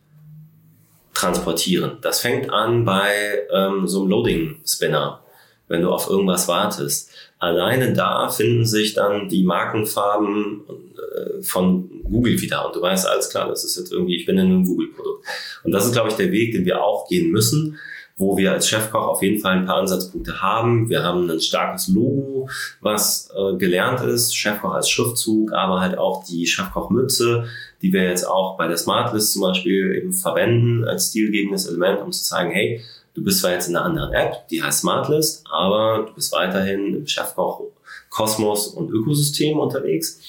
transportieren. 1.15 1.99
Das 2.01 2.21
fängt 2.21 2.51
an 2.51 2.85
bei 2.85 3.47
ähm, 3.53 3.87
so 3.89 4.01
einem 4.01 4.11
Loading-Spinner, 4.11 5.23
wenn 5.69 5.83
du 5.83 5.91
auf 5.91 6.09
irgendwas 6.09 6.47
wartest. 6.49 7.11
Alleine 7.41 7.93
da 7.93 8.29
finden 8.29 8.65
sich 8.65 8.95
dann 8.95 9.29
die 9.29 9.43
Markenfarben 9.43 10.61
äh, 10.69 11.43
von 11.43 11.91
Google 12.05 12.41
wieder 12.41 12.67
und 12.67 12.77
du 12.77 12.83
weißt, 12.83 13.07
alles 13.09 13.31
klar, 13.31 13.49
das 13.49 13.65
ist 13.65 13.77
jetzt 13.77 13.93
irgendwie, 13.93 14.17
ich 14.17 14.27
bin 14.27 14.39
in 14.39 14.47
einem 14.47 14.65
Google-Produkt. 14.65 15.25
Und 15.65 15.73
das 15.73 15.87
ist, 15.87 15.93
glaube 15.93 16.11
ich, 16.11 16.15
der 16.15 16.31
Weg, 16.31 16.53
den 16.53 16.65
wir 16.65 16.83
auch 16.83 17.09
gehen 17.09 17.31
müssen 17.31 17.79
wo 18.21 18.37
wir 18.37 18.53
als 18.53 18.69
Chefkoch 18.69 19.07
auf 19.07 19.23
jeden 19.23 19.41
Fall 19.41 19.57
ein 19.57 19.67
paar 19.67 19.79
Ansatzpunkte 19.79 20.43
haben. 20.43 20.89
Wir 20.91 21.03
haben 21.03 21.29
ein 21.29 21.41
starkes 21.41 21.89
Logo, 21.89 22.49
was 22.81 23.31
äh, 23.35 23.57
gelernt 23.57 24.03
ist, 24.03 24.37
Chefkoch 24.37 24.75
als 24.75 24.91
Schriftzug, 24.91 25.53
aber 25.53 25.81
halt 25.81 25.97
auch 25.99 26.23
die 26.25 26.47
Chefkoch-Mütze, 26.47 27.47
die 27.83 27.93
wir 27.93 28.05
jetzt 28.05 28.25
auch 28.25 28.59
bei 28.59 28.69
der 28.69 28.77
Smartlist 28.77 29.33
zum 29.33 29.43
Beispiel 29.43 29.97
eben 29.97 30.13
verwenden 30.13 30.85
als 30.85 31.09
stilgebendes 31.09 31.67
Element, 31.67 32.03
um 32.03 32.13
zu 32.13 32.23
zeigen, 32.23 32.51
hey, 32.51 32.83
du 33.15 33.25
bist 33.25 33.41
zwar 33.41 33.53
jetzt 33.53 33.69
in 33.69 33.77
einer 33.77 33.87
anderen 33.87 34.13
App, 34.13 34.49
die 34.49 34.63
heißt 34.63 34.81
Smartlist, 34.81 35.45
aber 35.51 36.07
du 36.07 36.15
bist 36.15 36.33
weiterhin 36.33 36.95
im 36.95 37.07
Chefkoch 37.07 37.63
Kosmos 38.09 38.69
und 38.69 38.91
Ökosystem 38.91 39.59
unterwegs. 39.59 40.21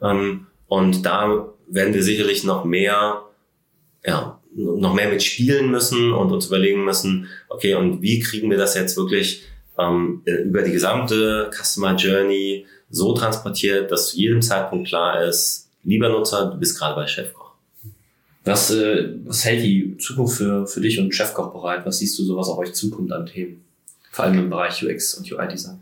Ähm, 0.00 0.46
und 0.68 1.04
da 1.04 1.48
werden 1.68 1.94
wir 1.94 2.02
sicherlich 2.02 2.44
noch 2.44 2.64
mehr 2.64 3.22
ja, 4.04 4.40
noch 4.54 4.94
mehr 4.94 5.08
mitspielen 5.08 5.70
müssen 5.70 6.12
und 6.12 6.32
uns 6.32 6.46
überlegen 6.46 6.84
müssen, 6.84 7.28
okay, 7.48 7.74
und 7.74 8.02
wie 8.02 8.20
kriegen 8.20 8.50
wir 8.50 8.58
das 8.58 8.74
jetzt 8.74 8.96
wirklich 8.96 9.44
ähm, 9.78 10.22
über 10.24 10.62
die 10.62 10.72
gesamte 10.72 11.50
Customer 11.52 11.94
Journey 11.94 12.66
so 12.90 13.14
transportiert, 13.14 13.90
dass 13.90 14.10
zu 14.10 14.18
jedem 14.18 14.42
Zeitpunkt 14.42 14.88
klar 14.88 15.24
ist, 15.24 15.70
lieber 15.84 16.10
Nutzer, 16.10 16.50
du 16.50 16.58
bist 16.58 16.78
gerade 16.78 16.94
bei 16.94 17.06
Chefkoch. 17.06 17.41
Was, 18.44 18.70
äh, 18.72 19.10
was 19.24 19.44
hält 19.44 19.62
die 19.62 19.96
Zukunft 19.98 20.38
für, 20.38 20.66
für 20.66 20.80
dich 20.80 20.98
und 20.98 21.14
Chefkoch 21.14 21.52
bereit? 21.52 21.86
Was 21.86 21.98
siehst 21.98 22.18
du 22.18 22.24
so, 22.24 22.36
was 22.36 22.48
auf 22.48 22.58
euch 22.58 22.74
zukommt 22.74 23.12
an 23.12 23.26
Themen? 23.26 23.64
Vor 24.10 24.24
allem 24.24 24.38
im 24.38 24.50
Bereich 24.50 24.84
UX 24.84 25.14
und 25.14 25.30
UI-Design. 25.30 25.80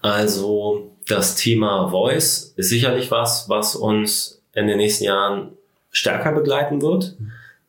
Also 0.00 0.90
das 1.06 1.36
Thema 1.36 1.88
Voice 1.90 2.54
ist 2.56 2.70
sicherlich 2.70 3.10
was, 3.10 3.48
was 3.48 3.76
uns 3.76 4.40
in 4.54 4.66
den 4.66 4.78
nächsten 4.78 5.04
Jahren 5.04 5.52
stärker 5.90 6.32
begleiten 6.32 6.82
wird, 6.82 7.14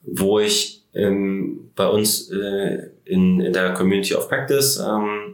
wo 0.01 0.39
ich 0.39 0.81
ähm, 0.93 1.71
bei 1.75 1.87
uns 1.87 2.29
äh, 2.31 2.89
in, 3.05 3.41
in 3.41 3.53
der 3.53 3.73
Community 3.73 4.15
of 4.15 4.29
Practice 4.29 4.79
ähm, 4.79 5.32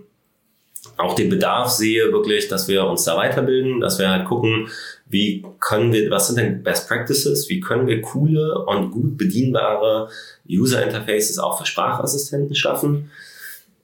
auch 0.99 1.15
den 1.15 1.29
Bedarf 1.29 1.69
sehe, 1.69 2.11
wirklich, 2.11 2.49
dass 2.49 2.67
wir 2.67 2.85
uns 2.85 3.05
da 3.05 3.15
weiterbilden, 3.15 3.79
dass 3.79 3.99
wir 3.99 4.09
halt 4.09 4.27
gucken, 4.27 4.67
wie 5.07 5.45
können 5.59 5.93
wir, 5.93 6.11
was 6.11 6.27
sind 6.27 6.37
denn 6.37 6.61
Best 6.61 6.87
Practices, 6.87 7.49
wie 7.49 7.61
können 7.61 7.87
wir 7.87 8.01
coole 8.01 8.65
und 8.65 8.91
gut 8.91 9.17
bedienbare 9.17 10.09
User 10.47 10.83
Interfaces 10.83 11.39
auch 11.39 11.57
für 11.57 11.65
Sprachassistenten 11.65 12.55
schaffen. 12.55 13.11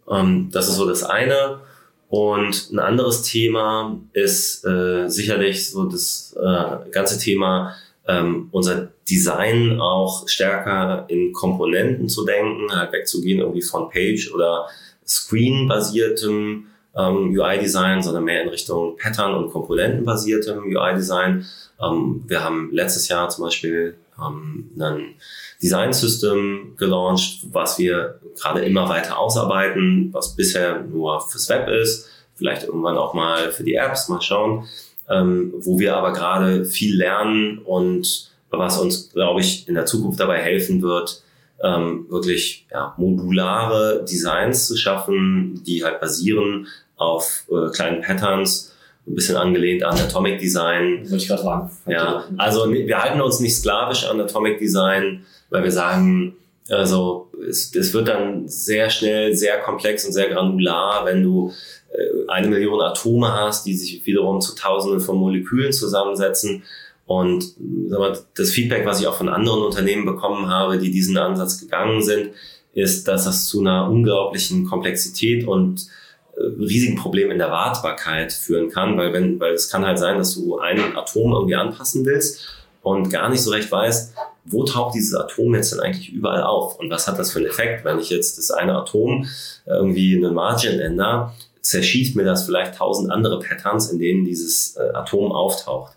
Ähm, 0.10 0.50
das 0.52 0.68
ist 0.68 0.76
so 0.76 0.88
das 0.88 1.04
eine. 1.04 1.62
Und 2.10 2.72
ein 2.72 2.80
anderes 2.80 3.24
Thema 3.24 4.00
ist 4.14 4.66
äh, 4.66 5.08
sicherlich 5.08 5.72
so 5.72 5.86
das 5.86 6.36
äh, 6.40 6.90
ganze 6.92 7.18
Thema 7.18 7.76
ähm, 8.08 8.50
unser 8.52 8.90
Design 9.10 9.80
auch 9.80 10.28
stärker 10.28 11.06
in 11.08 11.34
Komponenten 11.34 12.08
zu 12.08 12.26
denken, 12.26 12.72
halt 12.72 12.94
wegzugehen 12.94 13.40
irgendwie 13.40 13.64
von 13.64 13.90
Page 13.90 14.32
oder 14.34 14.68
Screen-basiertem 15.08 16.68
ähm, 16.98 17.34
UI-Design, 17.38 18.02
sondern 18.02 18.24
mehr 18.24 18.44
in 18.44 18.50
Richtung 18.50 18.98
Pattern- 18.98 19.36
und 19.36 19.52
Komponentenbasiertem 19.52 20.64
UI-Design. 20.64 21.46
Ähm, 21.82 22.24
wir 22.28 22.44
haben 22.44 22.70
letztes 22.72 23.08
Jahr 23.08 23.30
zum 23.30 23.46
Beispiel 23.46 23.96
ähm, 24.20 24.72
ein 24.80 25.16
Design-System 25.62 26.76
gelauncht, 26.78 27.42
was 27.52 27.78
wir 27.78 28.20
gerade 28.40 28.62
immer 28.62 28.88
weiter 28.90 29.18
ausarbeiten, 29.18 30.10
was 30.14 30.36
bisher 30.36 30.82
nur 30.82 31.22
fürs 31.22 31.50
Web 31.50 31.70
ist, 31.70 32.10
vielleicht 32.36 32.64
irgendwann 32.64 32.98
auch 32.98 33.14
mal 33.14 33.52
für 33.52 33.64
die 33.64 33.76
Apps, 33.76 34.10
mal 34.10 34.22
schauen 34.22 34.66
ähm, 35.10 35.54
wo 35.58 35.80
wir 35.80 35.96
aber 35.96 36.14
gerade 36.14 36.66
viel 36.66 36.96
lernen 36.96 37.60
und 37.60 38.32
was 38.50 38.80
uns, 38.80 39.12
glaube 39.12 39.42
ich, 39.42 39.68
in 39.68 39.76
der 39.76 39.86
Zukunft 39.86 40.20
dabei 40.20 40.42
helfen 40.42 40.82
wird, 40.82 41.22
ähm, 41.62 42.06
wirklich 42.10 42.68
ja, 42.72 42.94
modulare 42.98 44.06
Designs 44.10 44.68
zu 44.68 44.78
schaffen, 44.78 45.62
die 45.66 45.84
halt 45.84 46.00
basieren 46.00 46.68
auf 46.96 47.44
äh, 47.50 47.72
kleinen 47.72 48.02
Patterns, 48.02 48.74
ein 49.08 49.16
bisschen 49.16 49.36
angelehnt 49.36 49.84
an 49.84 50.00
Atomic 50.00 50.40
Design. 50.40 51.02
Wollte 51.04 51.16
ich 51.18 51.28
gerade 51.28 51.44
sagen. 51.44 51.72
Ja, 51.86 52.24
also 52.38 52.72
wir 52.72 53.04
halten 53.04 53.22
uns 53.22 53.40
nicht 53.40 53.56
sklavisch 53.56 54.06
an 54.06 54.20
Atomic 54.20 54.58
Design, 54.58 55.26
weil 55.50 55.64
wir 55.64 55.72
sagen, 55.72 56.36
also 56.70 57.30
es, 57.48 57.76
es 57.76 57.94
wird 57.94 58.08
dann 58.08 58.48
sehr 58.48 58.90
schnell 58.90 59.36
sehr 59.36 59.60
komplex 59.60 60.06
und 60.06 60.14
sehr 60.14 60.30
granular, 60.30 61.06
wenn 61.06 61.22
du 61.22 61.52
äh, 61.92 62.30
eine 62.30 62.48
Million 62.48 62.82
Atome 62.82 63.32
hast, 63.32 63.66
die 63.68 63.76
sich 63.76 64.04
wiederum 64.06 64.42
zu 64.42 64.56
Tausenden 64.56 65.00
von 65.00 65.18
Molekülen 65.18 65.72
zusammensetzen. 65.72 66.64
Und 67.06 67.54
das 68.36 68.50
Feedback, 68.50 68.88
was 68.88 69.00
ich 69.00 69.06
auch 69.06 69.14
von 69.14 69.30
anderen 69.30 69.62
Unternehmen 69.62 70.08
bekommen 70.08 70.50
habe, 70.50 70.80
die 70.80 70.90
diesen 70.90 71.16
Ansatz 71.18 71.60
gegangen 71.60 72.02
sind, 72.02 72.32
ist, 72.74 73.08
dass 73.08 73.26
das 73.26 73.46
zu 73.46 73.60
einer 73.60 73.90
unglaublichen 73.92 74.66
Komplexität 74.66 75.48
und 75.48 75.86
riesigen 76.38 76.98
Problem 76.98 77.32
in 77.32 77.38
der 77.38 77.52
Wartbarkeit 77.52 78.34
führen 78.34 78.70
kann, 78.70 78.98
weil 78.98 79.14
wenn, 79.14 79.40
weil 79.40 79.54
es 79.54 79.70
kann 79.70 79.86
halt 79.86 80.00
sein, 80.00 80.18
dass 80.18 80.36
du 80.36 80.60
ein 80.60 80.96
Atom 80.96 81.32
irgendwie 81.32 81.56
anpassen 81.56 82.06
willst 82.06 82.48
und 82.82 83.10
gar 83.10 83.30
nicht 83.30 83.42
so 83.42 83.52
recht 83.52 83.72
weißt, 83.72 84.14
wo 84.46 84.64
taucht 84.64 84.96
dieses 84.96 85.16
Atom 85.16 85.56
jetzt 85.56 85.74
denn 85.74 85.80
eigentlich 85.80 86.12
überall 86.12 86.44
auf 86.44 86.80
und 86.80 86.90
was 86.90 87.08
hat 87.08 87.18
das 87.18 87.32
für 87.32 87.40
einen 87.40 87.48
Effekt, 87.48 87.84
wenn 87.86 88.00
ich 88.00 88.10
jetzt 88.10 88.38
das 88.38 88.52
eine 88.52 88.76
Atom 88.76 89.28
irgendwie 89.66 90.16
einen 90.16 90.34
Margin 90.34 90.80
ändere, 90.80 91.32
zerschießt 91.62 92.16
mir 92.16 92.24
das 92.24 92.46
vielleicht 92.46 92.76
tausend 92.76 93.12
andere 93.12 93.40
Patterns, 93.40 93.90
in 93.90 94.00
denen 94.00 94.24
dieses 94.24 94.76
äh, 94.76 94.94
Atom 94.94 95.32
auftaucht. 95.32 95.94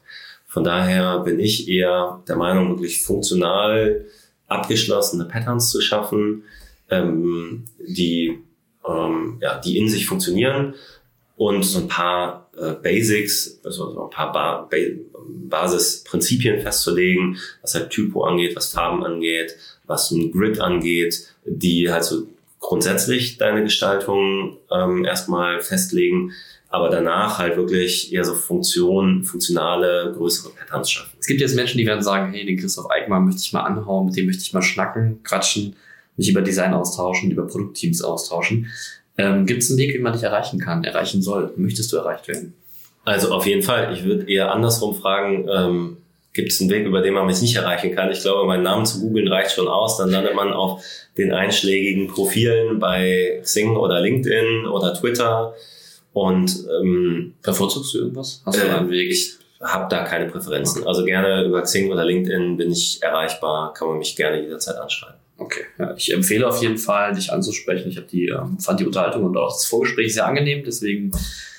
Von 0.47 0.65
daher 0.65 1.19
bin 1.21 1.39
ich 1.39 1.69
eher 1.69 2.23
der 2.27 2.37
Meinung, 2.37 2.71
wirklich 2.71 3.03
funktional 3.03 4.07
abgeschlossene 4.47 5.27
Patterns 5.27 5.71
zu 5.71 5.83
schaffen, 5.83 6.45
ähm, 6.91 7.65
die, 7.79 8.39
ähm, 8.89 9.39
ja, 9.41 9.59
die 9.59 9.79
in 9.79 9.89
sich 9.89 10.07
funktionieren 10.07 10.75
und 11.37 11.63
so 11.63 11.81
ein 11.81 11.89
paar 11.89 12.51
äh, 12.57 12.73
Basics, 12.73 13.61
also 13.65 13.93
so 13.93 14.05
ein 14.05 14.11
paar 14.11 14.33
ba 14.33 14.69
ba 14.71 14.77
Basisprinzipien 15.49 16.61
festzulegen, 16.61 17.39
was 17.63 17.75
halt 17.75 17.91
Typo 17.91 18.25
angeht, 18.25 18.57
was 18.57 18.73
Farben 18.73 19.05
angeht, 19.05 19.57
was 19.87 20.11
ein 20.11 20.33
Grid 20.33 20.61
angeht, 20.61 21.29
die 21.45 21.91
halt 21.91 22.05
so 22.05 22.27
grundsätzlich 22.61 23.39
deine 23.39 23.63
Gestaltung 23.63 24.59
ähm, 24.71 25.05
erstmal 25.05 25.61
festlegen, 25.61 26.33
aber 26.71 26.91
danach 26.91 27.39
halt 27.39 27.57
wirklich 27.57 28.13
eher 28.13 28.25
so 28.25 28.35
Funktion, 28.35 29.25
funktionale, 29.25 30.13
größere 30.17 30.53
Patterns 30.53 30.91
schaffen. 30.91 31.17
Es 31.19 31.27
gibt 31.27 31.41
jetzt 31.41 31.57
Menschen, 31.57 31.79
die 31.79 31.87
werden 31.87 32.03
sagen, 32.03 32.33
hey, 32.33 32.45
den 32.45 32.59
Christoph 32.59 32.91
Eickmann 32.91 33.25
möchte 33.25 33.41
ich 33.41 33.53
mal 33.53 33.63
anhauen, 33.63 34.07
mit 34.07 34.17
dem 34.17 34.27
möchte 34.27 34.43
ich 34.43 34.53
mal 34.53 34.63
schnacken, 34.63 35.23
quatschen, 35.23 35.77
mich 36.19 36.29
über 36.29 36.43
Design 36.43 36.75
austauschen, 36.75 37.31
über 37.31 37.47
Produktteams 37.47 38.03
austauschen. 38.03 38.67
Ähm, 39.17 39.47
Gibt 39.47 39.63
es 39.63 39.71
einen 39.71 39.79
Weg, 39.79 39.95
wie 39.95 39.99
man 39.99 40.13
dich 40.13 40.23
erreichen 40.23 40.61
kann, 40.61 40.85
erreichen 40.85 41.23
soll? 41.23 41.53
Möchtest 41.57 41.93
du 41.93 41.97
erreicht 41.97 42.29
werden? 42.29 42.55
Also 43.05 43.33
auf 43.33 43.47
jeden 43.47 43.63
Fall. 43.63 43.93
Ich 43.95 44.05
würde 44.05 44.31
eher 44.31 44.53
andersrum 44.53 44.95
fragen, 44.95 45.49
ähm, 45.49 45.97
gibt 46.35 46.53
es 46.53 46.61
einen 46.61 46.71
Weg, 46.71 46.87
über 46.87 47.01
den 47.01 47.15
man 47.15 47.27
mich 47.27 47.41
nicht 47.41 47.57
erreichen 47.57 47.95
kann? 47.95 48.11
Ich 48.11 48.21
glaube, 48.21 48.47
meinen 48.47 48.63
Namen 48.63 48.87
zu 48.87 49.01
googeln 49.01 49.29
reicht 49.29 49.53
schon 49.53 49.67
aus. 49.67 49.97
Dann 49.97 50.11
landet 50.11 50.35
man 50.35 50.53
auf 50.53 50.85
den 51.17 51.33
einschlägigen 51.33 52.09
Profilen 52.09 52.79
bei 52.79 53.41
Xing 53.43 53.77
oder 53.77 54.01
LinkedIn 54.01 54.67
oder 54.67 54.95
Twitter. 54.95 55.55
Und 56.13 56.65
ähm, 56.81 57.35
bevorzugst 57.43 57.95
du 57.95 57.99
irgendwas? 57.99 58.43
Hast 58.45 58.61
du 58.61 58.67
äh, 58.67 58.71
einen 58.71 58.91
Weg? 58.91 59.11
Ich 59.11 59.37
habe 59.61 59.87
da 59.89 60.05
keine 60.05 60.27
Präferenzen. 60.27 60.87
Also 60.87 61.05
gerne 61.05 61.45
über 61.45 61.63
Xing 61.63 61.91
oder 61.91 62.05
LinkedIn 62.05 62.57
bin 62.57 62.71
ich 62.71 63.03
erreichbar, 63.03 63.73
kann 63.75 63.89
man 63.89 63.99
mich 63.99 64.15
gerne 64.15 64.41
jederzeit 64.41 64.77
anschreiben. 64.77 65.18
Okay, 65.39 65.63
ja, 65.79 65.95
ich 65.97 66.13
empfehle 66.13 66.47
auf 66.47 66.61
jeden 66.61 66.79
Fall, 66.79 67.15
dich 67.15 67.33
anzusprechen. 67.33 67.89
Ich 67.89 67.97
habe 67.97 68.09
die, 68.09 68.27
ähm, 68.27 68.59
fand 68.59 68.81
die 68.81 68.87
Unterhaltung 68.87 69.25
und 69.25 69.37
auch 69.37 69.53
das 69.53 69.67
Vorgespräch 69.67 70.13
sehr 70.13 70.27
angenehm, 70.27 70.65
deswegen 70.65 71.13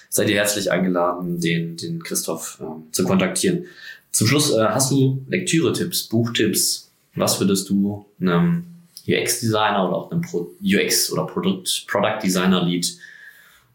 seid 0.09 0.29
ihr 0.29 0.35
herzlich 0.35 0.69
eingeladen, 0.69 1.39
den, 1.39 1.77
den 1.77 2.03
Christoph 2.03 2.57
ähm, 2.61 2.83
zu 2.91 3.05
kontaktieren. 3.05 3.65
Zum 4.11 4.27
Schluss 4.27 4.51
äh, 4.51 4.65
hast 4.65 4.91
du 4.91 5.23
Lektüre-Tipps, 5.29 6.09
Buchtipps. 6.09 6.91
Was 7.15 7.39
würdest 7.39 7.69
du 7.69 8.05
einem 8.19 8.65
UX-Designer 9.07 9.87
oder 9.87 9.97
auch 9.97 10.11
einem 10.11 10.21
Pro 10.21 10.51
UX 10.61 11.11
oder 11.11 11.25
Produkt, 11.25 11.85
Product 11.87 12.19
Designer-Lead 12.21 12.97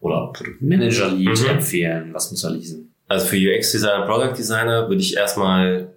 oder 0.01 0.31
Produktmanager-Lead 0.35 1.41
mhm. 1.41 1.47
empfehlen? 1.47 2.11
Was 2.13 2.31
muss 2.31 2.45
er 2.45 2.51
lesen? 2.51 2.93
Also 3.09 3.27
für 3.27 3.37
UX-Designer, 3.37 4.07
Product 4.07 4.37
Designer 4.37 4.89
würde 4.89 5.01
ich 5.01 5.17
erstmal 5.17 5.89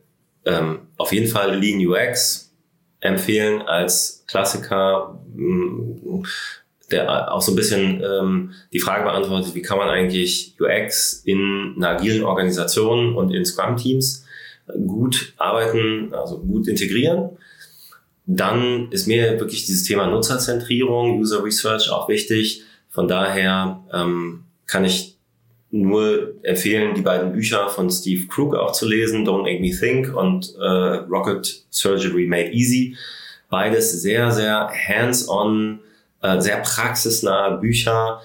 ähm, 0.45 0.79
auf 0.97 1.11
jeden 1.11 1.27
Fall 1.27 1.57
Lean 1.57 1.85
UX 1.85 2.46
empfehlen 2.99 3.61
als 3.61 4.23
Klassiker, 4.27 5.19
mm, 5.35 6.23
der 6.91 7.33
auch 7.33 7.41
so 7.41 7.51
ein 7.51 7.55
bisschen 7.55 8.01
ähm, 8.01 8.53
die 8.71 8.79
Frage 8.79 9.03
beantwortet, 9.03 9.53
wie 9.55 9.61
kann 9.61 9.77
man 9.77 9.89
eigentlich 9.89 10.55
UX 10.59 11.21
in 11.25 11.73
einer 11.77 11.89
agilen 11.89 12.23
Organisation 12.23 13.15
und 13.15 13.33
in 13.33 13.45
Scrum-Teams 13.45 14.25
gut 14.85 15.33
arbeiten, 15.37 16.13
also 16.13 16.39
gut 16.39 16.67
integrieren. 16.67 17.37
Dann 18.25 18.91
ist 18.91 19.07
mir 19.07 19.39
wirklich 19.39 19.65
dieses 19.65 19.83
Thema 19.83 20.07
Nutzerzentrierung, 20.07 21.19
User 21.19 21.43
Research 21.43 21.89
auch 21.89 22.09
wichtig. 22.09 22.63
Von 22.89 23.07
daher 23.07 23.83
ähm, 23.93 24.43
kann 24.65 24.83
ich 24.83 25.16
nur 25.69 26.33
empfehlen, 26.43 26.95
die 26.95 27.01
beiden 27.01 27.33
Bücher 27.33 27.69
von 27.69 27.89
Steve 27.89 28.27
Krug 28.27 28.55
auch 28.55 28.71
zu 28.71 28.87
lesen, 28.87 29.27
Don't 29.27 29.43
Make 29.43 29.59
Me 29.59 29.71
Think 29.71 30.15
und 30.15 30.55
äh, 30.55 30.65
Rocket 31.09 31.65
Surgery 31.69 32.25
Made 32.25 32.51
Easy. 32.51 32.95
Beides 33.49 33.91
sehr, 34.01 34.31
sehr 34.31 34.69
hands-on, 34.87 35.79
äh, 36.21 36.39
sehr 36.39 36.57
praxisnahe 36.57 37.57
Bücher, 37.57 38.21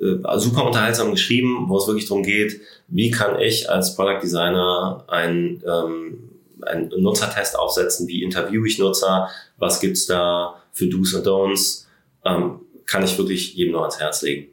äh, 0.00 0.38
super 0.38 0.64
unterhaltsam 0.64 1.10
geschrieben, 1.10 1.66
wo 1.68 1.76
es 1.78 1.86
wirklich 1.86 2.08
darum 2.08 2.22
geht, 2.22 2.60
wie 2.88 3.10
kann 3.10 3.40
ich 3.40 3.68
als 3.70 3.94
Product 3.94 4.20
Designer 4.22 5.04
ein, 5.08 5.62
ähm, 5.66 6.30
einen 6.62 6.90
Nutzertest 6.98 7.58
aufsetzen, 7.58 8.08
wie 8.08 8.22
interviewe 8.22 8.66
ich 8.66 8.78
Nutzer, 8.78 9.28
was 9.58 9.80
gibt's 9.80 10.06
da 10.06 10.62
für 10.72 10.86
Do's 10.86 11.14
und 11.14 11.26
Don'ts, 11.26 11.86
ähm, 12.24 12.60
kann 12.86 13.04
ich 13.04 13.16
wirklich 13.18 13.54
jedem 13.54 13.72
nur 13.72 13.82
ans 13.82 14.00
Herz 14.00 14.22
legen. 14.22 14.48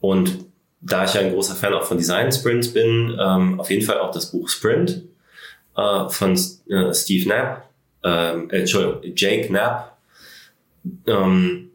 Und 0.00 0.49
da 0.80 1.04
ich 1.04 1.14
ja 1.14 1.20
ein 1.20 1.32
großer 1.32 1.54
Fan 1.54 1.74
auch 1.74 1.84
von 1.84 1.98
Design 1.98 2.32
Sprints 2.32 2.72
bin, 2.72 3.16
ähm, 3.20 3.60
auf 3.60 3.70
jeden 3.70 3.84
Fall 3.84 4.00
auch 4.00 4.10
das 4.10 4.30
Buch 4.30 4.48
Sprint 4.48 5.02
äh, 5.76 6.08
von 6.08 6.32
äh, 6.32 6.94
Steve 6.94 7.24
Knapp, 7.24 7.68
ähm, 8.02 8.50
äh, 8.50 8.60
Entschuldigung, 8.60 9.12
Jake 9.14 9.46
Knapp. 9.46 9.98
Ähm, 11.06 11.70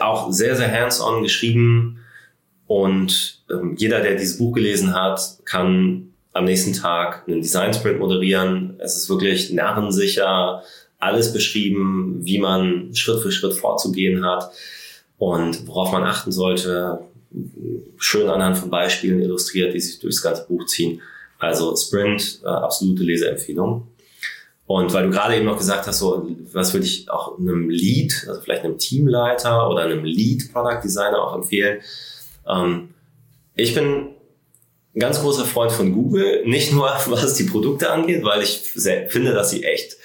auch 0.00 0.30
sehr, 0.30 0.56
sehr 0.56 0.70
hands-on 0.70 1.22
geschrieben 1.22 2.00
und 2.66 3.42
ähm, 3.50 3.74
jeder, 3.76 4.00
der 4.00 4.16
dieses 4.16 4.38
Buch 4.38 4.52
gelesen 4.52 4.94
hat, 4.94 5.38
kann 5.44 6.14
am 6.32 6.44
nächsten 6.44 6.72
Tag 6.72 7.24
einen 7.26 7.42
Design 7.42 7.72
Sprint 7.72 8.00
moderieren. 8.00 8.74
Es 8.78 8.96
ist 8.96 9.08
wirklich 9.08 9.52
narrensicher, 9.52 10.62
alles 10.98 11.32
beschrieben, 11.32 12.20
wie 12.22 12.38
man 12.38 12.94
Schritt 12.94 13.20
für 13.20 13.30
Schritt 13.30 13.54
vorzugehen 13.54 14.24
hat 14.24 14.50
und 15.18 15.66
worauf 15.66 15.92
man 15.92 16.04
achten 16.04 16.32
sollte, 16.32 17.00
schön 17.96 18.28
anhand 18.28 18.58
von 18.58 18.70
Beispielen 18.70 19.20
illustriert, 19.20 19.74
die 19.74 19.80
sich 19.80 19.98
durchs 19.98 20.22
ganze 20.22 20.46
Buch 20.46 20.66
ziehen. 20.66 21.00
Also 21.38 21.74
Sprint, 21.76 22.40
äh, 22.44 22.48
absolute 22.48 23.02
Leseempfehlung. 23.02 23.88
Und 24.66 24.92
weil 24.94 25.04
du 25.04 25.10
gerade 25.10 25.36
eben 25.36 25.44
noch 25.44 25.58
gesagt 25.58 25.86
hast, 25.86 25.98
so, 25.98 26.26
was 26.52 26.72
würde 26.72 26.86
ich 26.86 27.10
auch 27.10 27.38
einem 27.38 27.68
Lead, 27.68 28.24
also 28.28 28.40
vielleicht 28.40 28.64
einem 28.64 28.78
Teamleiter 28.78 29.68
oder 29.68 29.82
einem 29.82 30.04
Lead 30.04 30.52
Product 30.52 30.80
Designer 30.82 31.22
auch 31.22 31.34
empfehlen? 31.34 31.80
Ähm, 32.48 32.94
ich 33.56 33.74
bin 33.74 34.14
ein 34.94 35.00
ganz 35.00 35.20
großer 35.20 35.44
Freund 35.44 35.72
von 35.72 35.92
Google, 35.92 36.46
nicht 36.46 36.72
nur 36.72 36.86
was 37.06 37.34
die 37.34 37.44
Produkte 37.44 37.90
angeht, 37.90 38.24
weil 38.24 38.42
ich 38.42 38.72
sehr, 38.74 39.10
finde, 39.10 39.34
dass 39.34 39.50
sie 39.50 39.64
echt 39.64 39.96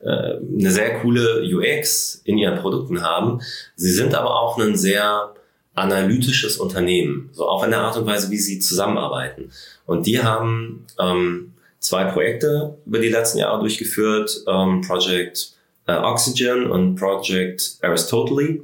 äh, 0.00 0.08
eine 0.08 0.70
sehr 0.70 1.00
coole 1.00 1.42
UX 1.42 2.20
in 2.24 2.38
ihren 2.38 2.58
Produkten 2.58 3.02
haben. 3.02 3.40
Sie 3.76 3.92
sind 3.92 4.14
aber 4.14 4.40
auch 4.40 4.58
ein 4.58 4.76
sehr 4.76 5.34
analytisches 5.78 6.56
Unternehmen, 6.58 7.30
so 7.32 7.48
auch 7.48 7.64
in 7.64 7.70
der 7.70 7.80
Art 7.80 7.96
und 7.96 8.06
Weise, 8.06 8.30
wie 8.30 8.38
sie 8.38 8.58
zusammenarbeiten. 8.58 9.50
Und 9.86 10.06
die 10.06 10.22
haben 10.22 10.86
ähm, 10.98 11.54
zwei 11.78 12.04
Projekte 12.04 12.78
über 12.86 12.98
die 12.98 13.08
letzten 13.08 13.38
Jahre 13.38 13.60
durchgeführt, 13.60 14.44
ähm, 14.46 14.82
Project 14.82 15.52
äh, 15.86 15.94
Oxygen 15.94 16.70
und 16.70 16.96
Project 16.96 17.78
Aristotle, 17.82 18.60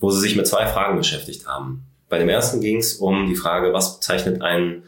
wo 0.00 0.10
sie 0.10 0.20
sich 0.20 0.36
mit 0.36 0.46
zwei 0.46 0.66
Fragen 0.66 0.98
beschäftigt 0.98 1.46
haben. 1.46 1.84
Bei 2.08 2.18
dem 2.18 2.28
ersten 2.28 2.60
ging 2.60 2.78
es 2.78 2.94
um 2.94 3.28
die 3.28 3.36
Frage, 3.36 3.72
was 3.72 4.00
zeichnet 4.00 4.42
einen 4.42 4.84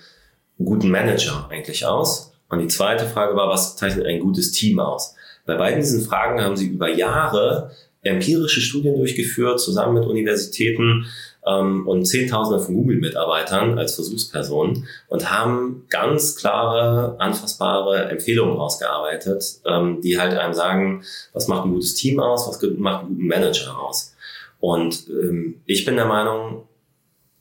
guten 0.59 0.91
Manager 0.91 1.49
eigentlich 1.51 1.85
aus? 1.85 2.33
Und 2.49 2.61
die 2.61 2.69
zweite 2.69 3.07
Frage 3.07 3.37
war, 3.37 3.49
was 3.49 3.77
zeichnet 3.77 4.07
ein 4.07 4.21
gutes 4.21 4.53
Team 4.53 4.81
aus? 4.81 5.15
Bei 5.47 5.57
beiden 5.57 5.81
diesen 5.81 6.03
Fragen 6.03 6.43
haben 6.43 6.57
sie 6.57 6.67
über 6.67 6.89
Jahre 6.89 7.71
empirische 8.03 8.61
Studien 8.61 8.97
durchgeführt, 8.97 9.61
zusammen 9.61 9.95
mit 9.95 10.05
Universitäten, 10.05 11.07
ähm, 11.47 11.87
und 11.87 12.05
Zehntausende 12.07 12.63
von 12.63 12.75
Google-Mitarbeitern 12.75 13.79
als 13.79 13.95
Versuchspersonen 13.95 14.87
und 15.09 15.31
haben 15.31 15.87
ganz 15.89 16.37
klare, 16.37 17.17
anfassbare 17.19 18.11
Empfehlungen 18.11 18.59
ausgearbeitet, 18.59 19.61
ähm, 19.67 20.01
die 20.01 20.19
halt 20.19 20.37
einem 20.37 20.55
sagen, 20.55 21.03
was 21.33 21.49
macht 21.49 21.65
ein 21.65 21.73
gutes 21.73 21.95
Team 21.95 22.21
aus, 22.21 22.49
was 22.49 22.61
macht 22.79 23.01
einen 23.01 23.17
guten 23.17 23.27
Manager 23.29 23.79
aus. 23.81 24.15
Und 24.61 25.09
ähm, 25.09 25.61
ich 25.65 25.85
bin 25.85 25.97
der 25.97 26.07
Meinung, 26.07 26.69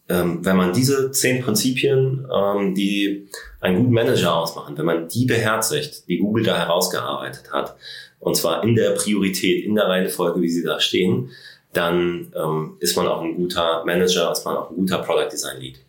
ähm, 0.07 0.43
wenn 0.43 0.55
man 0.55 0.73
diese 0.73 1.11
zehn 1.11 1.43
Prinzipien, 1.43 2.27
ähm, 2.33 2.73
die 2.73 3.27
einen 3.59 3.77
guten 3.77 3.93
Manager 3.93 4.35
ausmachen, 4.35 4.77
wenn 4.77 4.85
man 4.85 5.07
die 5.07 5.25
beherzigt, 5.25 6.07
die 6.07 6.17
Google 6.17 6.43
da 6.43 6.57
herausgearbeitet 6.57 7.51
hat, 7.51 7.75
und 8.19 8.35
zwar 8.35 8.63
in 8.63 8.75
der 8.75 8.91
Priorität, 8.91 9.65
in 9.65 9.75
der 9.75 9.87
Reihenfolge, 9.87 10.41
wie 10.41 10.49
sie 10.49 10.63
da 10.63 10.79
stehen, 10.79 11.29
dann 11.73 12.31
ähm, 12.35 12.77
ist 12.79 12.95
man 12.97 13.07
auch 13.07 13.21
ein 13.21 13.35
guter 13.35 13.83
Manager, 13.85 14.31
ist 14.31 14.45
man 14.45 14.57
auch 14.57 14.69
ein 14.69 14.75
guter 14.75 14.99
Product 14.99 15.29
Design 15.31 15.59
Lead. 15.59 15.79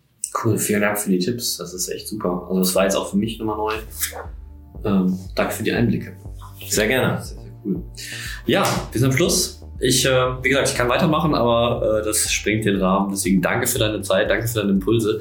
Cool, 0.44 0.58
vielen 0.58 0.82
Dank 0.82 0.98
für 0.98 1.10
die 1.10 1.18
Tipps. 1.18 1.56
Das 1.56 1.74
ist 1.74 1.88
echt 1.88 2.08
super. 2.08 2.46
Also 2.48 2.60
das 2.60 2.74
war 2.74 2.84
jetzt 2.84 2.96
auch 2.96 3.10
für 3.10 3.16
mich 3.16 3.38
nochmal 3.38 3.56
neu. 3.56 3.74
Ähm, 4.84 5.18
danke 5.34 5.54
für 5.54 5.62
die 5.62 5.72
Einblicke. 5.72 6.16
Sehr 6.68 6.86
gerne. 6.86 7.22
Sehr, 7.22 7.36
sehr 7.36 7.52
cool. 7.64 7.82
Ja, 8.46 8.64
wir 8.92 9.00
sind 9.00 9.10
am 9.10 9.16
Schluss. 9.16 9.60
Ich, 9.80 10.04
äh, 10.04 10.10
wie 10.42 10.50
gesagt, 10.50 10.68
ich 10.68 10.74
kann 10.74 10.88
weitermachen, 10.88 11.34
aber 11.34 12.00
äh, 12.00 12.04
das 12.04 12.30
sprengt 12.30 12.66
den 12.66 12.76
Rahmen. 12.76 13.10
Deswegen 13.10 13.40
danke 13.40 13.66
für 13.66 13.78
deine 13.78 14.02
Zeit, 14.02 14.30
danke 14.30 14.46
für 14.46 14.60
deine 14.60 14.72
Impulse, 14.72 15.18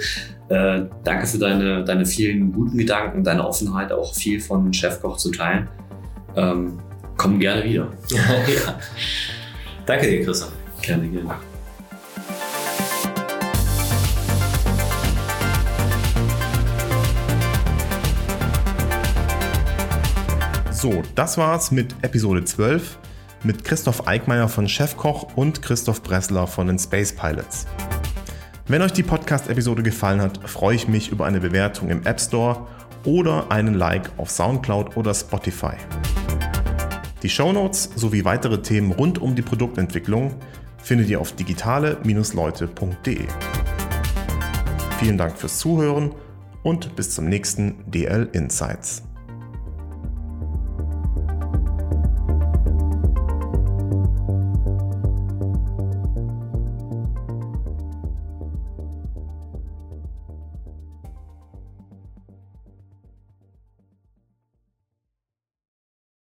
äh, 0.49 0.81
danke 1.06 1.26
für 1.27 1.38
deine, 1.38 1.86
deine 1.86 2.06
vielen 2.06 2.52
guten 2.52 2.77
Gedanken, 2.77 3.23
deine 3.23 3.48
Offenheit, 3.48 3.94
auch 3.94 4.14
viel 4.14 4.41
von 4.41 4.72
Chefkoch 4.73 5.15
zu 5.15 5.31
teilen. 5.31 5.69
Ähm, 6.36 6.77
komm 7.18 7.40
gerne 7.40 7.64
wieder. 7.64 7.88
ja. 8.11 8.80
Danke 9.89 10.05
dir, 10.05 10.23
Christoph. 10.23 10.51
Gerne, 10.83 11.07
gerne. 11.07 11.35
So, 20.71 21.01
das 21.15 21.39
war's 21.39 21.71
mit 21.71 21.95
Episode 22.03 22.43
12 22.43 22.99
mit 23.43 23.65
Christoph 23.65 24.07
Eickmeier 24.07 24.47
von 24.47 24.67
Chefkoch 24.69 25.35
und 25.35 25.63
Christoph 25.63 26.03
Bressler 26.03 26.45
von 26.45 26.67
den 26.67 26.77
Space 26.77 27.11
Pilots. 27.11 27.65
Wenn 28.67 28.83
euch 28.83 28.93
die 28.93 29.01
Podcast-Episode 29.01 29.81
gefallen 29.81 30.21
hat, 30.21 30.47
freue 30.47 30.75
ich 30.75 30.87
mich 30.87 31.11
über 31.11 31.25
eine 31.25 31.39
Bewertung 31.39 31.89
im 31.89 32.05
App 32.05 32.21
Store 32.21 32.67
oder 33.05 33.51
einen 33.51 33.73
Like 33.73 34.11
auf 34.17 34.29
Soundcloud 34.29 34.95
oder 34.97 35.15
Spotify. 35.15 35.73
Die 37.21 37.29
Shownotes 37.29 37.89
sowie 37.95 38.23
weitere 38.23 38.61
Themen 38.61 38.91
rund 38.91 39.19
um 39.19 39.35
die 39.35 39.41
Produktentwicklung 39.41 40.35
findet 40.77 41.09
ihr 41.09 41.19
auf 41.19 41.33
digitale-leute.de. 41.33 43.27
Vielen 44.99 45.17
Dank 45.17 45.37
fürs 45.37 45.59
Zuhören 45.59 46.15
und 46.63 46.95
bis 46.95 47.13
zum 47.13 47.25
nächsten 47.25 47.83
DL 47.91 48.29
Insights. 48.31 49.03